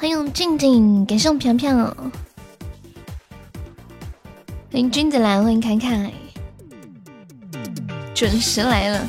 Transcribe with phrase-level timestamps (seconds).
[0.00, 1.74] 欢迎静静，感谢我飘飘，
[4.70, 6.12] 欢迎君子兰，欢迎凯凯，
[8.14, 9.08] 准时来了。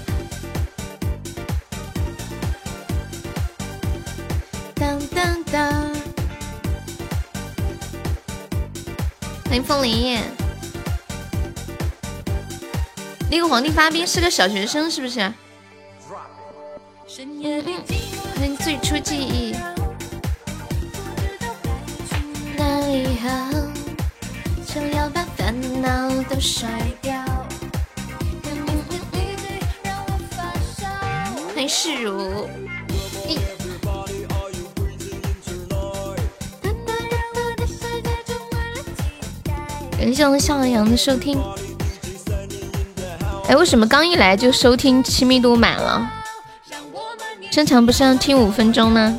[4.73, 5.71] 当当当，
[9.45, 10.19] 欢迎风铃。
[13.29, 15.19] 那个皇帝发兵是个小学生，是不是？
[18.35, 19.48] 欢迎最初记忆。
[40.49, 41.39] 向阳的收听。
[43.47, 46.09] 哎，为什么刚一来就收听亲密度满了？
[47.51, 49.15] 正常不是要听五分钟吗？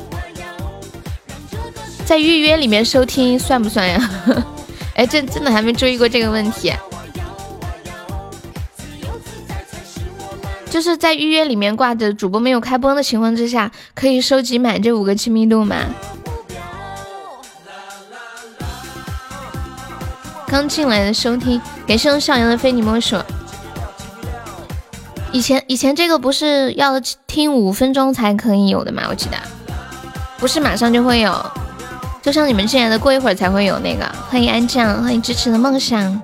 [2.03, 4.11] 在预约里面收听算不算呀？
[4.93, 6.73] 哎，这真的还没注意过这个问题。
[10.69, 15.77] 就是在预约里面挂着主播没有开播的情况之下，可以收集满这五个亲密度吗？
[20.51, 23.15] 刚进来的收听，感谢我少阳的非你莫属。
[25.31, 29.03] 以前以前这个不是要听五分钟才可以有的吗？
[29.09, 29.37] 我记得
[30.37, 31.33] 不是马上就会有，
[32.21, 34.05] 就像你们进来的过一会儿才会有那个。
[34.29, 36.21] 欢迎安酱，欢迎支持的梦想。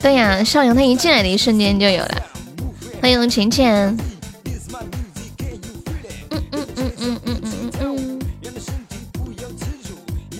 [0.00, 2.22] 对呀，少阳他一进来的一瞬间就有了。
[3.02, 3.94] 欢迎浅浅。
[6.30, 8.18] 嗯嗯嗯嗯嗯嗯嗯。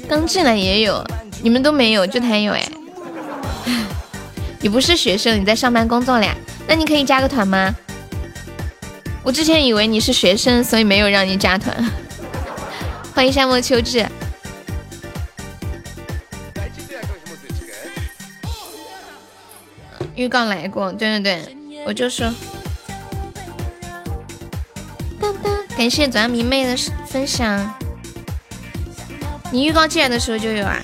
[0.08, 1.04] 刚进来也有，
[1.42, 2.68] 你们都没有，就他有哎。
[4.60, 6.34] 你不是学生，你在上班工作了呀？
[6.66, 7.74] 那你可以加个团吗？
[9.22, 11.74] 我之前以为你是学生，所以没有让你加团。
[13.14, 14.06] 欢迎夏末秋至。
[20.14, 21.56] 预告来过，对对对，
[21.86, 22.32] 我就说。
[25.76, 26.74] 感谢左阳明媚的
[27.06, 27.74] 分享。
[29.52, 30.80] 你预告进来的时候就有啊。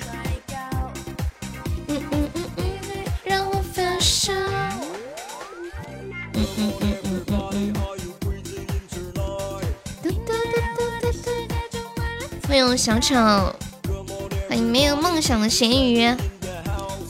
[12.52, 13.14] 欢迎小丑，
[14.46, 16.14] 欢迎没有梦想的咸鱼，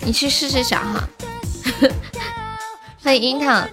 [0.04, 1.03] 你去试试小号。
[3.03, 3.66] 欢 迎樱桃，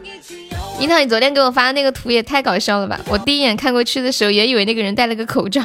[0.80, 3.00] 樱桃，你昨天给我发的那个图也太搞笑了吧！
[3.07, 5.62] 我第一眼看过去的时候，也以为那个人戴了个口罩。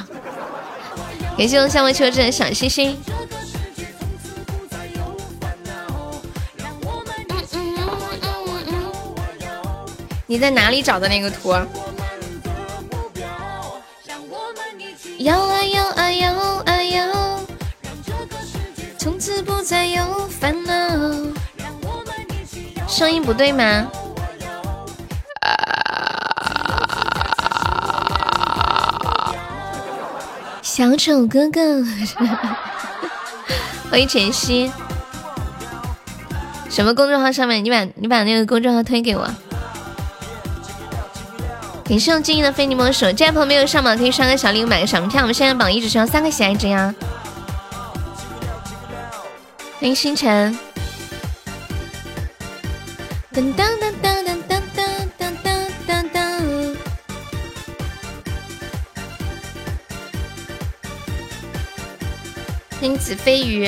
[1.38, 2.94] 感谢我夏末秋的小星星。
[10.26, 11.54] 你在哪里找的那个图？
[15.20, 15.46] 摇
[19.04, 20.72] 从此不再有烦恼。
[22.88, 23.86] 声音不对吗？
[30.62, 31.84] 小丑哥哥，
[33.92, 34.72] 欢迎晨曦。
[36.70, 37.62] 什么公众号上面？
[37.62, 39.28] 你把你把那个公众号推给我。
[41.84, 45.20] 感谢我静音的非你莫属，这位朋友没有上榜可以刷个小礼物买个小门票。
[45.20, 46.94] 我们现在榜一只需要三个喜爱值呀。
[49.84, 50.58] 欢迎星辰。
[53.34, 54.62] 噔噔噔噔噔噔
[55.18, 56.76] 噔噔噔噔。
[62.80, 63.66] 欢迎子飞鱼。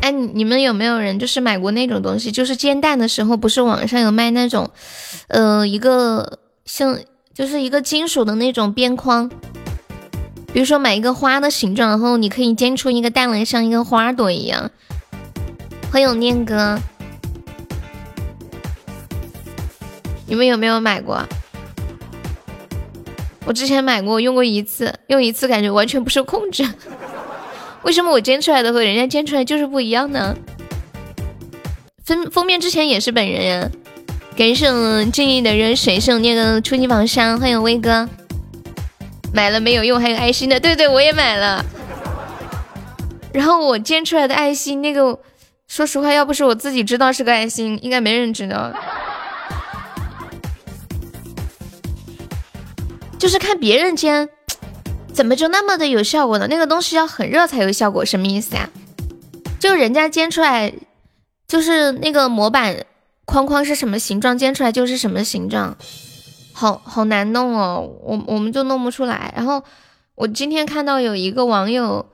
[0.00, 2.30] 哎，你们有没有人就是买过那种东西？
[2.30, 4.70] 就是煎蛋的时候，不是网上有卖那种，
[5.26, 6.96] 呃，一个像
[7.34, 9.28] 就是一个金属的那种边框，
[10.52, 14.70] 比如说买一个花的形状，然后你可以煎出一个蛋来，像一个花朵一样。
[15.92, 16.78] 欢迎念哥，
[20.26, 21.22] 你们有没有买过？
[23.44, 26.66] 我之前买过，用过一次，用一次感觉完全不受控制。
[27.84, 30.36] 为什么我煎出来的和人家煎出来就是不一样呢？
[32.04, 33.70] 封封面之前也是本人呀。
[34.36, 38.08] 感谢我敬意的热水，是我那个初级宝箱，欢迎威哥。
[39.32, 40.00] 买了没有用？
[40.00, 41.64] 还有爱心的，对对，我也买了。
[43.32, 45.18] 然后我煎出来的爱心，那个
[45.66, 48.72] 说实话，要不是我自己知道是个爱心，应该没人知道。
[53.18, 54.28] 就是看别人煎。
[55.12, 56.46] 怎么就那么的有效果呢？
[56.48, 58.70] 那个东西要很热才有效果，什么意思呀？
[59.58, 60.72] 就人家煎出来，
[61.48, 62.84] 就是那个模板
[63.24, 65.76] 框框是什么形状，煎出来就是什么形状。
[66.58, 69.32] 好好难弄哦，我我们就弄不出来。
[69.36, 69.62] 然后
[70.16, 72.04] 我今天看到有一个网友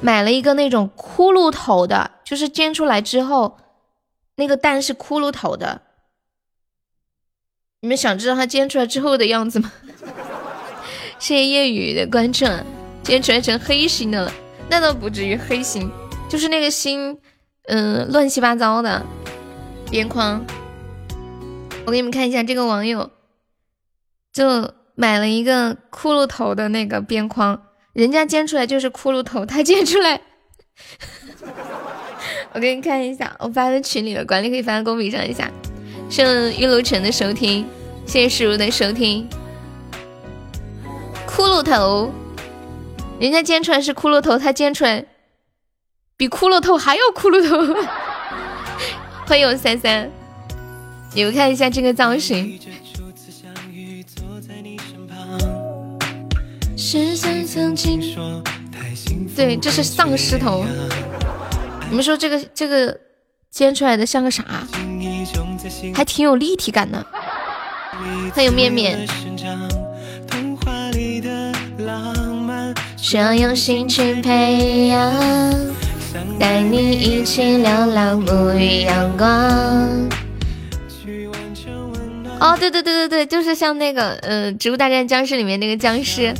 [0.00, 3.58] 买了一个那种骷髅头的，就是煎出来之后
[4.36, 5.82] 那个蛋是骷髅头的。
[7.80, 9.72] 你们想知道它煎出来之后的样子吗？
[11.18, 12.46] 谢谢夜雨的关注，
[13.02, 14.32] 煎出来成黑心的了，
[14.70, 15.90] 那倒不至于黑心，
[16.28, 17.18] 就是那个心，
[17.66, 19.04] 嗯，乱七八糟的
[19.90, 20.40] 边框。
[21.86, 23.10] 我给你们看一下，这个网友
[24.32, 30.20] 就买了一个骷髅头的那个边框，人家煎出来就是骷髅头，他煎出来，
[32.52, 35.50] 我给你看一下，我发在群里了，管理可以发在公屏上一下。
[36.08, 37.66] 谢玉露城的收听，
[38.06, 39.28] 谢谢世如的收听。
[41.26, 42.12] 骷髅头，
[43.20, 45.04] 人家煎出来是骷髅头，他煎出来
[46.16, 47.82] 比骷髅头还要骷髅头。
[49.26, 50.10] 欢迎我三三。
[51.14, 52.58] 你们看一下这个造型，
[59.36, 60.64] 对，这是丧尸头。
[61.88, 62.98] 你们说这个这个
[63.48, 64.44] 煎出来的像个啥？
[65.94, 67.06] 还挺有立体感的。
[68.34, 69.06] 欢迎面面。
[72.96, 75.14] 需要用心去培养，
[76.40, 79.88] 带你一起流浪，沐浴阳光。
[82.40, 86.34] 哦，对对对对对，就是像那个，呃，《植物大战僵尸》里面那个僵尸。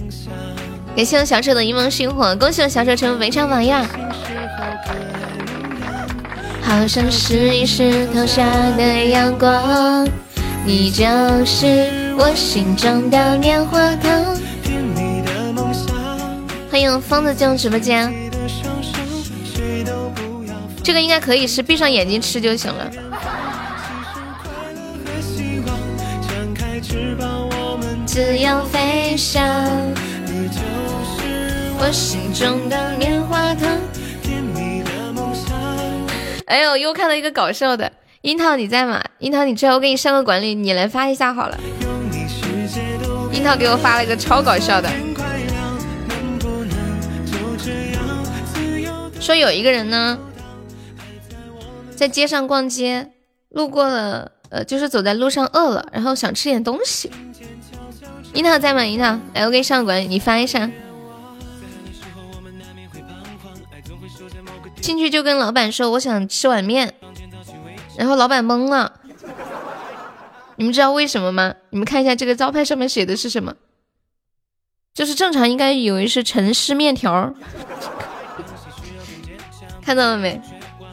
[0.97, 3.87] 感谢我小丑的一梦星火，恭喜我小丑成为围场榜样。
[6.63, 8.45] 好像是一石头下
[8.77, 10.09] 的阳光，
[10.65, 11.05] 你就
[11.45, 14.37] 是我心中的棉花糖。
[16.71, 18.13] 欢迎疯子进入直播间，
[20.83, 22.91] 这个应该可以是闭上眼睛吃就行了。
[28.15, 29.45] 自由飞翔，
[30.25, 30.61] 你就
[31.19, 33.69] 是我心中的棉花糖。
[34.23, 35.53] 甜蜜的梦想
[36.47, 37.91] 哎呦，又看到一个搞笑的，
[38.21, 39.03] 樱桃你在吗？
[39.19, 41.59] 樱桃你出来，我给你上个管理，你来发一下好了。
[43.33, 44.89] 樱桃给我发了一个超搞笑的，
[49.19, 50.17] 说有一个人呢，
[51.97, 53.11] 在街上逛街，
[53.49, 57.11] 路过了，呃，就是走在路上饿了，然后想吃点东西。
[58.35, 58.85] 樱桃在吗？
[58.85, 60.69] 樱桃，来，我给你上管理，你发一下。
[64.81, 66.95] 进去就跟老板说，我想吃碗面，
[67.97, 69.01] 然后老板懵了。
[70.57, 71.55] 你们知道为什么吗？
[71.71, 73.55] 你们看一下这个招牌上面写的是什么？
[74.93, 77.33] 就是正常应该以为是陈氏面条，
[79.81, 80.41] 看到了没？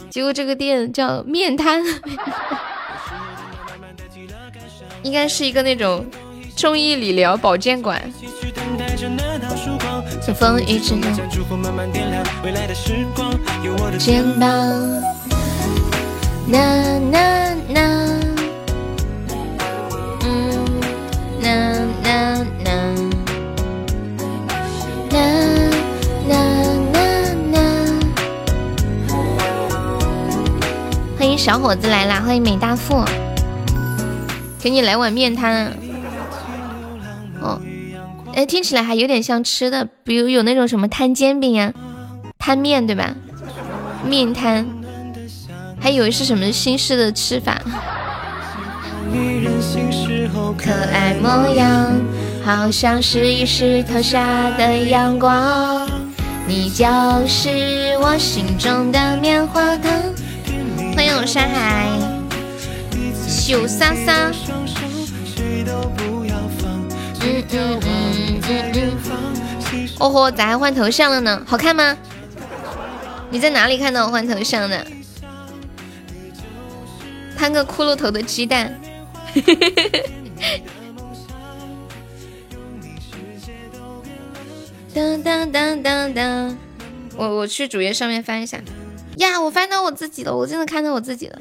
[0.09, 1.83] 结果这个店叫面摊，
[5.03, 6.05] 应该是一个那种。
[6.61, 7.99] 中医理疗保健馆。
[10.21, 10.93] 随风一直，
[13.97, 14.47] 肩膀。
[16.45, 18.19] 呐呐呐，
[20.21, 20.79] 嗯，
[21.41, 22.69] 呐呐呐，
[25.09, 25.17] 呐
[26.27, 26.35] 呐
[26.93, 27.03] 呐
[27.51, 27.57] 呐。
[31.17, 32.21] 欢迎小伙子来啦！
[32.23, 33.03] 欢迎美大富，
[34.61, 35.90] 给你来碗面汤。
[38.31, 41.73] 哦，哎，听起来还有点像吃的，比如有那种什么摊煎饼呀、
[42.39, 43.13] 摊面，对吧？
[44.05, 44.65] 面摊，
[45.79, 47.61] 还以为是什么新式的吃法。
[50.57, 51.91] 可爱模样，
[52.43, 55.87] 好像是一石头下的阳光，
[56.47, 56.85] 你就
[57.27, 59.91] 是我心中的棉花糖。
[60.95, 61.87] 欢迎我山海，
[63.27, 64.31] 秀莎莎。
[67.23, 67.90] 嗯嗯嗯
[69.99, 71.41] 哦豁，咋还换头像了呢？
[71.45, 71.95] 好看吗？
[73.29, 74.85] 你在哪里看到我换头像的？
[77.37, 78.79] 摊个骷髅头的鸡蛋。
[84.93, 86.57] 当当当当当，
[87.15, 88.59] 我我去主页上面翻一下。
[89.17, 91.39] 呀，我翻到我自己了，我真的看到我自己了。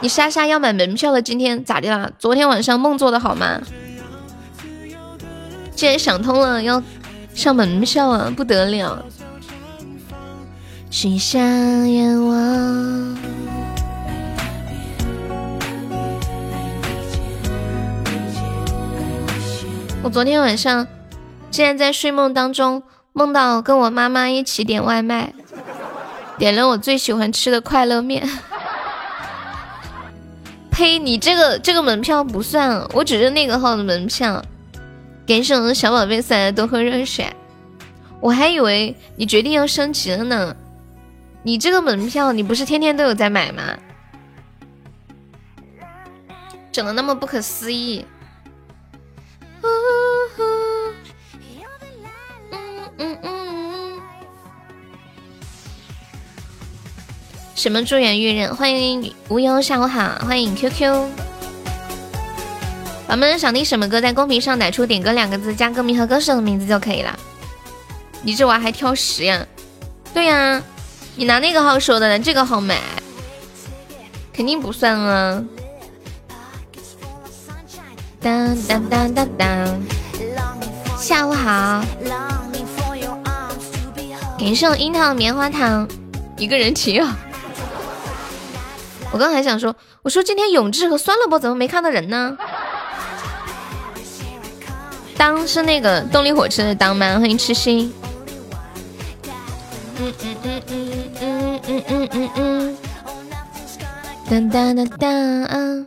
[0.00, 2.10] 你莎莎要买门票了，今天咋的啦？
[2.18, 3.60] 昨天晚上梦做的好吗？
[5.78, 6.82] 既然想通了，要
[7.34, 9.00] 上门票啊，不得了！
[10.90, 13.16] 许下愿望。
[20.02, 20.84] 我昨天晚上
[21.48, 22.82] 竟然在睡梦当中
[23.12, 25.32] 梦到跟我妈妈一起点外卖，
[26.38, 28.28] 点了我最喜欢吃的快乐面。
[30.72, 30.98] 呸！
[30.98, 34.42] 你这个这个门票不算，我只是那个号的门票。
[35.28, 37.30] 感谢我的小宝贝送来的多喝热水，
[38.18, 40.56] 我还以为你决定要升级了呢。
[41.42, 43.62] 你这个门票，你不是天天都有在买吗？
[46.72, 48.06] 整的那么不可思议。
[49.60, 49.68] 嗯
[50.38, 50.94] 嗯
[52.96, 54.00] 嗯嗯
[57.54, 58.56] 什么祝愿玉人？
[58.56, 61.27] 欢迎无忧，下午好，欢迎 QQ。
[63.08, 67.18] 宝们想听什么歌，在公屏上打出“点歌”两个字，加歌名和歌手的名字就可以了。
[68.20, 69.46] 你这娃还挑食呀？
[70.12, 70.62] 对呀，
[71.16, 72.78] 你拿那个号说的，这个号买，
[74.30, 75.42] 肯定不算啊。
[78.20, 79.82] 当当当当当，
[80.98, 81.82] 下午好。
[84.38, 85.88] 感谢樱桃棉花糖，
[86.36, 87.16] 一个人骑啊！
[89.10, 92.36] 我刚还想说，我说今天永志和酸萝卜怎么没看到人呢？
[95.18, 97.18] 当是那个动力火车的当吗？
[97.18, 97.92] 欢迎痴心。
[99.98, 102.76] 嗯嗯嗯嗯嗯嗯嗯嗯嗯。
[104.30, 105.86] 当当当当，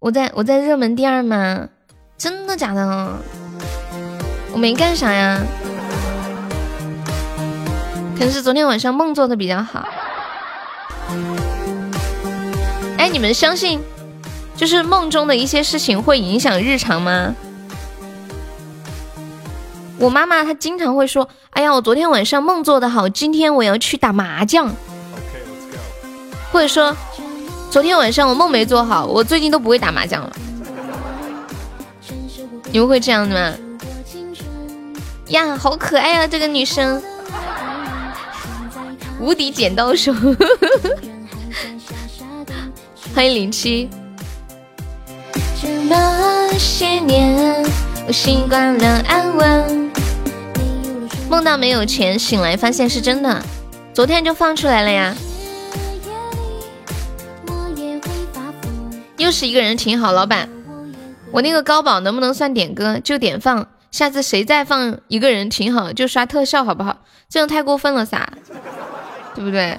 [0.00, 1.68] 我在我在热门第二吗？
[2.18, 3.12] 真的假的？
[4.52, 5.40] 我没干啥呀。
[8.18, 9.88] 可能是昨天晚上梦做的比较好。
[12.96, 13.80] 哎，你们相信
[14.56, 17.36] 就是梦中的一些事情会影响日常吗？
[19.98, 24.70] 我妈妈她经常会说：“哎呀，我昨天晚上梦做的好，今天我要去打麻将。”
[26.52, 26.96] 或者说，
[27.70, 30.32] 昨天晚上我梦没做好，我最近都不会打麻将了。
[32.70, 33.56] 你们会这样的吗？
[35.28, 37.02] 呀，好可爱啊，这个女生。
[39.20, 40.14] 无敌剪刀手，
[43.14, 43.90] 欢迎零七。
[45.60, 47.66] 这么些年，
[48.08, 49.90] 我习惯了安稳。
[51.28, 53.42] 梦到没有钱，醒来发现是真的。
[53.92, 55.14] 昨天就放出来了呀。
[59.18, 60.48] 又是一个人挺好，老板，
[61.30, 62.98] 我那个高保能不能算点歌？
[63.04, 66.96] 就点放，下次谁再放一个人挺好，就刷特效好不好？
[67.28, 68.26] 这样太过分了撒。
[69.34, 69.78] 对不对？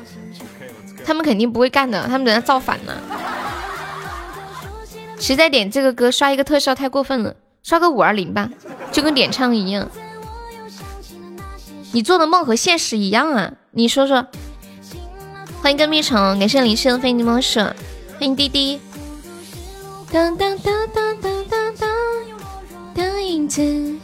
[1.03, 2.93] 他们肯定不会干的，他们等下造反呢。
[5.17, 8.49] 谁在点这个歌刷一个特效太过分了，刷个五二零吧，
[8.91, 9.89] 就跟点唱一样。
[11.91, 13.53] 你做的梦和现实一样啊？
[13.71, 14.25] 你说说。
[15.61, 17.75] 欢迎跟蜜虫，感谢林夕的非你莫属，欢
[18.21, 18.79] 迎滴滴。
[20.09, 21.89] 当当当当当当当，
[22.95, 23.97] 当影子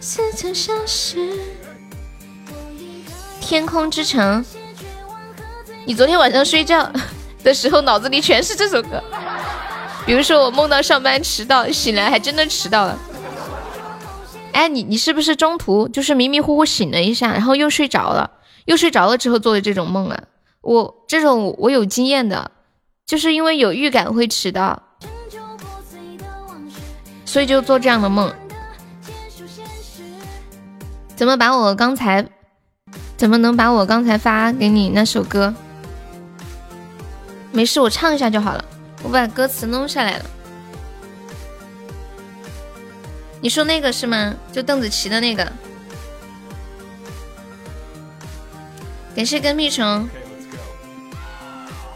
[0.00, 1.40] 似曾相识。
[3.40, 4.44] 天空之城，
[5.84, 6.88] 你昨天晚上睡觉
[7.42, 9.02] 的时候脑子里全是这首歌。
[10.10, 12.98] 比如说我梦到上班迟到，醒来还真的迟到了。
[14.50, 18.28] 哎，你你是不是中途就是迷迷糊糊醒了一下，然后又睡着了，
[18.64, 20.20] 又睡着了之后做的这种梦啊？
[20.62, 22.50] 我这种我有经验的，
[23.06, 24.82] 就是因为有预感会迟到，
[27.24, 28.34] 所以就做这样的梦。
[31.14, 32.26] 怎么把我刚才？
[33.16, 35.54] 怎么能把我刚才发给你那首歌？
[37.52, 38.64] 没事，我唱一下就好了。
[39.02, 40.24] 我把歌词弄下来了。
[43.40, 44.34] 你说那个是吗？
[44.52, 45.50] 就邓紫棋的那个。
[49.16, 50.08] 感谢跟屁虫。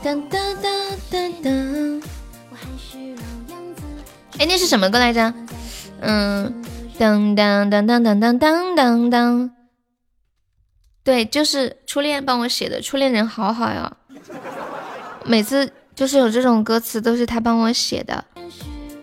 [0.02, 2.02] 噔噔噔噔噔。
[4.38, 5.32] 哎，那是什么歌来着？
[6.00, 6.64] 嗯，
[6.98, 9.50] 噔噔噔噔噔噔噔噔噔。
[11.04, 13.96] 对，就是初恋帮我写的，初恋人好好呀。
[15.24, 18.24] 每次就是有这种歌词，都是他帮我写的。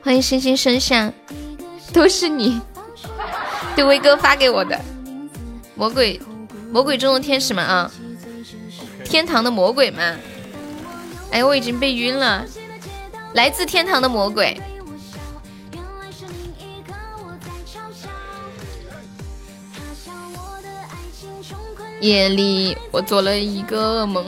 [0.04, 1.12] 欢迎星星升下，
[1.94, 2.60] 都是你，
[3.76, 4.80] 对威哥发给我的。
[5.76, 6.20] 魔鬼，
[6.72, 7.90] 魔鬼中的天使们啊，
[9.06, 10.20] 天堂的魔鬼们。
[11.32, 12.46] 哎，我已经被晕了。
[13.34, 14.62] 来自天堂的魔鬼。
[22.02, 24.26] 夜里，我做了一个梦。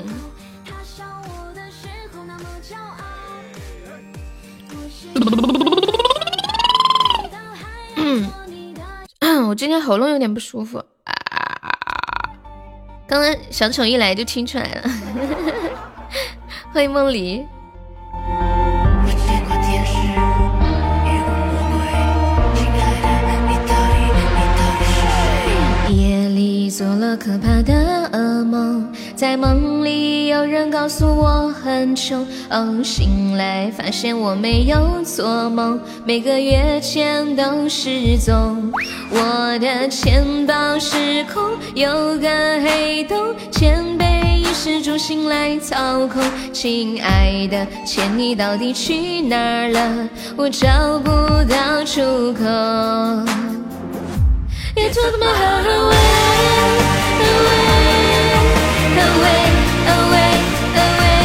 [9.48, 10.82] 我今天喉咙有点不舒服。
[13.08, 14.90] 刚刚小丑一来就听出来了。
[16.74, 17.46] 欢迎梦离。
[26.76, 28.92] 做了可怕的噩梦。
[29.16, 38.74] 在梦里有人告诉我很穷，哦，醒来发现我没有做梦，每个月钱都失踪，
[39.12, 41.44] 我的钱包失控，
[41.76, 42.28] 有个
[42.64, 46.24] 黑洞，钱被衣食住行来操控。
[46.52, 50.10] 亲爱的，钱你到底去哪儿了？
[50.36, 51.12] 我找不
[51.48, 52.44] 到出口。
[54.76, 56.14] You took my heart away,
[57.30, 57.68] away,
[59.06, 59.44] away,
[59.94, 60.34] away,
[60.84, 61.22] away,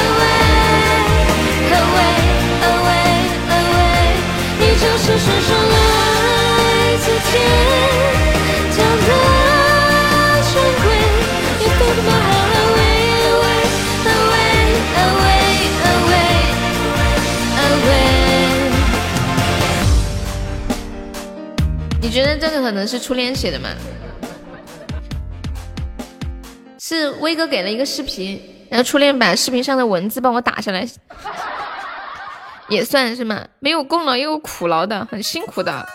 [0.00, 0.40] away,
[2.70, 3.14] away,
[3.58, 4.16] away。
[4.58, 5.76] 你就是传说来
[6.96, 7.89] 自天
[22.10, 23.68] 你觉得这个可能是初恋写的吗？
[26.80, 30.84] 是威哥给了一个视频，然后初恋把视频上的文字帮我打下来，
[32.68, 33.46] 也算是吗？
[33.60, 35.88] 没有功劳也有苦劳的，很辛苦的。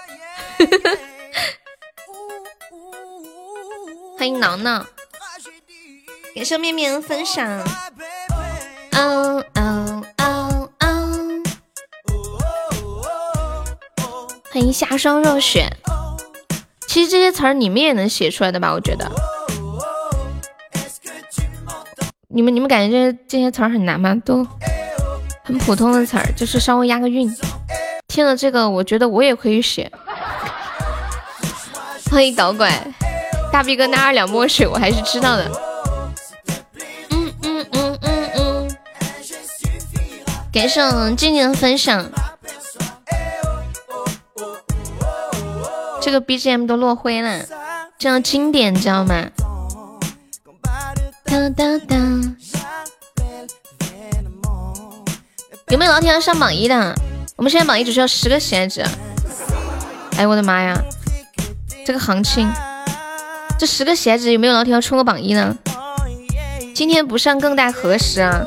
[4.18, 4.86] 欢迎挠挠，
[6.34, 7.46] 感谢面面分享。
[8.92, 11.44] 嗯嗯嗯嗯！
[14.50, 15.70] 欢迎夏霜若雪。
[16.96, 18.72] 其实这些词儿你们也能写出来的吧？
[18.72, 19.12] 我觉得。
[22.30, 24.16] 你们你们感觉这些这些词儿很难吗？
[24.24, 24.48] 都
[25.44, 27.30] 很普通的词儿，就是稍微押个韵。
[28.08, 29.92] 听了这个，我觉得我也可以写。
[32.10, 32.72] 欢迎导拐，
[33.52, 35.52] 大逼哥那二两墨水我还是知道的。
[37.10, 38.78] 嗯嗯嗯嗯嗯。
[40.54, 40.80] 感谢
[41.18, 42.10] 静静的分享。
[46.06, 47.44] 这个 BGM 都落灰了，
[47.98, 49.26] 这样经典，你知道吗？
[51.24, 51.98] 哒哒哒。
[55.70, 56.94] 有没有老铁要上榜一的？
[57.36, 58.86] 我们现在榜一只需要十个喜爱值。
[60.16, 60.80] 哎，我的妈呀！
[61.88, 62.48] 这个行情，
[63.58, 65.58] 这十个喜爱值有没有老铁要冲个榜一呢？
[66.76, 68.46] 今天不上更待何时啊？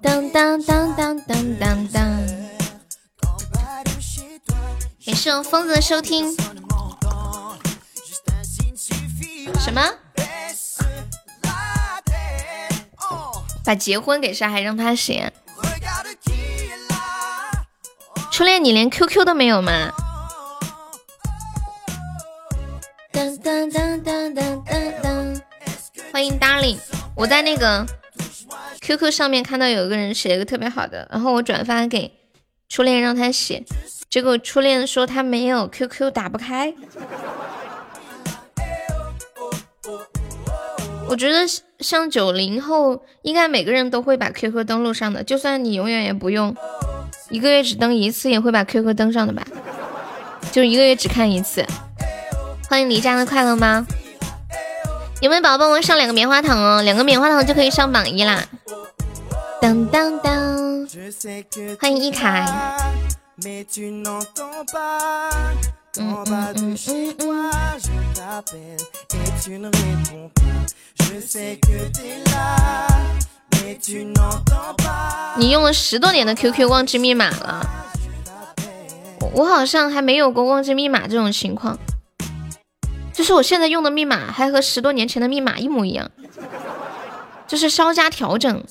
[0.00, 2.21] 当当当当当当当。
[5.04, 6.32] 感谢我疯子的收听。
[9.58, 9.82] 什么？
[13.64, 14.48] 把结婚给啥？
[14.48, 15.32] 还让他写？
[18.30, 19.92] 初恋，你连 QQ 都没有吗？
[23.10, 24.64] 当当当当当
[25.02, 25.42] 当！
[26.12, 26.78] 欢迎 Darling，
[27.16, 27.84] 我在那个
[28.80, 32.12] QQ 上面看到有个人写了一个特别好的，然后我转发给
[32.68, 33.64] 初恋让他写，
[34.12, 36.74] 结果初恋说他没有 QQ 打不开。
[41.08, 41.46] 我觉得
[41.80, 46.54] 像九零后，应该每个人都会把 QQ 登录上的，就算你永远也不用，
[47.30, 49.42] 一个月只登一次，也会把 QQ 登上的吧？
[50.52, 51.64] 就一个月只看一次。
[52.68, 53.86] 欢迎离家的快乐吗？
[55.22, 56.82] 有没有宝宝帮我上两个棉花糖哦？
[56.82, 58.44] 两个棉花糖就可以上榜一啦！
[59.58, 60.86] 当当当！
[61.80, 62.44] 欢迎一凯。
[63.36, 63.46] 嗯
[65.96, 66.76] 嗯嗯
[67.18, 67.92] 嗯嗯。
[75.38, 77.66] 你用了十多年的 QQ 忘记密码了？
[79.34, 81.78] 我好像还没有过忘记密码这种情况。
[83.14, 86.10] 就是我现在用的密码还和十多年前的密码一模一样，
[87.46, 88.64] 就是稍加调整。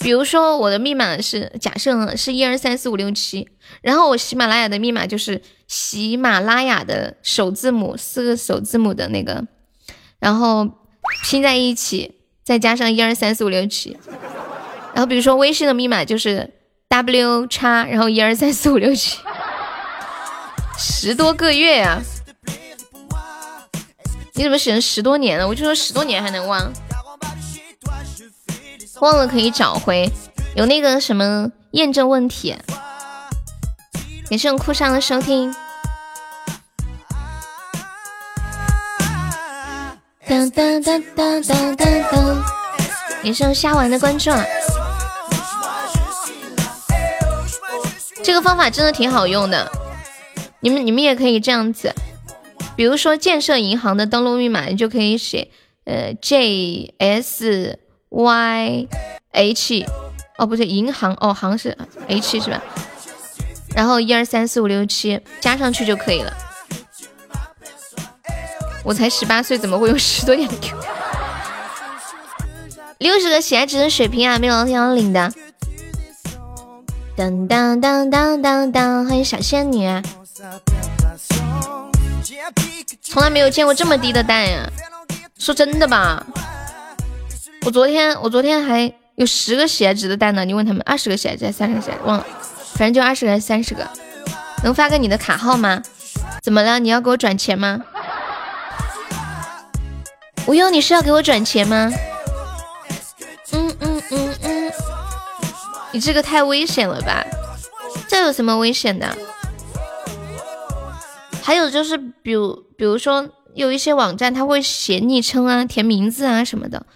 [0.00, 3.48] 比如说我的密码是假设是一二三四五六七，
[3.82, 9.46] 然后我喜马拉雅的密码就是喜马拉雅的首字母四个首字母的那个，
[10.18, 10.68] 然后
[11.24, 13.96] 拼在一起，再加上一二三四五六七。
[14.92, 16.52] 然后比如说微信的密码就是
[16.88, 19.18] W 叉，然后一二三四五六七。
[20.78, 22.02] 十多个月呀？
[24.34, 25.48] 你怎么写成十多年了？
[25.48, 26.70] 我就说十多年还能忘，
[29.00, 30.10] 忘了可以找回。
[30.54, 32.56] 有那个什么验证问题？
[34.30, 35.54] 也是用酷上的收听。
[40.26, 42.44] 当当当当当当当，
[43.22, 44.30] 也是用虾丸的关注。
[48.24, 49.70] 这个方法真的挺好用的。
[50.60, 51.94] 你们你们也可以这样子，
[52.74, 55.48] 比如说建设银行的登录密码，你就可以写
[55.84, 57.78] 呃 J S
[58.16, 58.88] Y
[59.32, 59.84] H，
[60.38, 61.76] 哦不对，银行哦行是
[62.08, 62.62] H 是吧？
[63.74, 66.32] 然后一二三四五六七加上去就可以了。
[68.82, 70.78] 我才十八岁，怎么会有十多年的 Q？
[72.98, 75.30] 六十个喜爱值的水瓶啊，没有听到领的。
[77.14, 79.86] 当当当当当当，欢迎小仙女。
[83.02, 84.66] 从来没有见过这么低的蛋呀！
[85.38, 86.26] 说真的吧，
[87.66, 90.44] 我昨天我昨天还有十个喜爱值的蛋呢。
[90.44, 92.24] 你问他们二十个喜爱值，三十个喜爱，忘了，
[92.74, 93.84] 反正就二十个还是三十个。
[94.62, 95.82] 能发个你的卡号吗？
[96.44, 96.78] 怎么了？
[96.78, 97.82] 你要给我转钱吗？
[100.46, 101.90] 无忧，你是要给我转钱吗？
[103.50, 104.72] 嗯嗯嗯嗯，
[105.90, 107.26] 你这个太危险了吧？
[108.06, 109.18] 这有什么危险的？
[111.42, 116.86] 还有就是，比如比如说有一些网站，他会写昵称啊、填名字啊什么的。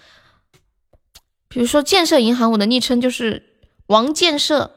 [1.52, 3.42] 比如说建设银行，我的昵称就是
[3.88, 4.70] 王建设，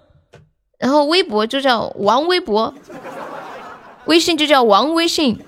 [0.79, 2.73] 然后微博就叫王微博，
[4.05, 5.39] 微信就叫王微信。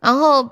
[0.00, 0.50] 然后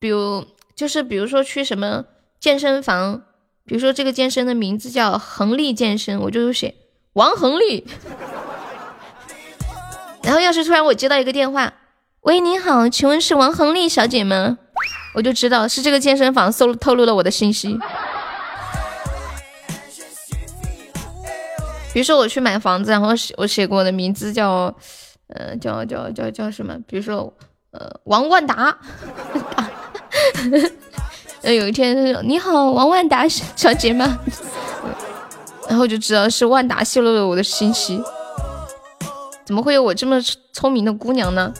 [0.00, 0.44] 比如
[0.74, 2.04] 就是比如说去什么
[2.40, 3.22] 健身房，
[3.64, 6.74] 比如说这个健身的名字叫恒力健身，我就写
[7.12, 7.86] 王恒力。
[10.24, 11.72] 然后要是突然我接到一个电话，
[12.22, 14.58] 喂，你好，请问是王恒力小姐吗？
[15.14, 17.78] 我就知道是这个健身房搜透露了我的信息。
[21.94, 24.74] 比如说我去买房子，然后我写过我的名字叫，
[25.28, 26.76] 呃，叫叫叫叫什么？
[26.88, 27.32] 比如说，
[27.70, 28.76] 呃，王万达。
[31.42, 34.18] 呃， 有一天说你好，王万达小姐吗？
[35.70, 38.02] 然后就知道是万达泄露了我的信息。
[39.44, 40.20] 怎么会有我这么
[40.52, 41.54] 聪明的姑娘呢？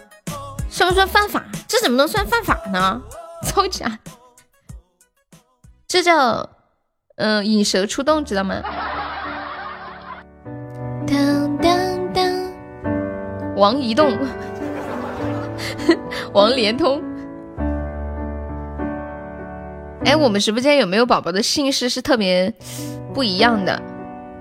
[0.68, 1.44] 算不算犯法？
[1.68, 3.00] 这怎么能算犯法呢？
[3.54, 4.00] 造假，
[5.86, 6.50] 这叫
[7.14, 8.60] 嗯引蛇出洞，知道吗？
[11.06, 12.24] 当当当，
[13.56, 14.16] 王移动，
[16.32, 17.02] 王联通。
[20.04, 22.52] 哎，我们直播间有没有宝宝的姓氏是特别
[23.12, 23.80] 不一样的？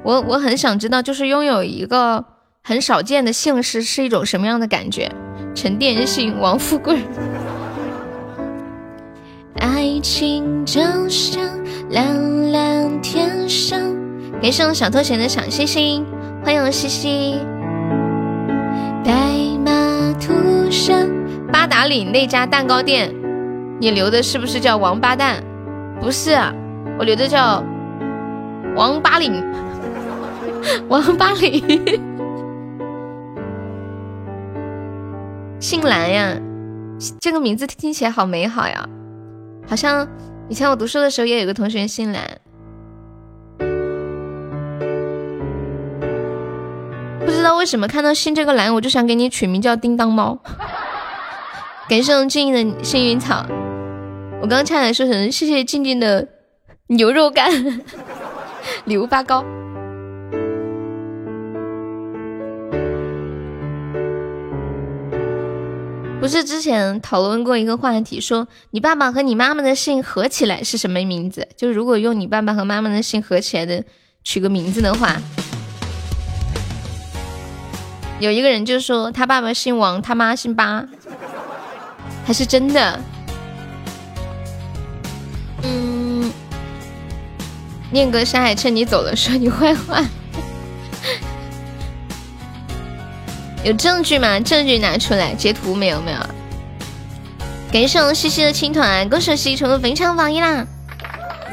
[0.03, 2.25] 我我很想知道，就是拥有一个。
[2.65, 5.11] 很少见的姓氏是一种什么样的感觉？
[5.53, 7.01] 陈电信、王富贵。
[9.59, 11.43] 爱情就像
[11.89, 13.77] 蓝蓝天上。
[14.41, 16.05] 给上小拖鞋的小星星，
[16.43, 17.39] 欢迎西西。
[19.01, 19.13] 白
[19.65, 21.09] 马涂上
[21.49, 23.09] 八达岭那家蛋糕店，
[23.79, 25.41] 你留的是不是叫王八蛋？
[26.01, 26.31] 不是，
[26.99, 27.63] 我留的叫
[28.75, 29.41] 王八岭。
[30.89, 31.63] 王八岭。
[35.61, 36.37] 姓蓝呀，
[37.21, 38.85] 这个名字听起来好美好呀，
[39.65, 40.05] 好像
[40.49, 42.21] 以前我读书的时候也有个同学姓蓝，
[47.43, 50.39] 不知道为什么看到姓这个栏，我就想给你取名叫叮当猫。
[51.89, 53.45] 感谢静静的幸运草，
[54.41, 56.25] 我刚差点说成谢谢静静的
[56.87, 57.51] 牛肉干
[58.85, 59.43] 礼物发糕。
[66.21, 71.45] 不是之前讨论过一个话题，说你爸爸和你妈妈的姓合起来是什么名字？
[71.57, 73.83] 就如果用你爸爸和妈妈的姓合起来的
[74.23, 75.17] 取个名字的话，
[78.19, 80.85] 有一个人就说他爸爸姓王，他妈姓八，
[82.25, 82.99] 还是真的。
[85.63, 86.31] 嗯，
[87.91, 90.01] 念哥山海趁你走了说你坏话。
[93.63, 94.39] 有证据吗？
[94.39, 95.99] 证据拿出来，截图没有？
[96.01, 96.19] 没有。
[97.71, 100.65] 感谢我们西西的青团，恭喜西西成为本场榜一啦！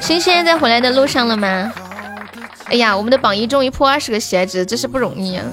[0.00, 1.72] 西西现在在回来的路上了吗？
[2.66, 5.44] 哎呀，我们的榜一终于破二十个喜爱值，真是不容易啊！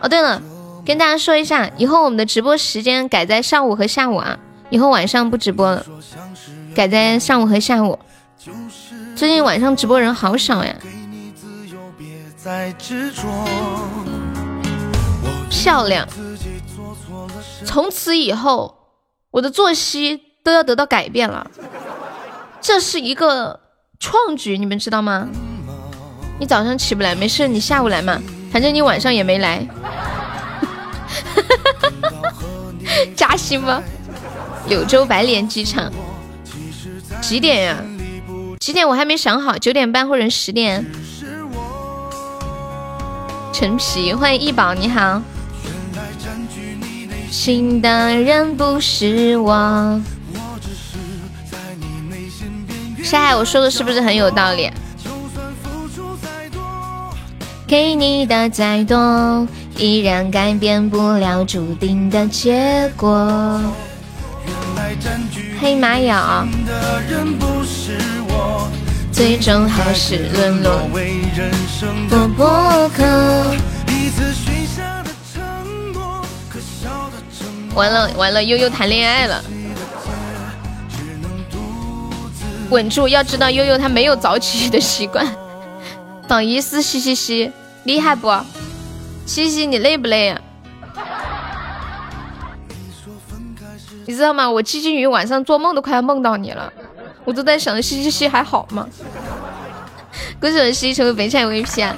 [0.00, 0.40] 哦，对了，
[0.84, 4.38] 跟大家说一下，以后我们的直播时间改在上午和下午啊，
[4.70, 5.84] 以后晚上不直播了，
[6.74, 7.98] 改在上午和下午。
[9.14, 10.74] 最近晚上直播人好少呀。
[15.50, 16.08] 漂亮！
[17.66, 18.74] 从此以后，
[19.30, 21.50] 我的作息都要得到改变了。
[22.62, 23.60] 这是一个
[23.98, 25.28] 创举，你们知道吗？
[26.38, 28.18] 你早上起不来，没事，你下午来嘛，
[28.50, 29.66] 反正你晚上也没来。
[33.14, 33.82] 加薪吗？
[34.68, 35.90] 柳州白莲机场
[37.20, 37.76] 几点呀？
[38.58, 38.86] 几点？
[38.86, 40.84] 我还没想好，九点半或者十点。
[43.52, 45.22] 陈皮，欢迎易宝，你好。
[47.30, 50.00] 心的人不是我。
[53.02, 54.70] 沙海，我说的是不是很有道理？
[57.70, 63.60] 给你的再多，依然改变不了注定的结果。
[65.60, 66.44] 黑玛雅。
[69.12, 70.80] 最终还是沦落
[72.08, 73.04] 波波客。
[77.76, 79.44] 完了完了，悠悠谈恋爱了。
[82.70, 85.24] 稳住，要知道悠悠他没有早起的习惯。
[86.26, 87.52] 榜一是嘻嘻嘻，
[87.84, 88.30] 厉害不？
[89.26, 90.40] 西西，你累不累啊？
[94.06, 94.50] 你知道吗？
[94.50, 96.72] 我七金鱼晚上做梦都快要梦到你了，
[97.24, 98.88] 我都在想西西西还好吗？
[100.40, 101.94] 恭喜我西成为北菜 VP 啊！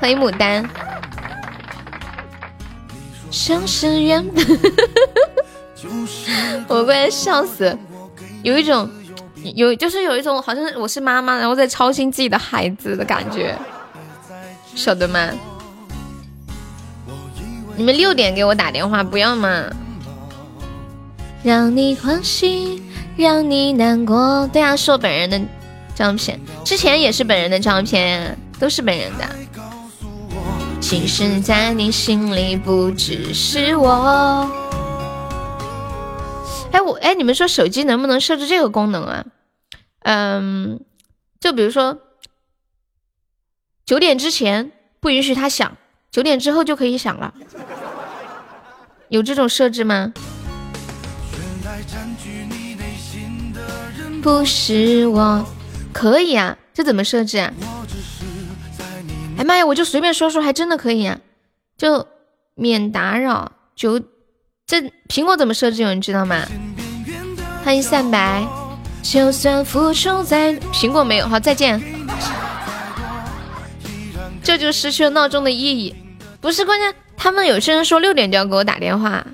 [0.00, 0.68] 欢迎牡丹。
[3.30, 4.44] 相识缘本，
[6.68, 7.76] 我快笑死，
[8.42, 8.88] 有一种
[9.54, 13.56] 有就是有一种好像我是妈妈，然后在操心自己的孩子的感觉，
[14.74, 15.30] 晓得吗？
[17.76, 19.64] 你们六点给我打电话不要吗？
[21.42, 22.82] 让你欢喜，
[23.16, 24.48] 让你难过。
[24.52, 25.40] 对啊，是我本人的
[25.94, 29.24] 照片，之前也是本人的照片，都是本人的。
[30.80, 34.48] 其实，在你心里不只是我。
[36.72, 39.24] 哎，我哎，你们说手机能不能设置这个功能啊？
[40.00, 40.80] 嗯，
[41.40, 41.98] 就比如说
[43.86, 45.76] 九点之前不允许他响，
[46.10, 47.34] 九点之后就可以响了，
[49.08, 50.12] 有这种设置吗？
[54.22, 55.46] 不是我，
[55.92, 57.52] 可以啊，这怎么设置啊？
[59.36, 61.18] 哎妈呀，我就随便说说，还真的可以啊，
[61.76, 62.06] 就
[62.54, 63.52] 免打扰。
[63.76, 64.00] 九，
[64.66, 65.82] 这苹果怎么设置？
[65.82, 66.46] 有人知道吗？
[67.62, 68.46] 欢迎散白。
[69.02, 71.78] 就算付出在，苹果没有，好再见。
[74.44, 75.92] 这就失去了闹钟的意义。
[76.40, 79.26] 不是关键，他们有些人说六点就要给我打电话。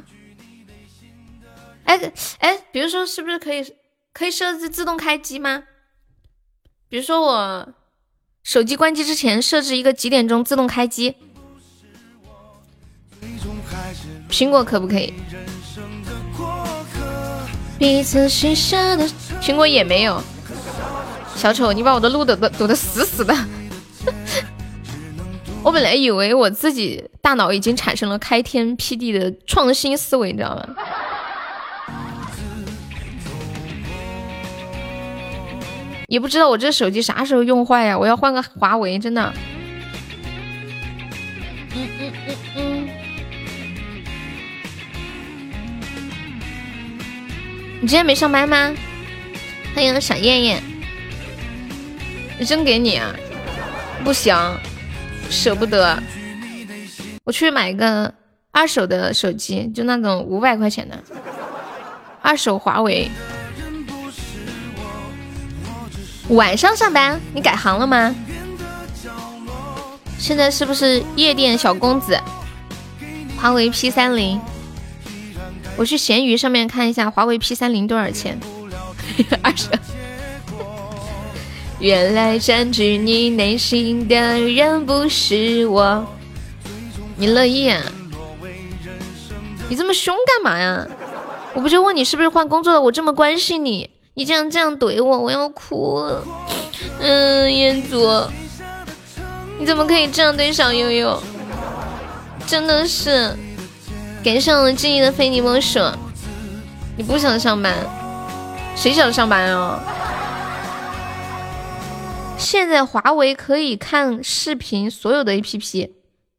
[1.85, 3.75] 哎哎，比如说是不是可以？
[4.12, 5.62] 可以设置自动开机吗？
[6.88, 7.68] 比如说我
[8.42, 11.14] 手机关机之前设置一个几点钟自动开机，
[14.29, 15.14] 苹果可不可以？
[19.40, 20.23] 苹果也没有。
[21.37, 23.35] 小丑，你把我的路堵的堵的死死的。
[25.62, 30.66] 我本来以为我自己大脑已经产生了开天辟地的创新思维，你知道吗？
[36.09, 37.96] 也不知道我这手机啥时候用坏呀？
[37.96, 39.33] 我要换个华为，真的。
[41.77, 42.88] 嗯嗯嗯嗯。
[47.83, 48.75] 你今天没上班吗？
[49.75, 50.62] 欢迎小燕燕。
[52.40, 53.14] 扔给你啊？
[54.03, 54.35] 不行，
[55.30, 56.02] 舍不得。
[57.24, 58.12] 我去买个
[58.50, 60.98] 二手的手机，就那种五百块钱的
[62.20, 63.10] 二手华为。
[66.30, 68.14] 晚上上班，你改行了吗？
[70.18, 72.20] 现在是不是夜店小公子？
[73.38, 74.40] 华为 P 三零，
[75.76, 78.38] 我去闲鱼上面看一下华为 P 三零多少钱？
[79.42, 79.68] 二十。
[81.80, 86.06] 原来占据你内心的人不是我，
[87.16, 87.70] 你乐意？
[87.70, 87.80] 啊
[89.70, 90.86] 你这么凶干嘛呀？
[91.54, 92.80] 我不就问你是不是换工作了？
[92.80, 93.88] 我这么关心你。
[94.12, 96.22] 你竟然这样怼我，我要哭了。
[96.98, 98.24] 嗯，彦祖，
[99.58, 101.22] 你怎么可以这样对小悠悠？
[102.46, 103.34] 真的是
[104.22, 105.80] 感谢我记忆的非你莫属。
[106.96, 107.74] 你不想上班？
[108.76, 109.80] 谁想上班啊？
[112.40, 115.90] 现在华为可以看视频，所有的 APP，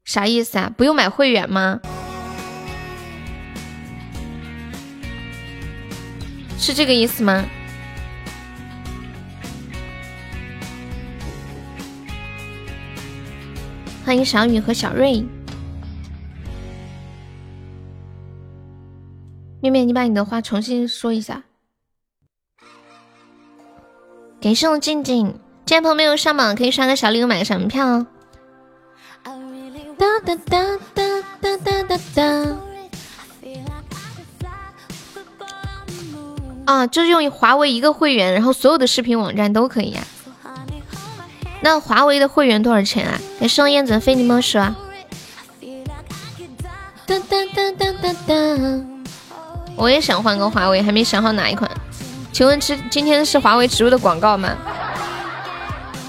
[0.04, 0.68] 啥意思啊？
[0.76, 1.80] 不用买会员吗？
[6.58, 7.46] 是这个意思吗？
[14.04, 15.24] 欢迎小雨和小瑞，
[19.60, 21.44] 面面，你把你的话重新说一下。
[24.40, 25.38] 感谢我静静，
[25.72, 28.04] 今天朋友没有上榜，可以刷个小礼物，买个门票。
[29.24, 31.02] 哒哒哒哒
[31.40, 32.56] 哒哒哒哒。
[36.66, 40.02] 啊，就是用华为一个会员，然后所有的视频网站都可以呀。
[41.62, 43.18] 那华为的会员多少钱啊？
[43.40, 44.76] 给双燕子非你莫属啊！
[47.06, 48.34] 哒哒哒哒哒哒！
[49.76, 51.70] 我也想换个华为，还没想好哪一款。
[52.30, 54.54] 请问是今天是华为植入的广告吗？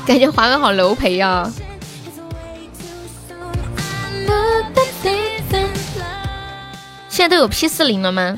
[0.05, 1.49] 感觉华为好楼赔呀！
[7.09, 8.37] 现在都有 P 四零了吗？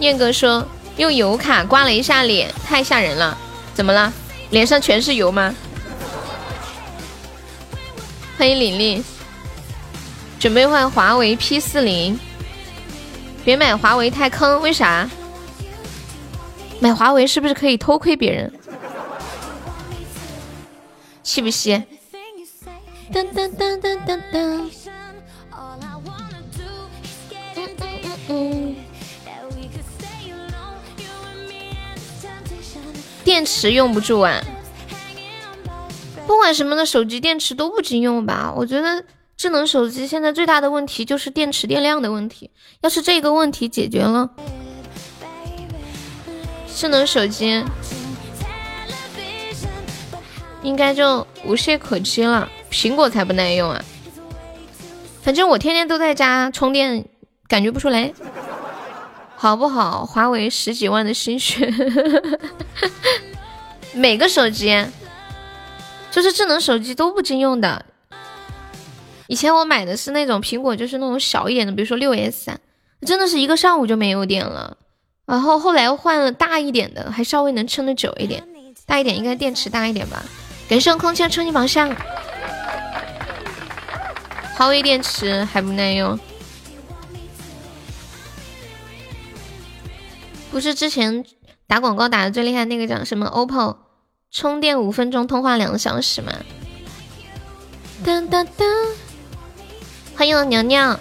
[0.00, 3.36] 燕哥说用油卡刮了一下脸，太吓人了。
[3.74, 4.12] 怎么了？
[4.50, 5.54] 脸上全是油吗？
[8.38, 9.04] 欢迎玲玲，
[10.38, 12.16] 准备换华为 P 四零。
[13.44, 15.10] 别买华为太坑，为啥？
[16.78, 18.52] 买华为是不是可以偷窥别人？
[21.24, 21.82] 气不气？
[23.12, 24.70] 噔噔噔噔噔噔。
[33.24, 34.40] 电池用不住啊！
[36.28, 38.52] 不管什么的手机电池都不经用吧？
[38.54, 39.02] 我觉得
[39.34, 42.50] 智能手机现在最大的问题就是电池电量的问题。
[42.82, 44.28] 要是这个问题解决了，
[46.76, 47.64] 智能手机
[50.62, 52.46] 应该就无懈可击了。
[52.70, 53.82] 苹果才不耐用啊！
[55.22, 57.06] 反正我天天都在家充电，
[57.48, 58.12] 感觉不出来。
[59.34, 60.04] 好不好？
[60.04, 61.72] 华为十几万的心血，
[63.94, 64.84] 每个手机
[66.18, 67.86] 就是智能手机都不经用的。
[69.28, 72.50] 以前我买的是那种苹果，就是那种小一点的，比如说六 S，
[73.06, 74.76] 真的是一个上午就没有电了。
[75.26, 78.42] 然后后来换了大一点的，还稍微能撑得久一点。
[78.84, 80.20] 大一点应该电池大一点吧？
[80.68, 81.94] 感谢空间冲击榜上，
[84.56, 86.18] 华为电池还不耐用。
[90.50, 91.24] 不是之前
[91.68, 93.76] 打广告打的最厉害那个叫什么 OPPO，
[94.30, 96.32] 充电五分钟，通话两个小时吗？
[98.04, 98.64] 噔噔噔！
[100.16, 100.98] 欢迎我娘娘，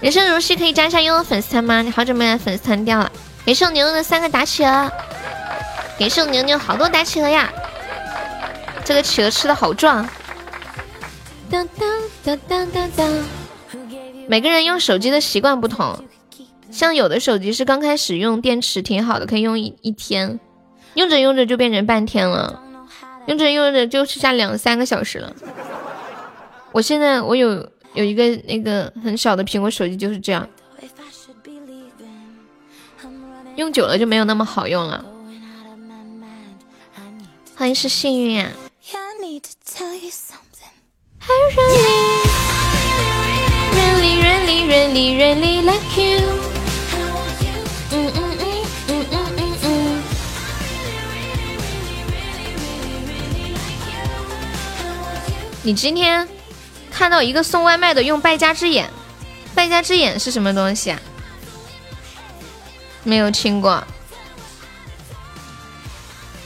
[0.00, 1.82] 人生如戏，可以加一下悠悠粉丝团吗？
[1.82, 3.12] 你好久没来粉丝团掉了。
[3.44, 4.90] 给我牛牛的三个打企鹅，
[5.98, 7.52] 给我牛牛好多打企鹅呀！
[8.84, 10.08] 这个企鹅吃的好壮。
[11.50, 11.88] 当当
[12.24, 13.08] 当当当当！
[14.26, 16.02] 每个人用手机的习惯不同。
[16.70, 20.40] 像有的手机是刚开始用电池挺好的，可以用一一天，
[20.94, 22.62] 用着用着就变成半天了，
[23.26, 25.34] 用着用着就剩下两三个小时了。
[26.72, 30.48] 我现在我有有一个那个很小的苹果手机就是这样，
[33.56, 35.04] 用久了就没有那么好用了。
[37.54, 38.50] 欢迎是幸运啊。
[41.24, 41.38] 嗯
[44.68, 45.40] 嗯
[45.96, 46.51] 嗯
[55.62, 56.28] 你今天
[56.90, 58.90] 看到一个送外卖的用败家之眼，
[59.54, 61.00] 败家之眼是什么东西啊？
[63.04, 63.82] 没有听过。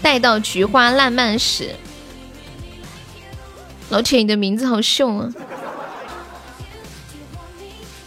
[0.02, 1.74] 待到菊花烂漫时，
[3.88, 5.32] 老铁，你的名字好秀啊！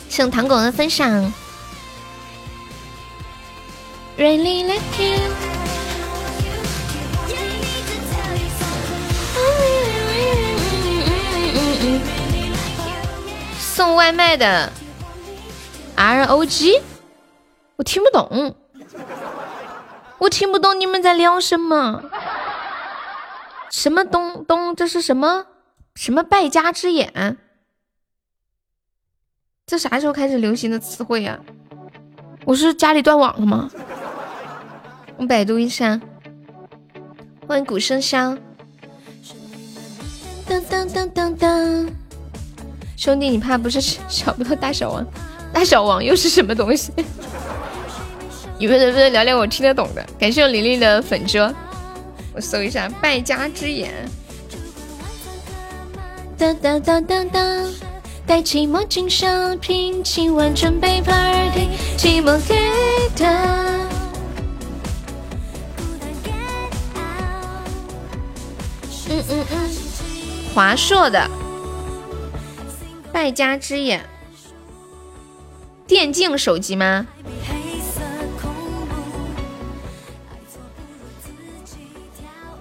[0.08, 1.34] 谢糖果的分享。
[4.18, 5.59] Really like you。
[13.80, 14.74] 送外卖的
[15.96, 16.82] R O G，
[17.78, 18.54] 我听不懂，
[20.18, 22.04] 我听不懂你们在聊什么？
[23.72, 24.76] 什么东东？
[24.76, 25.46] 这是什么？
[25.96, 27.38] 什么败家之眼？
[29.66, 31.40] 这啥时候开始流行的词汇呀？
[32.44, 33.70] 我是家里断网了吗？
[35.16, 36.02] 我百度一下，
[37.48, 38.38] 欢迎古生香。
[40.46, 41.90] 当当当当当，
[43.00, 45.06] 兄弟，你怕不是找不到大小王？
[45.54, 46.92] 大小王又是什么东西？
[48.60, 50.06] 你们能不能聊聊我听得懂的？
[50.20, 51.50] 感谢我玲玲的粉遮，
[52.34, 53.94] 我搜一下败家之眼。
[56.38, 57.74] 当当当当当，
[58.28, 62.56] 戴起墨镜上品，今晚准备 party，寂寞给
[63.16, 63.26] 的。
[69.12, 69.70] 嗯嗯嗯，
[70.54, 71.26] 华硕的
[73.12, 74.06] 败家之眼，
[75.88, 77.08] 电竞手机吗？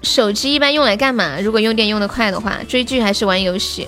[0.01, 1.39] 手机一般用来干嘛？
[1.39, 3.87] 如果用电用的快的话，追剧还是玩游戏？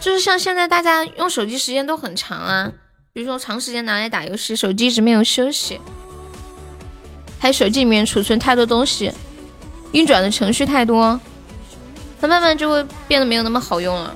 [0.00, 2.72] 就是像现在大家用手机时间都很长啊，
[3.12, 5.80] 比如说长时间拿来打游戏，手机一直没有休息，
[7.38, 9.12] 还有手机里面储存太多东西。
[9.92, 11.20] 运转的程序太多，
[12.20, 14.14] 它慢慢就会变得没有那么好用了。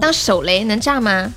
[0.00, 1.32] 当手雷能炸吗？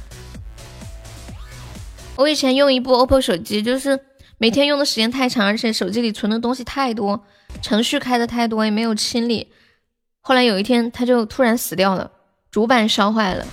[2.15, 3.99] 我以前用一部 OPPO 手机，就是
[4.37, 7.25] 每天用的时间太长，而且手机里存的东西太多，
[7.61, 9.51] 程序开的太多，也没有清理。
[10.19, 12.11] 后来有一天，它就突然死掉了，
[12.51, 13.47] 主板烧坏了。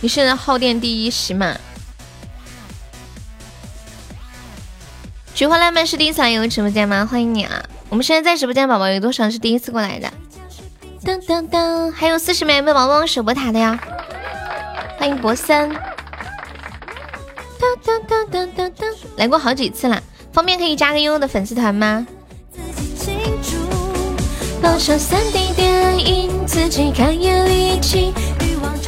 [0.00, 1.56] 你现在耗电第一，喜马。
[5.34, 7.04] 菊花烂漫是第一次来我直播间吗？
[7.04, 7.62] 欢迎你啊！
[7.88, 10.10] 我们现在在直播间的宝宝有多少是第一次过来的？
[11.04, 13.78] 噔噔噔，还有四十枚被宝宝守波塔的呀！
[14.98, 15.70] 欢迎博森。
[15.70, 15.78] 噔
[17.84, 18.84] 噔噔噔噔噔，
[19.16, 22.06] 来过好几次了，方便可以加个悠悠的粉丝团吗？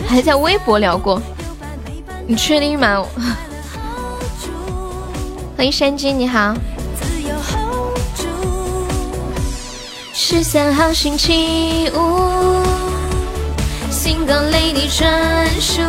[0.09, 1.23] 还在微博聊过，
[2.27, 3.07] 你确定吗？
[5.57, 6.55] 欢迎山鸡，你好。
[10.21, 12.61] 十三号星期五，
[13.89, 15.81] 星光雷的专属，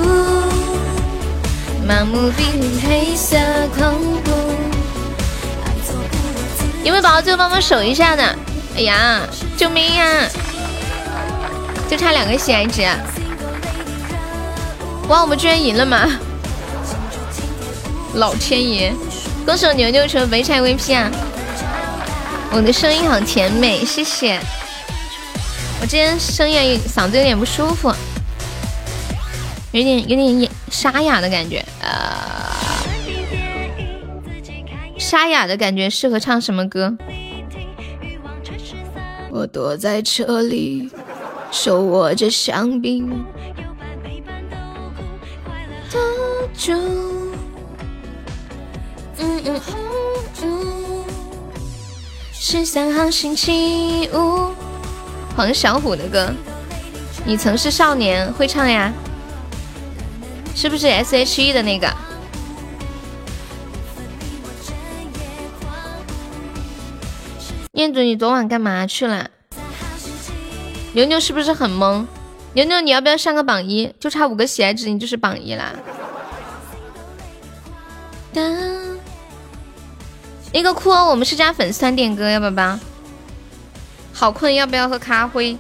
[1.84, 2.44] 盲目逼
[2.80, 3.36] 黑色
[3.76, 4.32] 恐怖。
[6.84, 8.24] 有没有宝宝最后帮忙守一下的？
[8.76, 9.22] 哎呀，
[9.58, 10.30] 救命呀！
[11.90, 12.84] 就差两个喜爱值。
[15.08, 16.08] 哇，我们居然赢了吗？
[18.14, 18.94] 老天爷！
[19.44, 21.10] 恭喜牛牛成白菜 VP 啊！
[22.52, 24.40] 我的声音好甜美，谢谢。
[25.80, 27.94] 我今天声音嗓子有点不舒服，
[29.72, 31.64] 有点有点沙哑的感觉。
[31.82, 32.52] 呃，
[34.98, 36.98] 沙哑的感觉适合唱什么歌？
[39.32, 40.90] 我躲在车里，
[41.52, 43.24] 手握着香槟。
[49.22, 49.62] 嗯嗯嗯，
[52.52, 54.52] 十三号星期五，
[55.38, 56.34] 黄小琥的歌，
[57.24, 58.92] 你曾是少年，会唱呀？
[60.56, 61.88] 是不是 S H E 的那个？
[67.74, 69.30] 念祖，你昨晚干嘛去了？
[70.94, 72.08] 牛牛是不是很懵？
[72.54, 73.94] 牛牛，你要不要上个榜一？
[74.00, 75.74] 就差五个喜爱值，你就是榜一啦。
[80.52, 82.80] 一个哭，我们是加粉丝团点歌，呀，宝宝？
[84.12, 85.58] 好困，要不要喝咖啡？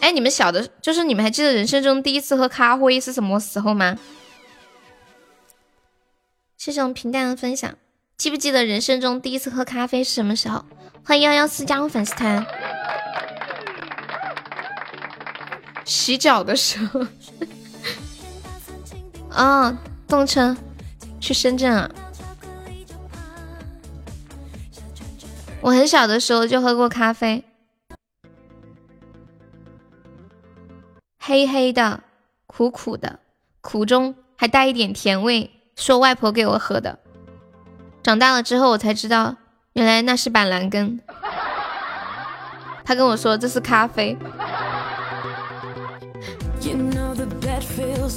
[0.00, 3.96] 哎，你们小的，就是你们还记得人生中第一次喝咖啡是什么时候吗？
[6.56, 7.74] 谢谢我们平淡的分享，
[8.18, 10.64] 记不记得人生中第一次喝咖啡是什么时候？
[11.04, 12.46] 欢迎幺幺四加入粉丝团。
[15.84, 17.06] 洗脚的时候。
[19.30, 20.54] 啊， 动车。
[21.20, 21.90] 去深圳啊！
[25.60, 27.44] 我很小的时候就喝过咖啡，
[31.18, 32.04] 黑黑的，
[32.46, 33.20] 苦苦的，
[33.60, 36.98] 苦中还带一点甜味，是我外婆给我喝的。
[38.02, 39.36] 长大了之后我才知道，
[39.74, 41.00] 原来那是板蓝根。
[42.84, 44.16] 他跟我说这是咖啡。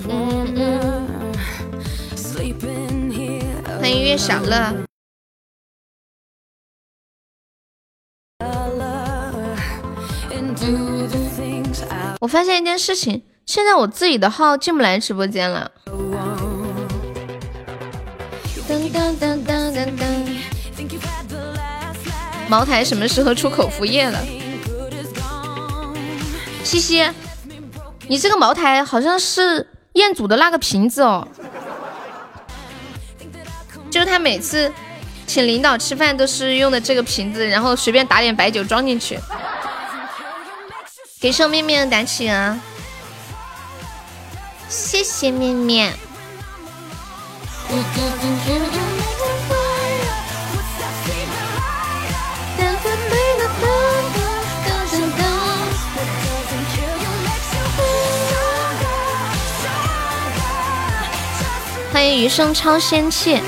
[0.07, 1.11] 嗯嗯。
[3.79, 4.90] 欢迎月小乐。
[12.21, 15.71] 我发现一件事情，现在我自己的号进不来直播间了。
[22.47, 24.19] 茅台什么时候出口服液了？
[26.63, 27.09] 西西，
[28.07, 31.27] 你这个茅台好像是彦祖的那个瓶子哦。
[33.89, 34.71] 就是他每次
[35.25, 39.17] 请领导吃饭都是用的这个瓶子，然后随便打点白酒装进去。
[41.21, 42.59] 给瘦面面打起啊！
[44.67, 45.93] 谢谢面面。
[47.69, 48.81] 嗯嗯嗯嗯。
[61.93, 63.39] 欢迎余生超仙气。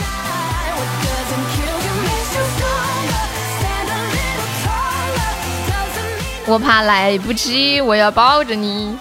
[6.46, 8.98] 我怕来不及，我要抱着你，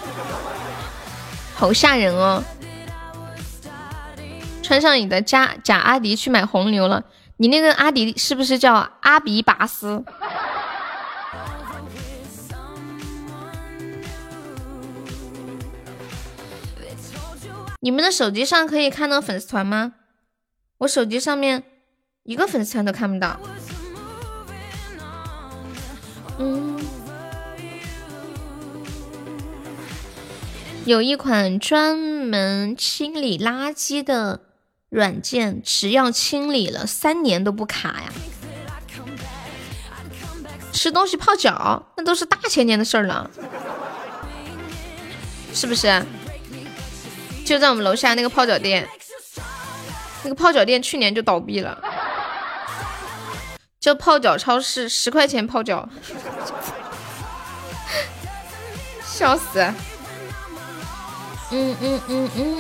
[1.55, 2.43] 好吓人哦！
[4.63, 7.03] 穿上你的假假阿迪去买红牛了，
[7.39, 10.05] 你那个阿迪是不是叫阿比巴斯？
[17.81, 19.95] 你们的手机上可以看到粉丝团吗？
[20.79, 21.65] 我手机上面
[22.23, 23.39] 一个粉丝团都看不到。
[26.39, 26.72] 嗯。
[30.85, 34.41] 有一款专门清理垃圾的
[34.89, 38.13] 软件，只要清理了三年都不卡呀。
[40.73, 43.31] 吃东西泡脚，那都是大前年的事儿了，
[45.55, 46.05] 是不是？
[47.45, 48.89] 就在我们楼下那个泡脚店，
[50.25, 51.81] 那个泡脚店去年就倒闭了，
[53.79, 55.89] 叫泡脚超市，十块钱泡脚，
[59.07, 59.73] 笑死！
[61.55, 62.59] 嗯嗯嗯嗯嗯。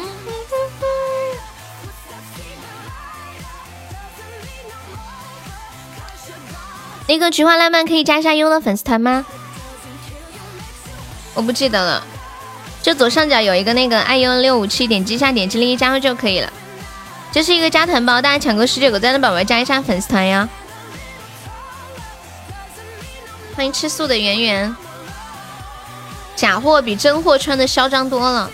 [7.09, 9.25] 那个菊花烂漫可以加一下优的粉丝团吗？
[11.35, 12.07] 我不记得了。
[12.83, 16.53] 就左上角有一个那个爱优六五七，点击一下，点击立即加入就可以了。
[17.31, 20.49] 这是一个加团包，大家抢够十九个赞的宝宝加一下粉丝团呀！
[23.57, 24.77] 欢迎吃素的圆圆。
[26.35, 28.51] 假货比真货穿的嚣张多了，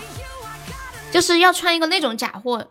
[1.10, 2.66] 就是要穿一个那种假货，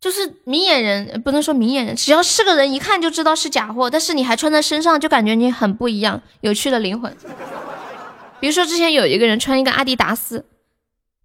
[0.00, 7.16] 就是明眼人不能说明眼人，只要是个人一看就知道是假货，但是你还穿在身上，就感觉你很不一样，有趣的灵魂。
[8.40, 10.44] 比如说之前有一个人穿一个阿迪达斯。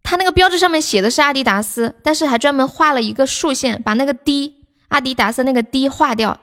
[0.04, 4.56] 他那个标志上面写的是阿迪达斯，但是还专门画了一个竖线，把那个 D
[4.90, 6.40] 阿迪达斯那个 D 划掉，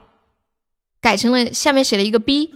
[1.01, 2.55] 改成了下面写了一个 B。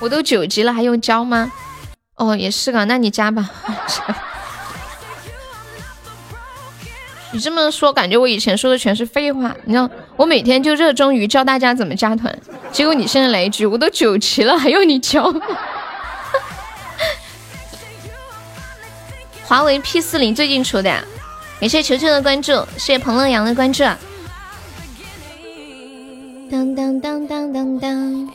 [0.00, 1.50] 我都九级了，还用教吗？
[2.16, 3.50] 哦，也是个，那你加吧。
[7.30, 9.54] 你这么说，感觉我以前说的全是废话。
[9.64, 12.36] 你知道，我每天就热衷于教大家怎么加团，
[12.72, 15.32] 结果你现在来一句，我都九级了，还用你教？
[19.44, 21.04] 华为 P 四零最近出的，
[21.60, 23.84] 感谢球球的关注，谢谢彭乐阳的关注。
[26.50, 28.32] 当当当当当当。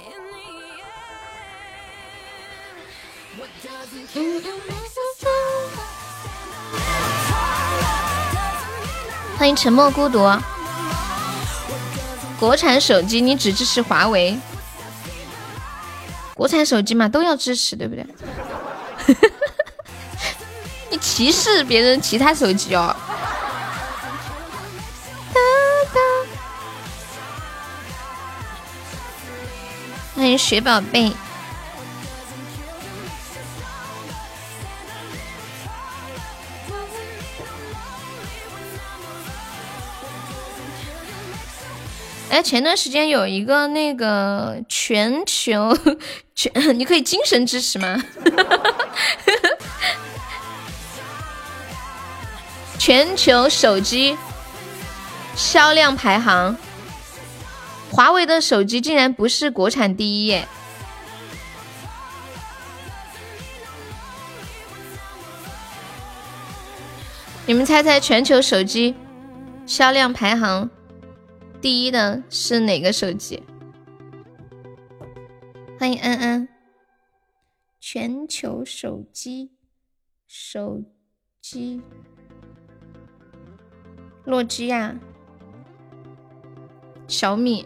[9.38, 10.20] 欢迎沉默孤独。
[12.40, 14.38] 国产手机你只支持华为？
[16.34, 18.06] 国产手机嘛都要支持，对不对？
[20.90, 22.96] 你歧视别人其他手机哦！
[30.16, 31.12] 欢迎雪宝贝。
[42.34, 45.78] 哎，前段时间有一个那个全球
[46.34, 48.04] 全， 你可以精神支持吗？
[52.80, 54.18] 全球手机
[55.36, 56.58] 销量排行，
[57.92, 60.48] 华为的手机竟然不是国产第一耶！
[67.46, 68.96] 你们猜猜全球手机
[69.68, 70.68] 销量排行
[71.64, 73.42] 第一的是哪个手机？
[75.80, 76.50] 欢迎安安。
[77.80, 79.50] 全球手机，
[80.28, 80.84] 手
[81.40, 81.82] 机。
[84.26, 85.00] 诺基亚、
[87.08, 87.66] 小米、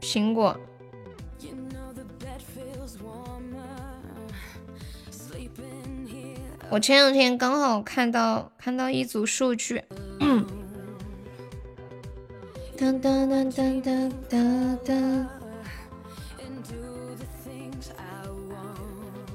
[0.00, 0.56] 苹果。
[6.70, 9.82] 我前两天刚好看到看到一组数据，
[12.78, 15.26] 当当当当当当当，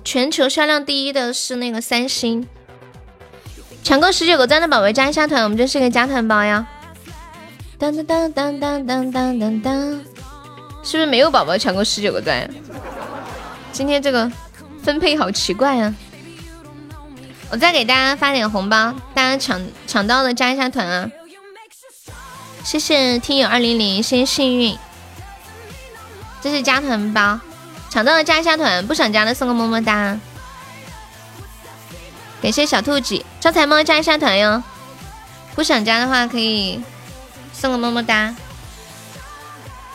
[0.03, 2.47] 全球销量第一的是那个三星。
[3.83, 6.67] 抢够十九个赞的宝贝加一下团，我们这是个加团包呀！
[7.77, 9.91] 当当当当当当当当，
[10.83, 12.49] 是不是没有宝宝抢够十九个赞？
[13.71, 14.29] 今天这个
[14.83, 15.95] 分配好奇怪呀！
[17.49, 21.09] 我再给大家发点红包，大家抢抢到的加一下团啊！
[22.67, 24.77] 谢谢听友二零零，谢谢幸运，
[26.41, 27.39] 这是加团包，
[27.89, 30.19] 抢到的加一下团，不想加的送个么么哒。
[32.41, 34.61] 感谢小兔子招财猫加一下团哟，
[35.55, 36.83] 不想加的话可以
[37.53, 38.35] 送个么么哒。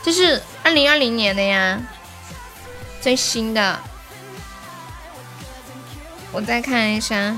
[0.02, 1.78] 这是二零二零年的呀，
[3.02, 3.78] 最新的。
[6.32, 7.36] 我再看一下，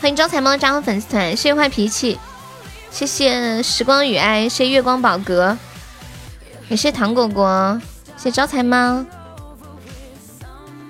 [0.00, 2.18] 欢迎招财猫加入粉丝团，谢谢坏脾气，
[2.90, 5.56] 谢谢时光与爱，谢月光宝格，
[6.68, 7.80] 感谢糖果果，
[8.16, 9.04] 谢招财猫。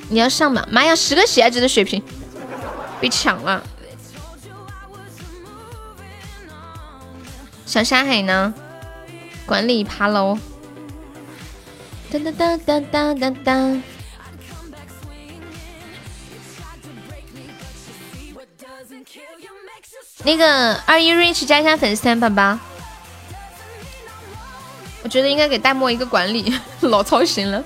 [0.09, 0.65] 你要上吗？
[0.71, 2.03] 妈呀，十个喜爱值的血瓶。
[3.01, 3.63] 被抢了，
[7.67, 8.55] 小沙海呢？
[9.45, 10.39] 管理爬楼。
[12.11, 13.83] 当当当当当当当。
[20.27, 22.59] 那个二一 rich 加一下粉丝团，宝宝。
[25.05, 26.53] 我觉得应该给弹幕一个管理，
[26.83, 27.63] 老操心了。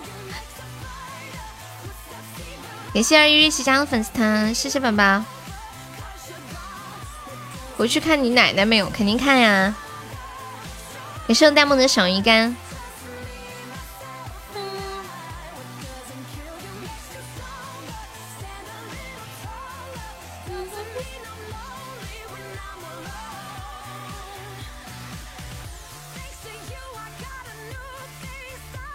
[2.92, 5.24] 感谢二一 rich 加的粉丝团，谢谢宝宝。
[7.78, 8.90] 回去看你奶奶没有？
[8.90, 9.74] 肯定看呀。
[11.26, 12.54] 感谢我弹幕的小鱼干。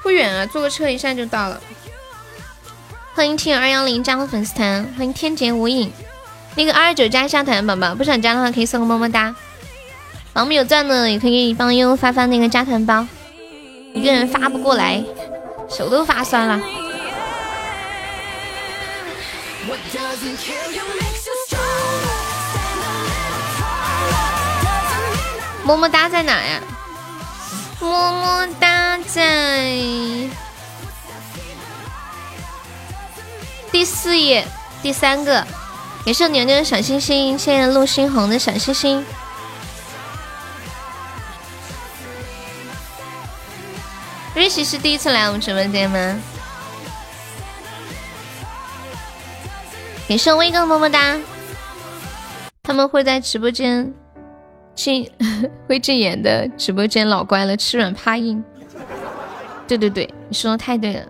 [0.05, 1.59] 不远啊，坐个车一下就到了。
[3.15, 5.91] 欢迎听二幺零加入粉丝团，欢迎天劫无影。
[6.53, 9.35] 那个二二九加一下团，宝宝不想加的话可以送个么么哒。
[10.31, 13.07] 宝们有钻的也可以帮悠悠发发那个加团包，
[13.95, 15.03] 一个人发不过来，
[15.67, 16.61] 手都发酸了。
[25.63, 26.61] 么么哒在哪呀？
[27.85, 29.77] 么么哒在
[33.71, 34.47] 第四页
[34.81, 35.45] 第三个，
[36.05, 39.05] 也是牛牛的小星星，谢谢陆星红的小星星。
[44.33, 46.19] 瑞奇是第一次来我们直播间吗？
[50.07, 51.17] 也是威哥么么哒。
[52.63, 53.93] 他们会在直播间。
[54.75, 55.09] 进
[55.67, 58.43] 会禁言的直播间老乖了，吃软怕硬。
[59.67, 61.01] 对对对，你说的太对了。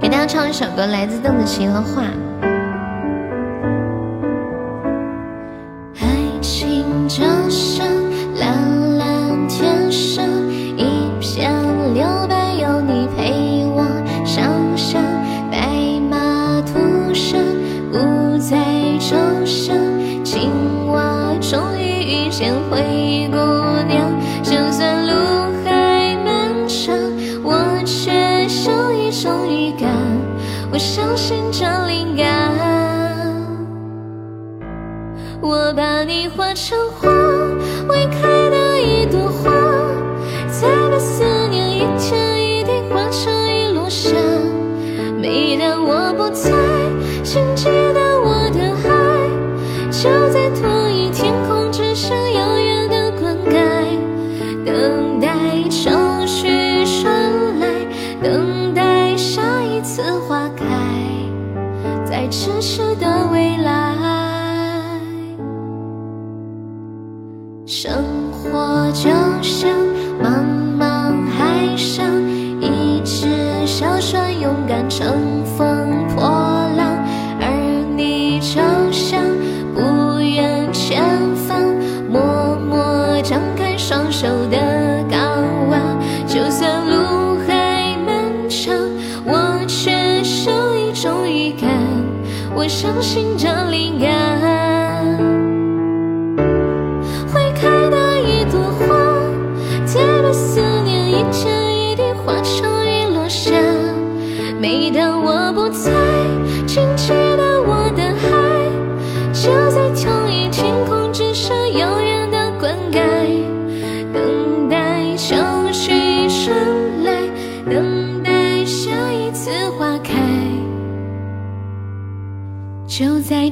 [0.00, 2.02] 给大家唱一首歌，来自邓紫棋的《画》。
[22.38, 23.36] 见灰姑
[23.88, 24.14] 娘。
[24.44, 25.12] 就算路
[25.64, 26.94] 还漫长，
[27.42, 28.12] 我却
[28.70, 29.90] 有一种预感，
[30.70, 32.24] 我相信这灵感。
[35.40, 37.08] 我把你画成花，
[92.68, 94.17] 相信这灵感。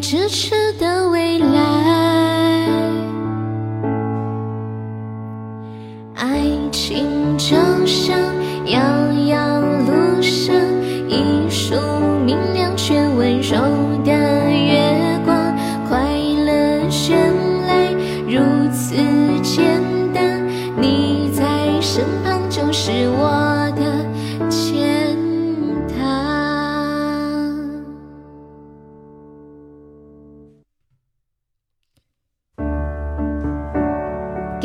[0.09, 0.73] 咫尺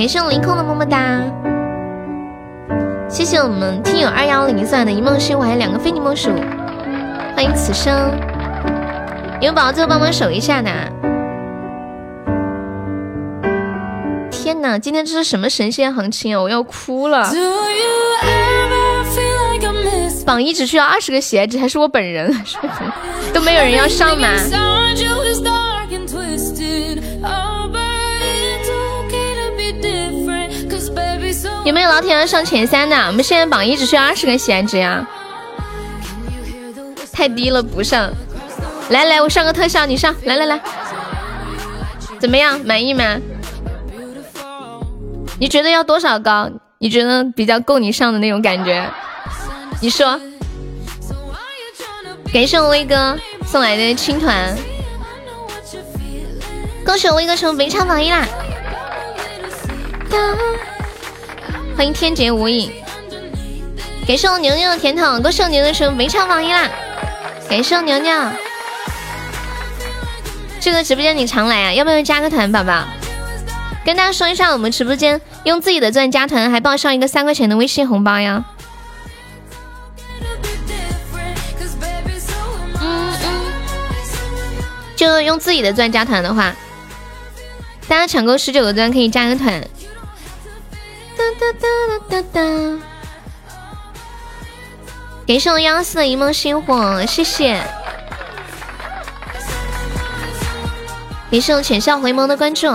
[0.02, 1.22] 感谢我凌空的么么哒，
[3.08, 6.32] 谢谢我们听友二幺零送来的一梦星，我还有两个非你莫属，
[7.36, 7.93] 欢迎此生，
[9.39, 10.72] 有宝宝最后帮忙守一下呢。
[14.32, 16.41] 天哪，今天这是什么神仙行情啊！
[16.41, 17.32] 我要哭了。
[20.26, 22.36] 榜一只需要二十个喜爱值，还是我本人，
[23.32, 24.30] 都没有人要上吗？
[31.64, 32.95] 有没有老铁要上前三的？
[33.07, 35.07] 我们现在榜一只需要二十个喜爱值呀，
[37.14, 38.12] 太低了不上。
[38.89, 40.59] 来来，我上个特效，你上来来来，
[42.20, 42.59] 怎么样？
[42.66, 43.18] 满意吗？
[45.39, 46.49] 你觉得要多少高？
[46.80, 48.84] 你觉得比较够你上的那种感觉？
[49.82, 50.20] 你说。
[52.34, 54.55] 感谢我威哥送来的青团，
[56.86, 58.26] 恭喜我威哥成围场榜一啦！
[61.76, 62.72] 欢迎天劫无影，
[64.07, 66.69] 感谢我牛牛的甜筒，恭喜我牛牛成围场榜一啦！
[67.49, 68.11] 感谢我牛牛，
[70.59, 71.74] 这个直播间你常来啊？
[71.74, 72.84] 要不要加个团，宝宝？
[73.84, 78.45] 跟大家说一下，我们直播间用自己的钻加团，还报上一个三块钱的微信红包呀！
[84.95, 86.53] 就用自己的钻加团的话，
[87.88, 89.63] 大家抢够十九个钻可以加个团。
[91.22, 91.67] 哒哒哒
[92.09, 92.41] 哒哒哒！
[95.28, 97.61] 感谢我幺四的一梦星火，谢谢。
[101.30, 102.67] 感谢我浅笑回眸的关注。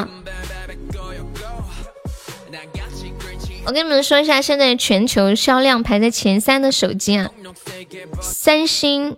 [3.64, 7.28] 我跟你们说一下，现在全球销量排在前三的手机啊，
[8.22, 9.16] 三星、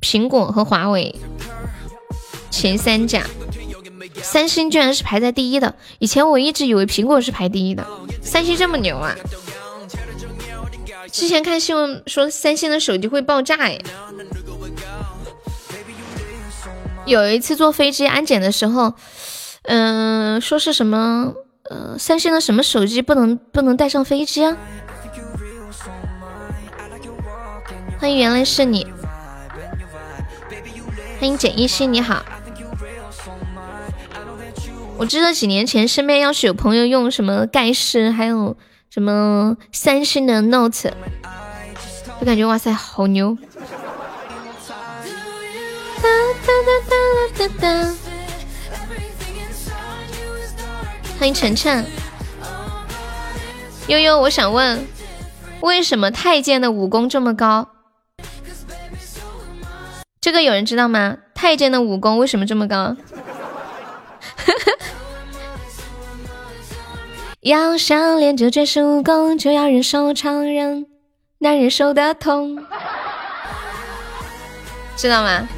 [0.00, 1.16] 苹果和华为。
[2.50, 3.24] 前三甲，
[4.22, 5.74] 三星居然是排在第一的。
[5.98, 7.86] 以前我一直以为苹果是排第一的，
[8.22, 9.14] 三星这么牛啊！
[11.10, 13.78] 之前看新闻说三星的手机会爆炸哎。
[17.06, 18.92] 有一次坐飞机安检的时候，
[19.62, 21.32] 嗯，说是什么
[21.70, 24.56] 呃，三星的什么手机不能不能带上飞机啊？
[27.98, 28.86] 欢迎原来是你，
[31.18, 32.22] 欢迎简一心，你好。
[34.98, 38.56] 我记得几年前，身边要是有朋友用什么盖世，还有
[38.90, 40.92] 什么三星的 Note，
[42.18, 43.38] 就感觉哇塞，好牛！
[51.16, 51.86] 欢迎晨晨，
[53.86, 54.84] 悠悠，我想问，
[55.60, 57.68] 为什么太监的武功这么高？
[60.20, 61.18] 这个有人知道吗？
[61.34, 62.96] 太监的武功为什么这么高？
[67.48, 70.84] 要想练就绝世武功，就要忍受常人
[71.38, 72.62] 难忍受的痛，
[74.94, 75.48] 知道吗？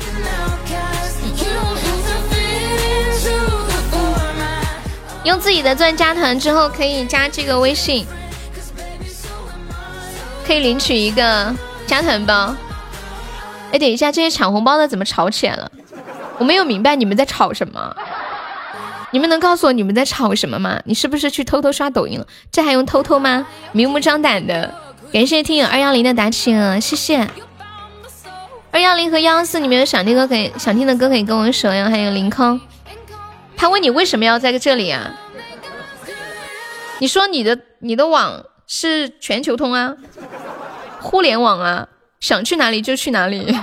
[5.25, 8.07] 用自己的钻加团之后，可以加这个微信，
[10.47, 11.53] 可以领取一个
[11.89, 12.55] 加团包。
[13.73, 15.69] 哎，等一下，这些抢红包的怎么吵起来了？
[16.39, 17.97] 我没有明白你们在吵什么。
[19.13, 20.81] 你们能告诉我你们在吵什么吗？
[20.85, 22.27] 你是不是去偷偷刷抖音了？
[22.53, 23.47] 这还用偷偷吗？
[23.73, 24.73] 明目张胆的！
[25.13, 27.29] 感谢听友二幺零的打气啊，谢谢。
[28.71, 31.91] 二幺零和幺幺四，你们有想听歌可以想听的歌可以跟我说呀。
[31.91, 32.61] 还有凌空，
[33.57, 35.11] 他问你为什么要在这里啊？
[37.01, 39.97] 你说你的你的网是全球通啊，
[41.01, 41.89] 互联网啊，
[42.21, 43.59] 想去哪里就去哪里，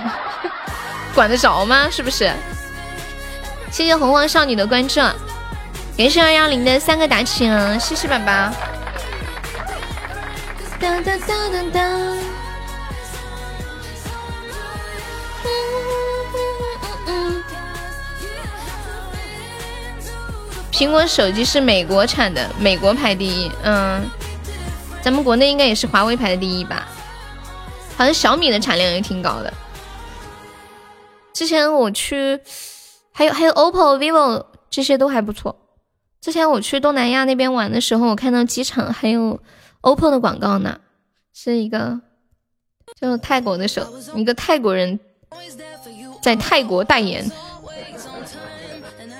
[1.14, 1.88] 管得着吗？
[1.90, 2.30] 是不是？
[3.70, 5.00] 谢谢洪荒少女的关注。
[5.98, 8.52] 感谢二幺零的三个打气啊，谢谢宝宝。
[20.70, 23.50] 苹果手机是美国产的，美国排第一。
[23.64, 24.08] 嗯，
[25.02, 26.86] 咱们国内应该也是华为排的第一吧？
[27.96, 29.52] 好像小米的产量也挺高的。
[31.32, 32.40] 之前我去，
[33.10, 35.56] 还有还有 OPPO、vivo 这些都还不错。
[36.28, 39.40] 之前我去东南亚那边玩的时候，我看到机场还有
[39.80, 40.78] OPPO 的广告呢，
[41.32, 41.98] 是一个
[43.00, 45.00] 就泰国的手，一个泰国人
[46.20, 47.26] 在泰国代言，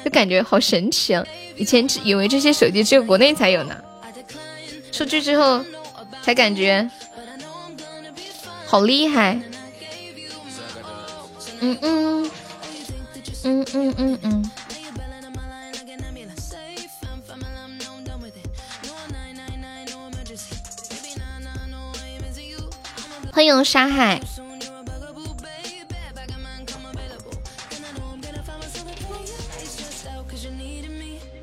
[0.04, 1.24] 就感觉好神奇啊！
[1.56, 3.74] 以前只以为这些手机只有国内才有呢，
[4.92, 5.64] 出去之后
[6.22, 6.90] 才感觉
[8.66, 9.40] 好厉害。
[11.60, 12.30] 嗯嗯
[13.44, 14.50] 嗯嗯嗯嗯。
[23.38, 24.20] 欢迎沙海，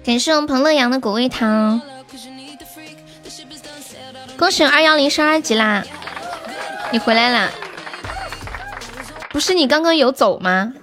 [0.03, 1.81] 感谢我们彭乐阳的果味糖，
[4.37, 5.85] 恭喜二幺零升二级啦！
[6.91, 7.49] 你回来啦？
[9.29, 10.73] 不是你刚刚有走吗？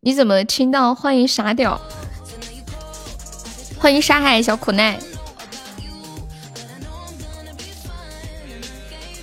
[0.00, 1.80] 你怎么听到欢迎傻屌？
[3.84, 4.98] 欢迎沙海小苦奈，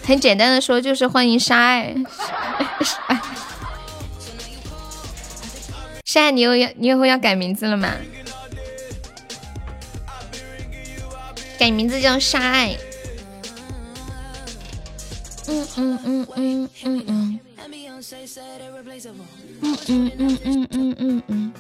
[0.04, 1.96] 很简单的说就是欢迎沙爱。
[6.06, 7.90] 沙爱，你又要你以后要改名字了吗？
[11.58, 12.78] 改名字叫沙爱。
[15.48, 17.40] 嗯嗯嗯嗯嗯嗯。
[19.64, 21.52] 嗯嗯嗯嗯嗯嗯嗯。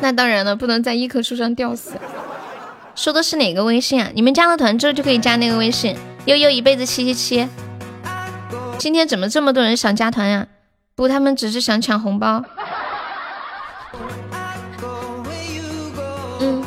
[0.00, 1.92] 那当然了，不能在一棵树上吊死。
[2.94, 4.10] 说的是哪个微信啊？
[4.14, 5.96] 你们加了团之后就可以加那个微信。
[6.24, 7.48] 悠悠一辈子七七七。
[8.78, 10.46] 今天怎么这么多人想加团呀？
[10.98, 12.42] 不，他们只是想抢红包。
[16.40, 16.64] 嗯，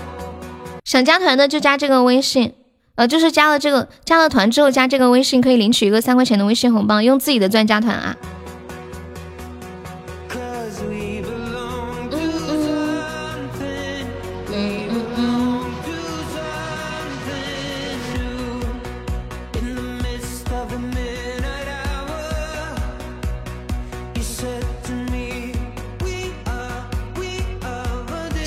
[0.86, 2.54] 想加团的就加这个微信，
[2.96, 8.16] 呃，就是加了这个加了团之后加这个微信可以领取一个三块钱的微信红包，用自己的钻加团啊。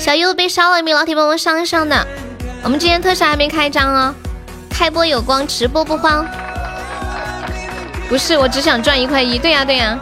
[0.05, 2.05] 小优被烧了，有没有老铁帮我上一上的？
[2.61, 4.13] 我们今天特效还没开张哦，
[4.69, 6.23] 开播有光，直播不慌。
[8.07, 9.39] 不是，我只想赚一块一。
[9.39, 9.99] 对呀对呀，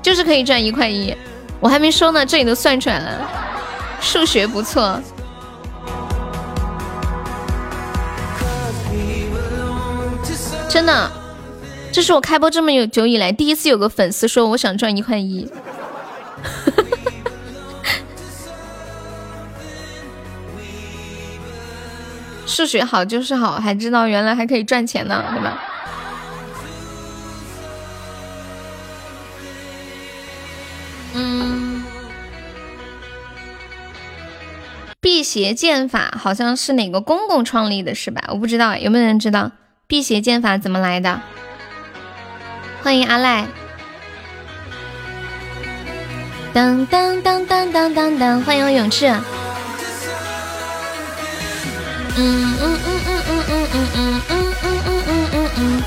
[0.00, 1.12] 就是可以赚一块一。
[1.58, 3.28] 我还没说呢，这里都算出来了，
[4.00, 5.00] 数学不错。
[10.68, 11.10] 真的，
[11.90, 15.50] 这是我开播这么久以来第一次有个粉丝说我想赚一块一。
[22.46, 25.62] 数学好就是好，还知道原来还可以赚钱呢，对吧？
[31.14, 31.84] 嗯，
[35.00, 38.22] 辟邪剑法好像是哪个公公创立的，是吧？
[38.28, 39.50] 我不知道，有没有人知道
[39.86, 41.20] 辟邪剑法怎么来的？
[42.82, 43.46] 欢迎阿赖，
[46.54, 49.12] 当当当当当当当，欢迎永志。
[52.18, 55.82] 嗯嗯嗯嗯嗯嗯嗯嗯嗯嗯嗯嗯嗯。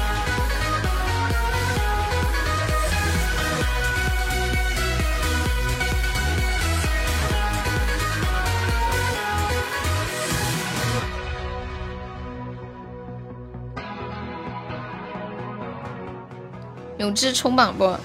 [16.99, 17.97] 永志冲榜不？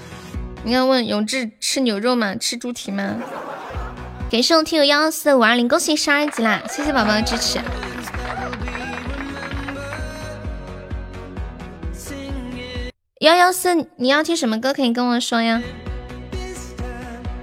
[0.63, 2.33] 你要问永志吃牛肉吗？
[2.33, 3.17] 吃猪蹄吗？
[4.31, 6.63] 感谢我听友幺幺四五二零，恭喜十二级啦！
[6.67, 7.59] 谢谢宝宝的支持。
[13.21, 14.73] 幺幺四，你要听什么歌？
[14.73, 15.63] 可以跟我说呀。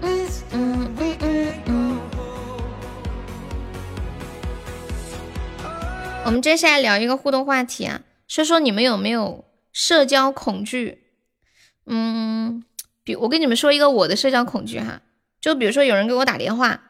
[0.03, 2.01] 嗯嗯嗯嗯。
[6.27, 11.05] 我们接下来聊一个互动话题啊，说说你们有没有社交恐惧？
[11.87, 12.62] 嗯，
[13.03, 15.01] 比我跟你们说一个我的社交恐惧哈，
[15.41, 16.83] 就比如说有人给我打电话，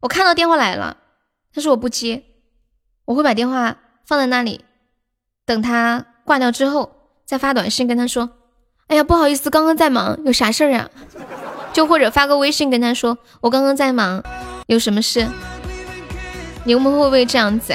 [0.00, 0.96] 我看到电话来了，
[1.54, 2.24] 但是我不接，
[3.04, 4.64] 我会把电话放在那里，
[5.46, 6.99] 等他挂掉之后。
[7.30, 8.28] 再发短信跟他说
[8.90, 10.90] ：“哎呀，不好意思，刚刚在忙，有啥事儿呀？”
[11.72, 14.20] 就或者发个微信跟他说：“我刚刚在忙，
[14.66, 15.24] 有什么事？”
[16.66, 17.72] 你们会不会这样子？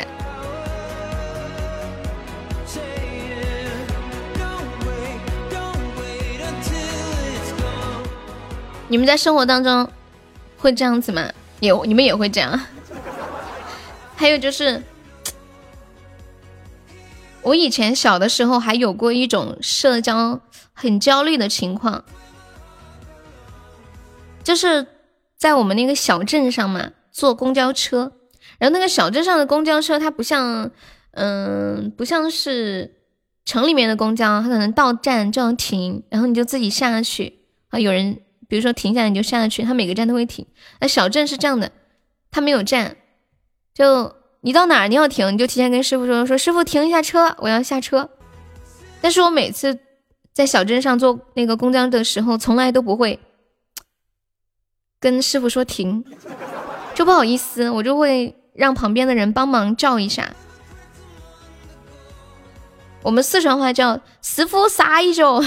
[8.90, 9.90] 你们在生活当中
[10.58, 11.32] 会这样子吗？
[11.62, 12.60] 也你们也会这样？
[14.18, 14.84] 还有就是。
[17.46, 20.42] 我以前小的时候还有过一种社交
[20.74, 22.04] 很焦虑的情况，
[24.44, 24.88] 就是
[25.38, 28.12] 在我们那个小镇上嘛，坐公交车，
[28.58, 30.72] 然后那个小镇上的公交车它不像，
[31.12, 32.96] 嗯，不像是
[33.46, 40.48] 城里面的公交，它可能到站就要停，然后你就自己下去啊，有人比如说停下来你就下去，它每个站都会停。
[40.82, 41.72] 那小镇是这样的，
[42.32, 42.98] 它没有站，
[43.72, 44.16] 就。
[44.46, 48.08] 你到哪儿你要停，你就提前跟师傅说，说师傅停一下车，我要下车。
[49.02, 49.80] 但是我每次
[50.34, 53.20] 在小镇上坐那个公交的时候，从来都不会
[55.00, 56.06] 跟师傅说停，
[56.94, 60.32] 就不好意思，我就会让旁边的人帮忙叫一下。
[63.02, 65.42] 我们四川话叫师傅撒一脚。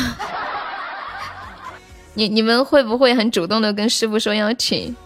[2.14, 4.96] 你你们会不会很主动的跟师傅说要停？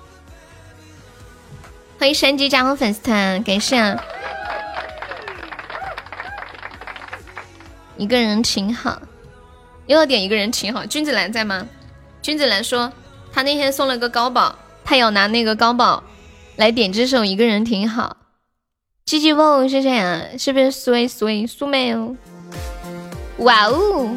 [2.03, 3.77] 欢迎山鸡加入粉丝团，感谢。
[3.77, 3.97] 啊。
[7.97, 9.01] 一个人挺好，
[9.87, 10.85] 又要点一个人挺好。
[10.85, 11.65] 君子兰在吗？
[12.21, 12.93] 君子兰说
[13.33, 16.03] 他那天送了个高宝，他要拿那个高宝
[16.57, 18.17] 来点这首一个人挺好。
[19.07, 22.17] 鸡鸡问谢谢呀，是不是苏苏苏妹哦？
[23.37, 24.11] 哇哦！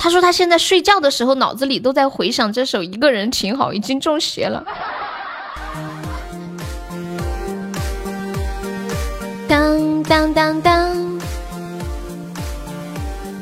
[0.00, 4.64] 他说他现在睡觉的时候脑子里都在回想这首一个人挺好，已经中邪了。
[9.52, 11.18] 当当当当。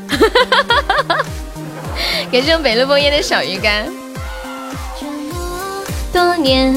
[0.09, 1.25] 哈哈哈哈哈！
[2.33, 3.87] 感谢我北路风烟的小鱼干。
[4.99, 6.75] 这么多年，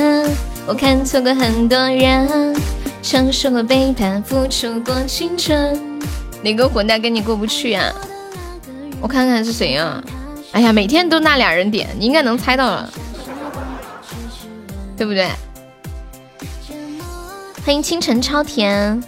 [0.67, 2.55] 我看错过很多人，
[3.01, 5.99] 承受过背叛，付出过青春。
[6.43, 7.91] 哪个混蛋跟你过不去呀？
[9.01, 9.99] 我看看是谁呀？
[10.51, 12.93] 哎呀，每天都那俩人点，你应该能猜到了，
[14.95, 15.27] 对不对？
[17.65, 19.01] 欢迎清晨超甜，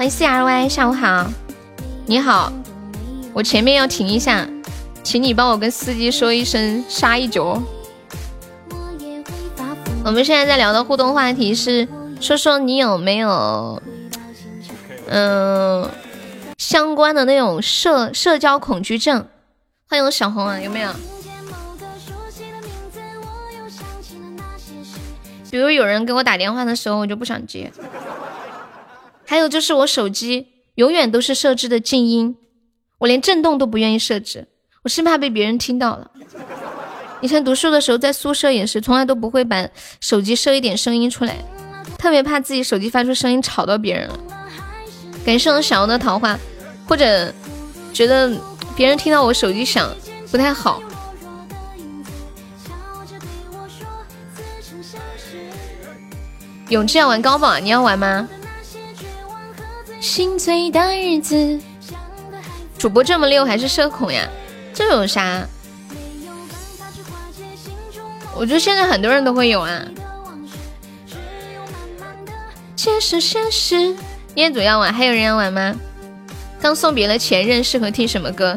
[0.00, 1.30] 欢迎 C R Y，下午好，
[2.06, 2.50] 你好。
[3.34, 4.48] 我前面要停一下，
[5.02, 7.62] 请你帮我跟司机说一声杀一脚。
[10.02, 11.86] 我们现在在聊的互动话题是，
[12.18, 13.82] 说说你有没有，
[15.08, 15.86] 嗯，
[16.56, 19.26] 相关的那种社社交恐惧症。
[19.86, 20.90] 欢迎小红啊，有没有？
[25.50, 27.70] 比如有人给我打电话的时候，我就不想接。
[29.30, 32.36] 还有就是我手机永远都是设置的静音。
[32.98, 34.48] 我连震动都不愿意设置，
[34.82, 36.10] 我生怕被别人听到了。
[37.20, 39.68] 以前读书的时候，在宿舍也是，从来都不会把
[40.00, 41.36] 手机设一点声音出来，
[41.96, 44.18] 特别怕自己手机发出声音吵到别人了。
[45.24, 46.36] 感谢我小欧的桃花，
[46.88, 47.32] 或者
[47.92, 48.36] 觉得
[48.74, 49.88] 别人听到我手机响
[50.32, 50.82] 不太好。
[56.70, 58.28] 永志要玩高宝，你要玩吗？
[60.00, 61.60] 心醉的日子。
[62.78, 64.26] 主播这么溜还是社恐呀？
[64.72, 65.46] 这有啥？
[68.34, 69.84] 我觉得现在很多人都会有啊。
[72.74, 73.94] 现实现实，
[74.34, 75.76] 业主要玩，还有人要玩吗？
[76.58, 78.56] 刚送别了前任，适合听什么歌？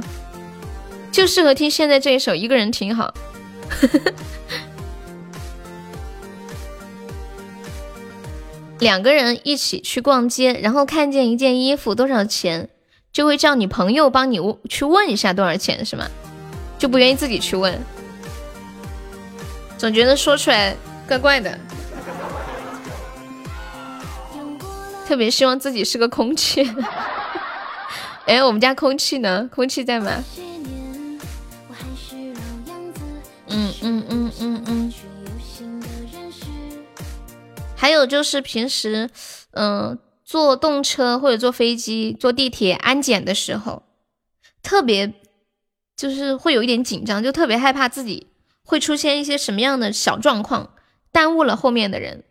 [1.11, 3.13] 就适合听现在这一首，一个人挺好。
[8.84, 12.69] 两个人一起去逛街，然后看见一件衣服多少钱？
[13.13, 16.05] 就会叫你朋友帮你问去问一下多少钱是吗？
[16.77, 17.79] 就不愿意自己去问，
[19.77, 20.75] 总觉得说出来
[21.07, 21.57] 怪怪的，
[25.07, 26.69] 特别希望自己是个空气。
[28.27, 29.49] 哎，我们家空气呢？
[29.53, 30.23] 空气在吗？
[33.47, 34.93] 嗯嗯嗯嗯嗯。
[37.84, 39.09] 还有就是平时，
[39.51, 39.99] 嗯。
[40.25, 43.84] 坐动车或者坐飞机、坐地铁安检的时候，
[44.63, 45.13] 特别
[45.97, 48.27] 就是会有一点紧张，就特别害怕自己
[48.63, 50.71] 会出现一些什么样的小状况，
[51.11, 52.23] 耽误了后面的人，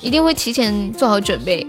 [0.00, 1.66] 一定会提前做好准备。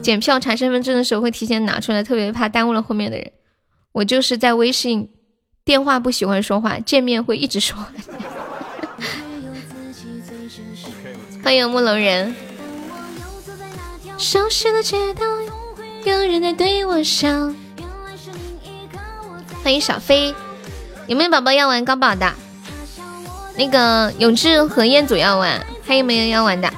[0.00, 3.30] 检票查身份证的时候会提前拿出来，特别怕耽误了后面的人。
[3.92, 5.10] 我就是在微信
[5.62, 7.76] 电话不喜欢说话，见面会一直说。
[11.42, 12.34] 欢迎木龙人。
[14.16, 15.26] 熟悉的街道，
[16.04, 17.52] 有人在对我笑。
[19.64, 20.32] 欢迎小飞，
[21.08, 22.32] 有没有宝宝要玩高宝的？
[23.56, 26.72] 那个永志和彦祖要玩，还有没有要玩的？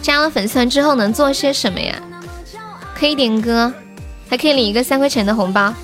[0.00, 2.00] 加了粉丝团之后能做些什么呀？
[2.94, 3.72] 可以点歌，
[4.30, 5.74] 还可以领一个三块钱的红包。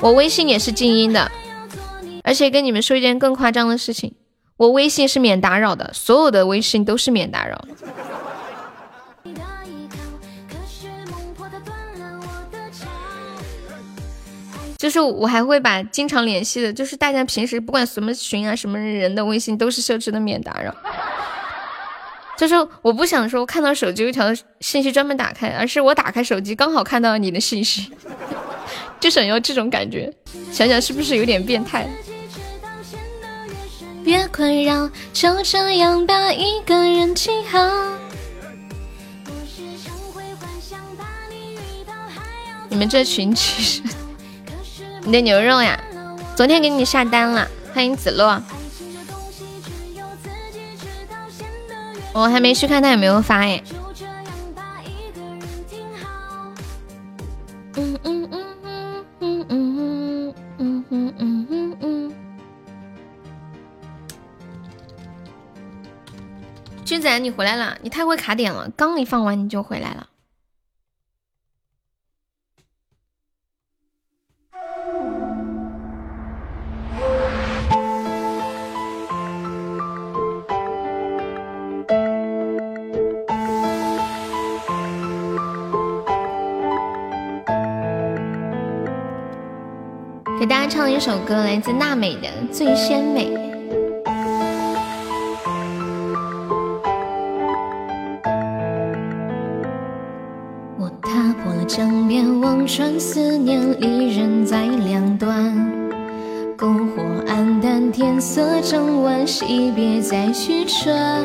[0.00, 1.30] 我微信也是静音的，
[2.24, 4.12] 而且跟你们说一件更夸张的事情。
[4.58, 7.64] 我微信是免打扰的，所有的微信都是免打扰。
[14.76, 20.74] 就是我还会把经常联系的，就是大家平时不管什么群啊什么人的微信都是设置的免打扰。
[22.36, 24.26] 就是我不想说看到手机有一条
[24.60, 27.92] 信息专门打开，而是我打开手机刚好看到你的信息，
[28.98, 30.12] 就想要这种感觉。
[30.50, 31.88] 想想是不是有点变态？
[34.04, 37.58] 别困扰，就这样吧一个人记好。
[42.68, 43.82] 你们这群其实，
[45.02, 45.78] 你的牛肉呀，
[46.36, 47.48] 昨天给你下单了。
[47.74, 48.42] 欢迎子洛，
[52.12, 53.62] 我还没去看他有没有发哎。
[66.98, 70.08] 君仔，你回来了，你太会卡点了，刚一放完你就回来了。
[90.40, 93.36] 给大家唱一首歌，来自娜美的《最鲜美》。
[101.78, 105.54] 江边，望穿思念，离人在两端。
[106.56, 111.24] 篝火黯淡，天色将晚，惜别再续传。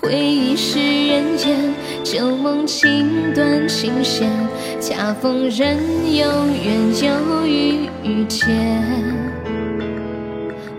[0.00, 1.56] 回忆是人间，
[2.02, 4.28] 旧梦情断琴弦，
[4.80, 5.78] 恰逢人
[6.12, 8.48] 有缘，有遇遇见。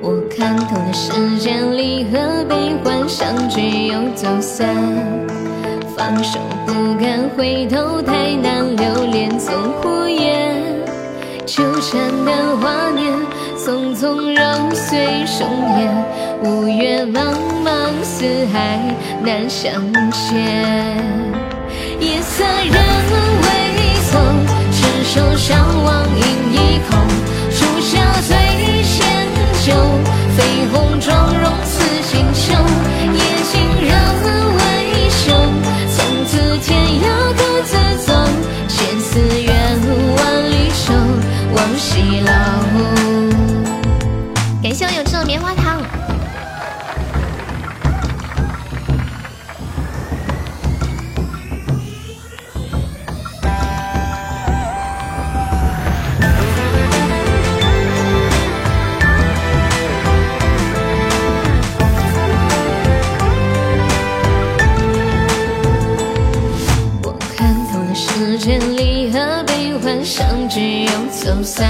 [0.02, 4.76] 我看透了世间离合悲欢，相聚又走散。
[6.06, 9.54] 放手不敢回头，太难留恋总
[9.86, 10.54] 无言。
[11.46, 13.10] 纠缠的华年，
[13.58, 15.50] 匆匆揉碎双
[15.80, 16.06] 眼。
[16.44, 17.34] 五月茫
[17.64, 18.82] 茫，四海
[19.24, 19.82] 难相
[20.12, 20.44] 见。
[22.02, 22.76] 夜色人
[23.42, 23.48] 未
[24.12, 24.20] 走，
[24.74, 26.98] 执手相望饮一口。
[27.50, 27.98] 初夏
[28.28, 28.36] 醉
[28.84, 29.08] 仙
[29.66, 29.74] 酒，
[30.36, 31.80] 绯红妆容似
[32.12, 32.23] 锦
[42.26, 43.34] 望西楼。
[44.62, 45.63] 感谢我有吃的棉花糖。
[70.16, 71.66] 相聚又走散。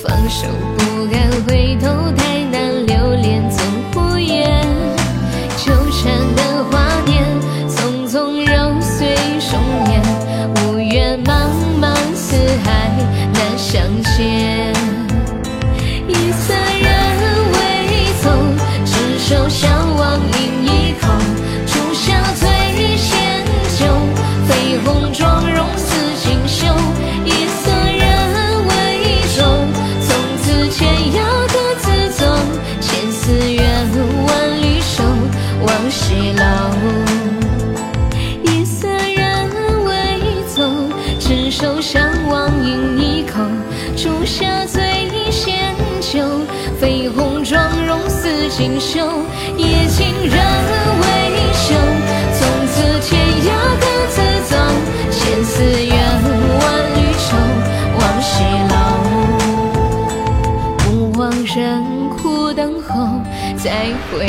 [0.00, 0.46] 放手
[0.78, 3.66] 不敢回头，太难留恋总
[3.96, 4.64] 无言。
[5.56, 7.24] 纠缠的华年，
[7.68, 9.58] 匆匆揉碎松
[9.90, 10.00] 烟。
[10.54, 11.50] 无缘茫
[11.80, 12.92] 茫四海
[13.34, 13.82] 难相
[14.16, 14.72] 见。
[16.06, 16.86] 夜色人
[17.54, 17.58] 未
[18.22, 18.30] 走，
[18.84, 19.85] 执手相
[48.56, 49.06] 锦绣。
[49.58, 50.32] 夜尽人
[51.02, 51.06] 未
[51.52, 51.74] 休，
[52.32, 54.16] 从此天涯各自
[54.48, 54.56] 走。
[55.10, 56.64] 千丝怨，万
[56.96, 57.36] 缕愁，
[57.98, 58.32] 望西
[58.72, 58.74] 楼。
[60.78, 61.54] 不枉人
[62.08, 63.20] 苦等候，
[63.58, 64.26] 再回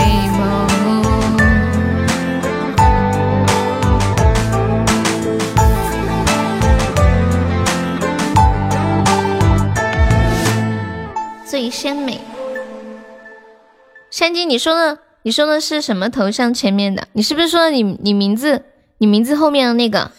[14.17, 17.07] 山鸡，你说的你说的是什么头像前面的？
[17.13, 18.63] 你是不是说你你名字
[18.97, 20.09] 你名字后面的那个？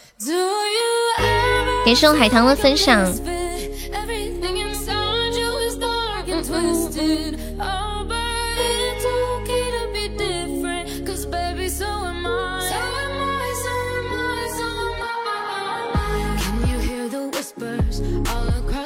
[1.85, 3.05] 感谢我海棠的分享。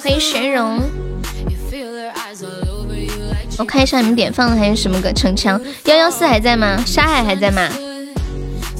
[0.02, 0.82] 欢迎玄荣，
[3.58, 5.12] 我看一下你们点放的还有什么歌？
[5.14, 6.84] 逞强幺幺四还在吗？
[6.86, 7.70] 沙海还在吗？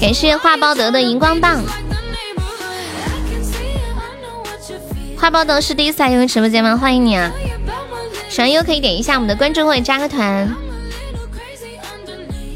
[0.00, 1.62] 感谢花包德的荧光棒。
[5.16, 6.76] 花包德是第一次来悠悠直播间吗？
[6.76, 7.30] 欢迎你啊！
[8.28, 10.54] 喜欢悠悠可以点一下我们的关注或者加个团。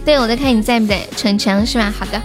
[0.05, 1.07] 对，我在看你在不在？
[1.17, 1.93] 逞强是吧？
[1.99, 2.21] 好的。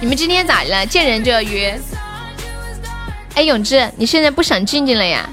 [0.00, 0.84] 你们今天咋了？
[0.84, 1.80] 见人就要约？
[3.34, 5.28] 哎，永志，你现在不想静静了呀？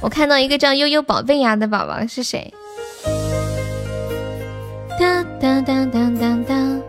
[0.00, 2.52] 我看到一个叫悠悠宝贝呀的宝宝是谁？
[4.98, 6.80] 哒哒哒哒哒哒，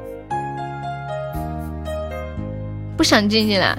[2.95, 3.77] 不想静静了。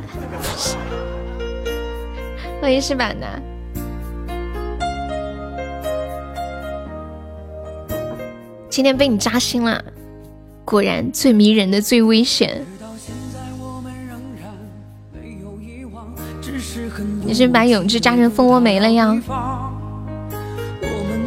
[2.61, 3.27] 欢迎是板的，
[8.69, 9.83] 今天被你扎心了。
[10.65, 12.65] 果然，最迷人的最危险。
[17.27, 19.21] 你是把永志扎成蜂窝煤了呀？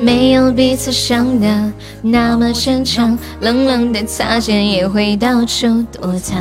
[0.01, 1.71] 没有彼此想的
[2.01, 6.39] 那么坚强，冷冷的擦肩也会到处躲藏。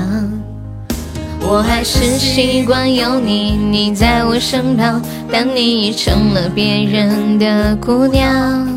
[1.40, 8.68] 我还是习惯有你，你在我身旁，但你已成了别人的姑娘。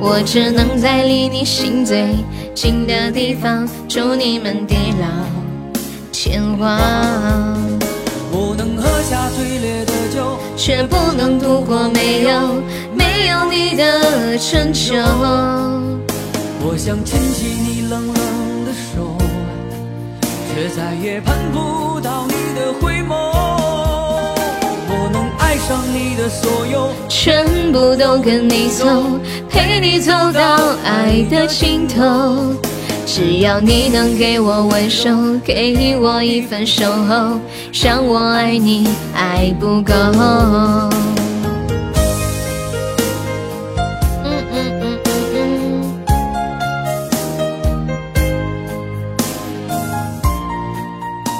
[0.00, 2.16] 我只能在离你心最
[2.52, 5.06] 近的地方，祝你们地老
[6.10, 7.73] 天荒。
[8.64, 12.62] 我能喝下最烈的酒，却不能度过没有
[12.94, 14.94] 没有你的春秋。
[16.60, 18.14] 我想牵起你冷冷
[18.64, 19.18] 的手，
[20.48, 23.12] 却再也盼不到你的回眸。
[24.88, 28.86] 我能爱上你的所有，全部都跟你走，
[29.50, 32.54] 陪你走到爱的尽头。
[33.06, 37.38] 只要你能给我温柔，给我一份守候，
[37.72, 39.92] 让我爱你爱不够。
[44.24, 45.94] 嗯嗯嗯嗯嗯。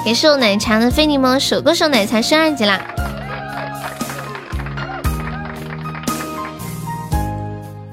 [0.05, 2.79] 感谢我奶茶的非你莫属，歌手奶茶升二级啦！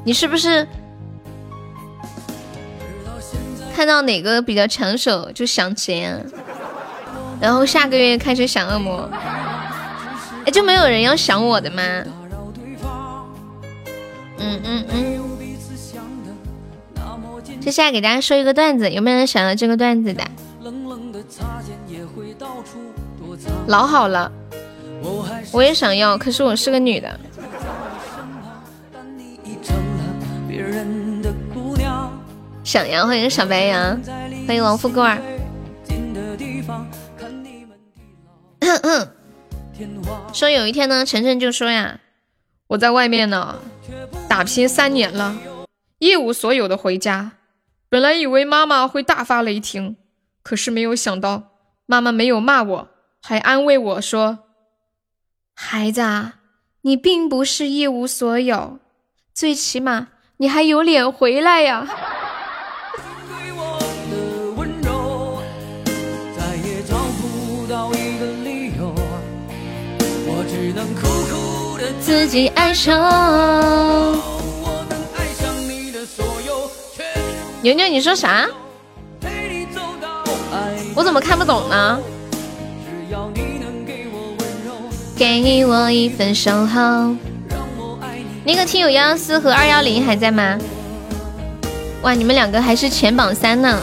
[0.04, 0.68] 你是不是？
[3.82, 6.08] 看到哪个比较抢手就想谁，
[7.40, 9.10] 然后下个月开始想恶魔，
[10.46, 11.82] 哎，就没有人要想我的吗？
[14.38, 15.20] 嗯嗯嗯。
[17.60, 20.22] 接下来给大家说一个段子，有没有人想要这个段子的？
[23.66, 24.30] 老好了，
[25.50, 27.18] 我也想要，可是我是个女的。
[32.64, 34.00] 小羊，欢迎小白羊，
[34.46, 35.20] 欢迎王富贵儿。
[40.32, 41.98] 说有一天呢，晨晨就说呀，
[42.68, 43.58] 我在外面呢
[44.28, 45.36] 打拼三年了，
[45.98, 47.32] 一无所有的回家。
[47.88, 49.96] 本来以为妈妈会大发雷霆，
[50.42, 51.50] 可是没有想到
[51.84, 52.88] 妈妈没有骂我，
[53.20, 54.38] 还安慰我说
[55.52, 56.34] ：“孩子，啊，
[56.82, 58.78] 你并不是一无所有，
[59.34, 61.86] 最起码你还有脸回来呀。”
[72.26, 73.00] 己爱上。
[77.62, 78.48] 牛牛，你说啥？
[80.94, 82.00] 我怎么看不懂呢？
[85.16, 87.14] 给我一份守候。
[88.44, 90.58] 那个听友幺幺四和二幺零还在吗？
[92.02, 93.80] 哇，你们两个还是前榜三呢。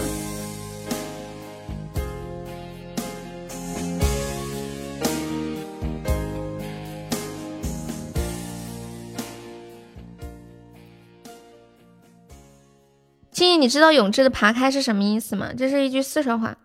[13.39, 15.53] 青青，你知道永志的“爬开”是什么意思吗？
[15.57, 16.57] 这是一句四川话，“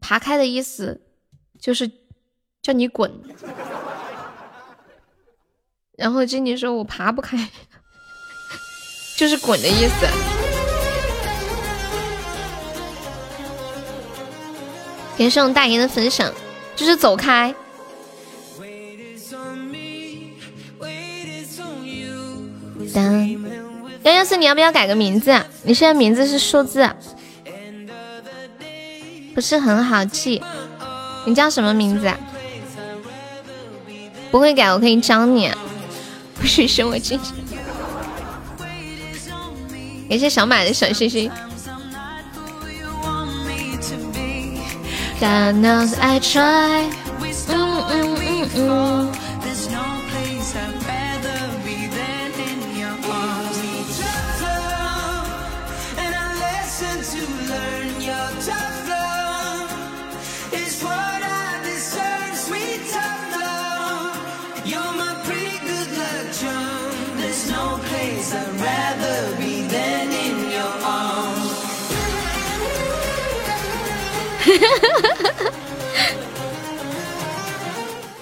[0.00, 1.02] 爬开”的意思
[1.60, 1.90] 就是
[2.62, 3.12] 叫你滚。
[5.98, 7.50] 然后静怡说：“我爬不开”，
[9.18, 10.06] 就是滚的意思。
[15.18, 16.32] 感谢我大爷的分享，
[16.74, 17.54] 就是走开。
[22.94, 23.65] 当。
[24.06, 25.34] 幺幺四，你要不要改个名字？
[25.64, 26.88] 你现在名字是数字，
[29.34, 30.40] 不是很好记。
[31.26, 32.08] 你叫什么名字？
[34.30, 35.50] 不会改，我可以教你。
[36.38, 37.32] 不许生我进去。
[40.08, 41.28] 感谢小马的小心心
[68.26, 68.40] 心心。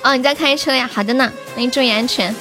[0.02, 0.86] 哦，你在开车呀？
[0.92, 2.34] 好的呢，那你注意安全。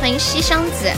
[0.00, 0.88] 欢迎西双子。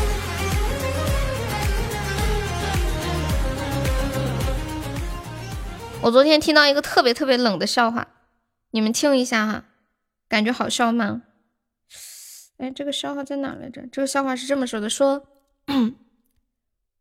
[6.02, 8.06] 我昨天听到一个特别特别冷的笑话，
[8.72, 9.64] 你们听一下哈，
[10.28, 11.22] 感觉好笑吗？
[12.56, 13.86] 哎，这个笑话在哪来着？
[13.86, 15.26] 这个笑话是这么说的：说，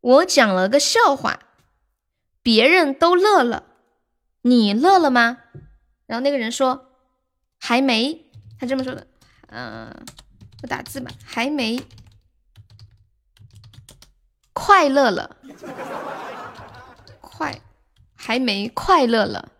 [0.00, 1.40] 我讲了个笑话，
[2.42, 3.64] 别人都乐了，
[4.42, 5.38] 你乐了吗？
[6.06, 6.90] 然后那个人说
[7.58, 9.06] 还没，他这么说的，
[9.48, 10.04] 嗯，
[10.62, 11.82] 我打字吧，还没
[14.52, 15.36] 快乐了，
[17.20, 17.62] 快
[18.14, 19.52] 还没快乐了，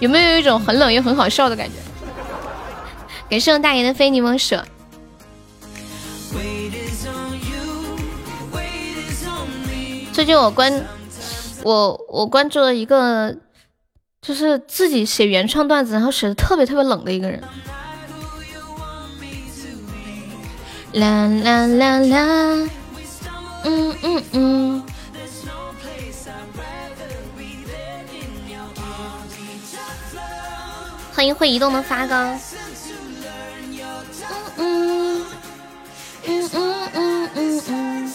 [0.00, 1.74] 有没有一种很冷又很好笑的感觉？
[3.28, 4.56] 感谢我大爷的非你莫属。
[10.12, 10.86] 最近我关
[11.62, 13.36] 我我关注了一个，
[14.22, 17.42] 就是自己写原创段子，然后写的特别特别冷的一个人。
[20.92, 22.68] 啦啦啦啦，
[23.64, 24.82] 嗯嗯嗯。
[31.18, 32.14] 欢迎会移动的发哥。
[34.56, 35.26] 嗯
[36.24, 38.12] 嗯嗯嗯嗯嗯。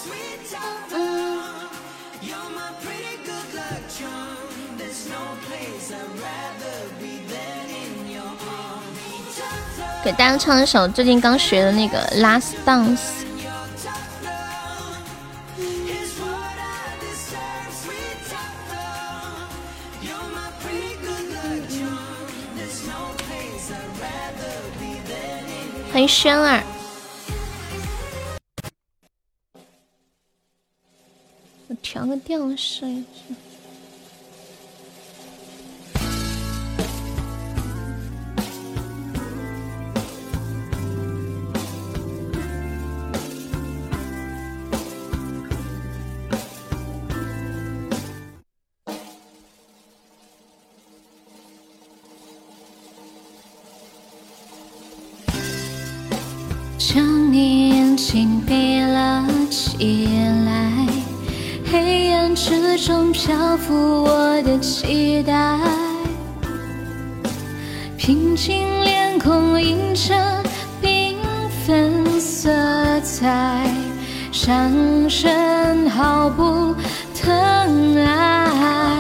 [10.01, 12.95] 给大家唱一首最近刚学的那个《Last Dance》。
[25.94, 26.64] 欢迎轩儿。
[31.68, 33.43] 我调个调试一下。
[59.77, 60.07] 起
[60.45, 60.87] 来，
[61.71, 65.59] 黑暗之中漂浮我的期待，
[67.97, 70.13] 平静脸孔映着
[70.81, 71.15] 缤
[71.65, 72.51] 纷色
[73.01, 73.67] 彩，
[74.31, 74.71] 上
[75.09, 76.75] 身毫不
[77.15, 78.99] 疼爱，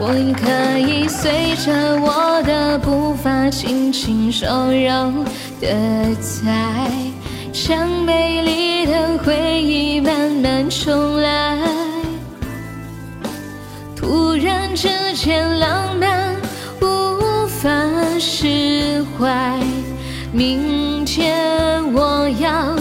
[0.00, 0.08] 我
[0.42, 5.12] 可以随着我的步伐轻轻柔柔
[5.60, 6.90] 的踩。
[7.58, 11.58] 像美丽的回忆慢慢重来，
[13.96, 16.36] 突然之间浪漫
[16.82, 17.70] 无法
[18.20, 19.58] 释怀，
[20.32, 22.75] 明天我要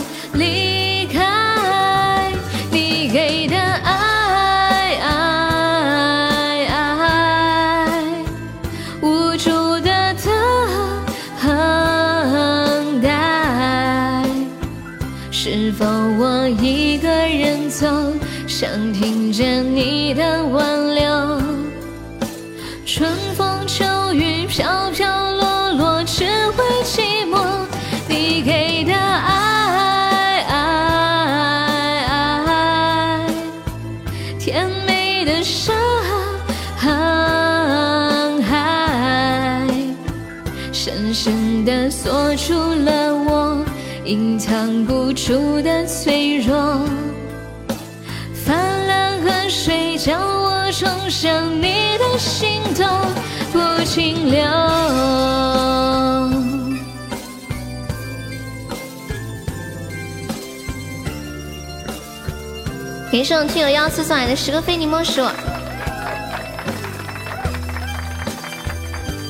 [18.58, 21.42] 想听见你的挽留？
[22.86, 23.84] 春风秋
[24.14, 27.38] 雨飘飘落落，只会寂寞。
[28.08, 30.40] 你给的爱，
[34.40, 35.76] 甜美的伤
[36.78, 36.88] 害，
[40.72, 43.66] 深深的锁住了我。
[44.06, 46.80] 隐藏不住的脆弱，
[50.06, 52.88] 叫我冲向你的心动
[53.52, 54.40] 不停留。
[63.12, 65.24] 感谢我听友幺四送来的十个非你莫属。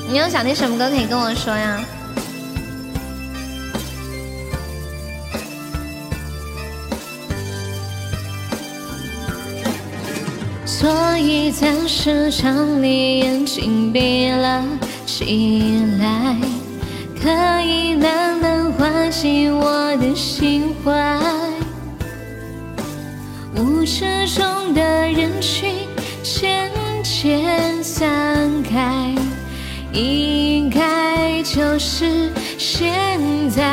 [0.10, 1.80] 你有想听什么歌可以跟我说呀？
[10.86, 14.64] 所以暂时将你眼睛闭了
[15.08, 16.38] 起来，
[17.20, 17.28] 可
[17.62, 21.20] 以慢慢唤醒我的心怀。
[23.56, 25.74] 无知中的人群
[26.22, 26.70] 渐
[27.02, 28.08] 渐散
[28.62, 29.12] 开，
[29.92, 33.64] 应该就是现在。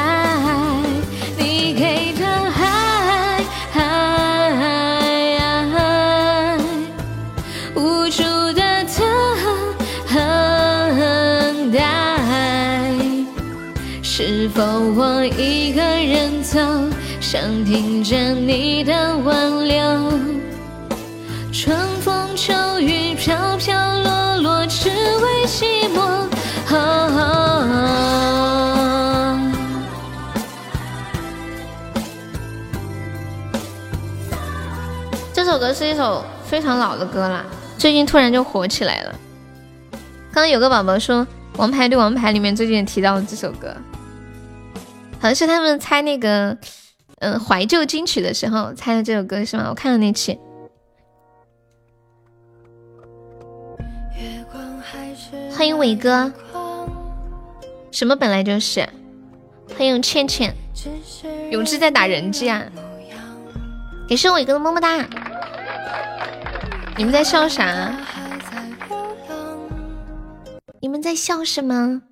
[15.26, 16.58] 一个人走，
[17.20, 20.12] 想听见你的挽留？
[21.52, 26.28] 春风秋雨飘飘落落，只为寂寞。
[35.34, 37.44] 这首歌是一首非常老的歌啦。
[37.76, 39.14] 最近突然就火起来了。
[40.32, 41.26] 刚刚有个宝宝说
[41.58, 43.76] 王牌对王牌里面最近也提到了这首歌，
[45.22, 46.58] 好像是他们猜那个
[47.20, 49.66] 嗯怀旧金曲的时候猜的这首歌是吗？
[49.68, 50.36] 我看了那期。
[55.56, 56.32] 欢迎伟哥，
[57.92, 58.88] 什么本来就是？
[59.78, 60.56] 欢迎倩倩，
[61.52, 62.64] 永志在打人机啊！
[64.08, 65.06] 给是伟哥的么么哒！
[66.96, 67.94] 你们在笑啥？
[70.80, 72.02] 你们在笑什么？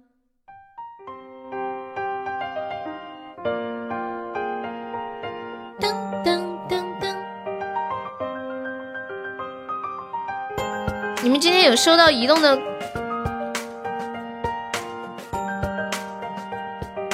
[11.62, 12.59] 有收到移动的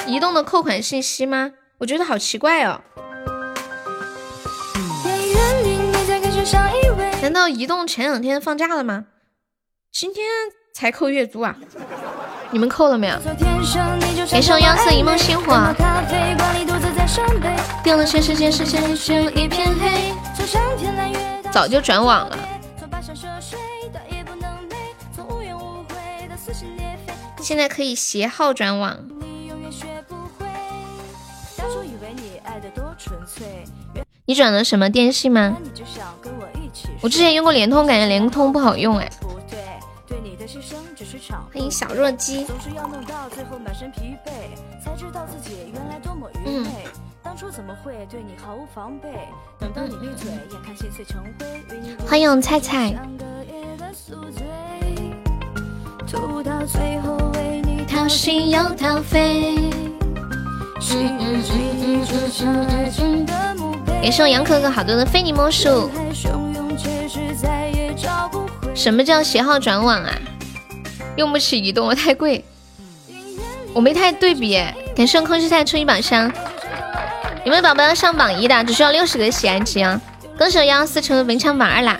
[0.05, 1.51] 移动的扣款信息吗？
[1.79, 2.81] 我觉得好奇怪哦。
[7.21, 9.05] 难道移动前两天放假了吗？
[9.91, 10.25] 今天？
[10.73, 11.55] 才扣月租啊！
[12.51, 13.15] 你们扣了没有？
[14.29, 15.73] 感谢幺色一梦星火。
[17.83, 20.13] 掉了全世界，世界只有一片黑。
[21.51, 22.37] 早就转网了。
[27.47, 28.97] 现在可以携号转网。
[34.25, 35.57] 你转的什么电信吗？
[36.99, 39.09] 我之前用过联通，感觉联通不好用哎。
[41.53, 42.45] 欢迎小弱鸡。
[46.45, 46.67] 嗯。
[52.05, 52.93] 欢迎菜菜。
[64.01, 65.89] 感谢我杨可可好多的非你莫属。
[68.73, 70.11] 什么叫携号转网啊？
[71.17, 72.45] 用不起移动，我太贵。
[73.73, 74.57] 我没太对比。
[74.95, 76.31] 感谢空气菜出一把香。
[77.43, 78.63] 有没有宝宝要上榜一的？
[78.63, 79.99] 只需要六十个喜爱值啊！
[80.37, 81.97] 恭喜幺幺四成为本场榜二啦！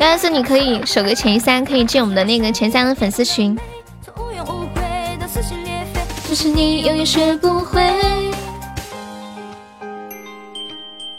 [0.00, 3.54] 幺幺四，你可以守个前三，可以进我们的那个前三的粉丝群。
[6.26, 7.82] 就是你永远学不会。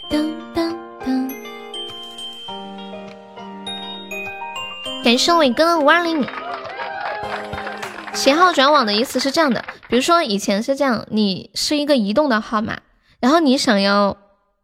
[0.10, 0.76] 噔噔
[1.06, 1.32] 噔。
[5.04, 6.26] 感谢伟哥五二零。
[8.16, 12.80] 携号转网的意思是这样的，比如说以前是这样，你是一个移动的号码，
[13.20, 14.18] 然后你想要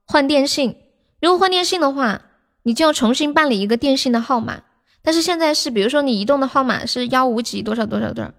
[0.08, 0.76] 换电信，
[1.22, 2.22] 如果换电信的话，
[2.68, 4.64] 你就要重新办理一个电信的号码。
[5.02, 8.34] 但是现在是，比如说你移动的号码是幺五几多少多少多少，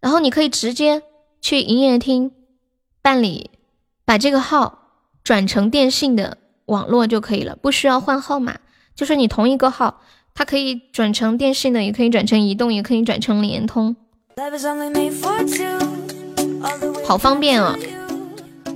[0.00, 1.02] 然后你可以直接
[1.42, 2.32] 去营业厅
[3.02, 3.50] 办理，
[4.06, 4.78] 把这个号
[5.22, 8.56] 转成电信的网络就可以了，不需要换号码，
[8.94, 10.00] 就是你同一个号，
[10.32, 13.94] 它可以转成电信的，也可以转成移动，也可以转成联通。
[17.06, 17.76] 好方便哦！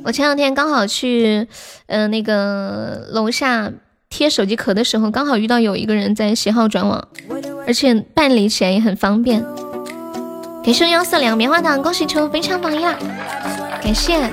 [0.05, 1.49] 我前两天刚好去，
[1.87, 3.73] 嗯，那个楼下
[4.11, 7.07] 贴手机壳的时候，刚好遇到有一个人在携号转网，
[7.67, 9.45] 而且办理起来也很方便。
[10.65, 12.97] 感谢幺四两棉花糖，恭喜成为非常榜一啦！
[13.83, 14.31] 感谢，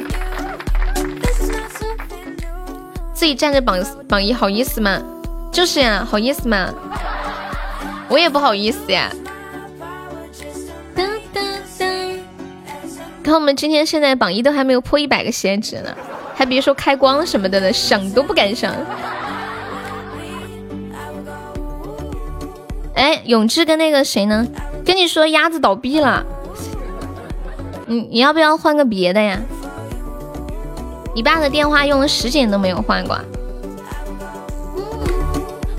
[3.13, 3.77] 自己站着榜
[4.07, 5.01] 榜一好意思吗？
[5.51, 6.73] 就是呀，好意思吗？
[8.09, 9.11] 我也不好意思呀。
[13.23, 15.95] 看我们今天现在榜一都还没有破一百个喜爱值呢，
[16.35, 18.73] 还别说开光什么的了，想都不敢想。
[22.95, 24.47] 哎，永志跟那个谁呢？
[24.85, 26.25] 跟你说鸭子倒闭了，
[27.85, 29.39] 你你要不要换个别的呀？
[31.13, 33.19] 你爸的电话用了十几年都没有换过。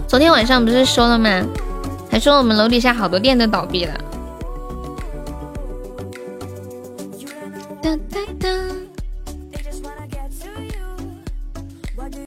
[0.07, 1.45] 昨天晚上不是说了吗？
[2.11, 3.95] 还说我们楼底下好多店都倒闭了。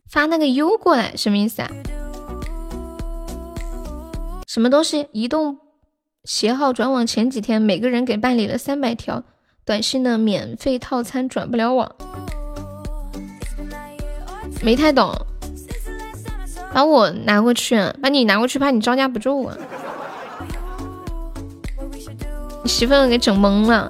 [0.09, 1.69] 发那个 U 过来什么意思啊？
[4.59, 5.07] 什么东西？
[5.13, 5.57] 移动
[6.25, 9.23] 携号转网前几天，每个人给办理了三百条
[9.63, 11.95] 短信的免费套餐，转不了网。
[14.61, 15.15] 没太懂，
[16.73, 19.57] 把我拿过去，把你拿过去，怕你招架不住啊！
[22.61, 23.89] 你媳妇给整懵了。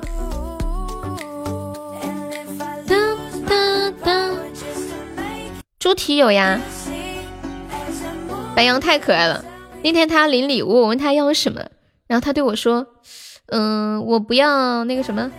[5.79, 6.61] 猪蹄有呀，
[8.53, 9.43] 白羊太可爱了。
[9.81, 11.61] 那天他领礼物，我问他要什么，
[12.07, 12.85] 然后他对我说
[13.47, 15.31] ：“嗯，我不要那个什么。”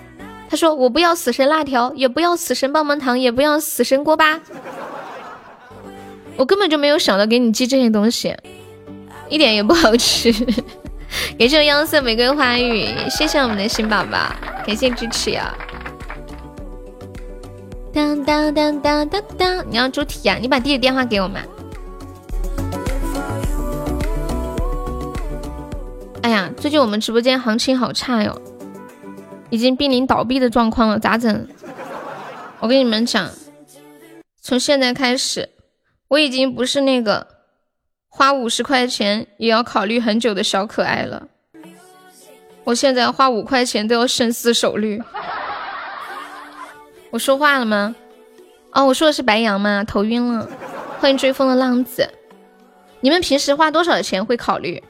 [0.49, 4.41] 他说：“我不要死神辣条，也不要死神棒棒糖，也不要死神锅巴。”
[6.37, 8.35] 我根本就没有想到给你寄这些东西，
[9.29, 10.33] 一点也不好吃。
[11.39, 14.35] 感谢幺色玫瑰花语，谢谢我们的新宝宝，
[14.67, 15.55] 感谢支持呀！
[17.93, 20.39] 当当当当当当，你要猪蹄呀？
[20.41, 21.41] 你把弟弟电话给我嘛。
[26.23, 28.41] 哎呀，最近我们直播间行情好差哟，
[29.49, 31.49] 已经濒临倒闭的状况了，咋整？
[32.61, 33.31] 我跟你们讲，
[34.43, 35.49] 从现在开始，
[36.09, 37.27] 我已经不是那个
[38.09, 41.29] 花五十块钱也要考虑很久的小可爱了。
[42.65, 45.03] 我现在花五块钱都要深思熟虑。
[47.11, 47.97] 我说话了吗？
[48.73, 49.83] 哦，我说的是白羊吗？
[49.83, 50.47] 头晕了。
[50.99, 52.07] 欢迎追风的浪子。
[53.01, 54.83] 你们平时花多少钱会考虑？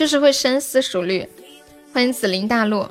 [0.00, 1.28] 就是会深思熟虑。
[1.92, 2.86] 欢迎紫菱大陆。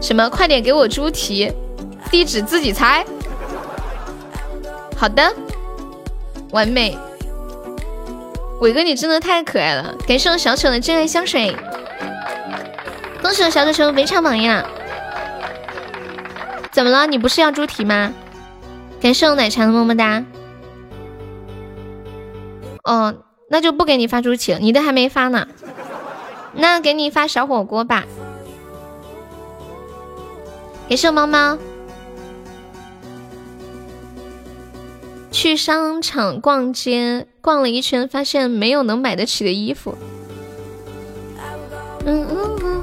[0.00, 0.30] 什么？
[0.30, 1.52] 快点给我猪蹄，
[2.10, 3.04] 地址自己猜。
[4.96, 5.30] 好的，
[6.52, 6.96] 完美。
[8.62, 9.94] 伟哥，你真的太可爱了！
[10.08, 11.54] 感谢我小丑的真爱香水，
[13.20, 14.66] 恭喜我小丑成为围场榜样。
[16.72, 17.06] 怎么了？
[17.06, 18.12] 你不是要猪蹄吗？
[19.00, 20.24] 感谢我奶茶的么么哒。
[22.84, 23.14] 哦，
[23.48, 25.48] 那就不给你发猪蹄了，你的还没发呢。
[26.54, 28.04] 那给你发小火锅吧。
[30.88, 31.58] 感谢猫猫。
[35.30, 39.96] 去商场逛街，逛了一圈，发现没有能买得起的衣服。
[42.04, 42.79] 嗯嗯嗯。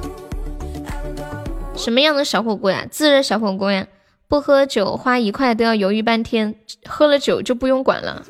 [1.78, 2.86] 什么样的小火锅呀？
[2.90, 3.88] 自热小火锅呀？
[4.28, 6.56] 不喝酒花一块都要犹豫半天，
[6.86, 8.24] 喝了酒就不用管了。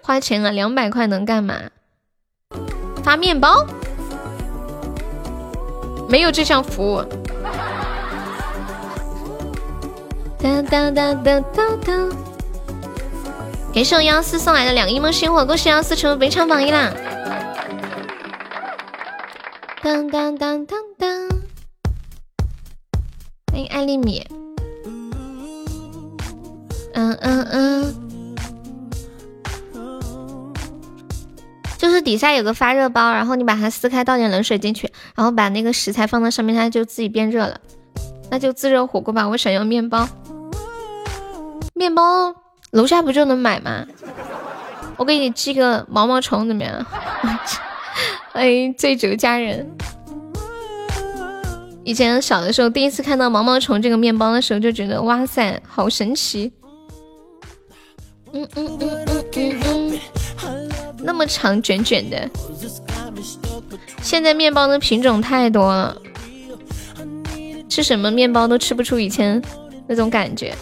[0.00, 1.56] 花钱啊，两百块能干嘛？
[3.04, 3.66] 发面包？
[6.08, 7.02] 没有这项服务。
[10.38, 11.92] 哒哒哒哒哒哒！
[13.74, 16.90] 感谢我幺四送来的两个一梦星火，恭喜幺四成为本场榜一啦！
[19.82, 21.27] 当当当当当！
[23.58, 24.24] 欢迎艾丽米。
[26.94, 27.92] 嗯嗯嗯。
[31.76, 37.60] 就是底下有个发热包，然后你把它撕开，倒点冷水进去，然后把那个食材放到上面，它就自己变热了。
[38.30, 40.08] 那就自热火锅吧，我想要面包。
[41.74, 42.32] 面包
[42.70, 43.84] 楼下不就能买吗？
[44.96, 46.86] 我给你寄个毛毛虫怎么样？
[48.30, 49.68] 欢 迎醉酒佳人。
[51.88, 56.52] 以前小的时候，第一次看到毛毛虫这个面包的时候，就觉得哇塞，好神奇。
[58.30, 60.00] 嗯嗯嗯嗯
[60.44, 62.28] 嗯，那么长卷卷的。
[64.02, 65.96] 现在面包的品种太多了。
[67.70, 69.42] 吃什么面包都吃不出以前
[69.86, 70.54] 那种感觉。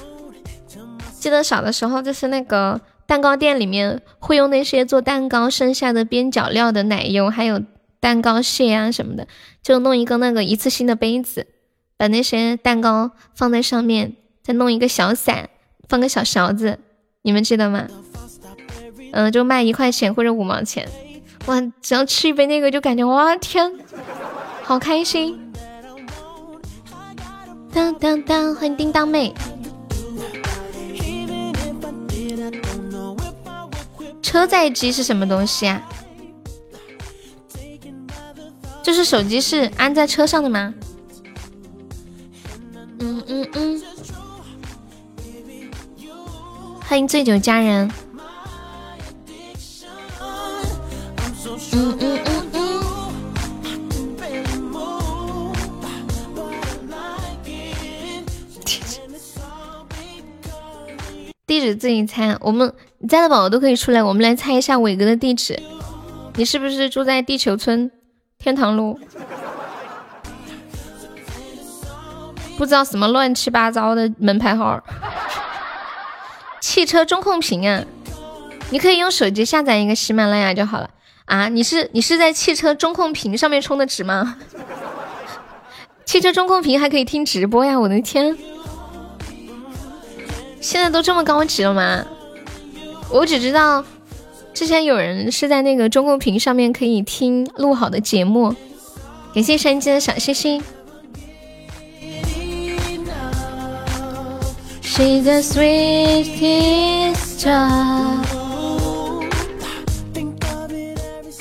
[1.18, 7.60] 记得小的时候，就是那个蛋糕店里面会用那些做蛋糕剩下的边角料的奶油，还有
[8.06, 9.26] 蛋糕屑啊什么的，
[9.64, 11.48] 就弄一个那个一次性的杯子，
[11.96, 14.14] 把那些蛋糕放在上面，
[14.44, 15.50] 再弄一个小伞，
[15.88, 16.78] 放个小勺子，
[17.22, 17.88] 你们记得吗？
[19.10, 20.88] 嗯，就卖一块钱或者五毛钱，
[21.46, 23.72] 哇，只要吃一杯那个就感觉哇天，
[24.62, 25.52] 好开心。
[27.72, 29.34] 当当当，欢迎叮当妹。
[34.22, 35.82] 车载机是什么东西啊？
[38.86, 40.72] 就是手机是安在车上的吗？
[43.00, 43.82] 嗯嗯嗯。
[46.82, 47.90] 欢迎醉酒佳人。
[51.72, 52.20] 嗯嗯
[52.52, 53.12] 嗯。
[61.44, 62.72] 地址自己猜，我们
[63.08, 65.60] 在的宝宝都可以出来，我们来猜一下伟哥的地址。
[66.36, 67.90] 你是不是住在地球村
[68.46, 68.96] 天堂路？
[72.56, 74.80] 不知道什么乱七八糟的门牌号。
[76.60, 77.82] 汽车中控屏啊，
[78.70, 80.88] 你可以用手机下载一个喜马拉雅就好了
[81.24, 81.48] 啊。
[81.48, 84.36] 你是你是在汽车中控屏上面充的值吗？
[86.06, 88.38] 汽车中控屏还可以听直播呀，我的天！
[90.60, 92.06] 现在都这么高级了吗？
[93.10, 93.84] 我只知道
[94.56, 98.54] 之前有人是在那个中控屏上面可以听录好的节目。
[99.34, 100.62] 感谢山鸡的小星星。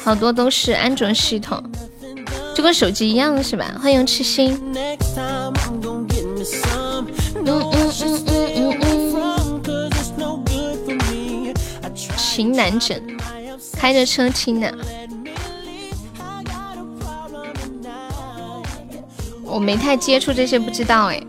[0.04, 1.64] 好多都是安卓系统。
[2.54, 3.80] 就跟手机一样是吧？
[3.82, 4.60] 欢迎痴心。
[12.36, 13.02] 情难枕，
[13.78, 14.78] 开着车听的。
[19.42, 21.24] 我没太接触这些，不知道哎。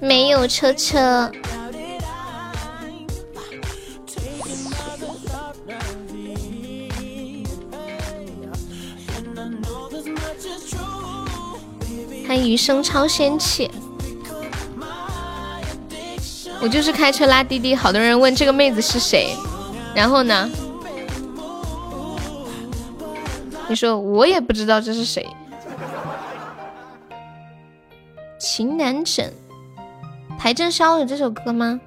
[0.00, 1.30] 没有车车。
[12.26, 13.70] 欢迎余生超仙气。
[16.60, 19.32] 我就是开车拉滴滴，好多人问这个妹子是谁，
[19.94, 20.48] 然后呢，
[23.68, 25.28] 你说我也不知道这是谁。
[28.38, 29.32] 情难枕，
[30.40, 31.78] 邰正宵有这首歌吗？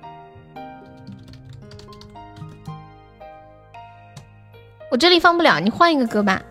[4.91, 6.41] 我这里放不了，你换一个歌吧。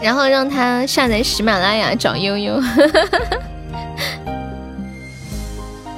[0.00, 2.58] 然后让他下载喜马拉雅找悠悠。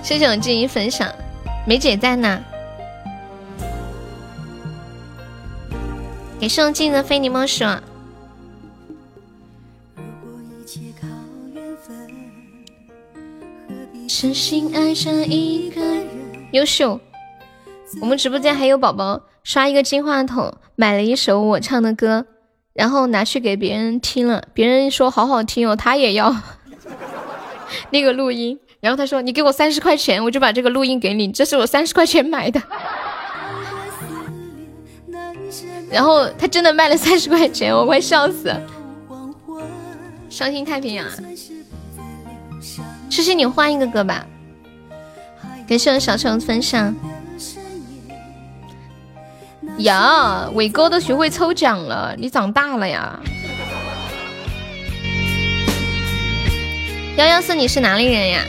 [0.06, 1.12] 谢谢我静怡分享，
[1.66, 2.40] 梅姐在呢。
[6.38, 7.64] 给送进的非你莫属。
[14.06, 16.06] 真心爱上一个人。
[16.52, 17.00] 优秀，
[18.00, 22.26] 我们直播间还有宝宝刷一个金话筒，买了一首我唱的歌，
[22.74, 26.32] 然后拿去给别人听了，别人说好好听哦，他也要
[27.90, 32.62] 那个录音，然后他说你给我三十块钱，我就把这个录音给你，这是我三十块钱买的。
[35.90, 38.54] 然后他真的卖了三十块钱，我快笑死！
[40.28, 41.06] 伤心太平洋，
[43.08, 44.26] 诗诗你换一个歌吧。
[45.66, 46.94] 感谢我小虫分享。
[49.78, 53.18] 呀，伟哥都学会抽奖了，你长大了呀！
[57.16, 58.44] 幺幺四，你是哪里人呀？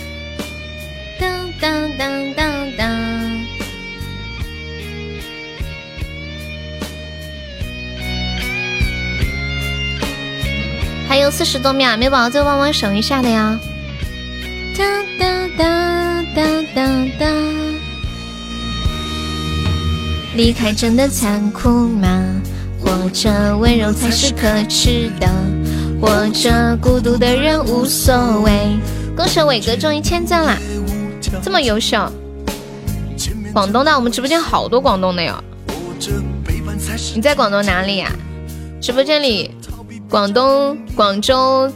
[1.59, 2.87] 当当当当。
[11.07, 13.59] 还有四十多秒，没有宝宝再帮忙守一下的呀！
[14.77, 14.83] 哒
[15.17, 16.43] 哒哒哒
[16.75, 16.85] 哒
[17.19, 17.27] 哒。
[20.35, 22.23] 离开真的残酷吗？
[22.79, 25.27] 或者温柔才是可耻的？
[25.99, 28.77] 或者孤独的人无所谓？
[29.15, 30.55] 恭喜伟哥中一千赞啦！
[31.43, 32.11] 这么优秀，
[33.53, 35.43] 广东的我们直播间好多广东的哟。
[37.15, 38.11] 你在广东哪里呀？
[38.81, 39.51] 直播间里。
[40.09, 41.69] 广东、广州、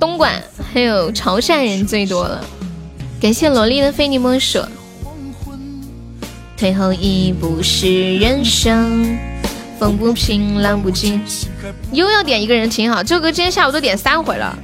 [0.00, 0.42] 东莞
[0.72, 2.44] 还有潮汕人最多了。
[3.20, 4.60] 感谢萝莉的非你莫属。
[6.56, 9.16] 退后一步是人生，
[9.78, 11.20] 风不平，浪不静。
[11.92, 14.58] 又要点一个人挺好，这首歌今天下午都点三回了。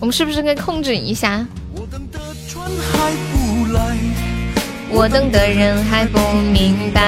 [0.00, 1.46] 我们是不是该控制一下？
[4.90, 6.18] 我等的人还不
[6.52, 7.00] 明白，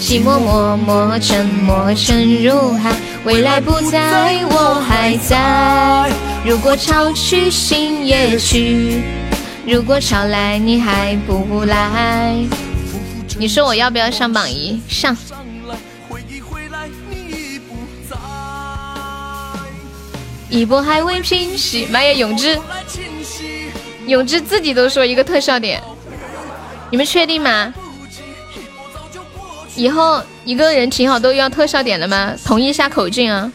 [0.00, 2.92] 寂寞默默沉默沉入海。
[3.24, 6.10] 未来不在，我还在。
[6.44, 9.02] 如果潮去，心也去；
[9.66, 12.34] 如果潮来，你还不来。
[13.38, 14.80] 你说我要不要上榜一？
[14.88, 15.16] 上。
[20.48, 21.86] 一波还未平息。
[21.92, 22.58] 妈呀，永志，
[24.10, 25.80] 永志自己都说一个特效点，
[26.90, 27.72] 你们确定吗？
[29.76, 32.34] 以后一个人挺好都要特效点了吗？
[32.44, 33.52] 同意一下口径啊！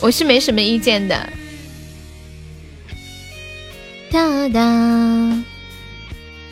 [0.00, 1.14] 我是没什么意见的。
[4.10, 5.44] 哒哒，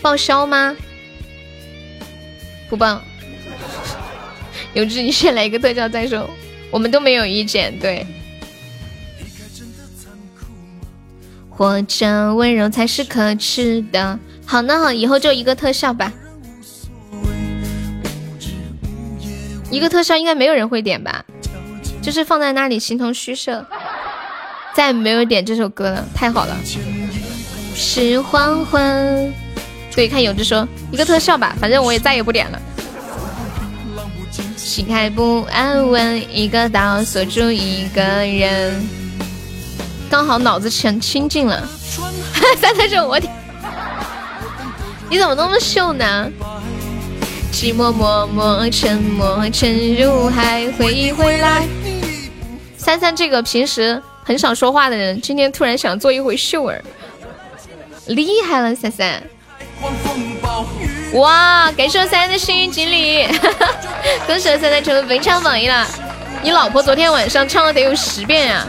[0.01, 0.77] 报销吗？
[2.69, 3.03] 不报。
[4.73, 6.31] 有志，你先来一个特效再说。
[6.71, 8.07] 我们都没有意见，对。
[11.61, 14.19] 或者温柔才是可耻的。
[14.47, 16.11] 好，那好，以后就一个特效吧。
[19.71, 21.23] 一个特效应该没有人会点吧？
[22.01, 23.63] 就是放在那里形同虚设。
[24.75, 26.57] 再没有点这首歌了，太好了。
[27.75, 29.31] 是黄昏。
[29.95, 32.59] 对，看有志说一个特效吧，反正我也再也不点了。
[34.57, 38.83] 心还不安稳，一个岛锁住一个人。
[40.11, 41.67] 刚好脑子全清静了。
[42.61, 43.33] 三三九我点。
[45.09, 46.31] 你怎么那么秀呢？
[47.53, 51.67] 寂寞默默沉默沉入海，回忆回来。
[52.77, 56.83] 三三这个平时很少说话的人，今天突然想做一回秀儿，
[58.07, 59.23] 厉害了，三三！
[61.15, 63.27] 哇，感谢我三三的幸运锦鲤，
[64.27, 65.87] 恭喜我三三成为本场榜一了。
[66.43, 68.67] 你老婆昨天晚上唱了得有十遍呀！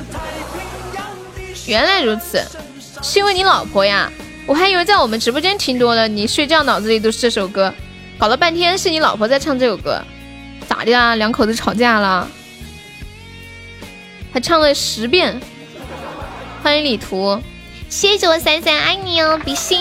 [1.71, 2.45] 原来如此，
[3.01, 4.11] 是因为你老婆呀？
[4.45, 7.73] 我还以为在我们直播间听多了，你睡觉脑子里都是这首歌，
[8.17, 10.03] 搞了半天是你老婆在唱这首歌，
[10.67, 11.15] 咋的啊？
[11.15, 12.27] 两口子吵架了？
[14.33, 15.39] 还唱了十遍。
[16.61, 17.41] 欢迎李图，
[17.87, 19.79] 谢谢我三三，爱你哦，比心。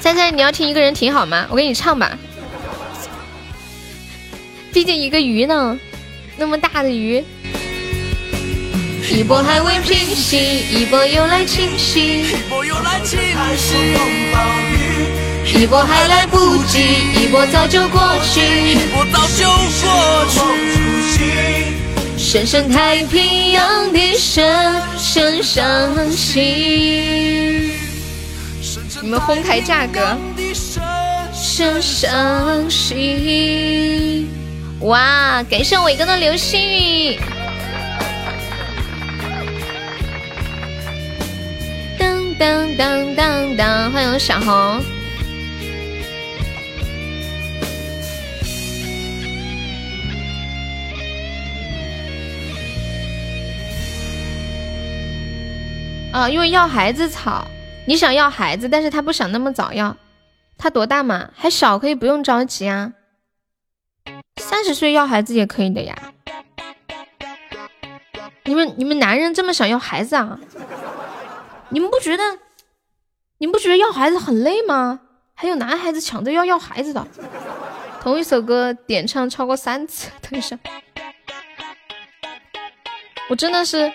[0.00, 1.46] 三三，你要听一个人挺好吗？
[1.48, 2.18] 我给你唱吧。
[4.72, 5.78] 毕竟一个鱼呢，
[6.36, 7.24] 那么大的鱼。
[9.10, 10.36] 一波还未平息，
[10.70, 12.20] 一波又来侵袭。
[12.20, 13.18] 一波又来侵
[13.56, 13.96] 袭。
[15.58, 16.78] 一波还来不及，
[17.14, 18.40] 一波早就过去。
[18.40, 19.46] 一波早就
[19.82, 21.18] 过去。
[22.18, 27.72] 深深太平洋的深深伤心。
[29.00, 30.16] 你们哄抬价格。
[31.32, 34.28] 深伤心。
[34.80, 35.42] 哇！
[35.50, 37.18] 感谢伟哥的流星雨。
[42.38, 43.90] 当当当当！
[43.90, 44.52] 欢迎小红。
[56.12, 57.44] 啊，因为要孩子吵，
[57.86, 59.96] 你想要孩子，但是他不想那么早要。
[60.56, 61.30] 他多大嘛？
[61.34, 62.92] 还小，可以不用着急啊。
[64.36, 65.96] 三十岁要孩子也可以的呀。
[68.44, 70.38] 你们你们男人这么想要孩子啊？
[71.70, 72.22] 你们不觉得
[73.38, 75.00] 你们不觉得要孩子很累吗？
[75.34, 77.06] 还有男孩子抢着要要孩子的，
[78.00, 80.10] 同一首歌点唱超过三次。
[80.22, 80.58] 等一下，
[83.28, 83.92] 我真的是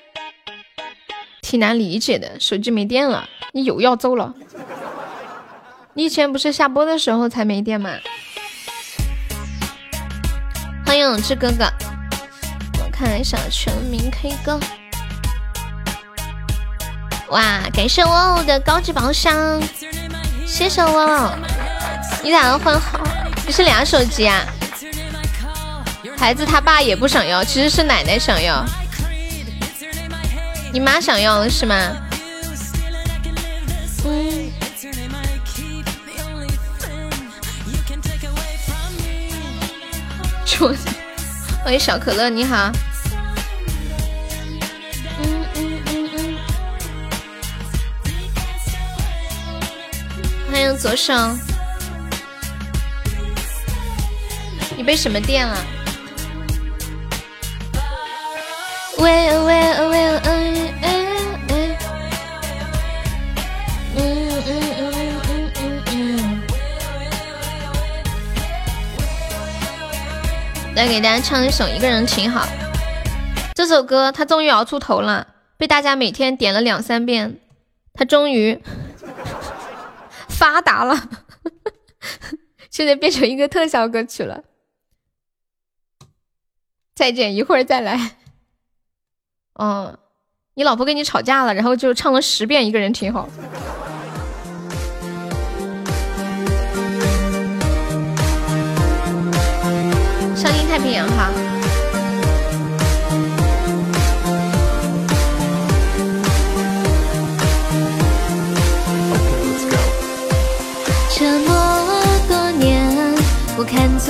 [1.42, 2.40] 挺难理解的。
[2.40, 4.34] 手机没电了，你又要走了？
[5.96, 7.90] 你以前不是下播的时候才没电吗？
[10.86, 11.66] 欢迎永志哥哥，
[12.80, 14.60] 我看一下全民 K 歌。
[17.30, 19.62] 哇，感谢我我的高级宝箱，
[20.46, 21.32] 谢谢我。
[22.22, 23.00] 你咋个换号？
[23.46, 24.42] 你是俩手机啊？
[26.18, 28.64] 孩子他爸也不想要，其实是奶奶想要。
[30.72, 31.76] 你妈想要了是吗？
[34.06, 34.52] 嗯。
[41.64, 42.72] 欢迎小可乐，你好。
[50.54, 51.12] 欢迎左手。
[54.78, 55.58] 你被什么电了？
[59.00, 59.46] 喂喂
[59.90, 61.76] 喂嗯嗯嗯。
[63.98, 64.44] 嗯
[65.88, 66.44] 嗯。
[70.76, 72.46] 来给大家唱一首《一个人挺好》。
[73.56, 75.26] 这首歌他终于熬出头了，
[75.58, 77.40] 被大家每天点了两三遍，
[77.96, 78.62] 他终于
[80.44, 81.10] 发达了，
[82.70, 84.44] 现在变成一个特效歌曲了。
[86.94, 88.18] 再见，一会儿再来。
[89.54, 89.98] 嗯，
[90.56, 93.30] 你老婆跟你吵架了，然后就唱了十遍《一个人挺好》。
[100.74, 101.30] 太平洋哈。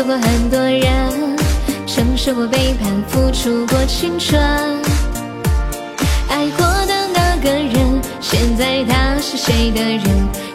[0.03, 1.37] 错过很多人，
[1.87, 4.37] 承受过背叛，付出过青春。
[6.27, 10.03] 爱过的那个人，现在他是谁的人？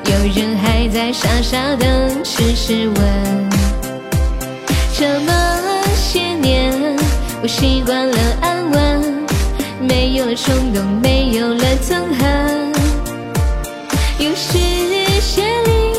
[0.05, 3.51] 有人还在傻傻等，痴痴问。
[4.93, 5.33] 这么。
[5.97, 6.75] 些年，
[7.43, 9.27] 我习惯了安稳，
[9.81, 12.73] 没有了冲动，没有了憎恨。
[14.19, 15.05] 有时夜
[15.65, 15.95] 里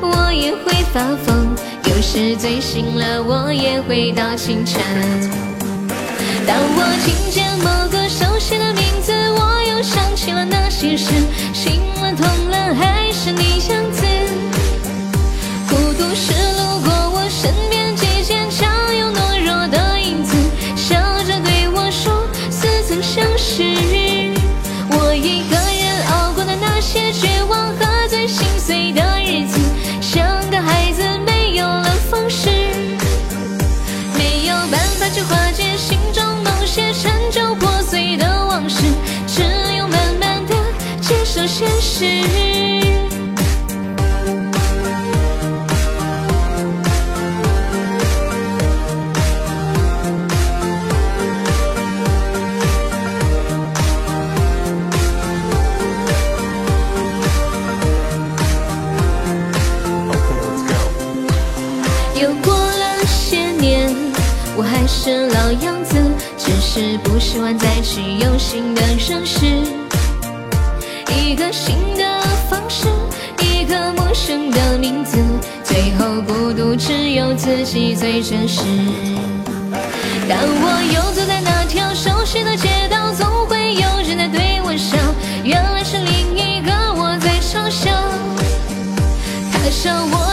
[0.00, 1.54] 我也会发疯，
[2.00, 4.80] 有时醉醒了我也回到清晨。
[6.46, 11.12] 当我听见某个熟悉的名字，我又想起了那些事，
[11.52, 12.99] 心了痛了还
[67.02, 69.46] 不喜欢再去用新的认识。
[71.08, 72.86] 一个新的方式，
[73.40, 75.16] 一个陌生的名字，
[75.62, 78.62] 最后孤独只有自己最真实。
[80.28, 84.96] 当我又走在那条熟悉的街道，总会有人在对我笑，
[85.44, 87.90] 原来是另一个我在嘲笑。
[89.52, 90.29] 他笑我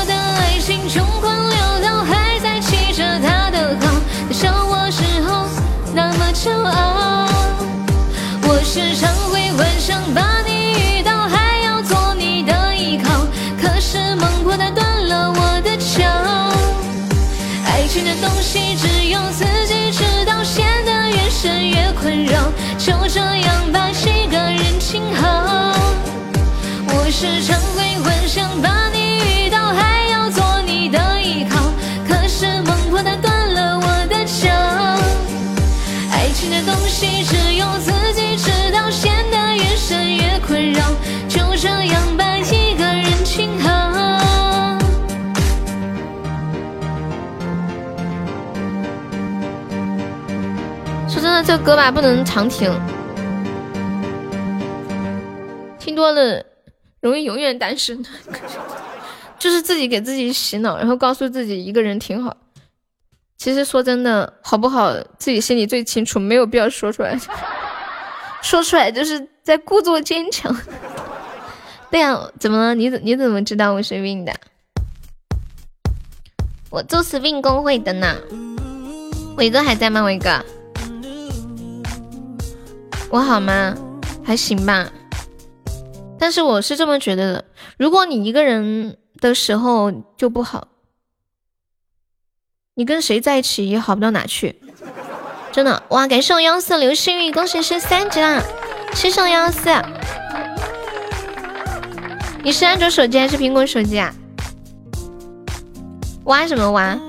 [22.07, 22.31] 温柔，
[22.77, 25.73] 就这样把，几个人静好。
[26.87, 27.59] 我时常
[51.47, 52.69] 这歌吧不能常听，
[55.79, 56.43] 听多了
[56.99, 58.05] 容易永远单身。
[59.39, 62.35] 就是自己给自己洗脑，然后告诉自己一个人挺好。
[63.37, 67.17] 其实说真的，好不好自己心里最清楚，没有必要说出来。
[68.43, 70.53] 说出来就是在故作坚强。
[71.89, 72.75] 对呀，怎么了？
[72.75, 74.33] 你怎你怎么知道我是 Win 的？
[76.69, 78.17] 我就是 Win 公会的呢。
[79.37, 80.03] 伟哥还在吗？
[80.03, 80.43] 伟哥，
[83.09, 83.75] 我好吗？
[84.23, 84.89] 还行吧。
[86.19, 87.45] 但是我是这么觉得的，
[87.77, 90.67] 如果你一个人的时候就不好，
[92.75, 94.61] 你跟谁在一起也好不到哪去。
[95.51, 96.05] 真的哇！
[96.05, 98.43] 感谢我幺四流星雨，恭喜升三级啦！
[98.93, 99.69] 谢谢我幺四。
[102.43, 104.13] 你是安卓手机还是苹果手机啊？
[106.25, 106.99] 挖什么挖？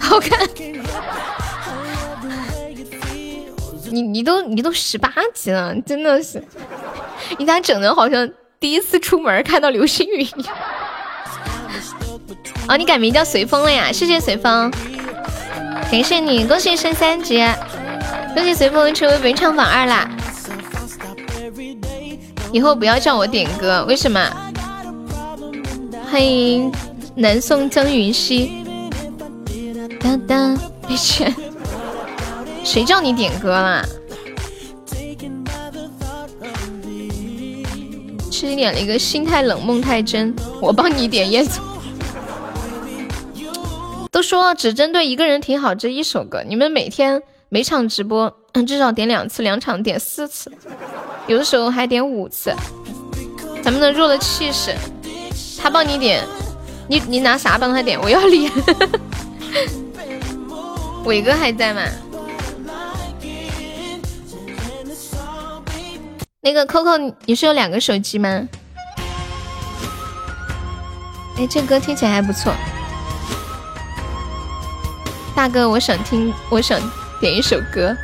[0.00, 0.48] 好看。
[3.90, 6.42] 你你都你都十八级了，真的是，
[7.38, 7.94] 你咋整的？
[7.94, 8.28] 好像
[8.60, 10.56] 第一次出门看到流星雨一样。
[12.68, 13.90] 哦，你改名叫随风了呀？
[13.90, 14.70] 谢谢随风，
[15.90, 17.42] 感谢你，恭喜升三级，
[18.34, 20.10] 恭喜随风成为本场榜二啦！
[22.52, 24.20] 以后不要叫我点歌，为什么？
[26.10, 26.70] 欢迎
[27.14, 28.64] 南宋江云溪，
[30.00, 31.34] 当当，别钱。
[32.64, 33.84] 谁叫你点歌啦？
[38.30, 41.64] 是你点了一个心太冷梦太真，我帮你点叶总。
[44.12, 48.32] 都说只针对一个人挺好这一首歌，你们每天每场直播
[48.66, 50.52] 至少点两次，两场点四次，
[51.26, 52.54] 有的时候还点五次。
[53.62, 54.72] 咱们的弱的气势，
[55.60, 56.24] 他帮你点，
[56.88, 58.00] 你你拿啥帮他点？
[58.00, 58.52] 我要脸。
[61.04, 61.82] 伟哥还在吗？
[66.40, 68.48] 那个 Coco，你是有两个手机吗？
[71.36, 72.54] 哎，这歌听起来还不错。
[75.34, 76.80] 大哥，我想听，我想
[77.20, 77.96] 点一首歌。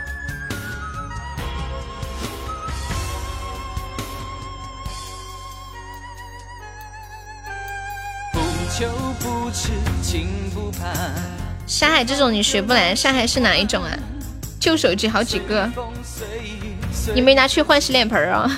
[11.69, 13.97] 沙海这种你学不来，沙海是哪一种啊？
[14.59, 15.71] 旧手机好几个。
[17.13, 18.49] 你没拿去换洗脸盆啊？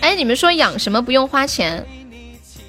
[0.00, 1.84] 哎，你们说养什么不用花钱？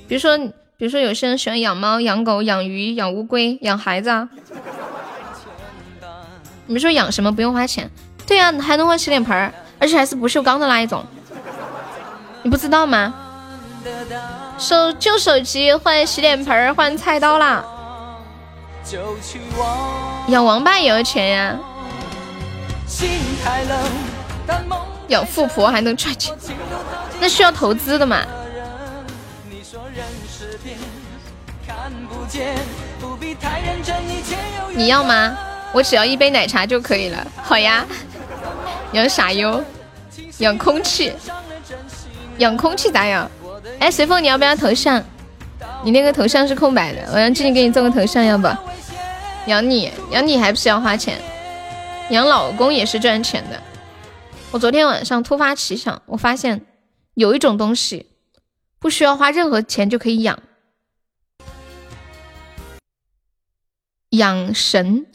[0.07, 4.27] 比如说，比如说有些人喜欢养猫、养狗、养鱼、养乌龟、养孩子啊。
[6.65, 7.89] 你们说养什么不用花钱？
[8.25, 11.05] 对呀，还能换洗脸盆，而且还是不锈钢的那一种。
[12.43, 13.13] 你不知道吗？
[14.57, 17.63] 手旧手机换洗脸盆换菜刀啦，
[20.27, 21.59] 养王八也要钱呀，
[25.09, 26.35] 养富婆还能赚钱，
[27.19, 28.25] 那需要投资的嘛？
[34.73, 35.37] 你要吗？
[35.71, 37.27] 我只要一杯奶茶就可以了。
[37.43, 37.85] 好呀，
[38.93, 39.63] 养傻优，
[40.39, 41.13] 养空气，
[42.39, 43.29] 养空气咋养？
[43.79, 45.03] 哎，随风，你要不要头像？
[45.83, 48.47] 你那个头像是空白的，我让静静给你做个头像，要不？
[49.45, 51.19] 养你，养你还不是要花钱？
[52.09, 53.61] 养老公也是赚钱的。
[54.51, 56.65] 我昨天晚上突发奇想，我发现
[57.13, 58.07] 有一种东西
[58.79, 60.39] 不需要花任何钱就可以养，
[64.11, 65.05] 养神，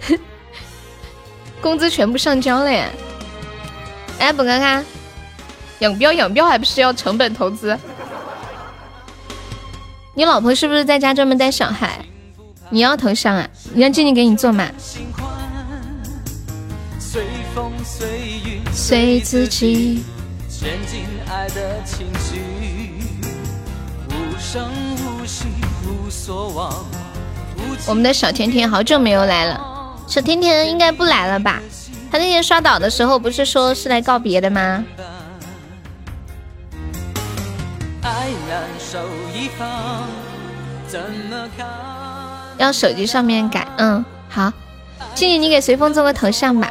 [1.60, 2.88] 工资全部上交了耶！
[4.18, 4.84] 哎，本哥哥，
[5.82, 7.76] 养膘养膘还不是要成本投资？
[10.14, 11.98] 你老婆是不是在家专门带小孩？
[12.70, 13.48] 你要头像啊？
[13.74, 14.68] 你让静静给你做嘛？
[18.72, 20.04] 随自己。
[27.86, 29.60] 我们的小甜甜好久没有来了，
[30.06, 31.60] 小甜甜应该不来了吧？
[32.08, 34.84] 她那天刷岛的时候不是说是来告别的吗？
[42.58, 44.52] 要手机上面改，嗯，好。
[45.14, 46.70] 静静，你给随风做个头像吧。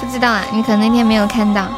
[0.00, 1.68] 不知道啊，你可能那天没有看到。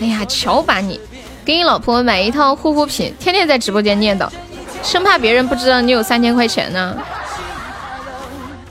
[0.00, 1.00] 哎呀，瞧把你，
[1.44, 4.28] 给你老婆买一套护肤品，天天在直播间念叨，
[4.82, 6.96] 生怕别人不知道你有三千块钱呢。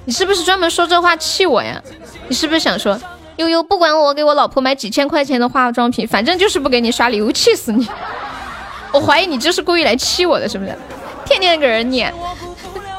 [0.10, 1.80] 你是不是专门说这话气我呀？
[2.28, 3.00] 你是不是想说？
[3.36, 7.88] 悠悠，不管我给我老婆买几千块钱的化妆品，反正就是不给你刷礼物，气死你！
[8.92, 10.76] 我怀疑你就是故意来气我的，是不是？
[11.28, 12.12] 天天给人念，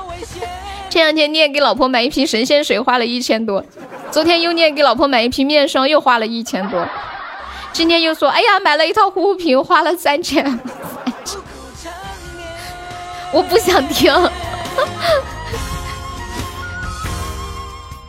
[0.88, 3.64] 前两天念给老婆买一瓶神仙水花了一千多，
[4.12, 6.86] 昨天又念给老婆买一瓶面霜又花了一千多，
[7.72, 10.60] 今天又说哎呀买了一套护肤品花了三千，
[13.34, 14.14] 我不想听。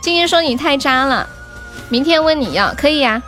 [0.02, 1.30] 今天说你太渣了。
[1.88, 3.22] 明天问你要可以呀，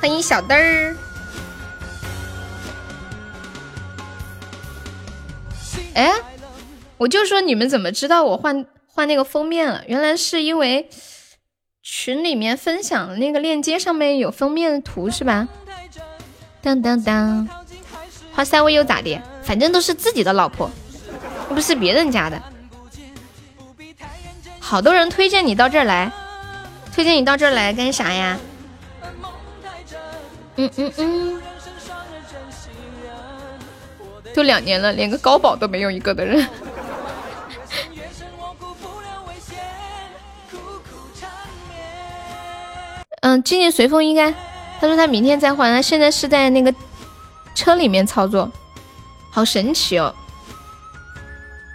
[0.00, 0.96] 欢迎小灯儿。
[5.94, 6.10] 哎，
[6.96, 9.82] 我就说你们怎么知道我换换那个封面了？
[9.86, 10.88] 原来是因为
[11.82, 15.46] 群里面分享的那个链接上面有封面图是吧？
[16.62, 17.46] 当当当，
[18.32, 19.20] 花三位又咋的？
[19.42, 20.70] 反正都是自己的老婆，
[21.50, 22.40] 又不是别人家的。
[24.66, 26.10] 好多人推荐你到这儿来，
[26.92, 28.38] 推荐你到这儿来干啥呀？
[30.56, 31.42] 嗯嗯嗯，
[34.34, 36.48] 都两年了，连个高保都没有一个的人。
[43.20, 44.32] 嗯，静静随风应该，
[44.80, 46.74] 他说他明天再换，他现在是在那个
[47.54, 48.50] 车里面操作，
[49.30, 50.14] 好神奇哦。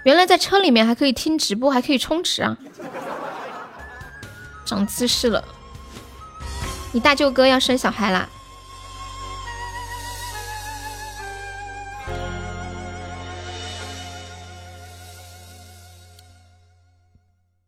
[0.10, 2.58] 原来在车里面还可以听直播，还可以充值啊！
[4.66, 5.46] 长姿势了。
[6.92, 8.28] 你大舅哥要生小孩啦？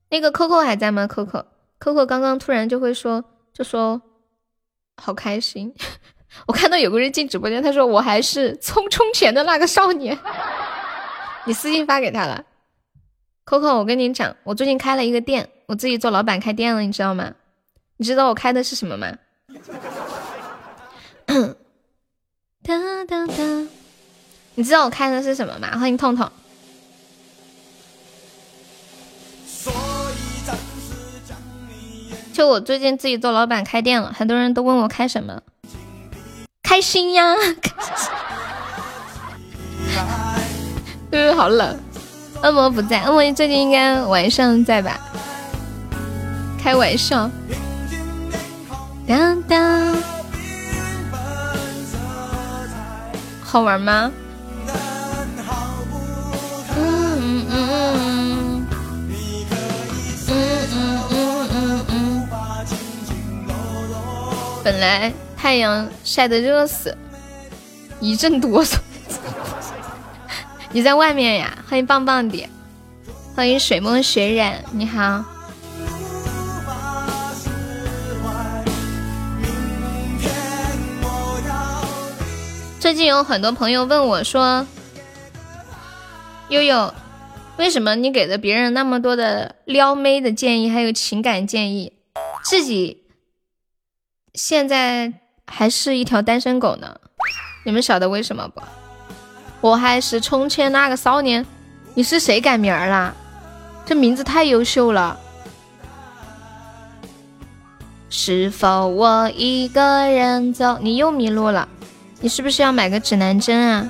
[0.09, 3.23] 那个 Coco 还在吗？Coco，Coco 刚刚突然就会说，
[3.53, 4.01] 就说
[4.97, 5.71] 好开心。
[6.47, 10.17] 我看到有个人进直播间，他说我还是匆匆前的那个少年。
[11.45, 12.43] 你私信发给他了
[13.45, 17.33] ，Coco，我跟你讲，我最近开了一个店，我自己做老板开店了，你知道吗？
[17.97, 19.07] 你知道我开的是什么吗？
[22.63, 22.77] 哒
[23.07, 23.67] 哒哒，
[24.55, 25.77] 你知道我开的是什么吗？
[25.79, 26.31] 欢迎痛痛。
[32.33, 35.41] 就我最近自己做老板开店了，很多人都问我开什么，
[36.61, 37.35] 开心呀。
[37.61, 38.11] 开 心
[41.11, 41.77] 嗯，好冷。
[42.43, 44.99] 恶魔不在，恶魔最近应该晚上在吧？
[46.63, 47.29] 开玩笑，
[53.43, 54.11] 好玩吗？
[56.77, 57.45] 嗯。
[57.49, 57.49] 嗯。
[57.49, 58.65] 嗯。
[60.29, 60.31] 嗯。
[60.71, 61.47] 嗯。
[61.51, 61.85] 嗯。
[61.89, 62.27] 嗯。
[64.63, 66.95] 本来太阳晒得热死，
[67.99, 68.77] 一阵哆嗦。
[70.73, 71.57] 你在外面呀？
[71.67, 72.47] 欢迎棒棒的，
[73.35, 75.25] 欢迎水梦雪染，你好。
[82.79, 84.65] 最近有很多朋友问我说
[86.47, 86.93] ：“悠悠，
[87.57, 91.91] 为什么你给了别人那么多的撩妹的建议，还有情感建议，
[92.45, 93.03] 自己
[94.33, 95.11] 现在
[95.45, 96.95] 还是一条单身狗呢？
[97.65, 98.61] 你们晓得为什么不？”
[99.61, 101.45] 我还是从前那个少年，
[101.93, 103.13] 你是谁改名儿啦？
[103.85, 105.17] 这名字太优秀了。
[108.09, 110.77] 是否我一个人走？
[110.81, 111.67] 你又迷路了。
[112.19, 113.89] 你是不是要买个指南针啊？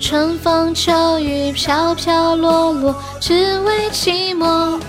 [0.00, 4.80] 春风秋雨飘飘落落，只为寂寞。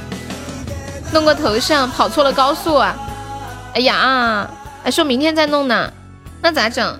[1.11, 2.95] 弄个头像，跑错了高速啊！
[3.73, 4.49] 哎呀，
[4.83, 5.91] 还说明天再弄呢，
[6.41, 6.99] 那咋整？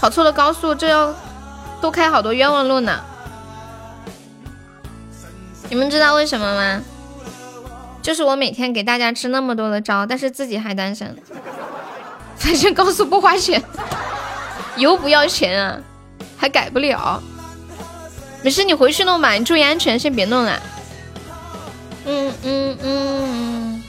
[0.00, 1.14] 跑错了高速，这要
[1.80, 3.00] 多开好多冤枉路呢。
[5.68, 6.82] 你们知道为什么吗？
[8.02, 11.14] 就是我每天给大家支那么多的招，但是自己还单身。
[12.36, 13.62] 反正高速不花钱，
[14.78, 15.78] 油不要钱啊，
[16.38, 17.22] 还改不了。
[18.42, 20.58] 没事，你回去弄吧，你注意安全，先别弄了。
[22.06, 23.82] 嗯嗯嗯，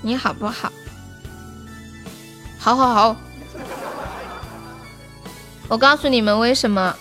[0.00, 0.70] 你好不好？
[2.66, 3.16] 好好好。
[5.68, 6.96] 我告诉你们为什么。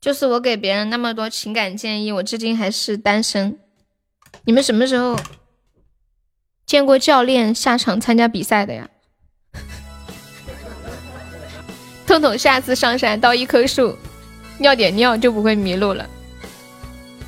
[0.00, 3.56] 就是我给别人那么多情感建议，我至今还是单身。
[4.44, 5.16] 你们什么时候
[6.66, 8.88] 见过教练下场参加比赛的呀？
[12.08, 13.96] 痛痛下次上山到一棵树，
[14.58, 16.04] 尿点尿就不会迷路了。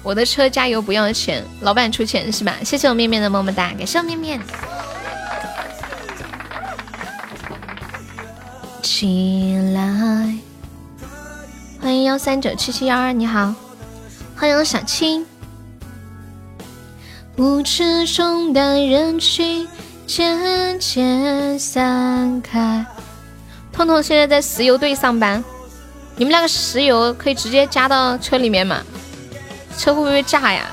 [0.02, 2.56] 我的车加油不要钱，老板出钱是吧？
[2.64, 4.40] 谢谢我面面的么么哒，感谢我面面。
[8.86, 10.32] 起来。
[11.82, 13.52] 欢迎幺三九七七幺二，你好，
[14.36, 15.26] 欢迎小青。
[17.36, 19.66] 无知中的人群
[20.06, 22.86] 渐渐散开。
[23.72, 25.42] 痛痛现在在石油队上班，
[26.14, 28.80] 你们那个石油可以直接加到车里面吗？
[29.76, 30.70] 车会不会炸呀？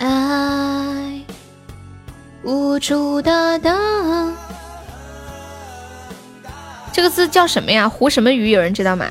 [0.00, 1.22] 爱
[2.42, 4.41] 无助的等。
[6.92, 7.88] 这个字叫什么呀？
[7.88, 8.50] 胡什么鱼？
[8.50, 9.06] 有人知道吗？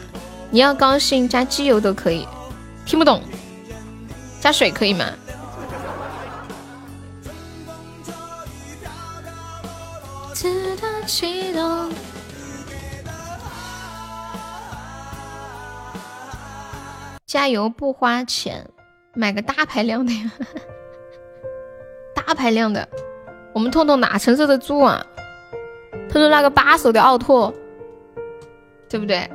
[0.51, 2.27] 你要高兴加机油都可以，
[2.85, 3.21] 听不懂，
[4.39, 5.05] 加水可以吗？
[17.25, 18.69] 加油不花钱，
[19.13, 20.31] 买个大排量的呀！
[22.13, 22.87] 大排量的，
[23.53, 25.05] 我们痛痛哪承受得住啊？
[26.11, 27.53] 痛痛那个八手的奥拓。
[28.91, 29.27] 对不对？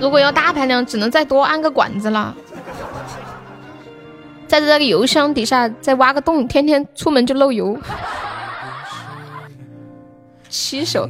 [0.00, 2.34] 如果要大排量，只能再多安个管子了，
[4.48, 7.78] 在这个油箱底下再挖个洞，天天出门就漏油。
[10.48, 11.08] 七手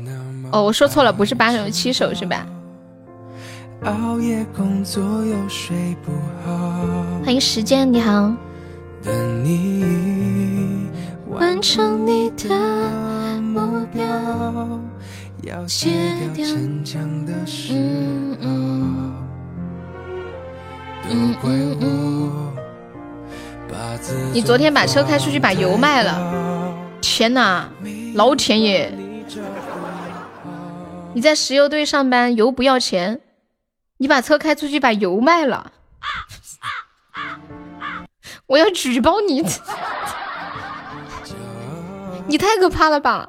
[0.52, 2.46] 哦，我说错了，不是八手，七手是吧？
[7.24, 8.30] 欢迎时间，你好。
[11.32, 14.04] 完成你的目标，
[15.42, 15.90] 要戒
[16.34, 17.72] 掉逞强的时
[18.42, 18.48] 候，
[21.08, 21.10] 都
[21.40, 21.50] 怪
[21.80, 22.52] 我。
[24.32, 27.68] 你昨天把车开出去，把油卖了，天哪，
[28.14, 28.92] 老天爷！
[31.14, 33.20] 你在石油队上班，油不要钱，
[33.96, 35.72] 你把车开出去，把油卖了，
[38.46, 39.42] 我要举报你！
[42.26, 43.28] 你太可怕了吧！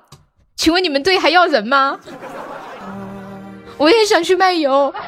[0.55, 1.99] 请问你们队还要人吗？
[3.77, 4.93] 我也想去卖油。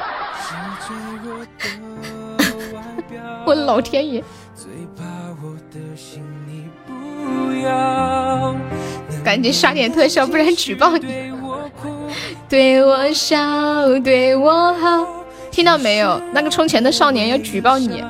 [3.46, 4.24] 我的老天爷！
[9.24, 11.32] 赶紧刷点特效，不然举报你。
[12.50, 13.38] 对我笑，
[14.04, 15.08] 对我好，
[15.52, 16.20] 听到没有？
[16.34, 18.04] 那个充钱的少年要举报你。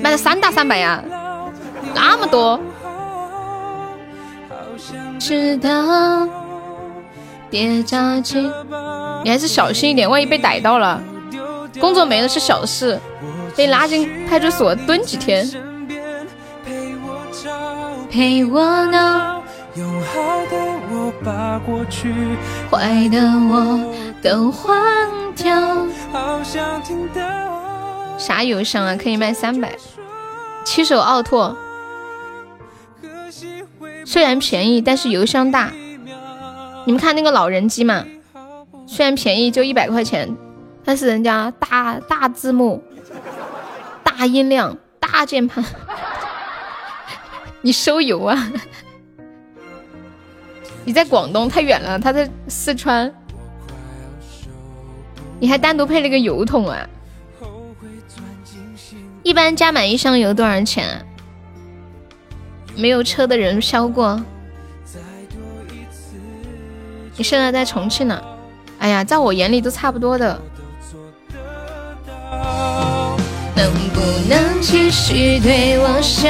[0.00, 1.04] 卖了三大三百呀，
[1.94, 2.58] 那么多。
[5.26, 6.28] 知道，
[7.50, 8.48] 别着急，
[9.24, 11.02] 你还是小心一点，万一被逮到了，
[11.80, 12.96] 工作没了是小事，
[13.56, 15.44] 被拉进派出所蹲几天。
[18.08, 19.42] 陪我闹，
[19.74, 20.56] 用好的
[20.92, 22.14] 我把过去，
[22.70, 23.18] 坏的
[23.50, 23.80] 我
[24.22, 24.80] 都换
[25.34, 25.60] 掉。
[28.16, 28.96] 啥邮箱啊？
[28.96, 29.76] 可以卖三百，
[30.64, 31.56] 七手奥拓。
[34.06, 35.72] 虽然便宜，但是油箱大。
[36.86, 38.04] 你们看那个老人机嘛，
[38.86, 40.32] 虽然便宜就一百块钱，
[40.84, 42.80] 但是人家大大字幕、
[44.04, 45.64] 大音量、大键盘。
[47.62, 48.52] 你收油啊？
[50.84, 53.12] 你在广东太远了，他在四川，
[55.40, 56.88] 你还单独配了个油桶啊？
[59.24, 61.02] 一般加满一箱油多少钱啊？
[62.76, 64.20] 没有车的人消过。
[67.16, 68.22] 你现在在重庆呢？
[68.78, 70.38] 哎呀，在我眼里都差不多的。
[73.54, 76.28] 能不能继续对我笑？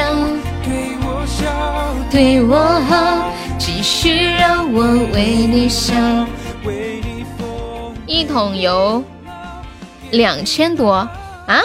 [2.09, 2.57] 对我
[2.87, 4.83] 好，继续让我
[5.13, 5.93] 为你笑。
[8.05, 9.03] 一桶油
[10.11, 11.61] 两千多啊？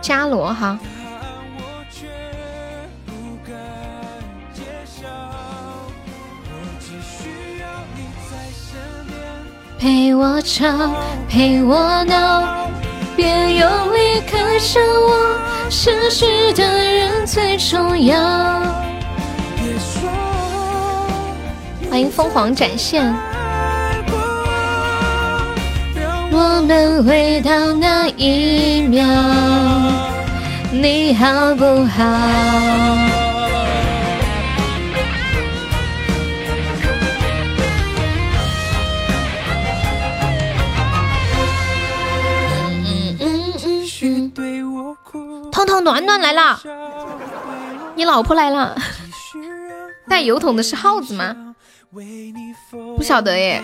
[0.00, 0.78] 伽罗哈。
[9.78, 10.66] 陪我吵，
[11.28, 12.66] 陪我闹，
[13.14, 13.26] 别
[13.56, 15.38] 用离开想我，
[15.68, 18.16] 失去的人最重要。
[21.90, 23.14] 欢迎凤凰展现。
[26.32, 29.06] 我们回到那一秒，
[30.72, 33.25] 你好不好？
[45.56, 46.60] 彤彤暖暖来了，
[47.94, 48.76] 你老婆来了。
[50.06, 51.34] 带油桶的是耗子吗？
[52.94, 53.62] 不晓得耶。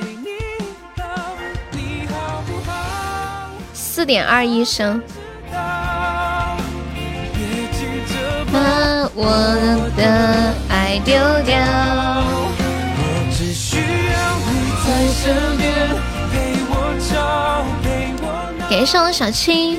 [3.74, 5.02] 四点二一声。
[8.51, 8.59] 把
[9.14, 11.14] 我的爱丢
[11.44, 11.59] 掉。
[18.70, 19.78] 给上了小青。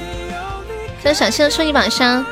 [1.04, 2.26] 这小七的初级宝箱。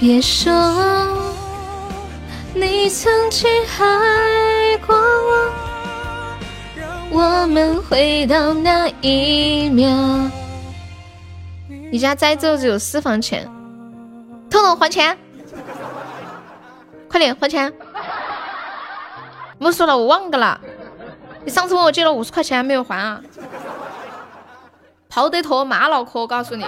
[0.00, 0.52] 别说
[2.52, 5.52] 你曾经爱过我，
[7.12, 9.88] 我们回到那一秒。
[11.92, 13.48] 你家栽豆子有私房钱，
[14.50, 15.16] 彤彤还钱，
[17.08, 17.72] 快点还钱！
[19.60, 20.60] 不说了，我忘了。
[21.44, 23.20] 你上次问我借了五十块钱还没有还啊？
[25.14, 26.66] 跑得脱，马脑壳，我告诉你，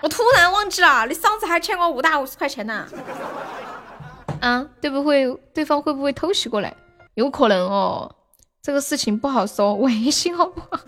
[0.00, 2.86] 我突然忘记了，你上次还欠我五大五十块钱呢。
[4.40, 6.74] 啊，对不会，对方会不会偷袭过来？
[7.12, 8.10] 有可能哦，
[8.62, 10.80] 这个事情不好说，微信好不好？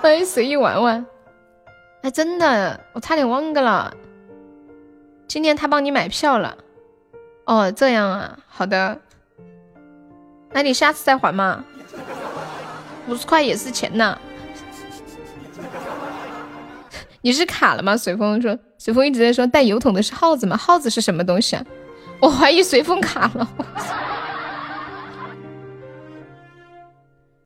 [0.00, 1.04] 欢迎随意玩玩。
[2.00, 3.94] 哎，真的，我差点忘了了。
[5.28, 6.56] 今天他帮你买票了。
[7.44, 8.98] 哦，这样啊，好的。
[10.52, 11.62] 那你下次再还嘛。
[13.08, 14.18] 五十块也是钱呐。
[17.22, 17.96] 你是卡了吗？
[17.96, 20.56] 随风说，随风一直在说带油桶的是耗子吗？
[20.56, 21.64] 耗子是什么东西啊？
[22.20, 23.48] 我怀疑随风卡了。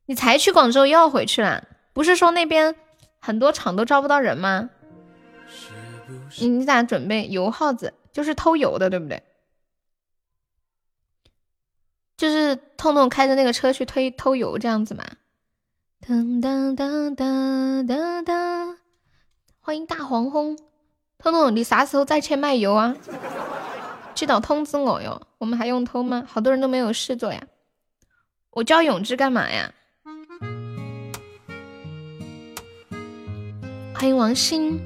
[0.07, 1.63] 你才去广州又要回去了？
[1.93, 2.75] 不是说那边
[3.19, 4.69] 很多厂都招不到人吗？
[6.39, 7.93] 你你咋准备油耗子？
[8.11, 9.21] 就是偷油的，对不对？
[12.15, 15.03] 就是痛痛开着那个车去推偷油这样子吗？
[16.01, 18.76] 噔噔噔噔噔噔。
[19.67, 20.57] 欢迎大黄蜂，
[21.17, 22.95] 彤彤，你啥时候再去卖油啊？
[24.15, 25.21] 记得通知我哟。
[25.39, 26.23] 我们还用偷吗？
[26.25, 27.43] 好多人都没有事做呀。
[28.51, 29.73] 我叫永志干嘛呀？
[33.93, 34.79] 欢迎王鑫。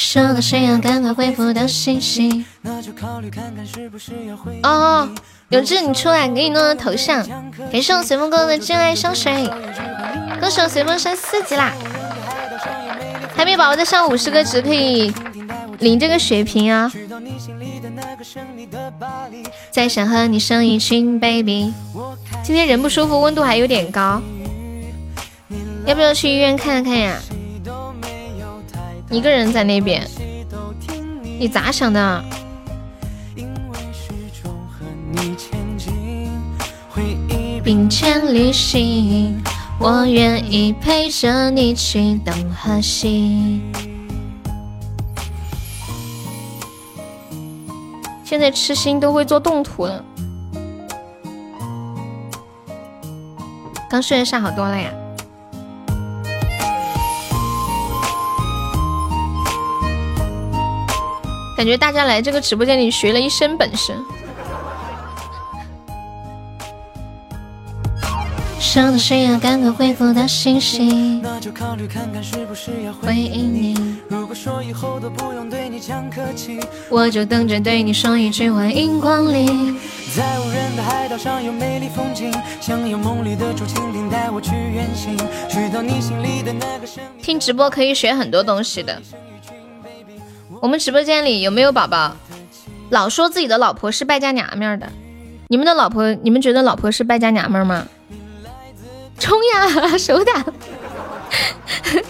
[0.00, 2.44] 收到谁要赶快回复的信息？
[4.62, 5.08] 哦。
[5.48, 7.26] 永志，你出来，给你弄个头像。
[7.72, 9.50] 感谢我随风哥哥的真爱香水，
[10.38, 11.72] 恭喜我随风升四级啦！
[13.34, 15.12] 海绵宝宝再上五十个值可以
[15.80, 16.92] 领这个血瓶啊！
[19.72, 21.72] 再想和你生一群 baby。
[22.44, 24.22] 今天人不舒服，温度还有点高，
[25.86, 27.18] 要不要去医院看看呀？
[29.10, 30.06] 一个人在那边，
[31.38, 32.24] 你咋想的？
[37.64, 39.42] 并肩旅行，
[39.78, 43.60] 我愿意陪着你去东和西。
[48.24, 50.04] 现在痴心都会做动图了，
[53.88, 54.90] 刚睡的下好多了呀。
[61.58, 63.92] 感觉大家来这个直播间里学了一身本事。
[68.60, 71.20] 收到谁要赶快回复的信息？
[73.02, 73.98] 回应你。
[76.88, 79.76] 我就等着对你说一句欢迎光临。
[80.14, 85.18] 在无人的海岛上有美丽风景，想有梦里的竹蜻蜓带我去远行，
[85.48, 87.02] 去到你心里的那个神。
[87.20, 89.02] 听直播可以学很多东西的。
[90.60, 92.16] 我们直播间里有没有宝宝
[92.90, 94.90] 老说自己的老婆是败家娘们儿的，
[95.48, 97.86] 你们的老婆，你们觉得老婆是败家娘们儿吗？
[99.18, 100.44] 冲呀， 手打！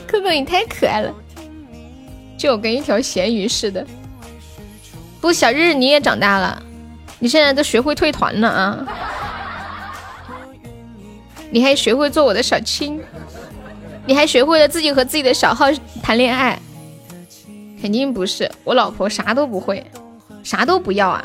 [0.06, 1.12] 哥哥你太可爱了，
[2.38, 3.84] 就跟一条咸鱼似的。
[5.20, 6.62] 不，小日你也长大了，
[7.18, 8.86] 你现在都学会退团了啊！
[11.50, 13.02] 你还学会做我的小青，
[14.06, 15.66] 你还学会了自己和自己的小号
[16.02, 16.58] 谈恋爱。
[17.80, 19.84] 肯定不是，我老婆啥都不会，
[20.42, 21.24] 啥都不要啊！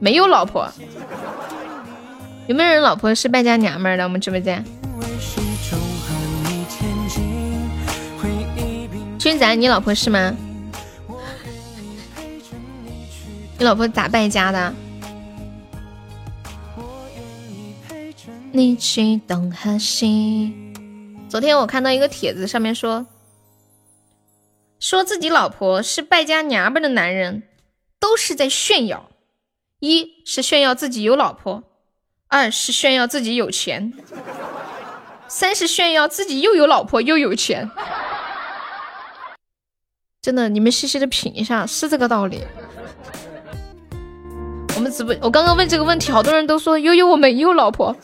[0.00, 0.68] 没有老婆，
[2.46, 4.04] 有没有人老婆是败家娘们儿的？
[4.04, 4.64] 我们直播间。
[9.18, 10.34] 君仔，你老婆是吗？
[13.58, 14.74] 你老婆咋败家的？
[18.52, 20.52] 你去东和西。
[21.28, 23.04] 昨天我看到一个帖子，上面说。
[24.84, 27.44] 说自己老婆是败家娘们的男人，
[27.98, 29.08] 都是在炫耀。
[29.80, 31.62] 一是炫耀自己有老婆，
[32.28, 33.94] 二是炫耀自己有钱，
[35.26, 37.70] 三是炫耀自己又有老婆又有钱。
[40.20, 42.42] 真的，你们细细的品一下，是这个道理。
[44.76, 47.96] 我们直播，我刚刚问这个问题，好多人都说悠悠我没有老婆。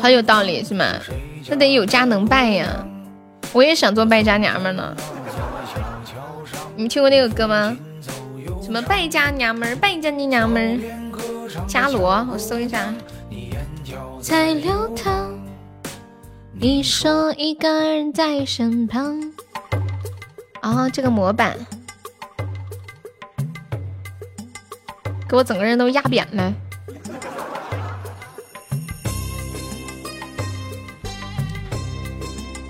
[0.00, 0.84] 好有道理是吗？
[1.48, 2.86] 那得有家能败呀！
[3.52, 4.94] 我也想做败家娘们呢。
[6.76, 7.76] 你们听过那个歌吗？
[8.62, 12.92] 什么败家娘们儿，败家的娘们儿，伽罗，我搜一下。
[14.20, 15.32] 在流淌，
[16.52, 19.32] 你说一个人在身旁。
[20.60, 21.56] 啊，这个模板，
[25.26, 26.52] 给我整个人都压扁了。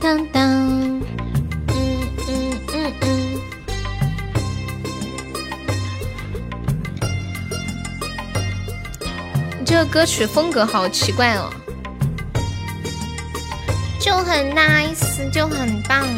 [0.08, 1.02] 当当，嗯
[2.26, 3.40] 嗯嗯嗯，
[9.66, 11.52] 这个歌曲风格好奇怪哦，
[14.00, 16.08] 就很 nice，就很棒。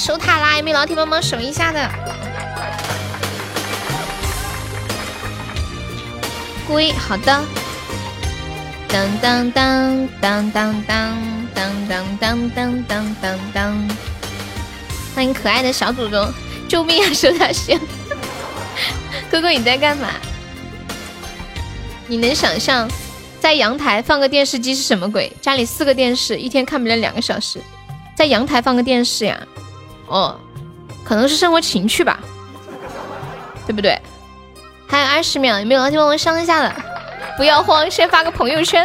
[0.00, 0.56] 守塔啦！
[0.56, 1.90] 有没有老铁帮忙守一下的？
[6.66, 7.44] 龟，好的。
[8.88, 13.88] 当当当当当当当当当当当当当！
[15.14, 16.32] 欢迎可爱的小祖宗！
[16.66, 17.12] 救命啊！
[17.12, 17.78] 守塔星，
[19.30, 20.08] 哥哥你在干嘛？
[22.06, 22.90] 你能想象
[23.38, 25.30] 在阳台放个电视机是什么鬼？
[25.42, 27.60] 家里四个电视，一天看不了两个小时，
[28.16, 29.38] 在阳台放个电视呀？
[30.10, 30.36] 哦，
[31.04, 32.18] 可能是生活情趣吧，
[33.66, 33.96] 对不对？
[34.88, 36.74] 还有二十秒，有没有老铁帮我上一下的？
[37.36, 38.84] 不要慌，先发个朋友圈。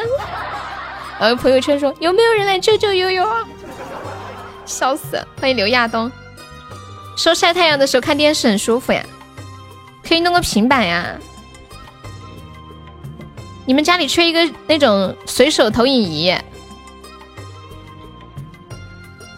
[1.20, 3.44] 然后朋友圈说有没有人来救救悠悠啊？
[4.66, 5.26] 笑死！
[5.42, 6.12] 欢迎刘亚东。
[7.18, 9.04] 说晒太阳的时候看电视很舒服呀，
[10.08, 11.16] 可以弄个平板呀。
[13.66, 16.36] 你们家里缺一个那种随手投影仪？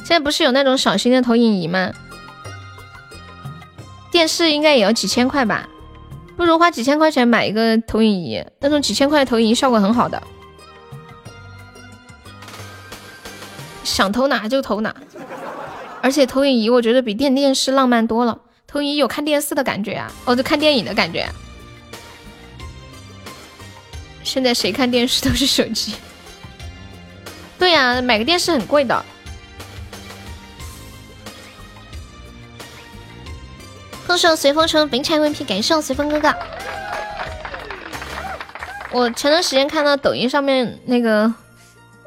[0.08, 1.92] 现在不是有那种小型的投影仪吗？
[4.10, 5.68] 电视应该也要几千块吧，
[6.38, 10.24] 不如花几千块钱买一个投影仪，那种几千块的投影仪效果很好的，
[13.84, 14.96] 想投哪就投哪。
[16.02, 21.28] 而且投影仪我觉得比电电视浪漫多了，投影仪有看电视的感觉啊，哦，就看电影的感觉。
[24.24, 25.96] 现在谁看电视都是手机。
[27.60, 29.04] 对呀，买个电视很贵的。
[34.08, 36.34] 恭喜我随风城本场 MVP，感谢我随风哥哥。
[38.94, 41.32] 我前段时间看到抖音上面那个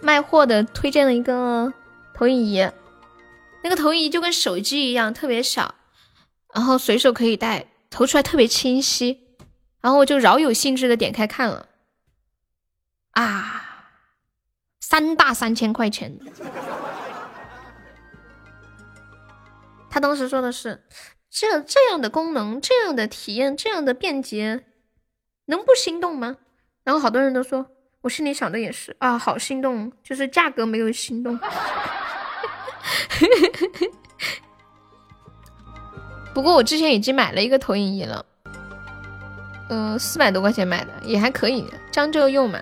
[0.00, 1.70] 卖货的推荐了一个
[2.14, 2.66] 投影仪，
[3.62, 5.74] 那个投影仪就跟手机一样，特别小，
[6.54, 9.36] 然后随手可以带，投出来特别清晰，
[9.82, 11.68] 然后我就饶有兴致的点开看了，
[13.10, 13.90] 啊，
[14.80, 16.18] 三大三千块钱。
[19.90, 20.82] 他当时说的是。
[21.30, 24.64] 这这样的功能，这样的体验，这样的便捷，
[25.46, 26.38] 能不心动吗？
[26.82, 27.66] 然后好多人都说，
[28.02, 31.38] 我心里想的也是啊，好心动，就是价格没有心动。
[36.34, 38.26] 不过我之前已经买了一个投影仪了，
[39.68, 42.60] 嗯，四百多块钱买的也还可以，将就用嘛。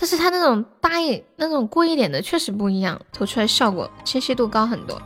[0.00, 5.02] 但是它那种大一那种贵一点的确实不一样，投出来效果清晰度高很多。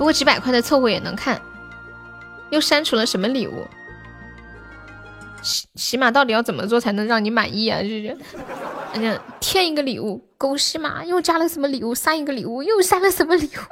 [0.00, 1.38] 不过几百块的凑合也能看。
[2.48, 3.66] 又删除了什么礼物？
[5.42, 7.82] 喜喜马到底要怎么做才能让你满意啊？
[7.82, 8.16] 就是，
[8.94, 11.94] 哎呀，添一个礼物，狗西马又加了什么礼物？
[11.94, 13.60] 删一个礼物又删了什么礼物？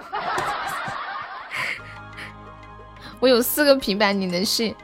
[3.21, 4.75] 我有四个平板，你能信？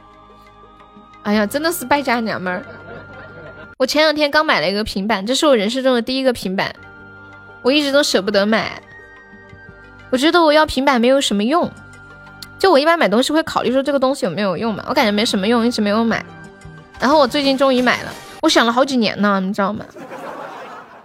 [1.21, 2.65] 哎呀，真的是败家娘们儿！
[3.77, 6.75] 我前两天刚买了一个平板，这是我人生中的第一个平板，
[7.61, 8.81] 我一直都舍不得买。
[10.15, 11.69] 我觉得我要平板没有什么用，
[12.57, 16.25] 就我一般买东西会考虑说这个东西有没有用嘛，我感觉没什么用，一直没有买。
[17.01, 19.83] 然后我最近终于买了，我想了好几年呢，你知道吗？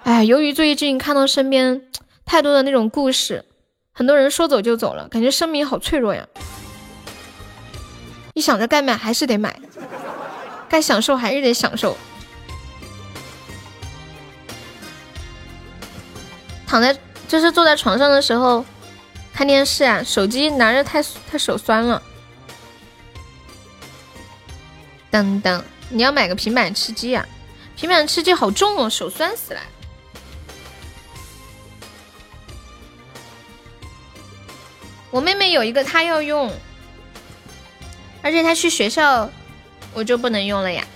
[0.05, 1.83] 哎，由于最近看到身边
[2.25, 3.45] 太多的那种故事，
[3.93, 6.25] 很多人说走就走了，感觉生命好脆弱呀。
[8.35, 9.59] 一想着该买还是得买，
[10.69, 11.97] 该享受还是得享受。
[16.65, 16.97] 躺在
[17.27, 18.65] 就是坐在床上的时候
[19.41, 22.03] 看电视啊，手机拿着太太手酸了。
[25.11, 27.27] 等等，你要买个平板吃鸡啊？
[27.75, 29.61] 平板吃鸡好重哦，手酸死了。
[35.11, 36.53] 我妹妹有一个，她要用，
[38.21, 39.31] 而且她去学校，
[39.95, 40.87] 我就不能用了呀。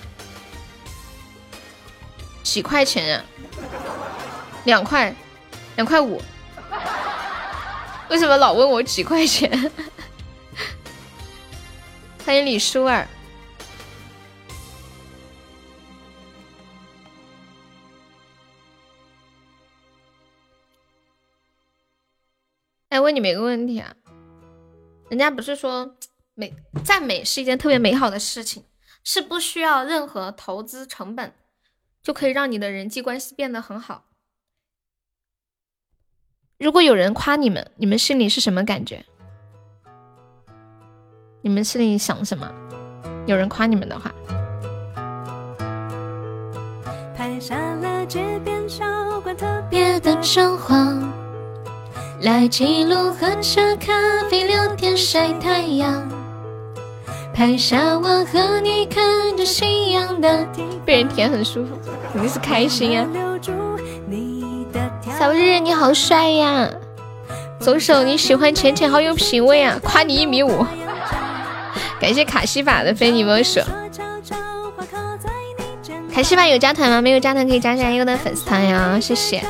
[2.43, 3.25] 几块钱啊？
[4.65, 5.15] 两块。
[5.77, 6.21] 两块五，
[8.11, 9.51] 为什么老问我几块钱？
[12.25, 13.09] 欢迎李舒儿。
[22.91, 23.93] 哎，问你们一个问题啊，
[25.09, 25.97] 人家不是说
[26.35, 26.55] 美
[26.85, 28.65] 赞美是一件特别美好的事情，
[29.03, 31.35] 是不需要任何投资成本
[32.01, 34.05] 就可以让你的人际关系变得很好。
[36.57, 39.05] 如果有人夸你们，你们心里是什么感觉？
[41.43, 42.49] 你们心里想什么？
[43.27, 44.15] 有人夸你们的话。
[47.17, 48.85] 拍下了街边小
[49.23, 51.03] 馆特别的装潢，
[52.21, 53.93] 来记录喝着咖
[54.31, 56.09] 啡聊天晒太阳。
[57.35, 60.47] 拍下我和你看着夕阳的，
[60.87, 61.77] 被人舔很舒服，
[62.13, 63.05] 肯定是开心呀。
[65.07, 66.71] 小日你好帅呀！
[67.61, 69.79] 左手你喜欢浅浅，好有品味啊！
[69.83, 70.65] 夸你一米五。
[72.01, 73.61] 感谢卡西法的非你莫属。
[76.13, 77.03] 卡西法有加团吗？
[77.03, 79.45] 没有加团可以加下一个的粉丝团呀，谢谢。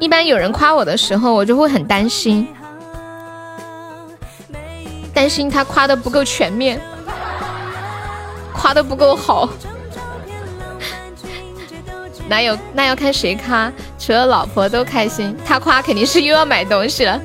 [0.00, 2.48] 一般有人夸我的时候，我就会很担心，
[5.14, 6.80] 担心他夸的不够全面，
[8.52, 9.48] 夸的不够好。
[12.28, 15.36] 那有那要看谁夸，除了老婆都开心。
[15.44, 17.20] 他夸肯定是又要买东西了。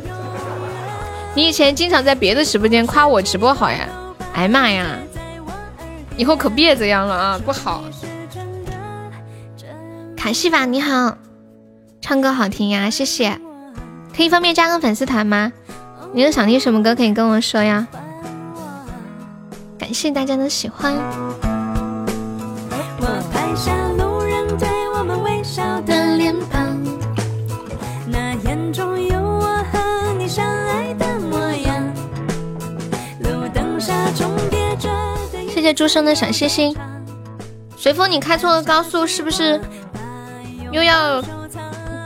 [1.33, 3.87] 你以前经常在别的直播间夸我直播好呀？
[4.33, 4.85] 哎妈呀！
[6.17, 7.83] 以后可别这样了啊，不好。
[10.17, 11.17] 卡西法你好，
[12.01, 13.39] 唱歌好听呀，谢谢。
[14.15, 15.51] 可以方便加个粉丝团吗？
[16.13, 17.87] 你有想听什么歌可以跟我说呀？
[19.77, 20.93] 感谢大家的喜欢。
[23.55, 23.71] 谢
[35.69, 36.75] 谢朱生的小星星。
[37.77, 39.61] 随风，你开错了高速，是不是
[40.71, 41.21] 又要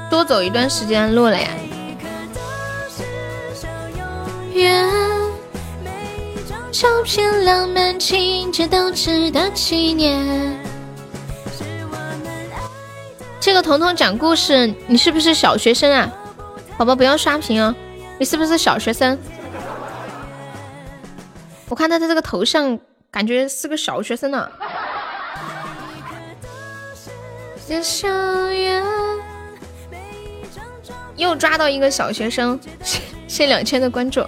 [0.09, 1.47] 多走一段时间路了呀？
[4.51, 4.85] 愿
[6.73, 10.59] 照片浪漫情节都值得纪念。
[13.39, 16.11] 这个彤彤讲故事，你是不是小学生啊？
[16.77, 17.73] 宝宝不要刷屏哦，
[18.19, 19.17] 你是不是小学生？
[21.69, 22.77] 我看他的这个头像，
[23.13, 24.51] 感觉是个小学生呢。
[31.15, 32.59] 又抓到一个小学生，
[33.27, 34.25] 谢两千的关注。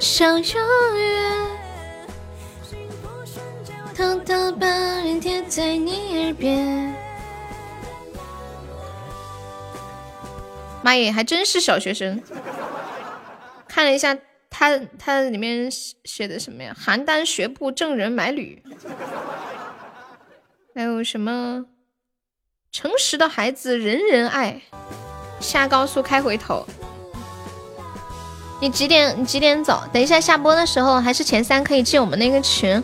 [0.00, 1.32] 小永远。
[3.96, 4.66] 偷偷把
[5.02, 6.94] 脸贴在你耳边。
[10.82, 12.20] 妈耶，还真是小学生。
[13.68, 14.16] 看了一下，
[14.58, 16.74] 他他里面写的什么呀？
[16.76, 18.60] 邯郸学步挣人买履，
[20.74, 21.66] 还有什么？
[22.72, 24.60] 诚实的孩子人人爱。
[25.38, 26.66] 下高速开回头。
[28.60, 29.14] 你几点？
[29.16, 29.80] 你几点走？
[29.92, 32.82] 等一下下播的时候，还是前三可以进我们那个群。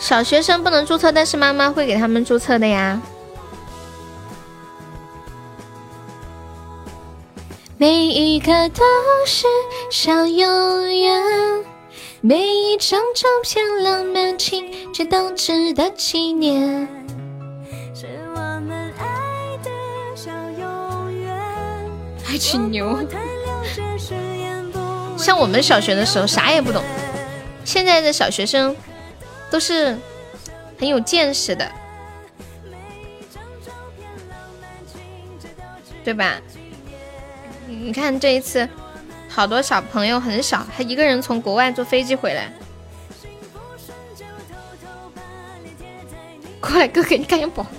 [0.00, 3.00] 小学生不能注册，但是妈妈会给他们注册的呀。
[7.76, 8.84] 每一刻都
[9.26, 9.46] 是
[9.90, 11.64] 小永远，
[12.20, 16.86] 每一张照片浪漫情节都值得纪念。
[17.92, 19.70] 是我们爱的
[20.14, 21.36] 小永远。
[22.22, 22.96] 还挺牛。
[25.18, 26.80] 像我们小学的时候啥也不懂，
[27.64, 28.76] 现在的小学生
[29.50, 29.98] 都是
[30.78, 31.68] 很有见识的，
[36.04, 36.40] 对吧？
[37.74, 38.68] 你看这一次，
[39.28, 42.52] 好多小朋友很少，他一个人从国外坐飞机回来。
[46.60, 47.70] 过来，哥给你看宝贝。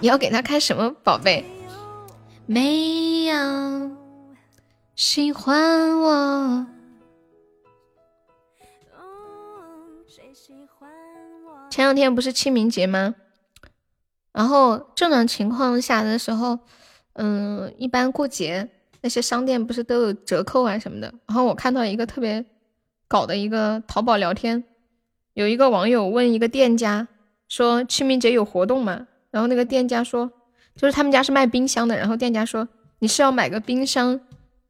[0.00, 1.44] 你要给他看什么宝贝？
[2.46, 3.96] 没有
[4.94, 6.66] 喜欢我。
[11.70, 13.14] 前两天不是清明节吗？
[14.32, 16.58] 然后正常情况下的时候。
[17.18, 18.68] 嗯，一般过节
[19.00, 21.12] 那些商店不是都有折扣啊什么的。
[21.26, 22.44] 然后我看到一个特别
[23.08, 24.62] 搞的一个淘宝聊天，
[25.34, 27.06] 有一个网友问一个店家
[27.48, 29.06] 说清明节有活动吗？
[29.30, 30.30] 然后那个店家说，
[30.74, 31.96] 就是他们家是卖冰箱的。
[31.96, 32.66] 然后店家说，
[32.98, 34.18] 你是要买个冰箱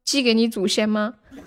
[0.04, 1.14] 寄给你祖先吗？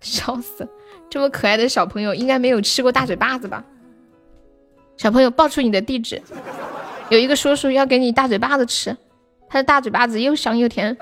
[0.00, 0.68] 笑死！
[1.08, 3.64] 这么可爱的小朋友应该没有吃过大嘴巴子吧？
[4.96, 6.20] 小朋友报出你的地址。
[7.12, 8.96] 有一个叔叔要给你大嘴巴子吃，
[9.46, 10.96] 他的大嘴巴子又香又甜。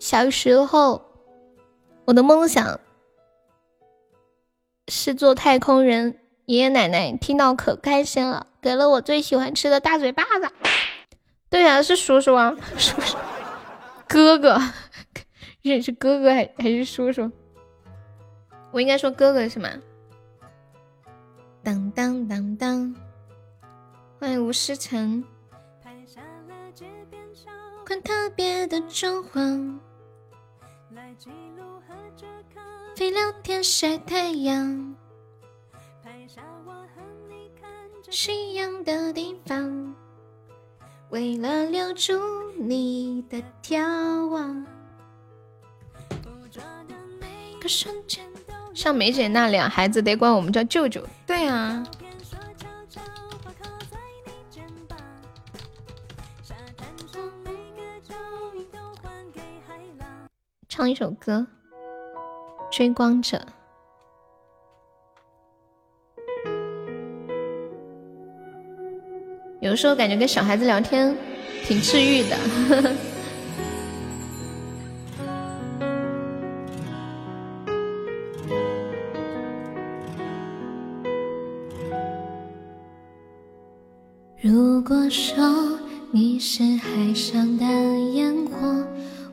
[0.00, 1.00] 小时候，
[2.04, 2.80] 我的梦想
[4.88, 10.50] 是做太空人，爷爷奶奶听到可开心了，给了我最喜欢吃的大嘴巴子。
[11.48, 13.16] 对呀，是叔叔啊，叔叔，
[14.08, 14.60] 哥哥，
[15.80, 17.30] 是哥哥还还是叔叔？
[18.72, 19.68] 我应该说哥哥是吗？
[21.62, 22.96] 当当当当。
[24.18, 25.22] 欢迎吴诗晨。
[27.86, 29.78] 款特别的装潢，
[32.96, 34.96] 飞聊天晒太阳，
[38.10, 39.94] 夕阳的地方，
[41.10, 42.14] 为了留住
[42.58, 44.66] 你的眺望。
[47.60, 48.24] 个瞬间
[48.74, 51.06] 像梅姐那俩，孩子得管我们叫舅舅。
[51.26, 51.86] 对啊。
[60.76, 61.46] 唱一首歌，
[62.76, 63.38] 《追光者》。
[69.62, 71.16] 有时候感觉跟小孩子聊天
[71.64, 72.36] 挺治愈的。
[84.42, 85.42] 如果说
[86.10, 87.64] 你是海上的
[88.12, 88.86] 烟火。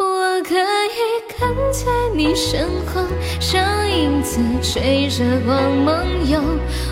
[0.00, 1.84] 我可以跟在
[2.16, 3.02] 你身后，
[3.38, 5.94] 像影子追着光梦
[6.26, 6.40] 游。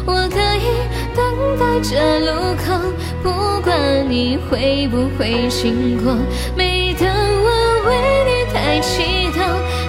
[0.04, 0.68] 我可以
[1.16, 1.24] 等
[1.58, 2.78] 待着路口，
[3.22, 3.30] 不
[3.62, 6.14] 管你会不会经过。
[6.54, 7.48] 每当我
[7.86, 7.96] 为
[8.28, 9.40] 你抬起头，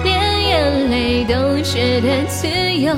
[0.02, 2.96] 连眼泪都觉得自由。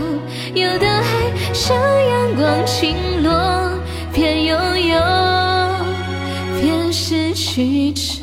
[0.54, 2.94] 有的爱像阳光倾
[3.24, 3.72] 落，
[4.12, 4.56] 边拥
[4.88, 5.00] 有
[6.60, 8.22] 边失去着。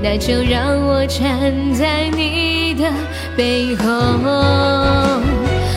[0.00, 2.90] 那就让我站在你的
[3.36, 3.84] 背后。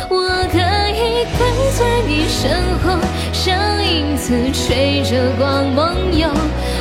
[0.10, 0.20] 我
[0.52, 0.58] 可
[0.92, 1.40] 以跟
[1.72, 2.52] 在你身
[2.84, 2.86] 后，
[3.34, 6.30] 像影子追着光梦游。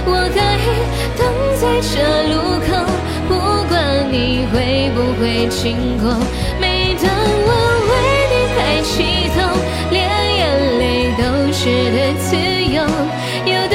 [0.07, 0.69] 我可以
[1.17, 1.21] 等
[1.57, 1.93] 在这
[2.29, 2.35] 路
[2.67, 2.69] 口，
[3.29, 3.31] 不
[3.69, 3.73] 管
[4.11, 4.55] 你会
[4.95, 5.59] 不会经
[5.99, 6.05] 过。
[6.61, 7.05] 每当
[7.47, 7.51] 我
[7.89, 7.93] 为
[8.31, 8.93] 你抬起
[9.35, 9.39] 头，
[9.91, 9.99] 连
[10.37, 10.41] 眼
[10.79, 10.83] 泪
[11.17, 11.23] 都
[11.53, 12.79] 觉得自由。
[13.47, 13.75] 有的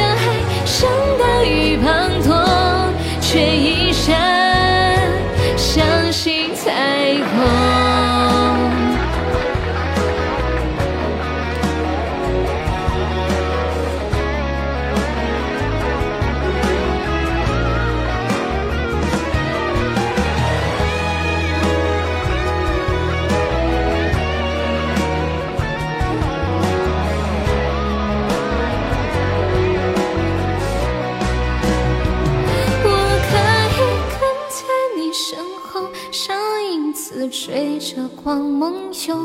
[37.30, 38.74] 追着光梦
[39.08, 39.16] 游，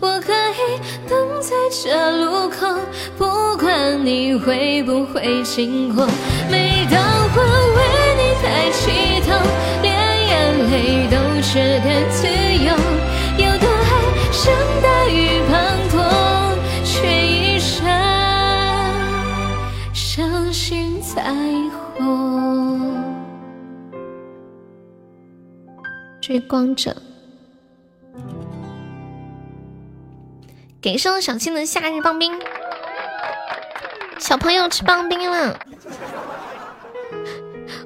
[0.00, 2.66] 我可以等在这路口，
[3.16, 3.24] 不
[3.56, 6.06] 管你会不会经过。
[6.50, 7.00] 每当
[7.34, 7.38] 我
[7.76, 7.78] 为
[8.18, 8.80] 你抬起
[9.22, 9.28] 头，
[9.82, 9.86] 连
[10.26, 10.32] 眼
[10.70, 12.26] 泪都觉得自
[12.64, 12.70] 由。
[13.38, 13.90] 有的爱
[14.32, 14.42] 像
[14.82, 15.52] 大雨滂
[15.90, 15.94] 沱，
[16.84, 16.92] 却
[17.26, 17.72] 一闪
[19.92, 21.34] 相信彩
[21.96, 23.02] 虹。
[26.20, 26.94] 追光者。
[30.84, 32.38] 给上小青的夏日棒冰，
[34.18, 35.58] 小朋友吃棒冰了。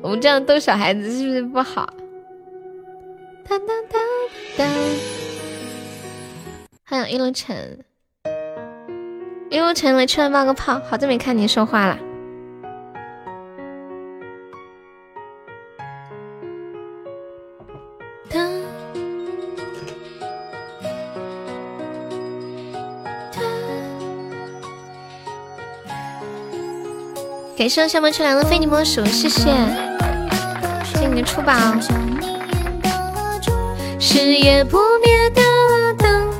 [0.02, 1.88] 我们这样逗小孩子是不是不好？
[3.48, 4.00] 哒哒哒
[4.56, 4.64] 哒。
[6.86, 7.84] 欢迎一路尘，
[9.48, 11.96] 一路尘来吃完冒个泡，好久没看你说话了。
[27.58, 29.50] 感谢小门出来的非你莫属，谢谢，
[30.84, 31.52] 谢谢你的出宝。
[33.98, 35.42] 是夜不灭的
[35.94, 36.30] 灯。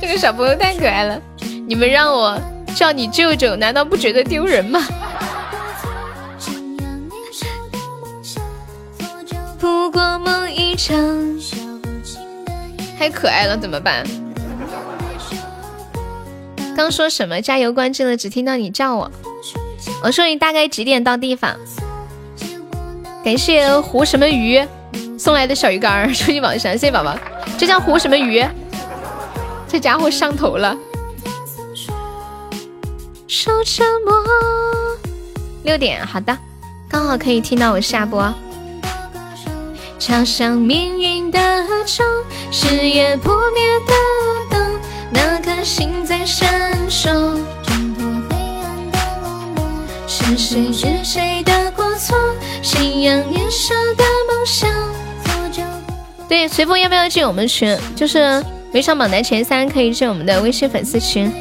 [0.00, 1.20] 这个小朋友太可爱了，
[1.68, 2.40] 你们让我
[2.74, 4.80] 叫你舅舅，难道不觉得丢人吗？
[9.58, 10.96] 不过梦一场。
[12.98, 14.02] 太可爱了，怎么办？
[16.74, 17.42] 刚说什么？
[17.42, 19.12] 加油关机了，只听到你叫我。
[20.04, 21.56] 我说你大概几点到地方？
[23.24, 24.62] 感谢胡什么鱼
[25.18, 27.16] 送来的小鱼干，初级榜上，谢谢宝宝。
[27.56, 28.44] 这叫胡什么鱼？
[29.66, 30.76] 这家伙上头了。
[35.62, 36.36] 六点，好的，
[36.86, 38.30] 刚好可以听到我下播。
[39.98, 41.38] 敲响命运的
[41.86, 42.04] 钟，
[42.52, 43.94] 是夜不灭的
[44.50, 47.38] 灯，那颗心在闪烁。
[50.16, 52.16] 是谁是谁的过错？
[52.62, 54.70] 信仰年少的梦想。
[56.28, 57.76] 对，随风要不要进我们群？
[57.96, 58.40] 就是
[58.72, 61.32] 没上榜的前三可以进我们的微信粉丝群。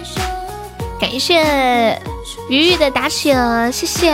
[0.99, 2.01] 感谢
[2.49, 4.11] 鱼鱼的打起了，谢谢。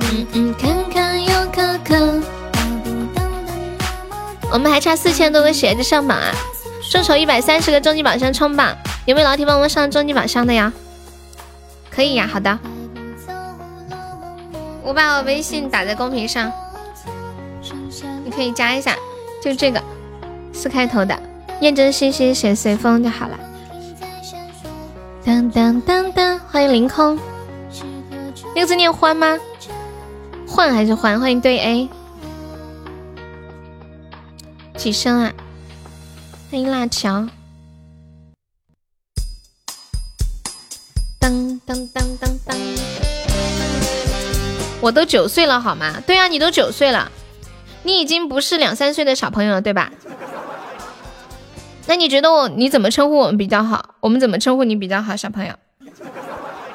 [0.00, 2.20] 嗯嗯，看看又可可。
[4.50, 6.34] 我们还差四千多个鞋子上榜啊！
[6.90, 10.72] 众筹一百三十个终极宝箱冲榜，有没有老铁帮我上终极宝箱的呀？
[11.96, 12.58] 可以呀，好的，
[14.82, 16.52] 我把我微信打在公屏上，
[18.22, 18.94] 你可以加一下，
[19.42, 19.82] 就这个
[20.52, 21.18] 四开头的，
[21.62, 23.38] 验证信息写随风就好了。
[25.24, 27.18] 当当当当，欢迎凌空，
[28.54, 29.38] 那个字念欢吗？
[30.46, 31.18] 换还是欢？
[31.18, 31.88] 欢迎对 A，
[34.76, 35.32] 几声啊？
[36.50, 37.26] 欢迎辣条。
[41.66, 42.56] 当当当当！
[44.80, 46.00] 我都九岁了，好吗？
[46.06, 47.10] 对啊，你都九岁了，
[47.82, 49.90] 你已经不是两三岁的小朋友了，对吧？
[51.86, 53.96] 那你觉得我你怎么称呼我们比较好？
[53.98, 55.54] 我们怎么称呼你比较好，小朋友？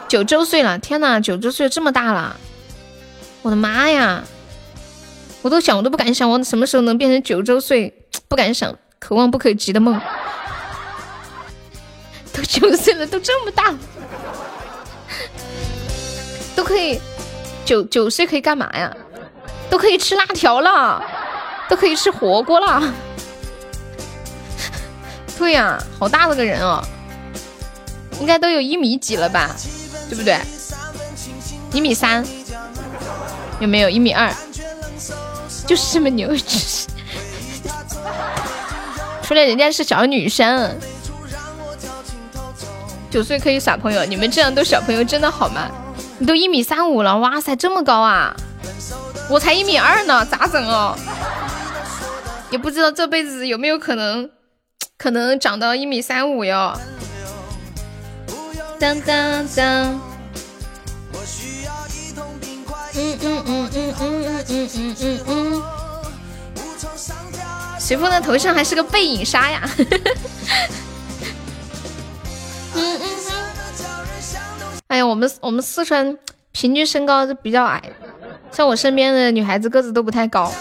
[0.09, 2.35] 九周岁了，天哪，九周岁这么大了，
[3.43, 4.23] 我的妈呀！
[5.41, 7.93] 我都想，我都不敢想，我什么时候能变成九周岁？
[8.27, 9.99] 不敢想，可望不可及的梦。
[12.33, 13.73] 都九岁了，都这么大。
[16.55, 16.99] 都可以
[17.65, 18.95] 九九岁可以干嘛呀？
[19.69, 21.01] 都可以吃辣条了，
[21.69, 22.93] 都可以吃火锅了。
[25.37, 26.83] 对呀，好大的个人哦，
[28.19, 29.55] 应该都有一米几了吧？
[30.09, 30.37] 对不对？
[31.71, 32.23] 一米三，
[33.59, 34.31] 有没有一米二？
[35.65, 36.29] 就是这么牛，
[39.23, 40.77] 除了人家是小女生，
[43.09, 45.71] 九岁可以耍朋友，你们这样都小朋友真的好吗？
[46.21, 48.35] 你都一米三五了，哇塞，这么高啊！
[49.27, 50.95] 我才一米二呢，咋整哦？
[52.51, 54.29] 也不知道这辈子有没有可能，
[54.99, 56.79] 可能长到一米三五哟。
[58.79, 59.99] 当当当。
[62.93, 65.63] 嗯嗯嗯嗯嗯嗯嗯嗯嗯。
[67.79, 69.67] 随风的头像还是个背影杀呀。
[72.75, 73.30] 嗯 嗯
[74.91, 76.17] 哎呀，我们我们四川
[76.51, 77.81] 平均身高都比较矮，
[78.51, 80.51] 像我身边的女孩子个子都不太高。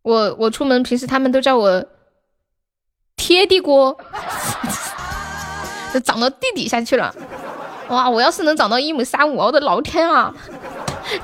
[0.00, 1.84] 我我出门平时他们都叫我
[3.14, 3.94] 贴地锅，
[5.92, 7.14] 都长到地底下去了。
[7.88, 10.34] 哇，我要是能长到一米三五，我的老天啊！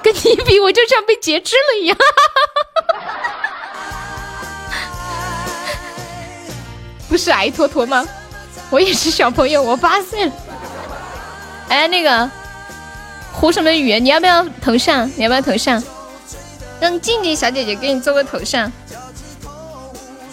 [0.03, 1.97] 跟你比，我就像被截肢了一样。
[7.09, 8.07] 不是矮坨坨吗？
[8.69, 10.33] 我也是小朋友，我八岁了。
[11.69, 12.31] 哎，那个
[13.33, 13.99] 胡什么雨？
[13.99, 15.11] 你要不要头像？
[15.17, 15.83] 你要不要头像？
[16.81, 18.71] 让静静小姐姐给你做个头像。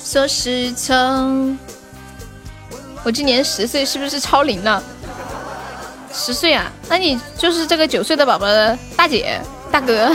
[0.03, 1.57] 说时从，
[3.03, 4.83] 我今年十岁，是不是超龄了？
[6.13, 9.39] 十岁啊，那你就是这个九岁的宝宝的大姐
[9.71, 10.11] 大哥，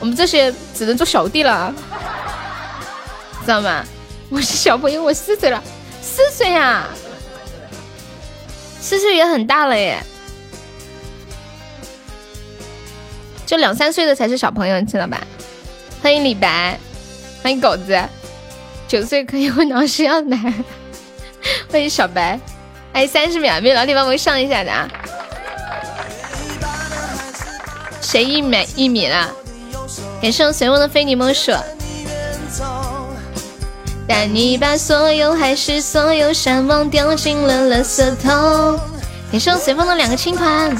[0.00, 1.72] 我们这些只能做小弟了，
[3.44, 3.84] 知道吗？
[4.28, 5.62] 我是小朋友，我四岁了，
[6.00, 6.88] 四岁呀，
[8.82, 10.02] 四岁也很大了耶，
[13.46, 15.18] 就两三岁的才是小朋友，你知道吧？
[16.02, 16.76] 欢迎李白，
[17.44, 17.96] 欢迎狗子，
[18.88, 20.36] 九岁可以问老师要奶，
[21.70, 22.38] 欢迎小白。
[22.92, 24.86] 还有三十秒，没有老铁帮忙上一下的啊！
[28.02, 29.32] 谁一米一米了？
[30.20, 31.52] 感谢我随风的非你莫属。
[34.06, 38.78] 但你把所有海誓所有山盟丢进了垃圾桶。
[39.30, 40.76] 感谢我随风的两个青团。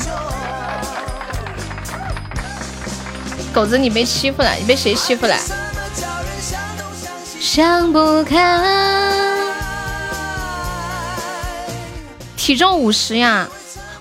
[3.52, 4.52] 狗子，你被欺负了？
[4.54, 5.36] 你被谁欺负了？
[7.40, 9.40] 想不开。
[12.36, 13.46] 体重五十呀，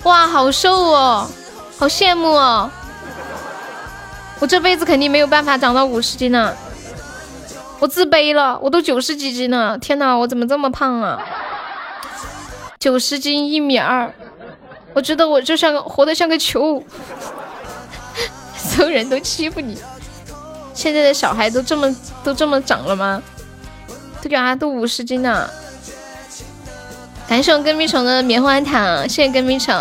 [0.04, 1.30] 哇，好瘦哦，
[1.78, 2.72] 好羡慕哦！
[4.40, 6.52] 我这辈子肯定没有办法长到五十斤呢，
[7.82, 11.20] 我自卑了，我都九十几斤了，天哪，我怎么这么胖啊？
[12.80, 14.14] 九十斤一米二，
[14.94, 16.84] 我觉得我就像个活得像个球，
[18.56, 19.80] 所有人都欺负你。
[20.76, 23.22] 现在的小孩都这么都这么长了吗？
[24.22, 25.50] 对啊，都五十斤呢。
[27.28, 29.76] 感谢我跟屁虫的棉花糖，谢谢跟屁虫。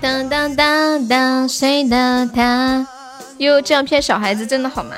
[0.00, 2.86] 当当当当，谁的他？
[3.40, 4.94] 哟，这样骗小孩子真的好吗？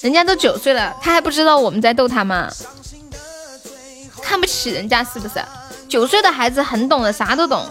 [0.00, 2.50] 人家都九岁了，他还不知道我们在逗他吗？
[4.22, 5.42] 看不起人家是不是？
[5.88, 7.66] 九岁的孩子很懂的，啥都懂，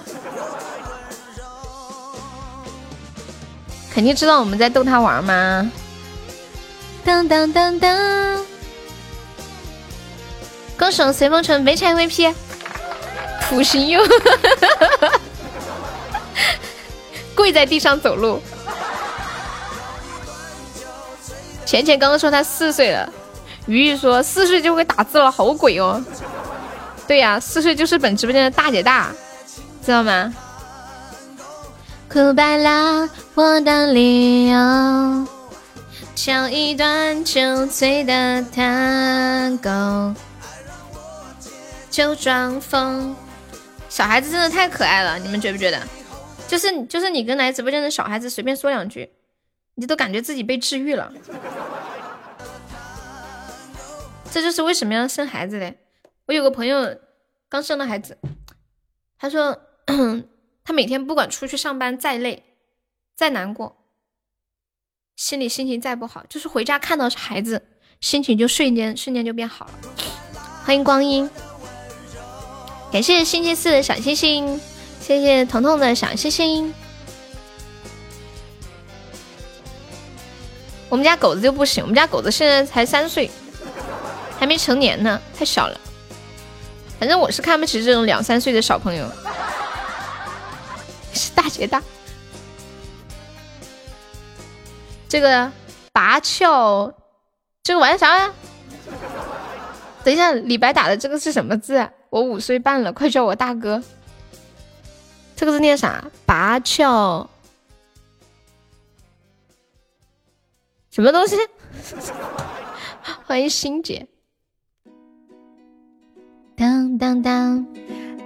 [3.93, 5.71] 肯定知道我们在逗他玩吗？
[7.05, 8.43] 当当当当。
[10.75, 12.33] 歌手随风城没拆 VP，
[13.41, 14.01] 土星哟，
[17.35, 18.41] 跪在地上走路。
[21.65, 23.11] 浅浅刚刚说他四岁了，
[23.65, 26.03] 鱼鱼说四岁就会打字了，好鬼哦。
[27.07, 29.11] 对呀，四岁就是本直播间的大姐大，
[29.83, 30.33] 知道吗？
[32.09, 35.27] 哭白了我的理由，
[36.15, 40.13] 像一段酒醉的探戈。
[41.89, 43.15] 就装疯，
[43.87, 45.79] 小孩子真的太可爱了，你们觉不觉得？
[46.47, 49.09] 就是就是你跟来直播间的小孩子随便说两句，
[49.75, 51.11] 你都感觉自己被治愈了。
[54.31, 55.77] 这就是为什么要生孩子嘞。
[56.25, 56.97] 我有个朋友
[57.49, 58.17] 刚生了孩子，
[59.17, 59.59] 他说
[60.63, 62.43] 他每天不管出去上班再累
[63.15, 63.85] 再难过，
[65.15, 67.61] 心里心情再不好，就是回家看到孩子，
[67.99, 69.73] 心情就瞬间瞬间就变好了。
[70.65, 71.29] 欢迎光阴。
[72.91, 74.59] 感谢星期四的小星星，
[74.99, 76.73] 谢谢彤彤的小星星。
[80.93, 83.27] 我们家狗子就不行，我们家狗子现在才三岁，
[84.37, 85.75] 还没成年呢，太小了。
[86.99, 89.09] 反正我是看不起这种两三岁的小朋友，
[91.11, 91.81] 是大姐大。
[95.09, 95.51] 这个
[95.91, 96.93] 拔翘，
[97.63, 98.31] 这个玩啥呀？
[100.03, 101.89] 等一下，李白打的这个是什么字？
[102.11, 103.81] 我五岁半了，快叫我大哥。
[105.35, 106.05] 这个字念啥？
[106.27, 107.27] 拔翘
[110.93, 111.35] 什么东西？
[113.25, 114.05] 欢迎欣姐。
[116.55, 117.65] 当当当。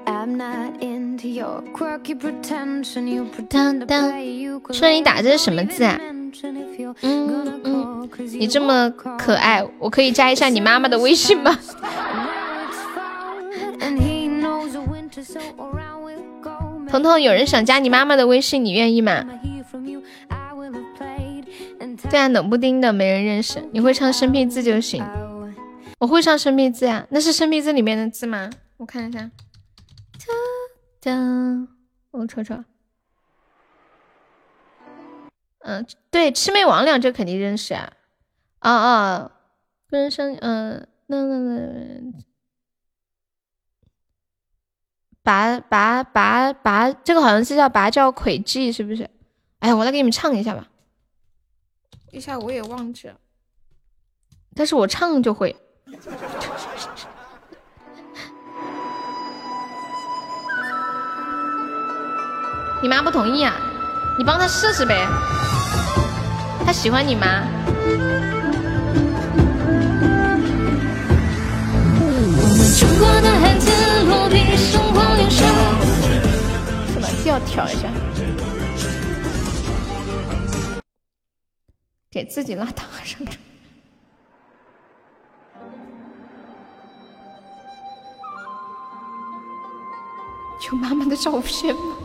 [0.03, 0.37] 当
[3.87, 4.11] 当。
[4.73, 5.97] 说你打这是什么字啊？
[7.03, 8.09] 嗯嗯。
[8.33, 11.57] 你这么可爱我可以加一下你妈妈的微信吗？
[16.89, 19.23] 彤彤有人想加你妈妈的微信你愿意吗？
[22.09, 23.61] 对啊冷不丁的没人认识。
[23.73, 25.03] 你会唱生僻字就行。
[25.99, 28.49] 我会唱生僻字呀那是生僻字里面的字吗？
[28.77, 29.29] 我看一下。
[31.01, 31.67] 当
[32.11, 32.63] 我瞅瞅。
[35.59, 37.91] 嗯对魑魅魍魉这肯定认识啊。
[38.59, 39.31] 啊啊
[39.89, 42.13] 跟声嗯那那那
[45.23, 49.09] 拔拔拔拔这个好像是叫拔叫魁技是不是？
[49.59, 50.67] 哎我来给你们唱一下吧。
[52.11, 53.15] 一下我也忘记了。
[54.55, 55.55] 但是我唱就会。
[62.81, 63.53] 你妈不同意啊？
[64.17, 65.07] 你帮她试试呗。
[66.67, 67.47] 他喜欢你吗
[71.95, 73.57] 我们中国的汉
[74.05, 74.27] 落
[75.29, 75.47] 生
[77.01, 77.87] 把调调一下。
[82.17, 83.19] 给自己拉倒，上。
[90.65, 91.95] 有妈妈的照片吗？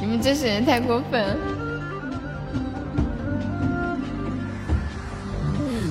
[0.00, 1.38] 你们这些人太过分！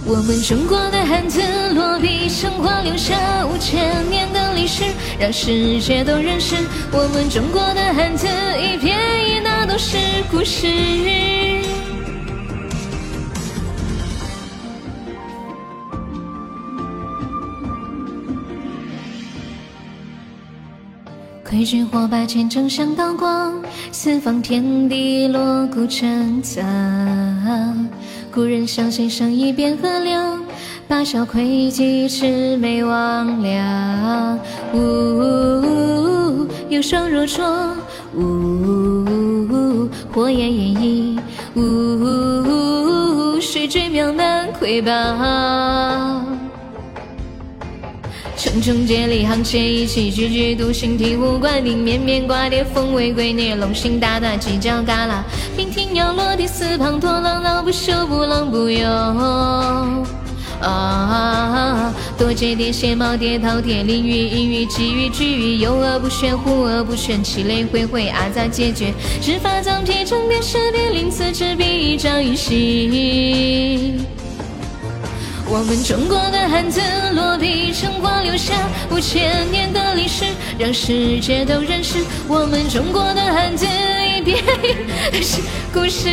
[0.06, 1.42] 我们中国的汉字，
[1.74, 4.84] 落笔生花，留下五千年的历史，
[5.18, 6.58] 让世界都认识
[6.92, 8.28] 我们中国的汉字，
[8.60, 9.98] 一撇一捺都是
[10.30, 11.61] 故事。
[21.52, 26.66] 挥军火把，千丈像刀光，四方天地锣鼓震响。
[28.34, 30.18] 故人相携上一边河流，
[30.88, 34.40] 八酒窥尽魑魅魍魉。
[34.74, 37.44] 呜，有双若错，
[38.16, 41.20] 呜，火焰掩映，
[41.56, 44.92] 呜，谁追渺难窥豹。
[48.42, 55.22] 茕茕孑立沆瀣一气，踽踽独行醍醐灌顶，绵绵瓜瓞风未归孽，龙行大大犄角旮旯，
[55.56, 58.90] 娉婷要落地四旁拖浪，老不休不浪不忧。
[60.60, 68.92] 啊，多借点邪猫蝶饕餮，淋雨阴雨鲫鱼鲫鱼，有恶不宣，呼恶不宣，其雷恢恢，阿扎解决，
[69.24, 74.00] 日发脏体成蝶，蛇蝶鳞，此之必一朝一夕。
[75.54, 76.80] 我们中国的汉字，
[77.14, 78.54] 落笔成画，留下
[78.90, 80.24] 五千年的历史，
[80.58, 82.00] 让世界都认识。
[82.26, 83.66] 我们中国的汉字，
[84.16, 84.42] 一笔
[85.12, 85.42] 一，是
[85.74, 86.10] 故事。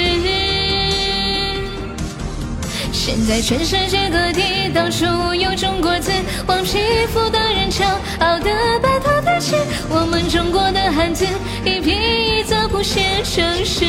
[2.92, 4.42] 现在全世界各地，
[4.74, 6.10] 到处有中国字，
[6.44, 7.84] 黄皮肤的人，骄
[8.18, 8.50] 傲的
[8.82, 9.56] 白头的写。
[9.88, 11.24] 我们中国的汉字，
[11.64, 13.84] 一笔一仄谱写成诗。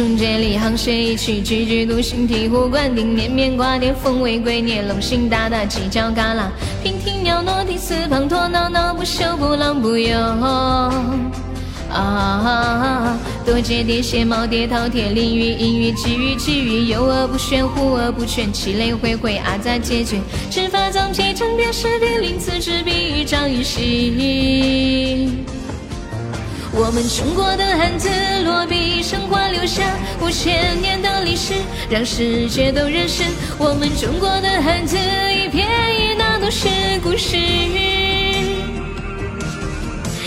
[0.00, 2.26] 众皆利，沆瀣一气，踽踽独行。
[2.26, 4.80] 醍醐灌顶，绵绵瓜瓞，风味诡孽。
[4.80, 5.36] 龙行虎走，
[5.68, 6.48] 犄角旮旯，
[6.82, 8.26] 娉婷袅娜，涕四方。
[8.26, 10.18] 沱恼恼，不休不浪，不忧。
[13.44, 19.36] 多谢蝶，谢妈，蝶饕餮，鲤鱼，阴雨，鲫鱼，鲫鱼，诱而，不眩而，不全其类，回回。
[19.36, 20.16] 阿ざ皆绝，
[20.50, 25.28] 持法藏戒，成天师，地灵，此志必与朝夕。
[26.82, 28.08] 我们中国的汉字，
[28.42, 29.82] 落笔生花，留下
[30.18, 31.52] 五千年的历史，
[31.90, 33.22] 让世界都认识。
[33.58, 36.68] 我们中国的汉字，一撇一捺都是
[37.02, 37.36] 故事。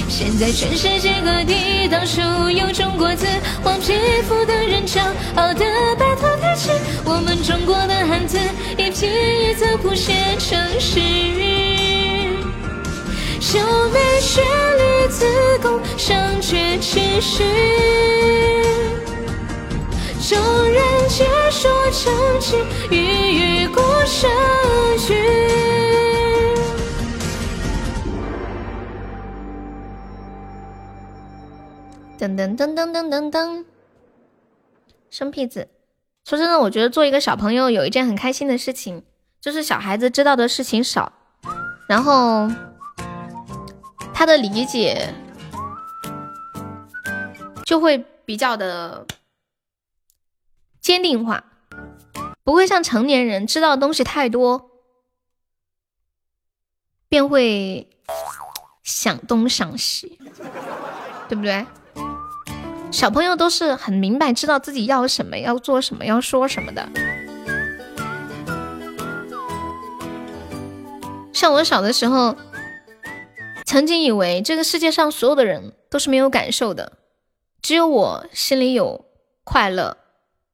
[0.08, 3.26] 现在全世界各地到处有中国字，
[3.64, 3.94] 黄皮
[4.30, 5.02] 肤的人骄
[5.36, 5.66] 傲地
[5.98, 6.72] 摆头挺胸。
[7.04, 8.38] 我们中国的汉字，
[8.78, 11.73] 一撇一捺谱写成诗。
[13.54, 14.44] 就为旋
[14.80, 15.26] 律子
[15.62, 17.44] 宫，尚缺情绪。
[20.28, 20.40] 众
[20.72, 22.58] 人皆说成痴，
[22.90, 24.28] 欲语过声
[24.98, 25.14] 去。
[32.18, 33.66] 噔噔噔噔噔噔噔。
[35.12, 35.68] 生僻字。
[36.26, 39.04] 说真的，我觉得做一个小朋友有一件很开心的事情，
[39.40, 41.14] 就是小孩子知道的事情少，
[41.88, 42.50] 然后。
[44.14, 45.14] 他的理解
[47.66, 49.06] 就会比较的
[50.80, 51.44] 坚定化，
[52.44, 54.70] 不会像成年人知道的东西太多，
[57.10, 57.90] 便会
[58.84, 60.20] 想东想西，
[61.28, 61.66] 对不对？
[62.92, 66.88] 小朋友都是很明白，知道自己要什么，要做什么，要说什么的。
[71.34, 72.36] 像我小的时候，
[73.66, 76.94] 曾经以为这个世界上所有的人都是没有感受的，
[77.62, 79.06] 只有我心里有
[79.44, 79.98] 快乐、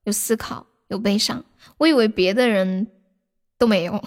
[0.03, 1.43] 有思考、有悲伤。
[1.77, 2.87] 我以为别的人
[3.57, 4.01] 都没有。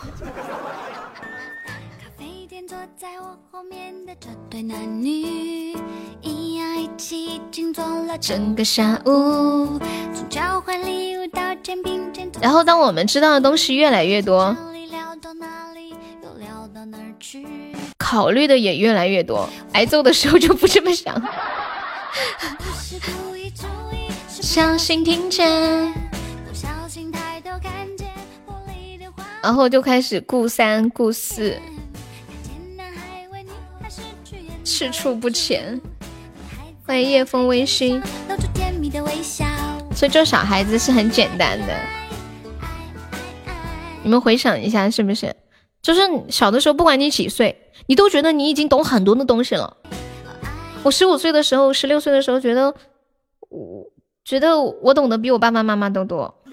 [8.20, 9.80] 整个下午。
[12.40, 14.56] 然后，当我们知道的东西越来越多，
[18.12, 21.18] 考虑的也越来越多，挨揍的时候就不这么想。
[24.28, 25.90] 小心听见，
[29.40, 31.58] 然后就开始顾三顾四。
[34.62, 35.80] 赤处不前，
[36.84, 38.02] 欢迎夜风微醺。
[39.94, 41.74] 所以做小孩子是很简单的，
[44.02, 45.34] 你们回想一下是不是？
[45.80, 49.76] 就是小的时候，不管你几岁，你都觉得你已经懂很多的东西了。
[50.82, 52.74] 我十五岁的时候，十六岁的时候，觉得
[53.48, 53.86] 我
[54.24, 56.34] 觉得我懂得比我爸爸妈妈都多，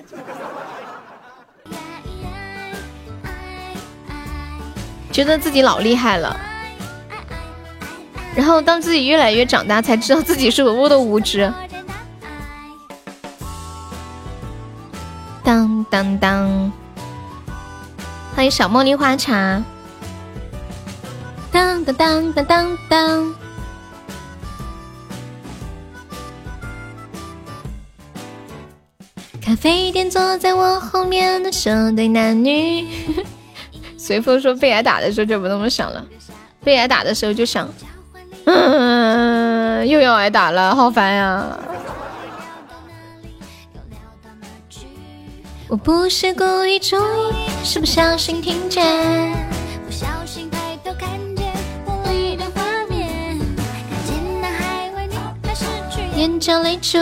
[5.11, 6.39] 觉得自己老厉害了。
[8.35, 11.51] 然后当自己越来越长大，才知道自己是多么的无知。
[15.43, 16.71] 当当当，
[18.35, 19.63] 欢迎小茉莉花茶。
[21.51, 23.35] 当当当当当当。
[29.41, 32.87] 咖啡店坐在我后面的这对男女。
[33.97, 36.05] 随风说被挨打的时候就不那么想了，
[36.63, 37.67] 被挨打的时候就想。
[38.45, 41.45] 嗯，又要挨打了，好烦呀！
[45.67, 49.31] 我不是故意注意，是不小心听见，
[49.85, 50.48] 不小心
[56.19, 56.97] 眼角泪珠。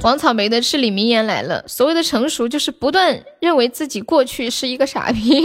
[0.00, 5.42] 王草莓的至理名言来了：所谓的成熟，就是不断认为自己过去是一个傻逼。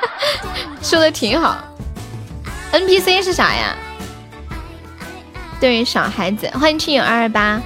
[0.82, 1.64] 说的挺好。
[2.70, 3.74] NPC 是啥呀？
[5.58, 7.58] 对，小孩子，欢迎亲友二二八，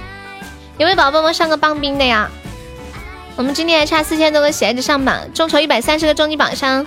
[0.77, 2.29] 有没有宝宝帮忙上个棒冰的呀？
[3.35, 6.85] 我们今天还差四千多个喜爱值上榜，众筹一百三十个终极榜上，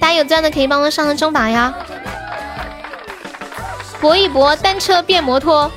[0.00, 1.74] 大家有钻的可以帮忙上个中榜呀！
[4.02, 5.70] 搏一搏，单车变摩托；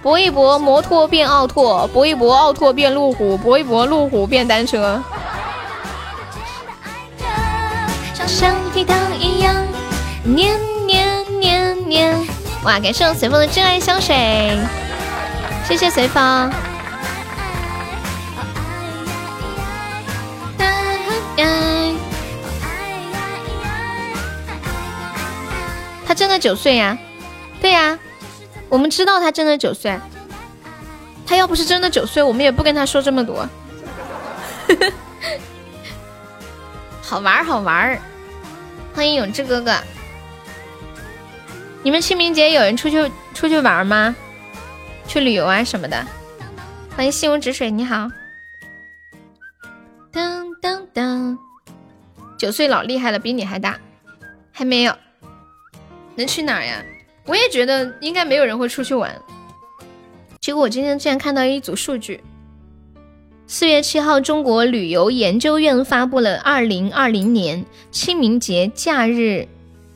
[0.00, 5.02] 搏一搏，摩托变奥拓；搏一搏，奥拓变路虎；搏一搏，路虎变单车。
[12.62, 12.78] 哇！
[12.78, 14.56] 感谢我随风的真爱香水，
[15.66, 16.48] 谢谢随风。
[26.12, 26.98] 他真的九岁呀？
[27.58, 27.98] 对呀，
[28.68, 29.98] 我们知道他真的九岁。
[31.24, 33.48] 他要不是真的九岁，我们也不跟他说这么多。
[37.00, 37.98] 好玩好玩
[38.94, 39.74] 欢迎永志哥哥。
[41.82, 44.14] 你们清明节有人出去出去玩吗？
[45.08, 46.06] 去旅游啊什么的？
[46.94, 48.10] 欢迎心如止水，你好。
[50.12, 51.38] 当当当，
[52.36, 53.78] 九岁老厉害了，比你还大，
[54.52, 54.94] 还没有，
[56.14, 56.84] 能去哪儿呀？
[57.26, 59.14] 我也觉得应该没有人会出去玩。
[60.40, 62.20] 结果我今天竟然看到一组数据，
[63.46, 69.46] 四月七号，中国旅游研究院发布了二零二零年清明节假日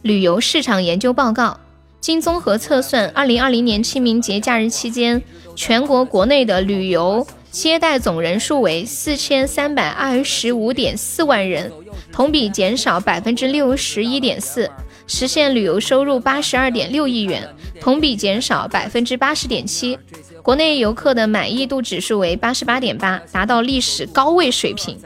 [0.02, 1.58] 旅游市场研究报告。
[1.98, 5.20] 经综合测算，二零二零年清明节假日期间，
[5.56, 11.72] 全国国内的旅游接待总人数为四千三百二十五点四万人，
[12.12, 14.70] 同比减少百分之六十一点四，
[15.06, 17.48] 实现旅游收入八十二点六亿元，
[17.80, 19.98] 同比减少百分之八十点七。
[20.42, 24.98] 国内游客的满意度指数为八十八点八，达到历史高位水平。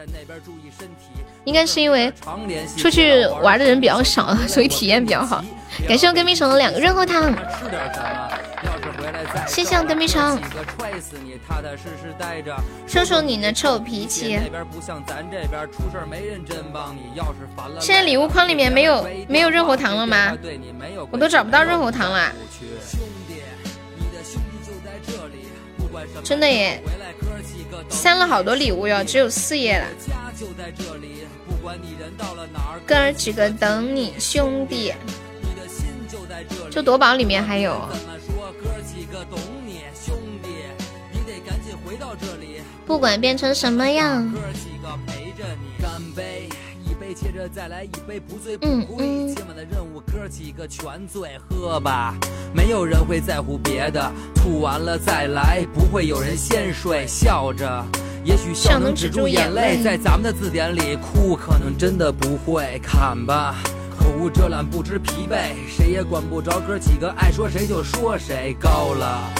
[1.44, 2.12] 应该是因为
[2.76, 5.42] 出去玩的人比较少，所以体验比较好。
[5.88, 7.34] 感谢我跟屁虫的两个润喉糖，
[9.46, 10.38] 谢谢我跟屁虫。
[12.86, 14.38] 说说你的臭脾气。
[17.80, 20.36] 现在礼物框里面没有没有润喉糖了吗？
[21.10, 22.32] 我都找不到润喉糖了。
[26.24, 26.82] 真的耶，
[27.88, 29.86] 删了好多礼物哟，只有四页了。
[32.86, 34.92] 哥儿几个等你，兄弟。
[36.70, 37.88] 就夺宝里面还有。
[42.86, 44.32] 不管变成什么样。
[48.62, 49.34] 嗯嗯。
[49.34, 52.16] 今晚的任务，哥几个全醉，喝吧，
[52.54, 57.84] 没有人会在乎别的，吐完了再来，不会有人先睡，笑着。
[58.24, 62.78] 也许笑能止住眼泪，在咱们的字典里，哭可能真的不会。
[62.82, 63.56] 看吧，
[64.00, 68.56] 口无遮拦，不知疲惫，谁也管不着哥几个爱说谁就说谁。
[68.58, 69.30] 高了，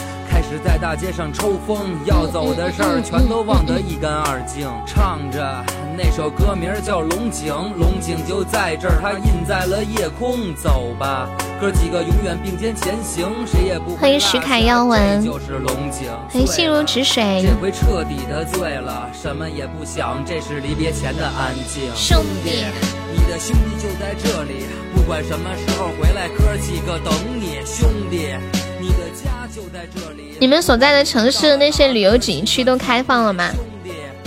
[0.50, 4.68] 开始在大街上抽风，要走的事儿全都忘得一干二净。
[4.84, 5.64] 唱着
[5.96, 10.52] 那首歌名叫《龙井》，龙井就在这儿，它印在了夜空。
[10.56, 11.28] 走吧。
[11.60, 17.46] 哥几个永远并肩前行，谁也不欢迎石凯耀文，欢迎心如止水。
[17.46, 21.94] 这回彻底的醉了，什么也不想，这是离别前的安静。
[21.94, 22.64] 兄弟，
[23.12, 27.56] 你的兄弟就在这里，不管什么时候回来，哥几个等你。
[27.66, 28.28] 兄弟，
[28.80, 30.36] 你的家就在这里。
[30.38, 33.50] 你们所在的城市那些旅游景区都开放了吗？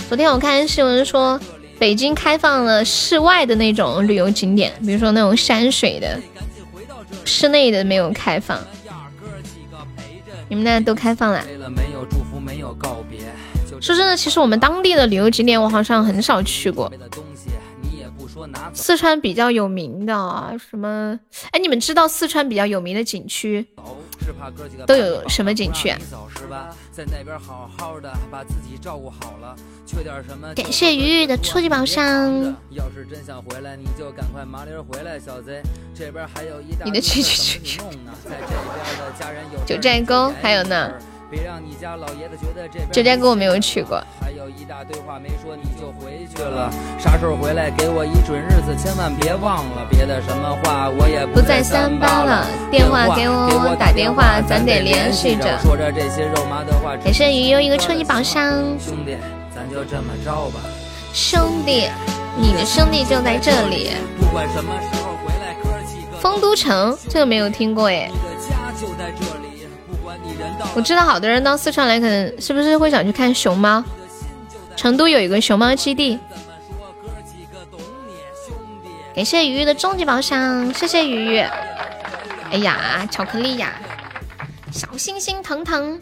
[0.10, 1.40] 昨天我看新闻说，
[1.80, 6.20] 北京开放了室外的那种旅游景点，比如说那种山水的。
[7.24, 8.60] 室内的没有开放，
[10.50, 11.42] 你们那都开放了。
[13.80, 16.92] 说真的，其实我们当地的旅游景点我好像很少去过。
[18.74, 21.20] 四川比较有名的什么？
[21.52, 23.66] 哎，你们知道四川比较有名的景区
[24.86, 26.00] 都有什么景区啊？
[30.56, 32.56] 感谢鱼鱼的初级宝箱。
[36.86, 37.82] 你的去去去去。
[39.66, 40.92] 九寨沟还有呢。
[42.92, 44.02] 九寨沟我没有去过。
[44.22, 49.88] 还有一大堆话没说你就回去了，啥时候回来给我一准日子，千万别忘了。
[49.90, 55.58] 别的什么话我也不再三八了，电话给我打电话，咱得联系着。
[55.60, 56.96] 说着这些肉麻的话。
[56.98, 58.52] 感谢鱼又一个超级宝箱。
[58.80, 59.18] 兄弟，
[59.54, 60.60] 咱就这么着吧。
[61.14, 61.90] 兄弟，
[62.38, 63.92] 你的兄弟就在这里。
[64.20, 66.18] 不管什么时候回来，哥几个。
[66.20, 68.10] 丰都城这个没有听过哎。
[70.76, 73.84] 我知道好多人到四川来，可能是不是会想去看熊猫？
[74.76, 76.20] 成都有一个熊猫基地。
[79.16, 81.38] 感谢鱼鱼的终极宝箱，谢谢鱼鱼。
[82.50, 83.80] 哎呀，巧克力呀，
[84.72, 86.02] 小心心疼疼。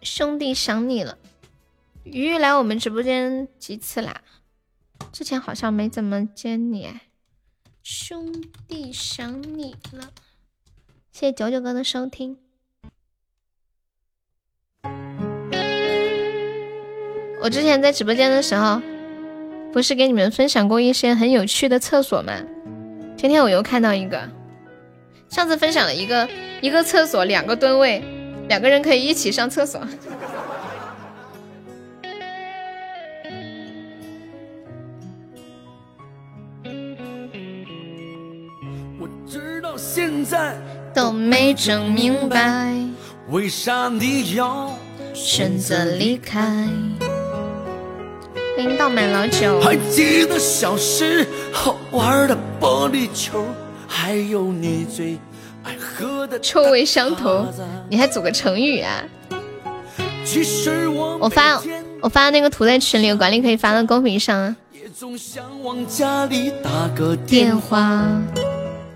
[0.00, 1.18] 兄弟想你了，
[2.04, 4.22] 鱼鱼来我们直播间几次啦？
[5.14, 6.92] 之前好像没怎么见你，
[7.84, 8.32] 兄
[8.66, 10.10] 弟想你了，
[11.12, 12.36] 谢谢九九哥的收听。
[17.40, 18.82] 我之前在直播间的时候，
[19.72, 22.32] 不是给你们分享过一些很有趣的厕所吗？
[23.16, 24.28] 今天我又看到一个，
[25.28, 26.28] 上次分享了一个
[26.60, 28.02] 一个厕所两个蹲位，
[28.48, 29.80] 两个人可以一起上厕所。
[39.86, 40.56] 现在
[40.94, 42.74] 都没整明白，
[43.28, 44.72] 为啥你要
[45.12, 46.40] 选择离开？
[48.56, 49.60] 欢迎倒满老酒。
[49.60, 53.44] 还记得小时候玩的玻璃球，
[53.86, 55.18] 还有你最
[55.62, 57.46] 爱喝的臭味相投。
[57.90, 59.04] 你还组个成语啊？
[61.20, 61.60] 我发
[62.00, 64.56] 我发那个图在群里，管理可以发到公屏上啊。
[67.26, 68.08] 电话。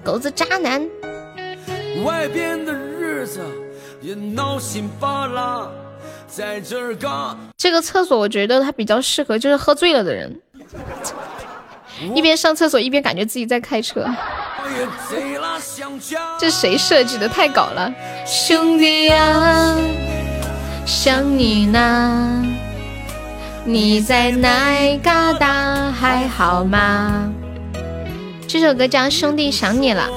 [0.08, 0.88] 狗子渣男，
[2.02, 3.40] 外边的日子
[4.00, 5.68] 也闹心巴拉，
[6.26, 7.36] 在这儿干。
[7.58, 10.40] 这个厕所我觉得它比较适合就是喝醉了的人，
[12.14, 14.06] 一边上厕所一边感觉自己在开车。
[16.38, 17.28] 这谁设计的？
[17.28, 17.92] 太搞了！
[18.24, 19.76] 兄弟呀，
[20.86, 22.46] 想你呢，
[23.62, 25.92] 你在哪嘎达？
[25.92, 27.30] 还好吗？
[28.48, 30.08] 这首歌叫《兄弟想你了》，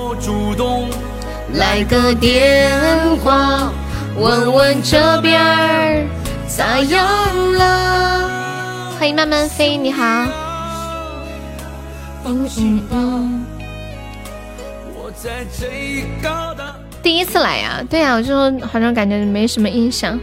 [1.56, 2.72] 来个电
[3.18, 3.74] 话，
[4.18, 6.08] 问问这边儿
[6.48, 7.06] 咋样
[7.52, 8.30] 了？
[8.98, 10.06] 欢迎慢慢飞，你好。
[12.24, 13.46] 嗯嗯嗯。
[17.04, 17.84] 第一次来呀？
[17.90, 18.34] 对呀，我就
[18.66, 20.18] 好像感觉没什么印象。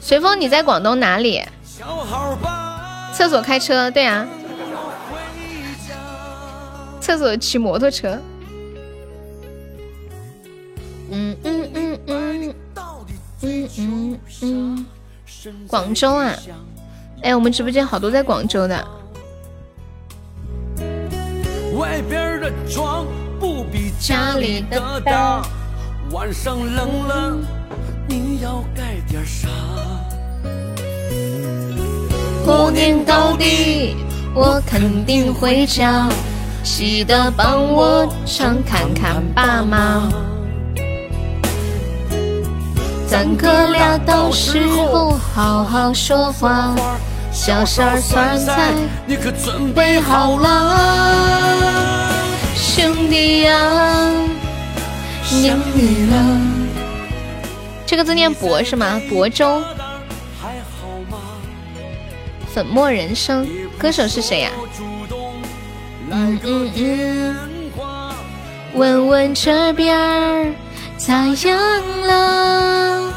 [0.00, 1.42] 随风，你在广东哪里？
[3.12, 4.26] 厕所开车，对呀。
[7.00, 8.18] 厕所骑摩托车。
[11.10, 12.54] 嗯嗯嗯嗯
[13.42, 14.86] 嗯嗯嗯。
[15.68, 16.32] 广州啊？
[17.22, 18.88] 哎，我们直播间好多在广州的。
[21.76, 23.06] 外边的床
[23.38, 25.42] 不比家里的大，
[26.10, 27.36] 晚上冷了
[28.08, 29.48] 你要盖点啥？
[32.46, 33.96] 过年到底
[34.32, 36.08] 我肯定回家，
[36.62, 40.08] 记得帮我常看看爸妈。
[43.08, 46.72] 咱哥俩到时候好好说话。
[47.32, 48.72] 小馅酸菜，
[49.06, 52.08] 你可准备好了？
[52.54, 53.58] 兄弟呀，
[55.32, 56.40] 念你了。
[57.84, 59.00] 这个字念博是吗？
[59.10, 59.60] 亳州。
[62.56, 63.46] 粉墨人生，
[63.78, 64.50] 歌手是谁呀？
[66.10, 67.36] 嗯嗯嗯。
[68.72, 70.54] 问问这边儿
[70.96, 71.58] 咋样
[72.00, 73.12] 了？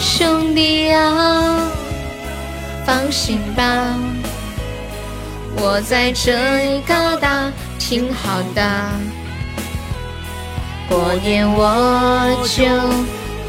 [0.00, 1.68] 兄弟啊。
[2.86, 3.98] 放心吧，
[5.56, 6.30] 我在这
[6.64, 8.62] 一疙瘩挺好的。
[10.88, 12.64] 过年我就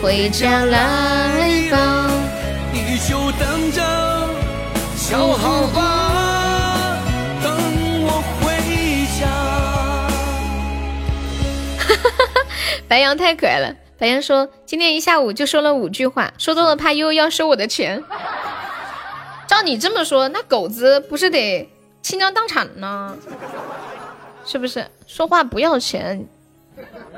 [0.01, 2.09] 回家来吧，
[2.74, 3.82] 你就等着
[5.11, 6.98] 瞧好吧，
[7.43, 7.51] 等
[8.06, 8.48] 我回
[9.19, 9.27] 家。
[11.77, 12.40] 哈哈哈哈
[12.88, 18.01] 白羊太可爱了，白羊说今天一下午就说了五句话，说多了怕悠悠要收我的钱。
[19.49, 21.69] 照你这么说，那狗子不是得
[22.01, 23.17] 倾家荡产呢？
[24.45, 24.88] 是不是？
[25.07, 26.25] 说话不要钱，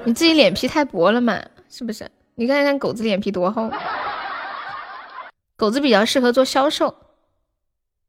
[0.03, 1.39] 你自己脸皮太薄了嘛？
[1.69, 2.09] 是不是？
[2.33, 3.69] 你看看狗子脸皮多厚，
[5.55, 6.95] 狗子比较适合做销售。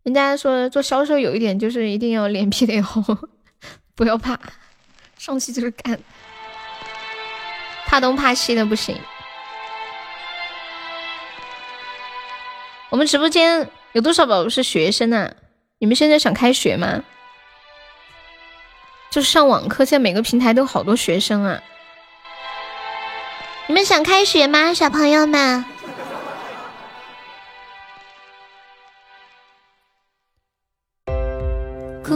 [0.04, 3.02] 人家说做销售有一点就是一定要脸皮得厚，
[3.96, 4.38] 不要怕，
[5.18, 5.98] 上去就是干，
[7.86, 8.96] 怕东怕西的不行。
[12.90, 13.68] 我们直播间。
[13.92, 15.32] 有多少宝宝是学生啊？
[15.78, 17.04] 你们现在想开学吗？
[19.08, 21.62] 就是上网课，现在每个平台都好多学生啊。
[23.68, 25.64] 你们想开学吗，小朋友们？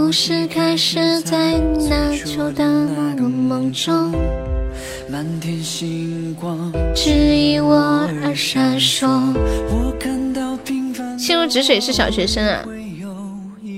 [0.09, 4.11] 故事开始在那秋的梦中，
[5.07, 7.77] 满天星光指引我
[8.25, 9.07] 而闪烁。
[9.69, 12.65] 我看到平心如止水是小学生啊？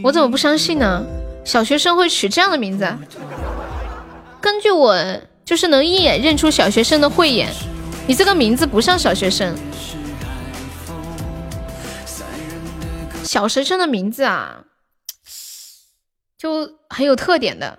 [0.04, 1.04] 我怎么不相信呢？
[1.44, 2.86] 小学生会取这样的名字？
[4.40, 4.96] 根据我
[5.44, 7.48] 就是能一眼认出小学生的慧眼，
[8.06, 9.52] 你这个名字不像小学生。
[13.24, 14.58] 小学生的名字啊，
[16.40, 17.78] 就很有特点的。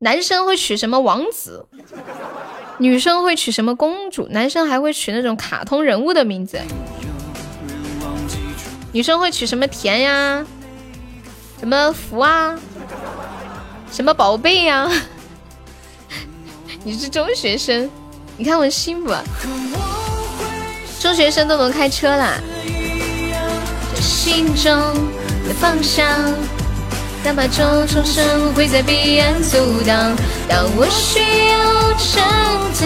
[0.00, 1.64] 男生会取什么王子，
[2.78, 6.60] 女生会取什么公主，男生还会取那种卡通人物的名字。
[8.90, 10.44] 女生会取什么甜呀，
[11.60, 12.58] 什么福啊，
[13.92, 14.90] 什么宝贝呀？
[16.82, 17.88] 你是中学生，
[18.36, 19.14] 你看我幸福，
[20.98, 22.40] 中学生都能开车啦。
[24.00, 24.74] 心中
[25.46, 26.08] 的方向，
[27.24, 30.16] 哪怕种种生会在彼岸阻挡。
[30.48, 32.84] 当我需要橙子，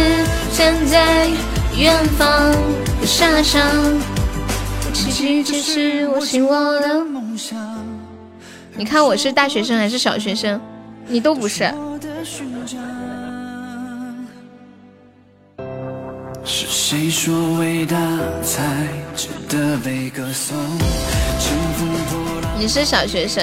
[0.52, 1.28] 站在
[1.76, 2.52] 远方
[3.00, 3.62] 的沙场。
[8.76, 10.60] 你看我是大学生还是小学生？
[11.06, 11.72] 你都不是。
[22.58, 23.42] 你是小学生，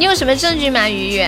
[0.00, 0.88] 你有什么证据吗？
[0.88, 1.26] 鱼鱼。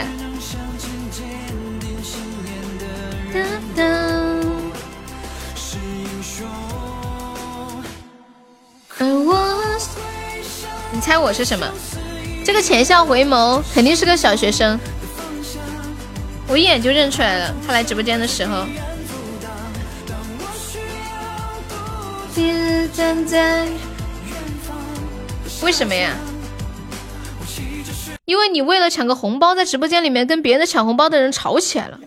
[10.90, 11.70] 你猜我是什么？
[12.46, 14.80] 这个浅笑回眸肯定是个小学生，
[16.48, 17.54] 我一眼就认出来了。
[17.66, 18.64] 他来直播间的时候，
[25.60, 26.16] 为什么呀？
[28.24, 31.98] 因为你为了抢个红包，在直播间里面跟别的抢红包的人吵起来了。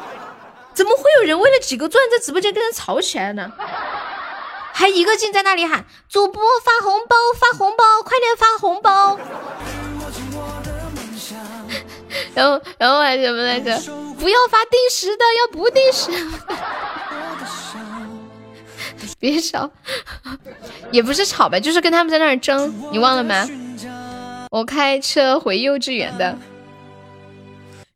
[0.74, 3.52] 怎么会有人为了几个钻在直播间跟人吵起来呢？
[4.72, 9.18] 还一个劲在那里喊主播发红包发红包，快点发红包。
[12.34, 13.78] 然后然后还什么来着？
[14.18, 16.10] 不要发定时的，要不定时。
[19.20, 19.70] 别吵，
[20.90, 23.46] 也不是吵吧，就是跟他们在那儿争，你忘了吗？
[24.52, 26.36] 我开车回幼稚园的。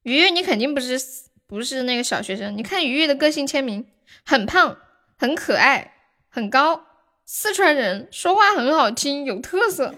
[0.05, 0.99] 鱼鱼，你肯定不是
[1.47, 2.57] 不是那个小学生。
[2.57, 3.87] 你看鱼鱼的个性签名，
[4.25, 4.79] 很胖，
[5.19, 5.93] 很可爱，
[6.31, 6.87] 很高，
[7.27, 9.95] 四川人，说话很好听，有特色。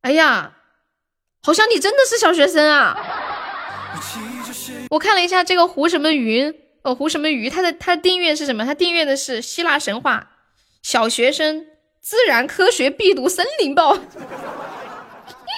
[0.00, 0.56] 哎呀，
[1.42, 2.96] 好像你真的是小学生啊！
[4.88, 6.58] 我看了一下这个胡什么云。
[6.84, 7.50] 哦，胡什么鱼？
[7.50, 8.64] 他的他的订阅是什么？
[8.64, 10.30] 他订阅的是希腊神话、
[10.82, 11.66] 小学生、
[12.02, 13.96] 自然科学必读、森林报、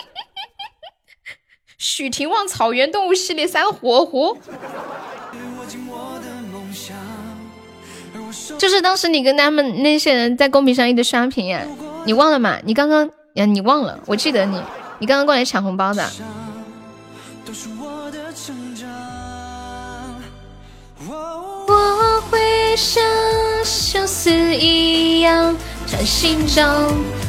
[1.79, 4.37] 许廷旺草原动物系列三活活。
[8.59, 11.65] 就是当时你跟他们那些人在公屏上一直刷屏呀，
[12.05, 12.59] 你忘了吗？
[12.65, 13.99] 你刚刚呀，你忘了？
[14.07, 14.63] 我记得你，
[14.99, 16.11] 你刚刚过来抢红包的。
[21.67, 23.03] 我会像
[23.65, 25.57] 相思一样
[26.05, 26.65] 心中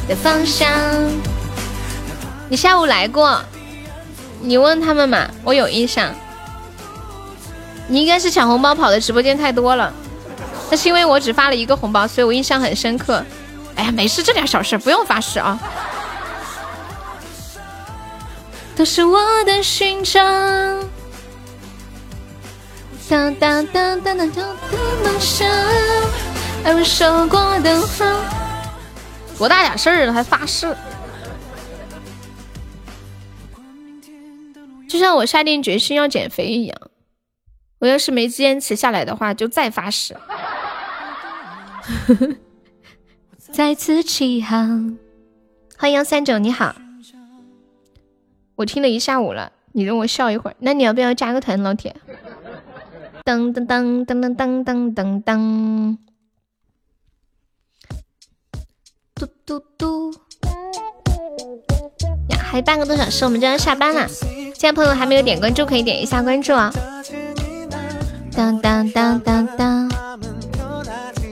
[0.08, 0.70] 的方向。
[2.48, 3.42] 你下午来过？
[4.40, 6.14] 你问他们嘛，我有印象。
[7.88, 9.92] 你应该是抢红包跑的直播间太多了。
[10.70, 13.24] 那是因为我只发了一个红包，所以我印象很深刻。
[13.76, 15.58] 哎呀，没事，这点小事不用发誓啊。
[18.76, 20.22] 都是我的勋章。
[23.08, 24.44] 当当当当当当
[25.02, 25.48] 梦想，
[26.64, 28.45] 爱我说过的话。
[29.38, 30.74] 多大点事儿了还发誓？
[34.88, 36.80] 就像我下定决心要减肥一样，
[37.80, 40.16] 我要是没坚持下来的话，就再发誓。
[43.52, 44.96] 再次起航。
[45.76, 46.74] 欢迎幺三九，你好。
[48.54, 51.94] 我听了一下午了，你让我笑一会儿，那你要不要加个团，老铁？
[53.24, 55.98] 噔噔噔噔噔噔噔噔噔，
[59.18, 60.12] 嘟嘟嘟
[62.28, 62.38] 呀！
[62.38, 64.06] 还半个多小时，我们就要下班了。
[64.08, 66.70] 现在朋友还没有点关注，可以点一下关注啊！
[68.36, 69.90] 当当当当当，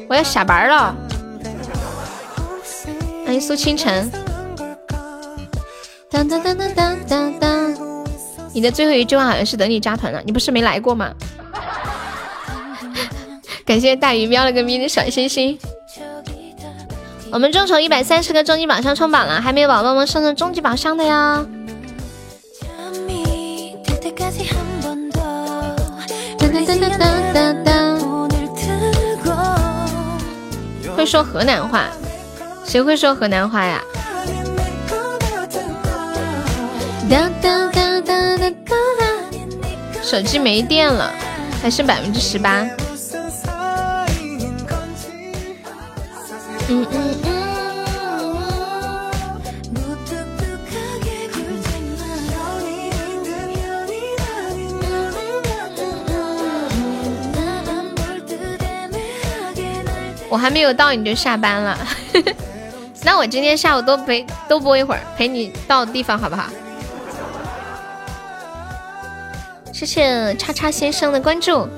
[0.09, 0.97] 我要下班了。
[3.27, 4.11] 欢迎苏清晨。
[6.11, 7.75] 当当当当当当，
[8.55, 11.13] 你的最后一句话好像是等你加团了，你不是没来过吗？
[13.67, 15.59] 感谢大鱼喵了个咪的小心心。
[17.35, 21.45] 我们众筹一百三十个终极宝箱冲榜了，还没有宝宝们上的终极宝箱的呀。
[30.97, 31.89] 会说河南话？
[32.65, 33.83] 谁会说河南话呀？
[40.01, 41.11] 手机没电了，
[41.61, 42.65] 还剩百分之十八。
[46.67, 47.24] 嗯嗯
[60.35, 61.79] 我还没有到你就下班了，
[63.05, 66.47] 那我今天下午多陪多播一会儿，陪你到地方好不好？
[69.73, 71.69] 谢谢叉叉先生的关注，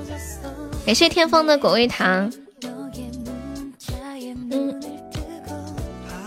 [0.87, 2.33] 感谢天风的果味糖。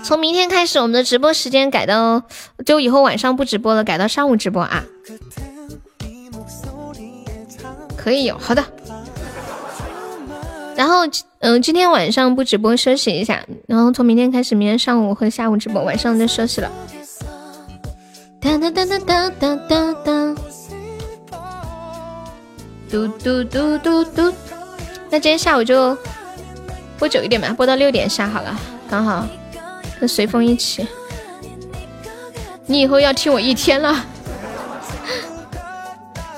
[0.04, 2.22] 从明天开始，我们的直播时间改到，
[2.64, 4.84] 就以后晚上不直播了，改到上午直播啊。
[7.96, 8.64] 可以有，好的。
[10.80, 11.00] 然后，
[11.40, 13.44] 嗯，今天晚上不直播，休息一下。
[13.66, 16.72] 然后从明天开始，明天上午和下午直播，晚上就休息了。
[18.40, 20.34] 当当当当当当当当，
[22.90, 24.32] 嘟嘟嘟嘟嘟。
[25.10, 25.94] 那今天下午就
[26.98, 29.26] 播久一点吧，播到六点下好了，刚好。
[30.00, 30.88] 跟随风一起，
[32.64, 34.02] 你以后要听我一天了。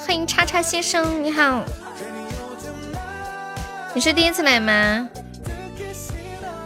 [0.04, 1.62] 欢迎叉叉先生，你好，
[3.94, 5.08] 你是第一次来吗？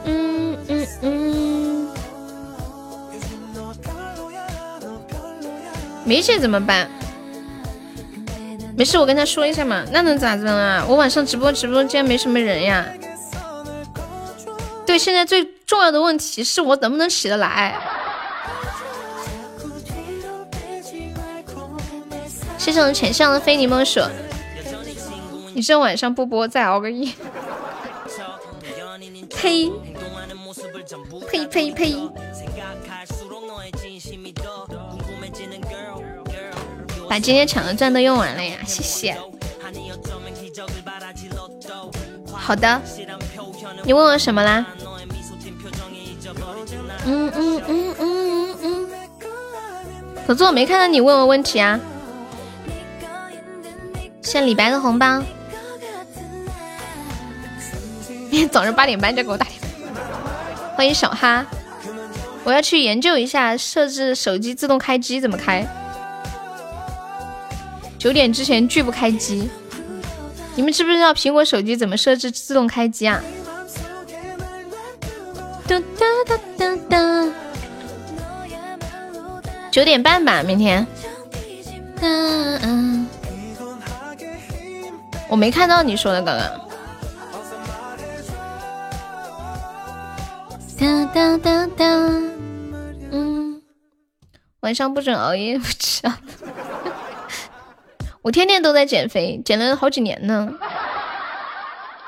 [0.05, 1.89] 嗯嗯嗯。
[6.05, 6.89] 没睡怎么办？
[8.77, 9.85] 没事，我跟他说一下嘛。
[9.91, 10.85] 那能咋子啊？
[10.89, 12.87] 我晚上直播直播间没什么人呀。
[14.87, 17.75] 对，现在最重要的问题是我能不能起得来。
[22.57, 24.01] 谢谢我们浅笑的非你莫属。
[25.57, 27.11] 你这晚上不播，再熬个夜。
[29.31, 29.73] 呸！
[31.31, 31.97] 呸呸呸！
[37.09, 39.17] 把今天抢的钻都用完了呀，谢谢。
[42.35, 42.83] 好的，
[43.83, 44.67] 你问我什么啦？
[47.07, 48.91] 嗯嗯嗯嗯嗯嗯。
[50.27, 51.81] 可是我没看到你问我问题啊。
[54.21, 55.23] 谢李白的红包。
[58.31, 59.67] 明 天早上八点半就给我打电话。
[60.77, 61.47] 欢迎小哈，
[62.45, 65.67] 我要去研究一下设置手机自动开机怎么开。
[67.99, 69.49] 九点之前拒不开机。
[70.55, 73.21] 你们知不知道苹果手机怎么设置自动开机啊？
[75.67, 77.33] 哒哒哒哒哒。
[79.71, 80.87] 九点半吧，明天。
[82.01, 83.09] 嗯嗯。
[85.29, 86.66] 我没看到你说的刚刚。
[90.79, 91.85] 哒哒哒哒。
[93.11, 93.63] 嗯。
[94.61, 96.19] 晚上不准熬夜，不吃啊。
[98.23, 100.53] 我天天都在减肥，减了好几年呢，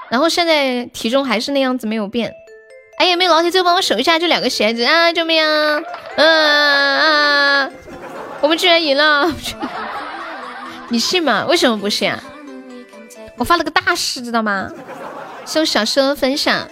[0.08, 2.34] 然后现在体重还是那样子没有变。
[2.98, 5.12] 哎呀，没有老铁，最后帮我守一下，就两个鞋子啊！
[5.12, 5.80] 救命啊！
[6.16, 7.70] 嗯啊！
[8.40, 9.32] 我们居然赢了，
[10.90, 11.47] 你信吗？
[11.47, 12.20] 为什么不信啊？
[13.36, 14.68] 我发了个大誓，知道吗？
[15.44, 16.68] 送小生分享。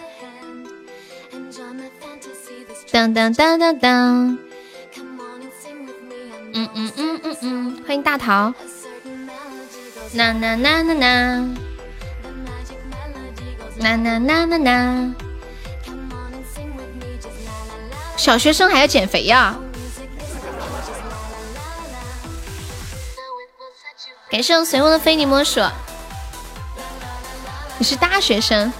[2.92, 4.38] 当当当当当。
[6.52, 8.52] 嗯嗯嗯嗯嗯，欢迎大桃。
[10.12, 11.56] 呐呐呐呐呐，
[13.78, 15.14] 呐呐呐呐呐。
[18.16, 19.56] 小学生还要减肥呀？
[24.30, 25.60] 感谢我随风的非你莫属。
[27.78, 28.72] 你是大学生，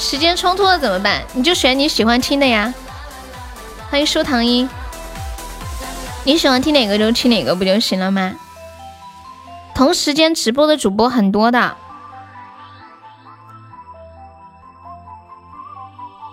[0.00, 1.22] 时间冲突了怎么办？
[1.34, 2.72] 你就选你喜欢听的呀。
[3.90, 4.66] 欢迎舒糖音。
[6.24, 8.34] 你喜欢听哪个就听哪个不就行了吗？
[9.74, 11.76] 同时间直播的主播很多的。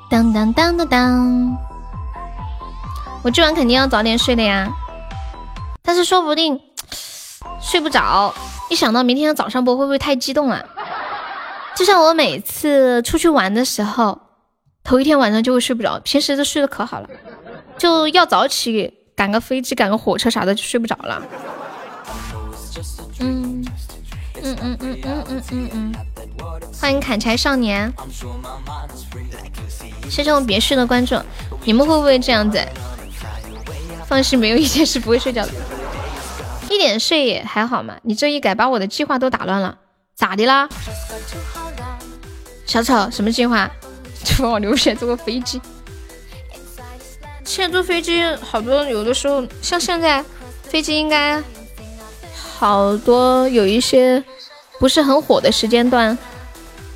[0.10, 1.58] 当当当当当！
[3.22, 4.70] 我今晚肯定要早点睡的呀，
[5.84, 6.58] 但是说不定
[7.60, 8.34] 睡不着。
[8.70, 10.66] 一想到明天早上播，会不会太激动了？
[11.78, 14.20] 就像我每次出去玩的时候，
[14.84, 17.10] 头一天晚上就会睡不着，平时都睡得可好了，
[17.78, 18.94] 就要早起。
[19.16, 21.20] 赶个飞机，赶个火车啥的就睡不着了。
[23.20, 23.66] 嗯
[24.44, 25.94] 嗯嗯嗯嗯嗯嗯嗯，
[26.80, 27.92] 欢迎砍柴少年，
[30.08, 31.20] 谢谢我别墅的关注。
[31.64, 32.64] 你们会不会这样子？
[34.06, 35.52] 放心，没有一件是不会睡觉的。
[36.70, 37.96] 一点睡也还好嘛。
[38.04, 39.80] 你这一改，把我的计划都打乱了，
[40.16, 40.70] 咋的啦？
[42.68, 43.68] 小丑，什么计划？
[44.24, 45.60] 就帮我流血坐个飞机。
[47.44, 50.24] 现在坐飞机好多，有的时候像现在
[50.64, 51.42] 飞机应该
[52.36, 54.22] 好多有一些
[54.80, 56.18] 不是很火的时间段，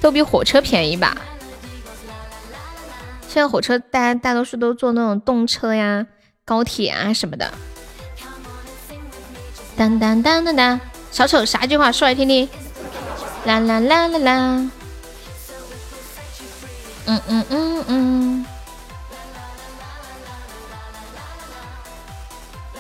[0.01, 1.15] 都比火车便宜吧？
[3.29, 6.05] 现在火车大家大多数都坐那种动车呀、
[6.43, 7.49] 高铁啊什么的。
[9.77, 10.79] 当当当当当，
[11.11, 12.49] 小丑啥句话说来听听？
[13.45, 14.71] 啦啦啦啦啦。
[17.05, 18.45] 嗯嗯嗯嗯。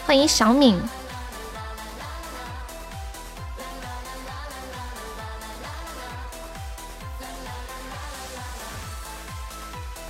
[0.05, 0.81] 欢迎小敏，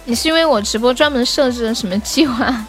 [0.06, 2.52] 你是因为我直播专门设置了什么计划？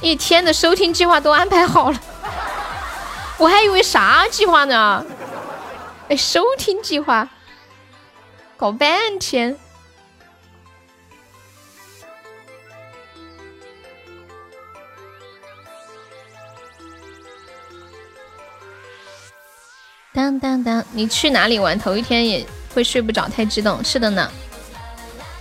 [0.00, 2.00] 一天的收听计划都安排好了，
[3.38, 5.04] 我还以为啥计划呢？
[6.08, 7.28] 哎，收听计划，
[8.56, 9.56] 搞半天。
[20.14, 20.82] 当当当！
[20.92, 21.78] 你去哪里玩？
[21.78, 23.84] 头一天也会睡不着，太激动。
[23.84, 24.32] 是的呢。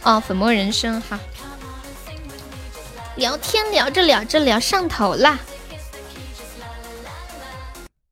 [0.03, 1.17] 哦，粉墨人生哈。
[3.15, 5.39] 聊天聊着聊着聊上头啦。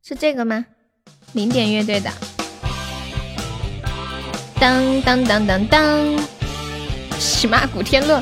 [0.06, 0.66] 是这个吗？
[1.32, 2.12] 零点乐队的。
[4.60, 6.20] 当当当当当。
[7.18, 8.22] 喜马古天乐。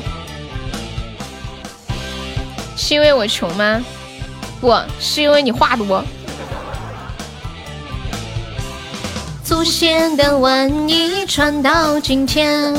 [2.76, 3.84] 是因为我穷吗？
[4.60, 6.04] 不是因为你话多。
[9.42, 12.72] 祖先的瘟疫传到今天。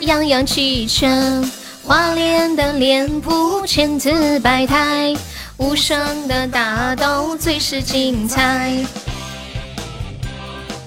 [0.00, 1.48] 样样齐全。
[1.84, 5.14] 花脸的脸谱，千姿百态，
[5.58, 8.70] 无声的打斗最是精彩。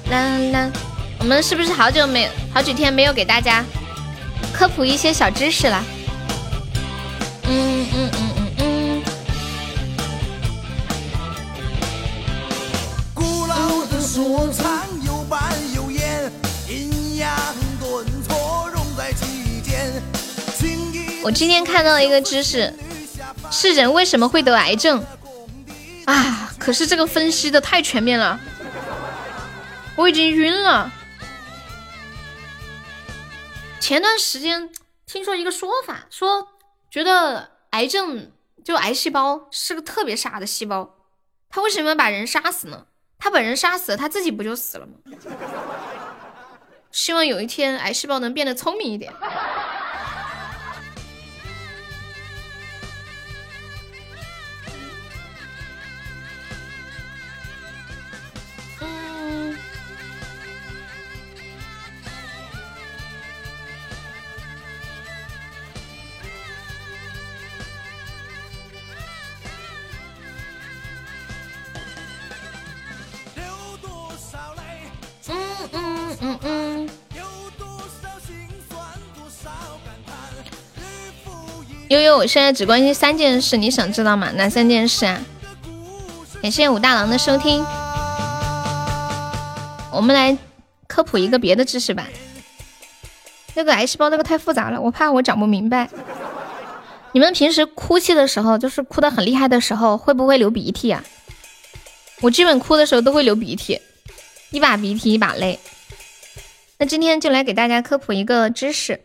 [0.10, 0.72] 啦啦，
[1.20, 3.64] 我们是不是好久没好几天没有给大家
[4.54, 5.84] 科普一些小知识了？
[7.48, 9.04] 嗯嗯嗯嗯嗯。
[13.14, 15.42] 古老的说唱有板
[15.74, 16.32] 有眼，
[16.68, 17.36] 阴阳
[17.80, 20.02] 顿挫融在其间。
[21.24, 22.72] 我今天看到一个知识，
[23.52, 25.04] 是人为什么会得癌症？
[26.06, 28.40] 啊，可是这个分析的太全面了。
[29.96, 30.92] 我已经晕了。
[33.80, 34.70] 前段时间
[35.06, 36.50] 听说一个说法，说
[36.90, 38.32] 觉得癌症
[38.64, 40.96] 就癌细胞是个特别傻的细胞，
[41.50, 42.86] 它为什么要把人杀死呢？
[43.18, 44.94] 它把人杀死了，它自己不就死了吗？
[46.92, 49.14] 希望有一天癌细胞能变得聪明一点。
[82.18, 84.32] 我现在只关心三件事，你想知道吗？
[84.36, 85.22] 哪三件事啊？
[86.42, 87.66] 感谢武大郎的收听。
[89.92, 90.38] 我们来
[90.88, 92.08] 科普一个别的知识吧。
[93.54, 95.90] 那个癌细胞那个太复杂了，我怕我讲不明白。
[97.14, 101.04] 你们平时哭泣的时候，就是哭的很厉害的时候，会不会流鼻涕啊？
[102.22, 103.80] 我基本哭的时候都会流鼻涕，
[104.52, 105.60] 一把鼻涕一把泪。
[106.78, 109.05] 那今天就来给大家科普一个知识：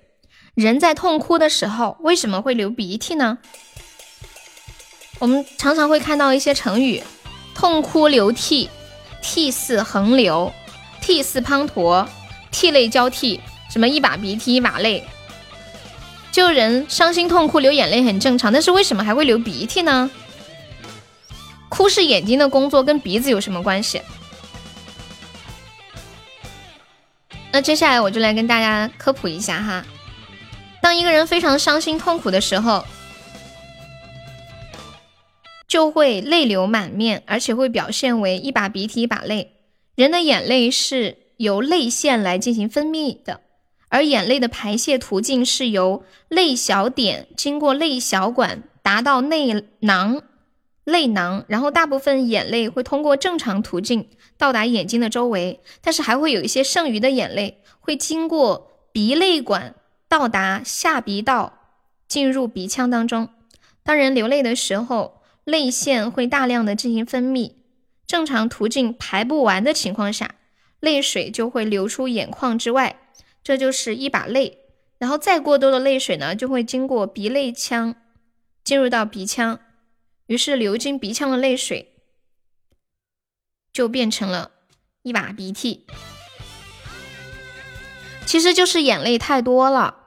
[0.60, 3.38] 人在痛哭的时候为什么会流鼻涕呢？
[5.18, 7.02] 我们常常会看到一些成语，
[7.54, 8.68] 痛哭流涕、
[9.22, 10.52] 涕泗横流、
[11.00, 12.06] 涕泗滂沱、
[12.50, 13.40] 涕泪交替，
[13.70, 15.08] 什么一把鼻涕一把泪。
[16.30, 20.10] 就人伤心痛哭流眼泪很正常，但是为什么还会流鼻涕呢？
[21.70, 24.02] 哭是眼睛的工作，跟鼻子有什么关系？
[27.50, 29.84] 那接下来我就来跟大家科普一下哈，
[30.90, 32.84] 当一个人非常伤心痛苦的时候，
[35.68, 39.52] 就会泪流满面，而且会表现为一把鼻涕一把泪。
[39.94, 43.40] 人的眼泪是由泪腺来进行分泌的，
[43.88, 50.20] 而眼泪的排泄途径是由泪小点经过泪小管达到内囊。
[50.82, 59.76] 泪囊，然后大部分眼泪会通过正常途径到达眼睛的周围，但是还会有一些剩余的眼泪会经过鼻泪管
[60.10, 63.28] 到达下鼻道，进入鼻腔当中。
[63.84, 67.52] 当人流泪的时候，泪腺会大量的进行分泌，
[68.08, 70.34] 正常途径排不完的情况下，
[70.80, 73.00] 泪水就会流出眼眶之外，
[73.44, 74.58] 这就是一把泪。
[74.98, 77.94] 然后再过多的泪水呢，就会经过鼻泪腔
[78.64, 79.60] 进入到鼻腔。
[80.26, 81.94] 于是流经鼻腔的泪水
[83.72, 84.50] 就变成了
[85.02, 85.86] 一把鼻涕，
[88.26, 89.99] 其实就是眼泪太多了，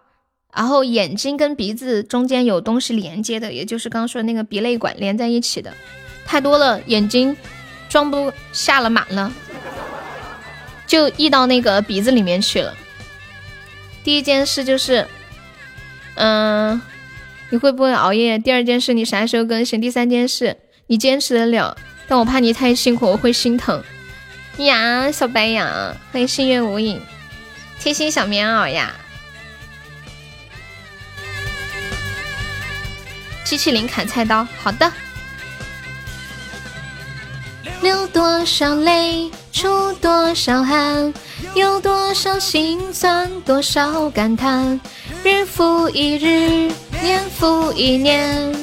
[0.55, 5.73] 然后眼睛跟鼻子中间有东西连接的，也就是刚刚说的那个鼻泪管连在一起的，
[6.25, 7.35] 太多了，眼睛
[7.89, 9.33] 装不下了满了，
[10.85, 12.73] 就溢到那个鼻子里面去了。
[14.03, 15.07] 第一件事就是，
[16.15, 16.81] 嗯。
[17.49, 18.39] 你会不会熬夜？
[18.39, 19.79] 第二件事，你啥时候更新？
[19.79, 20.57] 第三件事，
[20.87, 21.77] 你坚持得了？
[22.07, 23.83] 但我怕你太辛苦，我会心疼
[24.57, 25.11] 呀。
[25.11, 26.99] 小白羊，欢迎心月无影，
[27.79, 28.95] 贴心小棉袄呀。
[33.43, 34.91] 机器灵砍菜刀，好的。
[37.81, 41.13] 流多少泪，出多少汗，
[41.53, 44.79] 有多少心酸，多少感叹，
[45.23, 46.71] 日复一日。
[47.01, 48.55] 年复一年。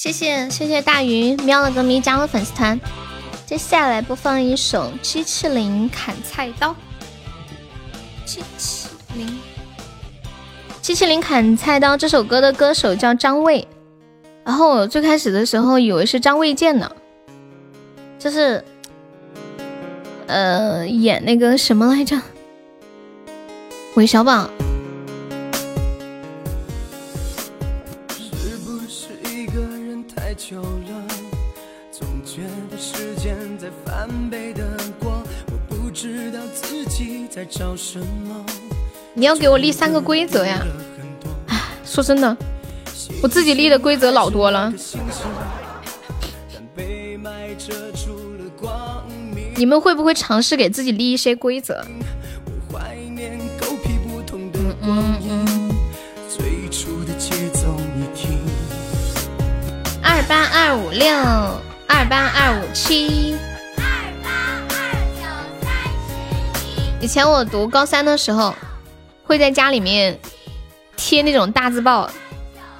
[0.00, 2.80] 谢谢谢谢大鱼喵了个咪加入粉丝团，
[3.44, 6.70] 接下来播放一首《机器灵砍菜刀》。
[8.24, 9.38] 机器灵，
[10.80, 13.68] 机器灵砍菜刀这首歌的歌手叫张卫，
[14.42, 16.90] 然后我最开始的时候以为是张卫健呢，
[18.18, 18.64] 就是
[20.26, 22.18] 呃演那个什么来着，
[23.96, 24.48] 韦小宝。
[39.14, 40.66] 你要给我立三个规则呀！
[41.48, 42.34] 哎，说真的，
[43.22, 44.72] 我自己立的规则老多了。
[49.56, 51.84] 你们会不会尝试给自己立一些规则？
[54.82, 55.49] 嗯嗯嗯。
[60.30, 61.08] 八二五六，
[61.88, 63.34] 二八二五七。
[67.00, 68.54] 以前我读高三的时候，
[69.24, 70.16] 会在家里面
[70.96, 72.08] 贴那种大字报，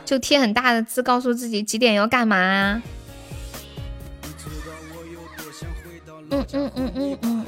[0.05, 2.81] 就贴很大的字，告诉自己几点要干嘛。
[6.31, 7.47] 嗯嗯嗯嗯嗯。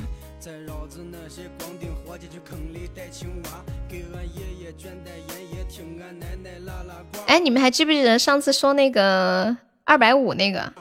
[7.28, 10.73] 哎，你们还记不记得上次说那个二百五那个？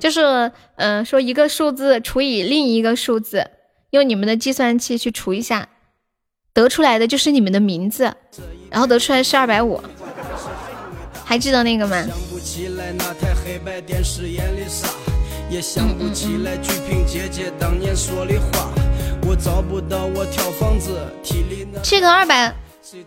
[0.00, 3.50] 就是嗯，说一个数字除以另一个数字。
[3.90, 5.66] 用你们的计算器去除一下，
[6.52, 8.14] 得出来的就是你们的名字，
[8.68, 9.80] 然后得出来是二百五，
[11.24, 12.04] 还记得那个吗？
[21.82, 22.54] 这个二百，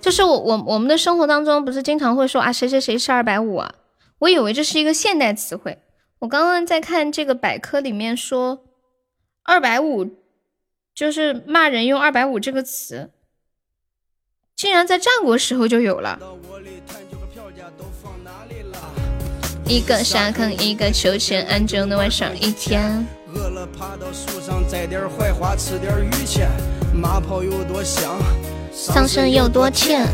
[0.01, 3.71] 就是我我我们的生活当中不是经常会说啊谁谁谁是二百五啊？
[4.21, 5.79] 我以为这是一个现代词汇，
[6.19, 8.65] 我刚刚在看这个百科里面说
[9.43, 10.21] 二百五。
[10.93, 13.11] 就是骂人用二百五这个词，
[14.57, 16.19] 竟然在战国时候就有了。
[19.65, 23.07] 一个沙坑，一个秋千，安静的玩上一天。
[23.33, 26.49] 饿了爬到树上摘点槐花，吃点榆钱。
[26.93, 28.19] 马跑有多香，
[28.73, 30.05] 桑葚有多甜。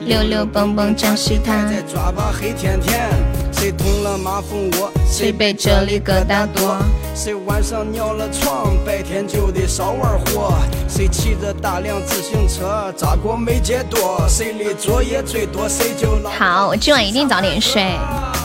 [0.00, 1.68] 溜溜蹦蹦张西滩。
[1.68, 3.08] 再抓把黑甜甜。
[3.52, 4.90] 谁捅了马蜂窝？
[5.04, 6.76] 谁被这里疙瘩多？
[7.14, 8.76] 谁晚上尿了床？
[8.86, 10.54] 白天就得少玩火。
[10.88, 12.92] 谁骑着大辆自行车？
[12.96, 14.24] 扎过没戒多？
[14.28, 15.68] 谁的作业最多？
[15.68, 16.30] 谁就老。
[16.30, 17.82] 好，我今晚一定早点睡。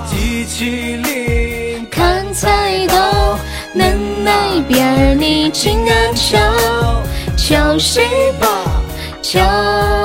[0.10, 3.38] 机器灵，看菜刀，
[3.76, 6.40] 嫩那边你静安瞧，
[7.38, 8.48] 瞧谁吧，
[9.22, 10.03] 瞧。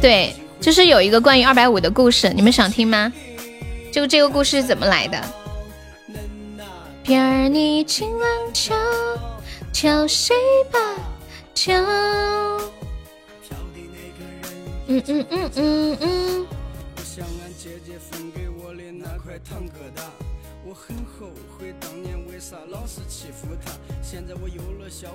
[0.00, 0.34] 对。
[0.60, 3.10] 就是有一个关于二百五的故事，你们想听吗？
[3.90, 5.18] 就这个故事怎么来的？
[7.02, 8.74] 边儿你今晚瞧
[9.72, 10.36] 瞧谁
[10.70, 10.78] 吧
[11.54, 11.72] 瞧。
[14.86, 16.46] 嗯嗯嗯嗯嗯。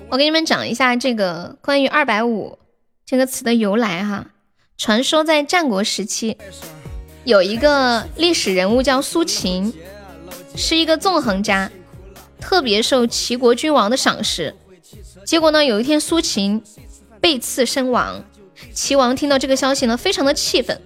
[0.08, 2.58] 我给你们讲一下这个关于二百五
[3.04, 4.26] 这个词的由来哈。
[4.78, 6.36] 传说在战国时期，
[7.24, 9.72] 有一个历史人物叫苏秦，
[10.54, 11.70] 是一个纵横家，
[12.38, 14.54] 特别受齐国君王的赏识。
[15.24, 16.62] 结果呢，有一天苏秦
[17.20, 18.22] 被刺身亡，
[18.74, 20.78] 齐王听到这个消息呢，非常的气愤，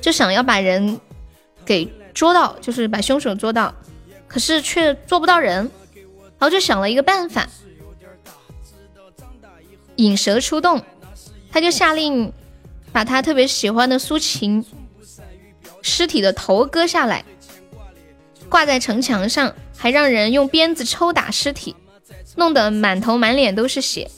[0.00, 0.98] 就想要把人
[1.64, 3.74] 给捉到，就是把凶手捉到，
[4.26, 7.46] 可是却捉不到人，然后就想了一个办法，
[9.96, 10.82] 引蛇出洞。
[11.52, 12.32] 他就下令
[12.92, 14.64] 把他特别喜欢的苏秦
[15.82, 17.24] 尸体的头割下来，
[18.48, 21.74] 挂在城墙上，还让人用鞭子抽打尸体，
[22.36, 24.10] 弄得满头满脸都是血，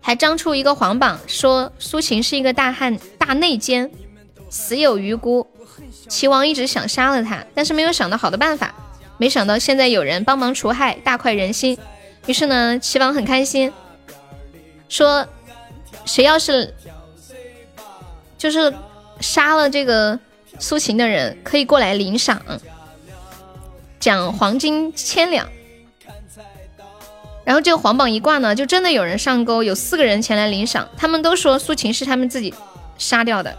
[0.00, 3.90] 还张出一个皇榜，说苏秦是一个大汉、大内奸，
[4.48, 5.46] 死有余辜。
[6.08, 8.74] 齐王一直想杀了他，但是没有想到好的办法，
[9.18, 11.78] 没想到现在有人帮忙除害，大快人心。
[12.26, 13.72] 于是呢，齐王很开心，
[14.88, 15.26] 说。
[16.04, 16.74] 谁要是
[18.36, 18.72] 就是
[19.20, 20.18] 杀了这个
[20.58, 22.40] 苏秦的人，可以过来领赏，
[23.98, 25.48] 奖黄金千两。
[27.44, 32.54] 然后这个皇榜一挂呢，就真的有人上钩，有四个人前来领赏，他们都说苏秦是他们自己
[32.96, 33.54] 杀掉的。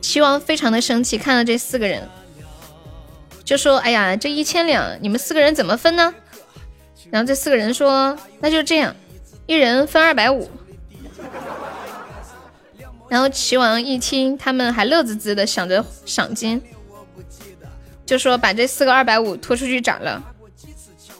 [0.00, 2.08] 齐王非常的生气，看到这四个人，
[3.44, 6.14] 就说：“哎呀，这一千两，你们四个人怎么分呢？”
[7.10, 8.96] 然后这四个人说：“那就这样。”
[9.50, 10.48] 一人分二百五，
[13.08, 16.62] 然后齐王一听，他们还乐滋滋的想着赏金，
[18.06, 20.22] 就说把这四个二百五拖出去斩了。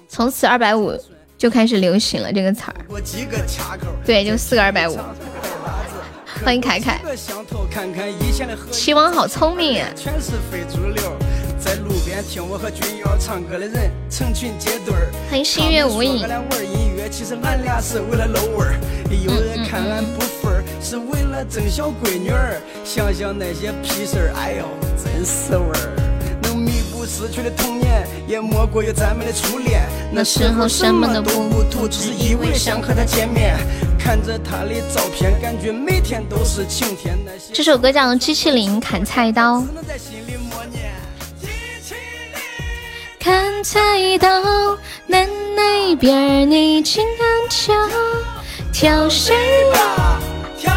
[0.09, 0.97] 从此二百五
[1.37, 2.77] 就开始流行了这个词儿。
[4.07, 4.97] 对，就四个二百五。
[6.45, 7.01] 欢迎凯凯。
[8.71, 9.89] 齐王好聪明啊！
[12.23, 15.11] 听我和君瑶唱歌的人成群结队儿。
[15.29, 16.23] 欢迎心月无影。
[16.29, 16.31] 玩
[16.65, 18.75] 音乐，其实俺俩是为了露味儿。
[19.11, 22.61] 有人看俺不忿儿，是为了争小闺女儿。
[22.85, 24.67] 想想那些屁事儿，哎呦，
[24.97, 25.97] 真是味儿。
[26.43, 29.83] 能弥补失去的童年，也莫过于咱们的初恋。
[30.13, 33.57] 那时候什么都不图，只以为想和她见面。
[33.99, 37.19] 看着她的照片，感觉每天都是晴天。
[37.53, 39.59] 这首歌叫《机器灵砍菜刀》。
[43.23, 44.29] 砍菜刀，
[45.07, 47.75] 南那边你静安桥，
[48.73, 49.37] 跳谁
[49.75, 50.19] 吧？
[50.59, 50.73] 跳，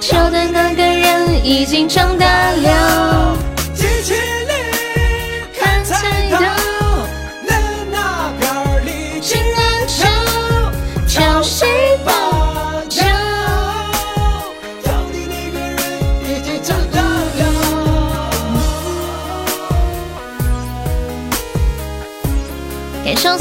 [0.00, 3.36] 跳的那个人已经长大了。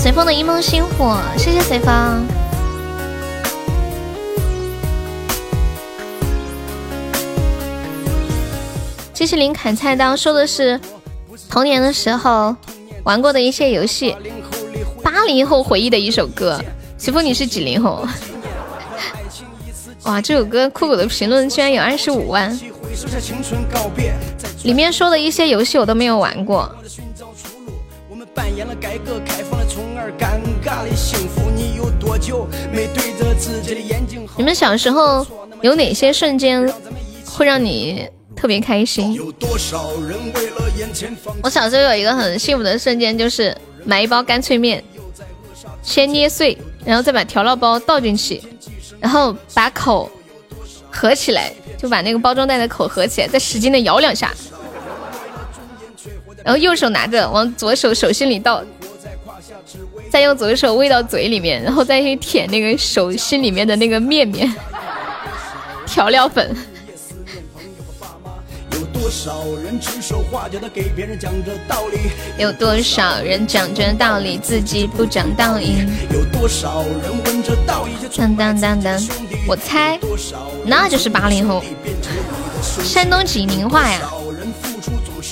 [0.01, 2.25] 随风的一梦星火，谢谢随风。
[9.13, 10.79] 机器灵砍菜刀说的是
[11.49, 12.55] 童年的时候
[13.03, 14.15] 玩过的一些游戏，
[15.03, 16.63] 八零后回忆的一首歌。
[16.97, 18.07] 随风，你是几零后？
[20.03, 22.57] 哇，这首歌酷狗的评论居然有二十五万，
[24.63, 26.73] 里面说的一些游戏我都没有玩过。
[28.33, 31.49] 扮演了改革开放的虫儿，尴尬的幸福。
[31.49, 34.27] 你有多久没对着自己的眼睛？
[34.38, 35.25] 你们小时候
[35.61, 36.72] 有哪些瞬间
[37.25, 39.19] 会让你特别开心？
[41.43, 44.83] 我小时候有一个很幸福的瞬间，就是买一包干脆面，
[45.82, 48.41] 先捏碎，然后再把调料包倒进去，
[48.99, 50.09] 然后把口
[50.90, 54.33] 合起来，就把那个包装袋的口合起来，再使劲的摇两下。
[56.43, 58.64] 然后右手拿着，往左手手心里倒，
[60.09, 64.51] 再用左手喂到嘴里面，然后再去舔那个手心里面的那个面面
[65.85, 66.56] 调料粉。
[68.72, 71.98] 有多少人指手画脚的给别人讲着道理？
[72.38, 75.85] 有多少人讲着道理自己不讲道理？
[76.14, 79.01] 有多少人闻着道义当当当当，
[79.48, 80.00] 我猜
[80.66, 81.64] 那就是八零后，
[82.61, 84.00] 山东济宁话呀。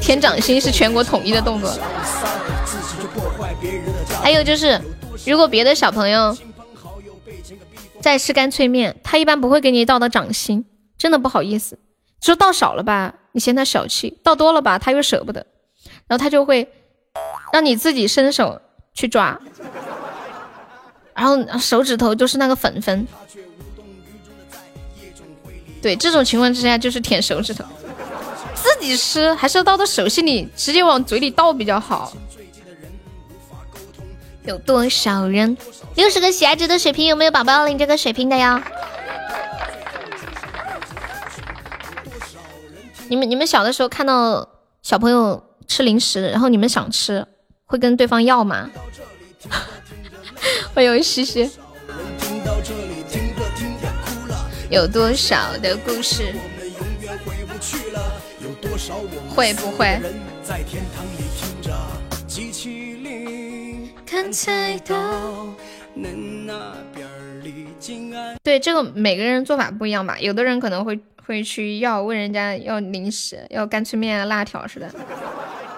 [0.00, 1.70] 舔掌心是全国统一的动作。
[4.22, 4.80] 还有就是，
[5.26, 6.36] 如果别的小朋友
[8.00, 10.64] 在吃干脆面，他一般不会给你倒到掌心，
[10.98, 11.78] 真的不好意思。
[12.20, 15.46] 说倒少了吧，你嫌他小气；倒多了吧，他又舍不得，
[16.06, 16.68] 然后他就会
[17.52, 18.60] 让你自己伸手
[18.94, 19.40] 去抓，
[21.14, 23.06] 然后手指头就是那个粉粉。
[25.80, 27.64] 对，这种情况之下就是舔手指头。
[28.62, 32.12] 自己吃还是要倒到手心里，直接往嘴里倒比较好。
[34.44, 35.56] 有多少人？
[35.96, 38.62] 六十个喜爱值的水瓶，有没有宝宝领这个水瓶的呀？
[43.08, 44.48] 你们你们小的时候看到
[44.82, 47.26] 小朋友吃零食，然后你们想吃，
[47.66, 48.70] 会跟对方要吗？
[50.74, 51.50] 欢迎西西。
[54.70, 56.32] 有多少的故事？
[59.28, 60.00] 会不会？
[68.42, 74.90] 对这个每个人做法不一样吧，有的人可能会会去要问人家要零食，要干脆面啊、辣条似的，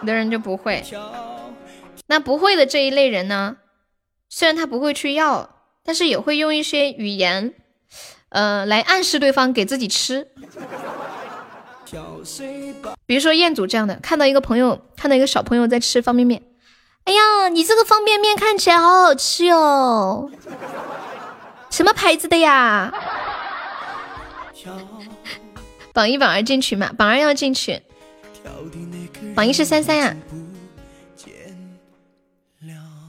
[0.01, 0.83] 有的人就不会。
[2.07, 3.57] 那不会的这一类人呢，
[4.29, 7.55] 虽然他不会去要，但是也会用一些语言，
[8.29, 10.29] 呃，来暗示对方给自己吃。
[13.07, 16.43] 比如说彦祖这样的，看到一个朋友，看到一个小朋友在吃方便面，
[17.05, 20.31] 哎呀，你这个方便面看起来好好吃哟，
[21.71, 22.93] 什么牌子的呀？
[25.93, 27.79] 榜一榜二进群嘛，榜二要进群，
[29.35, 30.17] 榜一是三三呀，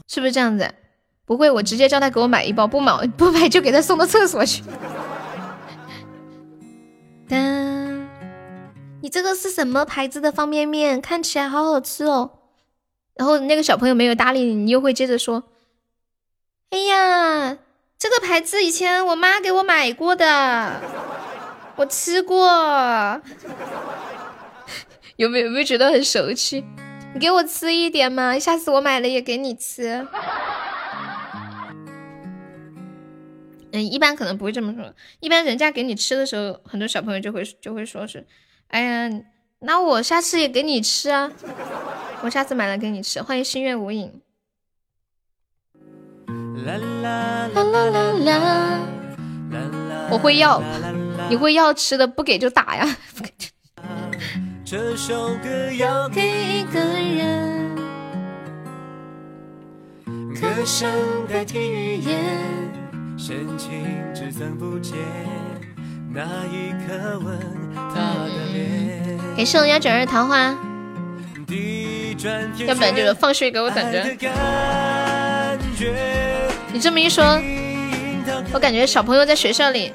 [0.08, 0.70] 是不是这样子？
[1.24, 4.62] 不会，我直接叫他给我买一包，不买不买就给他送到厕所去。
[7.26, 7.38] 当，
[9.04, 10.98] 你这个是什么牌子的方便面？
[10.98, 12.38] 看起来好好吃哦。
[13.14, 15.44] 然后那个小朋友没有搭理你，你又会接着说
[16.72, 17.58] ：“哎呀，
[17.98, 20.80] 这个牌子以前我妈给我买过的，
[21.76, 23.20] 我吃过。”
[25.16, 26.64] 有没有没有觉得很熟悉？
[27.12, 30.08] 你给我吃一点嘛，下次我买了也给你吃。
[33.70, 38.26] 嗯，一般可能不会这么说，一般人家给你吃的时候，很多小朋友就会就会说是，
[38.74, 39.08] 哎呀，
[39.60, 41.30] 那我下次也给你吃啊，
[42.22, 43.22] 我下次买了给你吃。
[43.22, 44.20] 欢迎心愿无影。
[46.66, 48.80] 啦啦啦啦啦，
[50.10, 50.60] 我会要，
[51.30, 52.96] 你会要吃的，不给就打呀。
[54.66, 57.76] 这首歌要给一个人，
[60.34, 60.90] 歌声
[61.28, 62.18] 代替语言，
[63.16, 64.96] 深情只增不减，
[66.14, 67.38] 那一刻吻
[67.74, 69.18] 他的脸。
[69.36, 70.56] 感谢我幺九二桃花，
[72.66, 74.04] 要不然就是放水给我等着。
[76.72, 77.24] 你这么一说，
[78.52, 79.92] 我感觉小朋友在学校里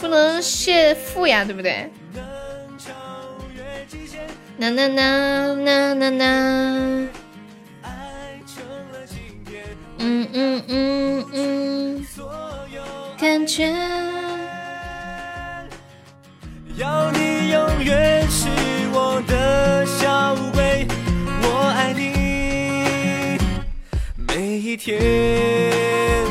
[0.00, 1.90] 不能谢父呀，对不对？
[4.58, 7.08] 呐呐呐呐呐呐，
[9.98, 12.06] 嗯嗯嗯嗯，
[13.20, 13.70] 感觉。
[16.76, 18.46] 要你永远是
[18.92, 20.86] 我的小乌龟，
[21.42, 23.38] 我爱你
[24.28, 26.26] 每一天。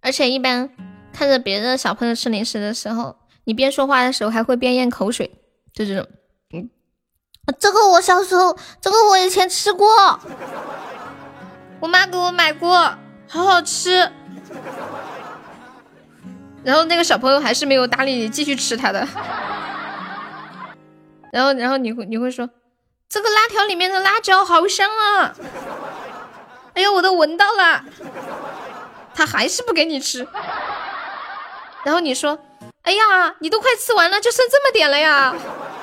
[0.00, 0.70] 而且一般
[1.12, 5.30] 看着别的小朋友吃零食的时候，你边说话的时候还会边咽口水，
[5.74, 6.08] 就这种。
[7.58, 9.86] 这个我小时候，这个我以前吃过，
[11.80, 12.94] 我妈给我买过，
[13.28, 14.10] 好好吃。
[16.68, 19.00] 然后那个小朋友还是没有搭理你，继续吃他的。
[21.32, 22.46] 然后，然后你会你会说，
[23.08, 25.34] 这个辣条里面的辣椒好香啊！
[26.74, 27.82] 哎呦，我都闻到了。
[29.14, 30.28] 他还是不给你吃。
[31.84, 32.38] 然后你说，
[32.82, 35.34] 哎呀，你都快吃完了，就剩这么点了呀。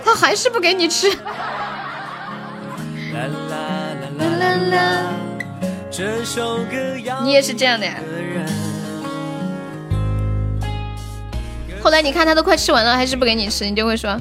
[0.03, 1.09] 他还是不给你吃。
[7.23, 7.95] 你也是这样的呀？
[11.85, 14.19] 后来你看他都快吃完了，还是不给你吃，你就会说：“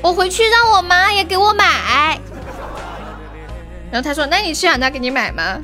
[0.00, 2.18] 我回去让我妈也给我买。”
[3.92, 5.60] 然后他说：“那你去让他给你买吗？”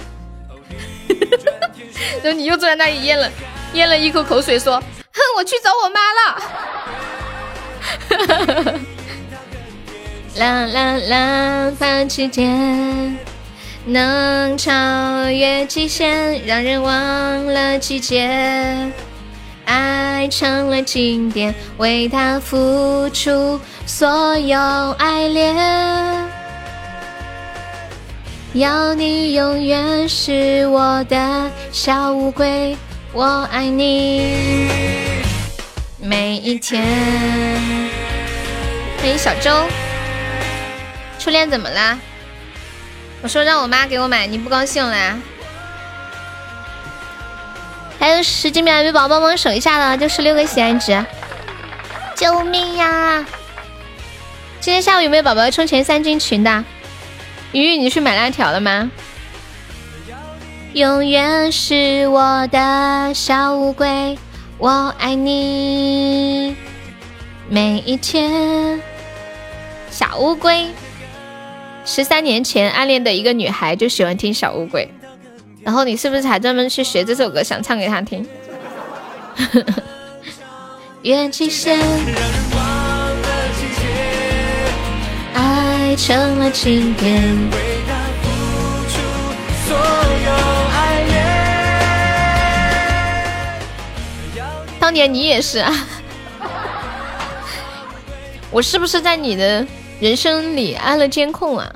[2.23, 3.27] 然后你又坐在那里咽了
[3.73, 4.77] 咽了一口口水，说
[5.15, 6.39] ：“哼，我去找我妈了。
[10.37, 11.73] ”啦啦啦！
[11.79, 13.19] 把时间
[13.87, 14.73] 能超
[15.31, 18.93] 越极限，让人忘了季节。
[19.71, 24.59] 爱成了经典，为他付出所有
[24.99, 25.57] 爱恋。
[28.55, 32.77] 要你永远是我的小乌龟，
[33.13, 34.67] 我爱你。
[36.01, 36.85] 每一天，
[38.99, 39.53] 欢迎小周。
[41.21, 41.97] 初恋怎么啦？
[43.23, 45.17] 我说让我妈给我买，你不高兴了？
[48.01, 51.05] 还有十几秒，有宝宝帮忙守一下了，就十六个喜爱值。
[52.17, 53.23] 救命呀！
[54.59, 56.65] 今天下午有没有宝宝冲前三进群的？
[57.53, 58.91] 鱼鱼，你去买辣条了吗？
[60.73, 64.17] 永远是我的小乌龟。
[64.57, 66.57] 我爱你
[67.51, 68.81] 每一天，
[69.91, 70.69] 小乌龟。
[71.85, 74.91] 十三年前暗恋的一个女孩就喜欢听小乌龟，
[75.63, 78.27] 然后你是不是才专门去学这首歌，想唱给他听？
[81.03, 81.79] 愿极限，
[85.35, 87.71] 爱成了经典。
[94.79, 95.87] 当年你也是啊，
[98.51, 99.65] 我是不是在你的
[100.01, 101.73] 人生里安了监控啊？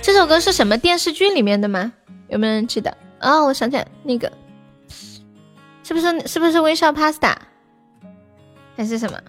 [0.00, 1.92] 这首歌是什么电视剧里面的吗？
[2.28, 2.96] 有没有人记得？
[3.20, 4.30] 哦，我想起来，那个
[5.82, 7.34] 是不是是不是微笑 Pasta
[8.76, 9.20] 还是什么？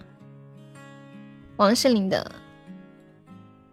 [1.56, 2.30] 王心凌的，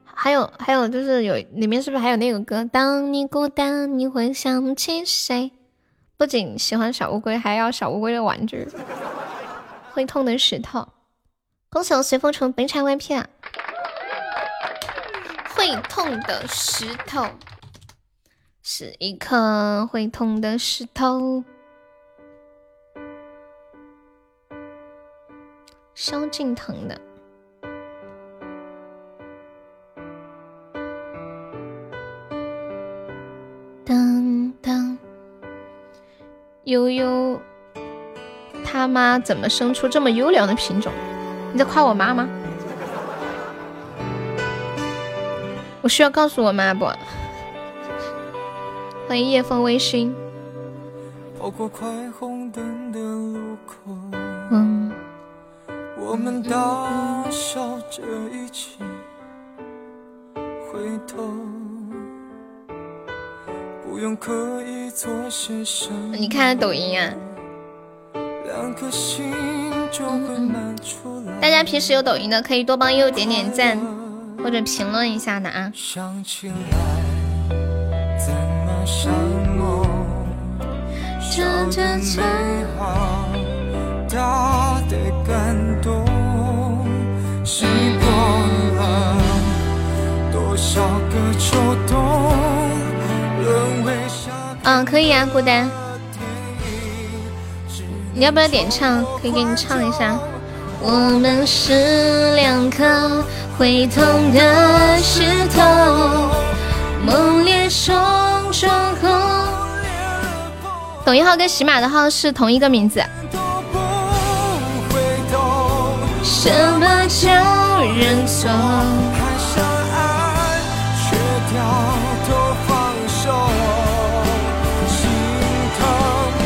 [0.04, 2.66] 还有还有就是有里面是不是还有那个歌？
[2.66, 5.52] 当你孤单，你会想起谁？
[6.18, 8.68] 不仅喜欢小乌龟，还要小乌龟的玩具。
[9.92, 10.88] 会痛的石头，
[11.70, 13.28] 恭喜我随风虫本场 VIP 啊！
[15.56, 17.26] 会痛的石头，
[18.70, 21.46] 是一颗会痛的石头。
[25.96, 27.00] 萧敬腾的。
[33.86, 34.98] 当当，
[36.66, 37.40] 悠悠，
[38.66, 40.92] 他妈怎么生出这么优良的品种？
[41.54, 42.28] 你在夸我妈吗？
[45.82, 46.86] 我需要告诉我妈不？
[49.08, 50.11] 欢迎夜风微醺。
[54.52, 54.92] 嗯。
[55.98, 58.03] 我们大笑着
[58.34, 58.77] 一起
[60.69, 61.24] 回头。
[66.11, 67.14] 你看抖音啊？
[71.42, 73.80] 大家平时有抖音的，可以多帮悠悠点点赞
[74.44, 75.72] 或者评论一下的啊。
[94.64, 95.70] 嗯，可以啊，孤单，
[98.14, 99.04] 你要不要点唱？
[99.22, 100.18] 可以给你唱一下。
[100.82, 103.24] 我们是两颗
[103.58, 105.22] 会痛的石
[105.56, 105.62] 头，
[107.06, 108.27] 猛烈说。
[111.06, 113.01] 抖音号跟喜马的号是同一个名字。
[116.24, 117.30] 什么叫
[117.95, 118.50] 认错？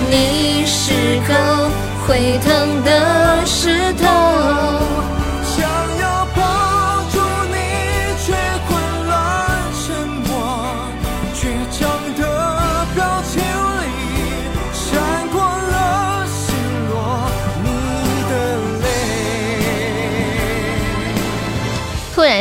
[0.09, 1.69] 你是个
[2.05, 4.20] 会疼的石头。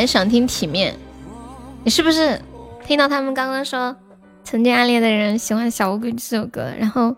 [0.01, 0.95] 突然想听体面，
[1.83, 2.41] 你是不是
[2.87, 3.95] 听到他们刚刚说
[4.43, 7.15] 曾经暗恋的人喜欢小乌龟这首歌，然后？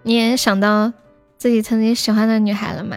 [0.00, 0.90] 你也想到
[1.36, 2.96] 自己曾经喜欢的女孩了吗？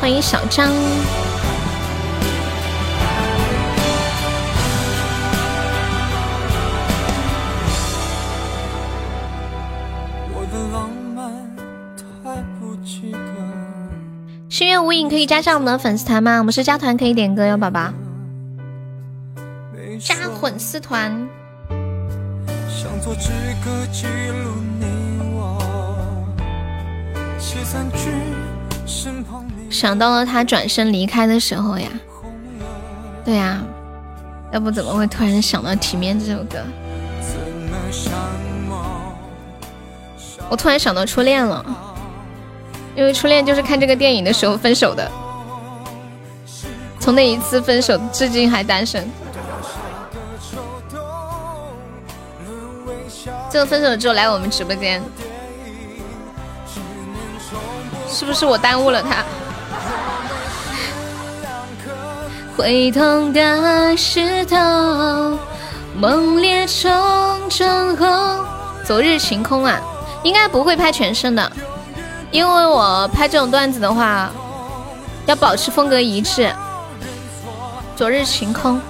[0.00, 0.72] 欢迎小张。
[14.60, 16.36] 心愿无影可以加上我们的粉丝团吗？
[16.36, 17.90] 我们是加团可以点歌哟，宝宝。
[19.98, 21.26] 加粉丝团。
[29.70, 31.88] 想到了他转身离开的时候呀，
[33.24, 33.62] 对呀，
[34.52, 36.58] 要不怎么会突然想到《体面》这首歌？
[40.50, 41.64] 我突然想到初恋了，
[42.96, 45.10] 因为初恋就是看这个电影的时候分手的，
[46.98, 49.08] 从那一次分手至今还单身。
[53.50, 55.02] 这个分手之后来我们直播间，
[58.08, 59.24] 是不是我耽误了他？
[62.56, 64.56] 会痛的石头，
[65.96, 66.90] 猛烈冲
[67.48, 68.44] 撞后，
[68.84, 69.80] 昨日晴空啊，
[70.22, 71.50] 应该不会拍全身的，
[72.30, 74.30] 因为我拍这种段子的话，
[75.26, 76.52] 要保持风格一致。
[77.96, 78.80] 昨日晴空。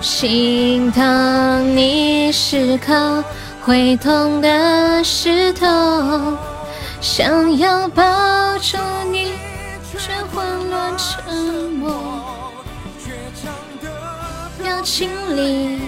[0.00, 3.22] 心疼你是颗
[3.64, 5.66] 会痛的石头，
[7.00, 8.04] 想要抱
[8.58, 8.76] 住
[9.10, 9.32] 你，
[9.98, 11.34] 却混乱沉
[11.72, 11.92] 默。
[14.62, 15.80] 表情里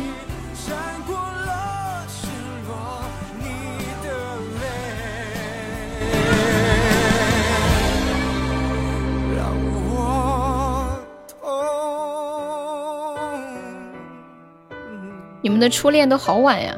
[15.49, 16.77] 你们的初恋都好晚呀？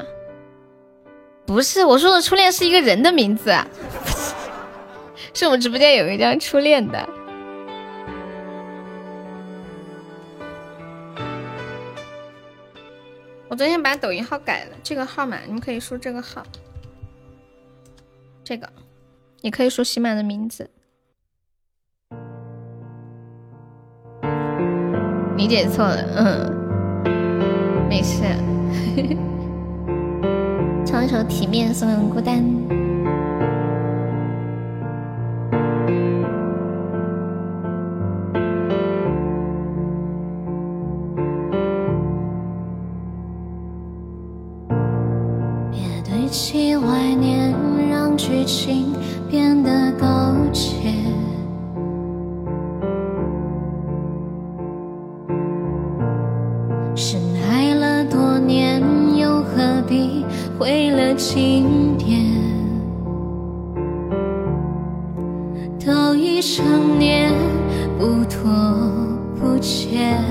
[1.45, 3.53] 不是，我说的初恋是一个人的名字，
[5.35, 7.09] 是我们直播间有一个叫初恋的。
[13.49, 16.41] 我昨天把抖音号改了，这个号码你们可以输这个号，
[18.41, 18.69] 这个
[19.41, 20.69] 也可以说喜马的名字。
[25.35, 28.23] 理解错了，嗯，没事。
[30.85, 32.43] 唱一首《体面》，送孤单。
[45.71, 47.55] 别对其怀念，
[47.89, 48.93] 让剧情
[49.29, 50.05] 变得苟
[50.51, 50.91] 且。
[61.33, 62.19] 经典
[65.79, 67.31] 都已成年
[67.97, 68.51] 不拖
[69.39, 70.21] 不欠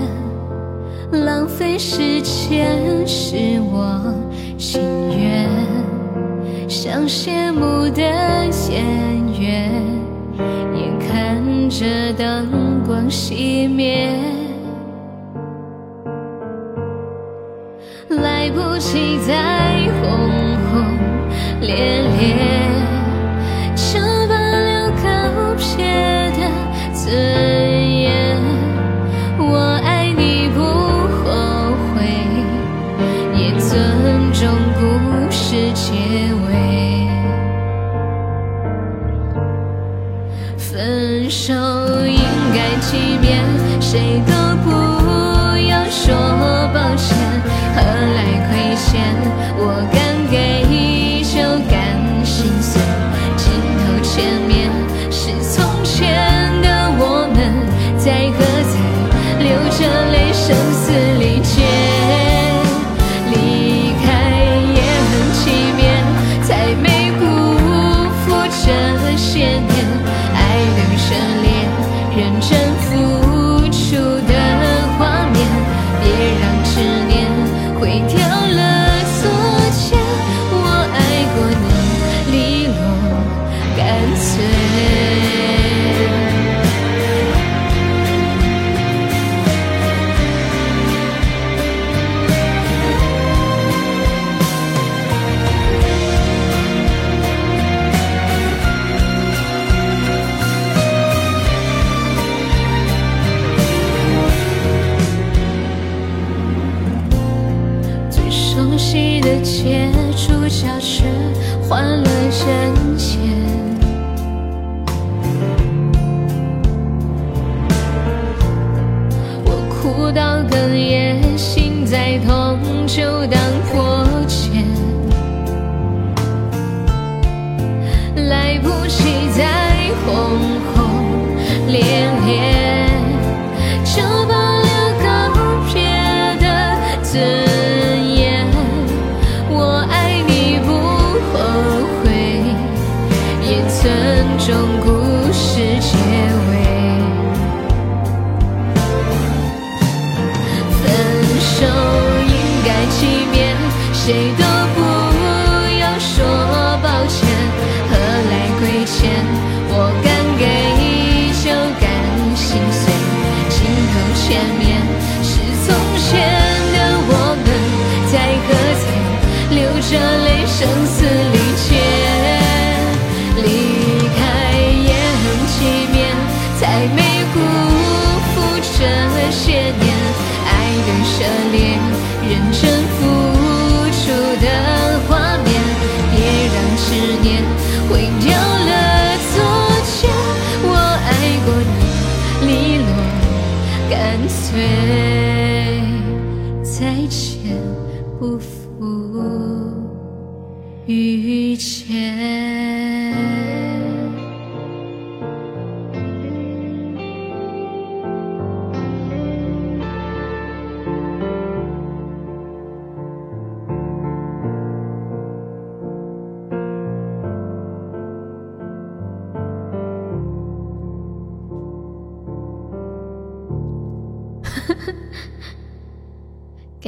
[1.10, 4.14] 浪费时间是我
[4.58, 4.82] 情
[5.18, 5.48] 愿。
[6.68, 8.02] 像谢幕的
[8.70, 9.72] 演员
[10.74, 14.10] 眼看着灯光熄灭。
[18.10, 19.49] 来不及再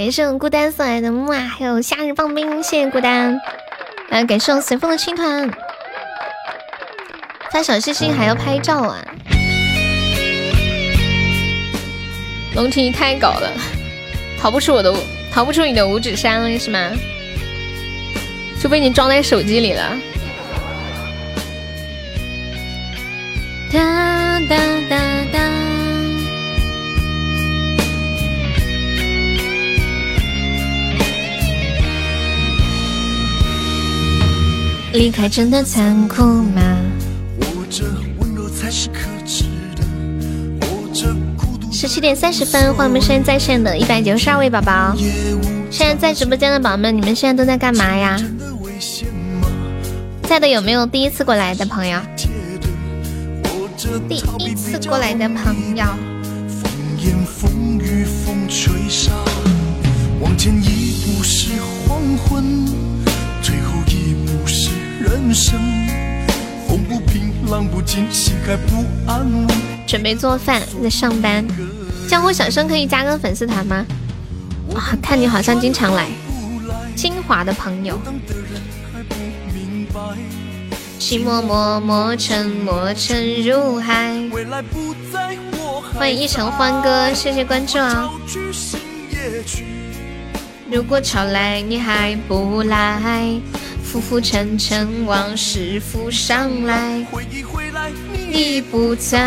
[0.02, 3.40] 感谢我孤单送来的木啊，还有夏日棒冰，谢谢孤单。
[4.10, 5.48] 还感谢我随风的青团，
[7.52, 8.98] 发小星星还要拍照啊。
[12.56, 13.52] 龙婷太搞了，
[14.40, 14.92] 逃不出我的，
[15.32, 16.90] 逃不出你的五指山了是吗？
[18.60, 19.96] 就被你装在手机里了。
[23.72, 24.56] 哒哒
[24.90, 24.96] 哒
[25.32, 25.61] 哒。
[34.92, 36.60] 离开真的残酷吗？
[38.18, 39.82] 温柔才是可耻的。
[41.34, 41.72] 孤独。
[41.72, 44.94] 十七点三十分，欢迎我们在在线的一百九十二位宝宝。
[45.70, 48.20] 现在在直播间的宝宝们，你们现在都在干嘛呀？
[50.24, 51.98] 在的有没有第一次过来的朋友？
[54.08, 55.86] 第一次过来的朋友。
[56.60, 59.10] 风言风语风吹沙，
[60.20, 61.52] 往前一步是
[61.88, 62.42] 黄昏。
[65.32, 65.58] 生。
[66.68, 69.48] 风不平，浪不静，心还不安稳。
[69.86, 71.44] 准备做饭，在上班。
[72.08, 73.86] 江湖小生可以加个粉丝团吗？
[74.74, 76.08] 啊，看你好像经常来。
[76.94, 78.00] 金华的朋友。
[80.98, 84.14] 寂寞默默沉，默沉入海。
[85.94, 88.10] 欢迎一城欢歌，谢谢关注啊。
[90.70, 93.40] 如果潮来你还不来，
[93.92, 97.04] 浮浮沉沉往事浮上来。
[97.10, 97.90] 回忆回来
[98.30, 99.18] 你不在，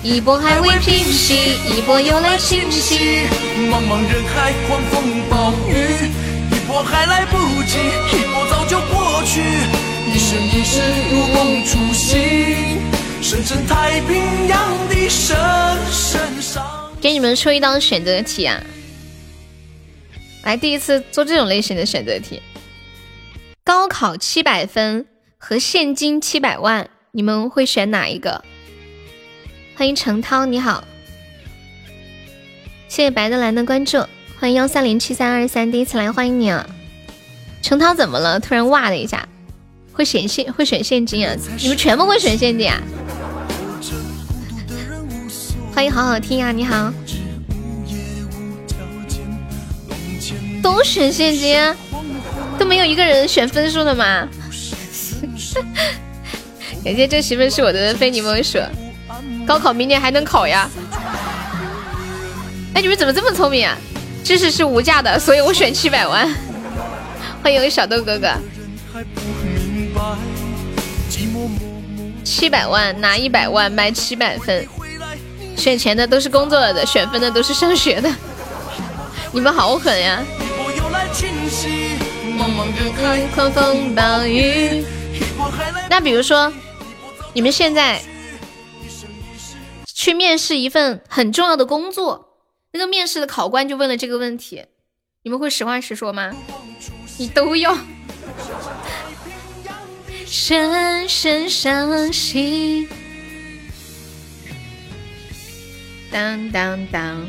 [0.00, 1.34] 一波还未平息，
[1.76, 3.26] 一波又来侵袭。
[3.68, 6.08] 茫茫人海，狂风暴雨，
[6.52, 7.78] 一波还来不及，
[8.16, 9.42] 一波早就过去。
[10.14, 12.78] 一生一世如梦初醒，
[13.20, 15.36] 深深太平洋的深
[15.90, 16.64] 深伤。
[17.00, 18.62] 给你们出一道选择题啊！
[20.46, 22.40] 来，第一次做这种类型的选择题。
[23.64, 25.04] 高考七百分
[25.38, 28.44] 和现金七百万，你们会选哪一个？
[29.74, 30.84] 欢迎程涛，你好，
[32.86, 33.98] 谢谢白的蓝的关注，
[34.38, 36.64] 欢迎幺三零七三二三，第一次来，欢迎你啊！
[37.60, 38.38] 程涛怎么了？
[38.38, 39.28] 突然哇的一下，
[39.92, 41.34] 会选现会选现金啊？
[41.58, 42.80] 你们全部会选现金啊？
[45.74, 46.92] 欢迎好好听啊，你好。
[50.66, 51.56] 都选现金，
[52.58, 54.26] 都没有一个人选分数的吗？
[56.84, 58.58] 感谢这媳妇是我的非你莫属。
[59.46, 60.68] 高考明年还能考呀？
[62.74, 63.78] 哎，你们怎么这么聪明啊？
[64.24, 66.28] 知识是无价的，所以我选七百万。
[67.44, 68.28] 欢迎小豆哥哥。
[72.24, 74.66] 七百万拿一百万买七百分，
[75.56, 78.12] 选钱的都是工作了的，选分的都是上学的。
[79.30, 80.20] 你们好狠呀！
[83.34, 84.84] 狂风暴雨
[85.90, 86.52] 那比如说，
[87.34, 88.02] 你们现在
[89.84, 92.38] 去面试一份很重要的工作，
[92.72, 94.64] 那个面试的考官就问了这个问题，
[95.22, 96.32] 你们会实话实说吗？
[97.18, 97.76] 你都要。
[100.26, 102.88] 深深伤心。
[106.10, 107.26] 当当当。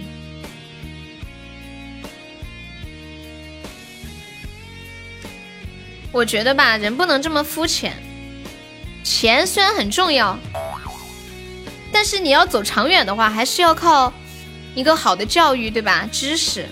[6.18, 7.94] 我觉得吧，人不能这么肤浅。
[9.04, 10.36] 钱虽然很重要，
[11.92, 14.12] 但是你要走长远的话，还是要靠
[14.74, 16.10] 一个好的教育，对吧？
[16.12, 16.68] 知识，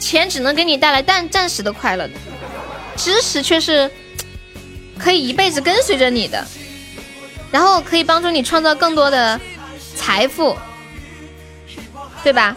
[0.00, 2.08] 钱只能给你带来暂暂时的快乐，
[2.96, 3.90] 知识却是
[4.98, 6.42] 可以一辈子跟随着你的，
[7.50, 9.38] 然后可以帮助你创造更多的
[9.94, 10.56] 财富，
[12.22, 12.56] 对吧？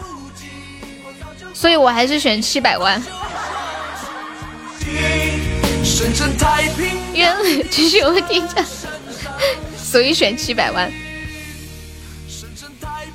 [1.52, 3.02] 所以我还是选七百万。
[7.12, 8.64] 原来只是我听着，
[9.76, 10.92] 所以选七百万。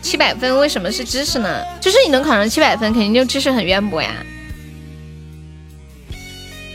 [0.02, 1.64] 七百分为什么是知识呢？
[1.80, 4.10] 就是你能考上七百分，肯定就知识很渊博呀。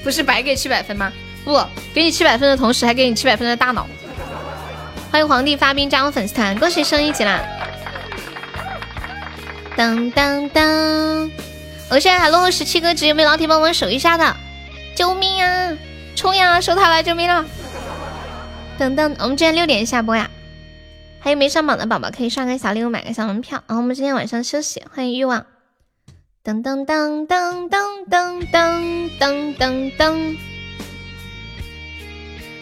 [0.03, 1.12] 不是白给七百分吗？
[1.45, 1.62] 不，
[1.93, 3.87] 给你七百分的同时，还给你七百分的大脑。
[5.11, 7.43] 欢迎皇帝发兵加入粉丝团，恭喜升一级啦！
[9.77, 11.31] 当当当，
[11.91, 14.37] 我现在还落后十七个值，有没有老铁帮忙守一下的？
[14.97, 15.77] 救命啊！
[16.19, 16.61] 冲呀！
[16.61, 17.45] 守塔了，救命了！
[18.77, 20.29] 等等，我们今天六点下播呀。
[21.21, 23.63] 还有没上榜的宝宝可以刷个小礼物，买个小门票。
[23.69, 24.83] 然后我们今天晚上休息。
[24.93, 25.47] 欢迎欲望。
[26.43, 30.37] 噔噔噔噔噔噔噔噔噔噔。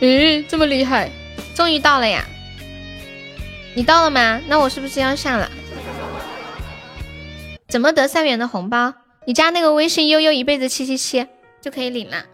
[0.03, 1.11] 咦，这么厉害！
[1.55, 2.27] 终于到了呀！
[3.75, 4.39] 你到了吗？
[4.49, 5.51] 那我是不是要下了？
[7.69, 8.93] 怎么得三元的红包？
[9.25, 11.27] 你加那个微信悠悠一辈子七七七
[11.63, 12.27] 就可以领了。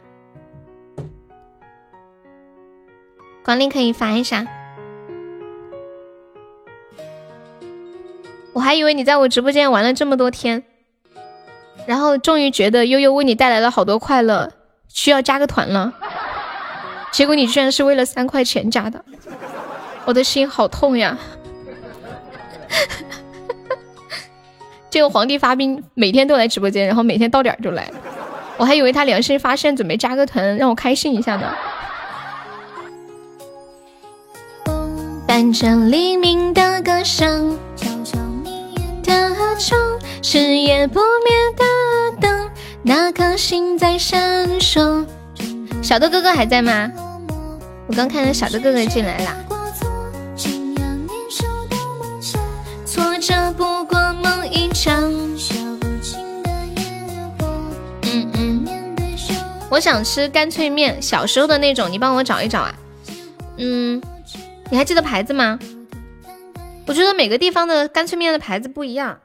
[3.44, 4.46] 管理可以发一下，
[8.52, 10.62] 我还以为你在我直播间玩了这么多天，
[11.86, 14.52] 然后终于觉得悠悠为你带来了好多快乐，
[14.88, 15.92] 需要加个团了，
[17.10, 19.04] 结果你居然是为了三块钱加的，
[20.04, 21.18] 我的心好痛呀！
[24.88, 27.90] 这个皇帝发兵每天都来直播间，然后每天到点就来，
[28.56, 31.52] 我还以为他良心发现，准备加个团让我开心一下呢。
[35.34, 37.58] 伴着黎明的歌声，
[39.02, 39.16] 的
[39.56, 39.78] 钟，
[40.22, 41.64] 是夜不灭的
[42.20, 42.50] 灯，
[42.82, 45.06] 那颗星在闪烁。
[45.82, 46.92] 小豆哥哥还在吗？
[47.86, 49.34] 我刚看到小豆哥哥进来啦。
[52.84, 55.02] 挫折不过梦一场。
[58.02, 58.66] 嗯嗯。
[59.70, 62.74] 我想吃干脆面，小时候的那种，你帮我找一找啊。
[63.56, 63.98] 嗯，
[64.72, 65.58] 你还记得牌子吗？
[66.86, 69.20] 我觉得每个地方的干脆面的牌子不一样。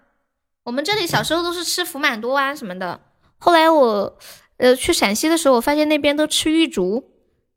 [0.66, 3.00] 我们这里小时候都是吃福满多啊什么的。
[3.38, 4.18] 后来我，
[4.58, 7.02] 呃，去陕西的时候，我发现那边都吃玉竹，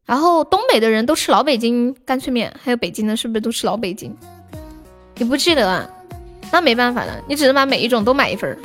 [0.07, 4.17] 然后东北的人都吃老北京干脆面，还有北京的，是不是都吃老北京？
[5.17, 5.91] 你不记得啊？
[6.53, 8.57] 那没办法了，你只能把每一种都买一份儿。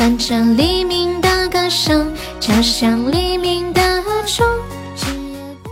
[0.00, 4.46] 伴着黎明的歌声，敲响黎明的钟。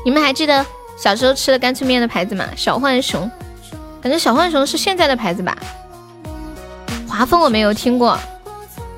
[0.05, 0.67] 你们还记得
[0.99, 2.45] 小时候吃的干脆面的牌子吗？
[2.55, 3.23] 小浣熊。
[4.03, 5.57] 感觉小浣熊是现在的牌子吧？
[7.09, 8.19] 华丰我没有听过，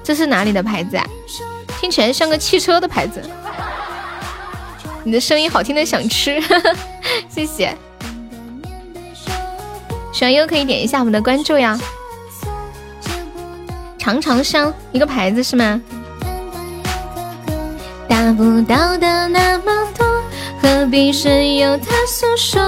[0.03, 1.07] 这是哪里的牌子啊？
[1.81, 3.23] 听起来像个汽车的牌子。
[5.05, 6.43] 你的声音好听的想吃，
[7.31, 7.73] 谢谢。
[10.13, 11.79] 喜欢优可以点一下我们的关注呀。
[14.01, 15.79] 长长香一个牌子是吗？
[18.09, 20.07] 达不到的那么多，
[20.63, 22.61] 何必深由他诉说？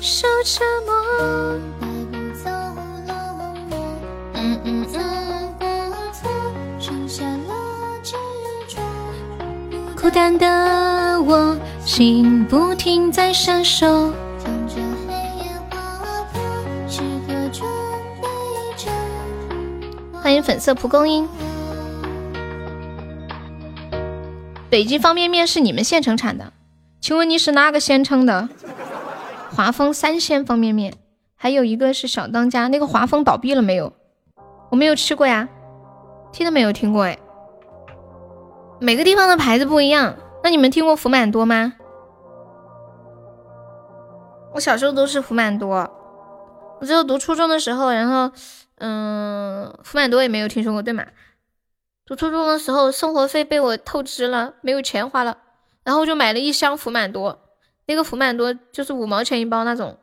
[0.00, 0.94] 受折磨。
[4.32, 4.86] 嗯嗯嗯。
[10.00, 14.10] 孤单的我，心不停在闪烁。
[20.22, 21.26] 欢迎粉色蒲公英。
[24.68, 26.52] 北京方便面是你们县城产的？
[27.00, 28.50] 请问你是哪个县城的？
[29.56, 30.92] 华丰三鲜方便面，
[31.36, 32.68] 还有一个是小当家。
[32.68, 33.94] 那个华丰倒闭了没有？
[34.68, 35.48] 我没有吃过呀，
[36.32, 37.18] 听都没有听过哎。
[38.78, 41.72] 每个地方的牌子不一样，那你们听过福满多吗？
[44.52, 45.90] 我小时候都是福满多，
[46.80, 48.30] 我只有读初中的时候，然后
[48.80, 51.04] 嗯，福满多也没有听说过，对吗？
[52.06, 55.36] 读初中的时候，生活费被我透支了，没有钱花了，
[55.84, 57.38] 然后我就买了一箱福满多。
[57.86, 59.98] 那个福满多就是五毛钱一包那种，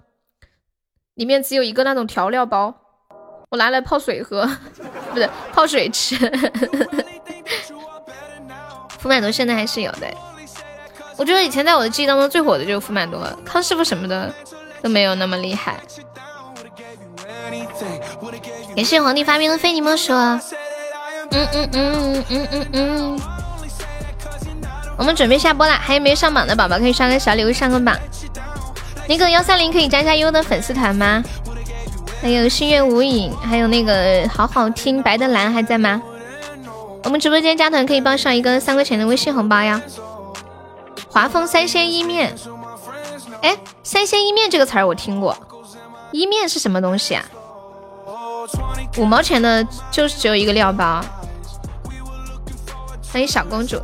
[1.15, 2.73] 里面只有一个那种调料包，
[3.49, 4.47] 我拿来泡水喝，
[5.11, 6.15] 不是泡水吃。
[8.99, 10.07] 福满多现在还是有的，
[11.17, 14.33] 我觉得以前在我的记忆当中最火的就是福满多，康师傅什么的
[14.81, 15.79] 都没有那么厉害。
[18.75, 20.13] 感谢皇帝发明的非你莫属。
[20.13, 20.41] 嗯
[21.31, 23.19] 嗯嗯嗯嗯嗯。
[24.97, 27.95] 我们准备下播啦，还有没有上榜的宝宝可以刷个小礼物上个榜。
[29.07, 31.23] 那个幺三零可以加加优的粉丝团吗？
[32.21, 36.01] 还有心愿无影，还有那个好好听白的蓝还在吗？
[37.03, 39.81] 我们直播间加团可以报上一个三块钱的微信红包呀。
[41.07, 42.35] 华丰三鲜意面，
[43.41, 45.37] 哎，三鲜意面这个词儿我听过，
[46.17, 47.23] 意面是什么东西啊？
[48.97, 50.99] 五毛钱的就是只有一个料包。
[53.13, 53.79] 欢迎小公主。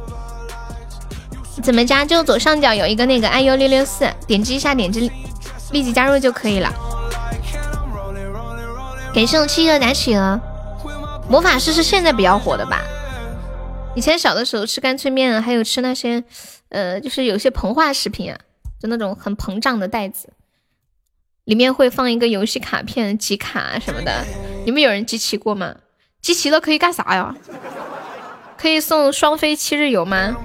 [1.61, 2.03] 怎么加？
[2.03, 5.11] 就左上角有一个那个 iu 六六四，点击一下，点击
[5.71, 6.73] 立即加入就可以了。
[9.13, 10.41] 感谢我七哥打企鹅，
[11.29, 12.81] 魔法师是现在比较火的吧？
[13.93, 16.23] 以前小的时候吃干脆面，还有吃那些，
[16.69, 18.39] 呃，就是有些膨化食品啊，
[18.81, 20.33] 就那种很膨胀的袋子，
[21.45, 24.23] 里面会放一个游戏卡片集卡什么的。
[24.65, 25.75] 你们有人集齐过吗？
[26.22, 27.35] 集齐了可以干啥呀？
[28.57, 30.38] 可以送双飞七日游吗？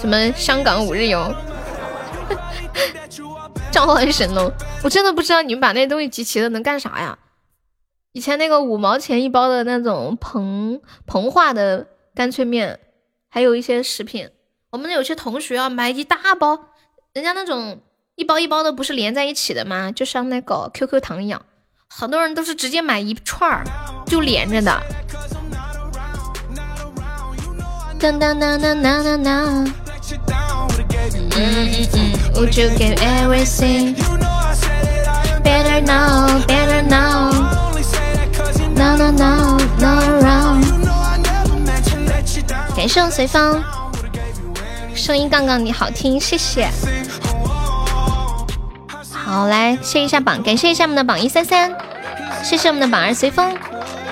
[0.00, 1.32] 什么香港五日游？
[3.70, 4.50] 召唤神龙！
[4.82, 7.18] 我真的不知道你们把那东西集齐了能干啥呀？
[8.12, 12.80] 以前那个五毛钱一包的那种膨膨化的干脆面，
[13.28, 14.30] 还有一些食品，
[14.70, 16.70] 我们有些同学啊买一大包，
[17.12, 17.80] 人家那种
[18.16, 19.92] 一包一包的不是连在一起的吗？
[19.92, 21.42] 就像那个 QQ 糖一样，
[21.86, 23.62] 很多人都是直接买一串儿
[24.06, 24.82] 就连着的。
[28.00, 29.64] 当当当当当当当。
[32.36, 33.94] Would you give everything?
[35.44, 37.30] Better now, better now.
[38.74, 40.64] No, no, no, no around.
[42.74, 43.62] 感谢我随风，
[44.94, 46.70] 声音杠杠你好听，谢谢。
[49.26, 51.74] 好，来谢一下榜，感谢一下我们的榜一三三，
[52.44, 53.52] 谢谢我们的榜二随风，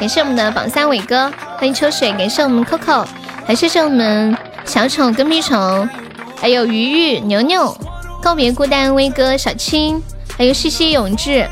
[0.01, 3.07] 感谢我们的榜三伟哥，欢迎秋水，感谢我们 Coco，
[3.47, 5.89] 还谢谢我们小丑跟屁虫。
[6.37, 7.79] 还有鱼鱼、牛牛、
[8.21, 10.03] 告别孤单，威哥，小青，
[10.37, 11.49] 还有西西永志，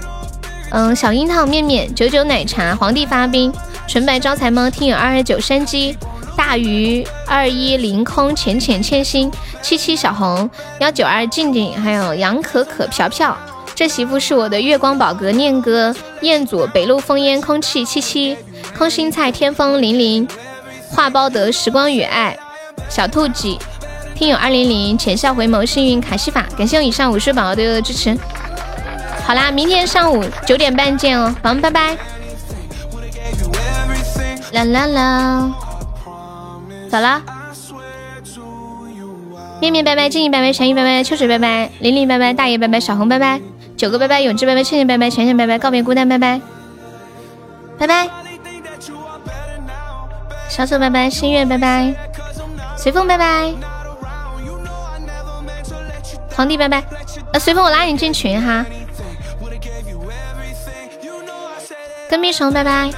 [0.73, 3.53] 嗯，小樱桃面面，九九奶茶，皇帝发兵，
[3.87, 5.97] 纯白招财猫，听友二二九山鸡，
[6.37, 9.31] 大鱼二一凌空，浅浅千心，
[9.63, 10.51] 七七小红，
[10.81, 13.35] 幺九二静静，还有杨可可飘飘，
[13.83, 18.37] 这媳妇是我的月光宝格念哥，彦祖北路烽烟空气七七，
[18.79, 20.29] 空心菜天风零零，
[20.91, 22.39] 画包得时光与爱，
[22.89, 23.59] 小兔几。
[24.15, 28.17] 听友二零零浅笑回眸幸运卡西法，感谢我以上五十宝宝对我的支持。
[29.27, 31.97] 好啦，明天上午九点半见哦，宝宝们拜拜。
[34.53, 35.53] 啦啦啦，
[36.89, 37.21] 走了。
[39.61, 43.41] 面面拜拜，静怡拜拜，禅意拜拜，秋水拜拜，玲玲拜拜，大爷拜拜，小红拜拜，
[43.83, 46.41] 九个拜拜，永志拜拜，倩倩拜拜，浅浅拜拜，告别孤单拜拜，
[47.77, 48.09] 拜拜。
[50.49, 51.93] 小丑拜拜，心愿拜拜，
[52.79, 53.53] 随风拜拜。
[56.37, 56.85] 皇帝拜拜，
[57.33, 58.65] 呃，随风我拉你进群哈。
[62.09, 62.89] 跟屁虫拜拜。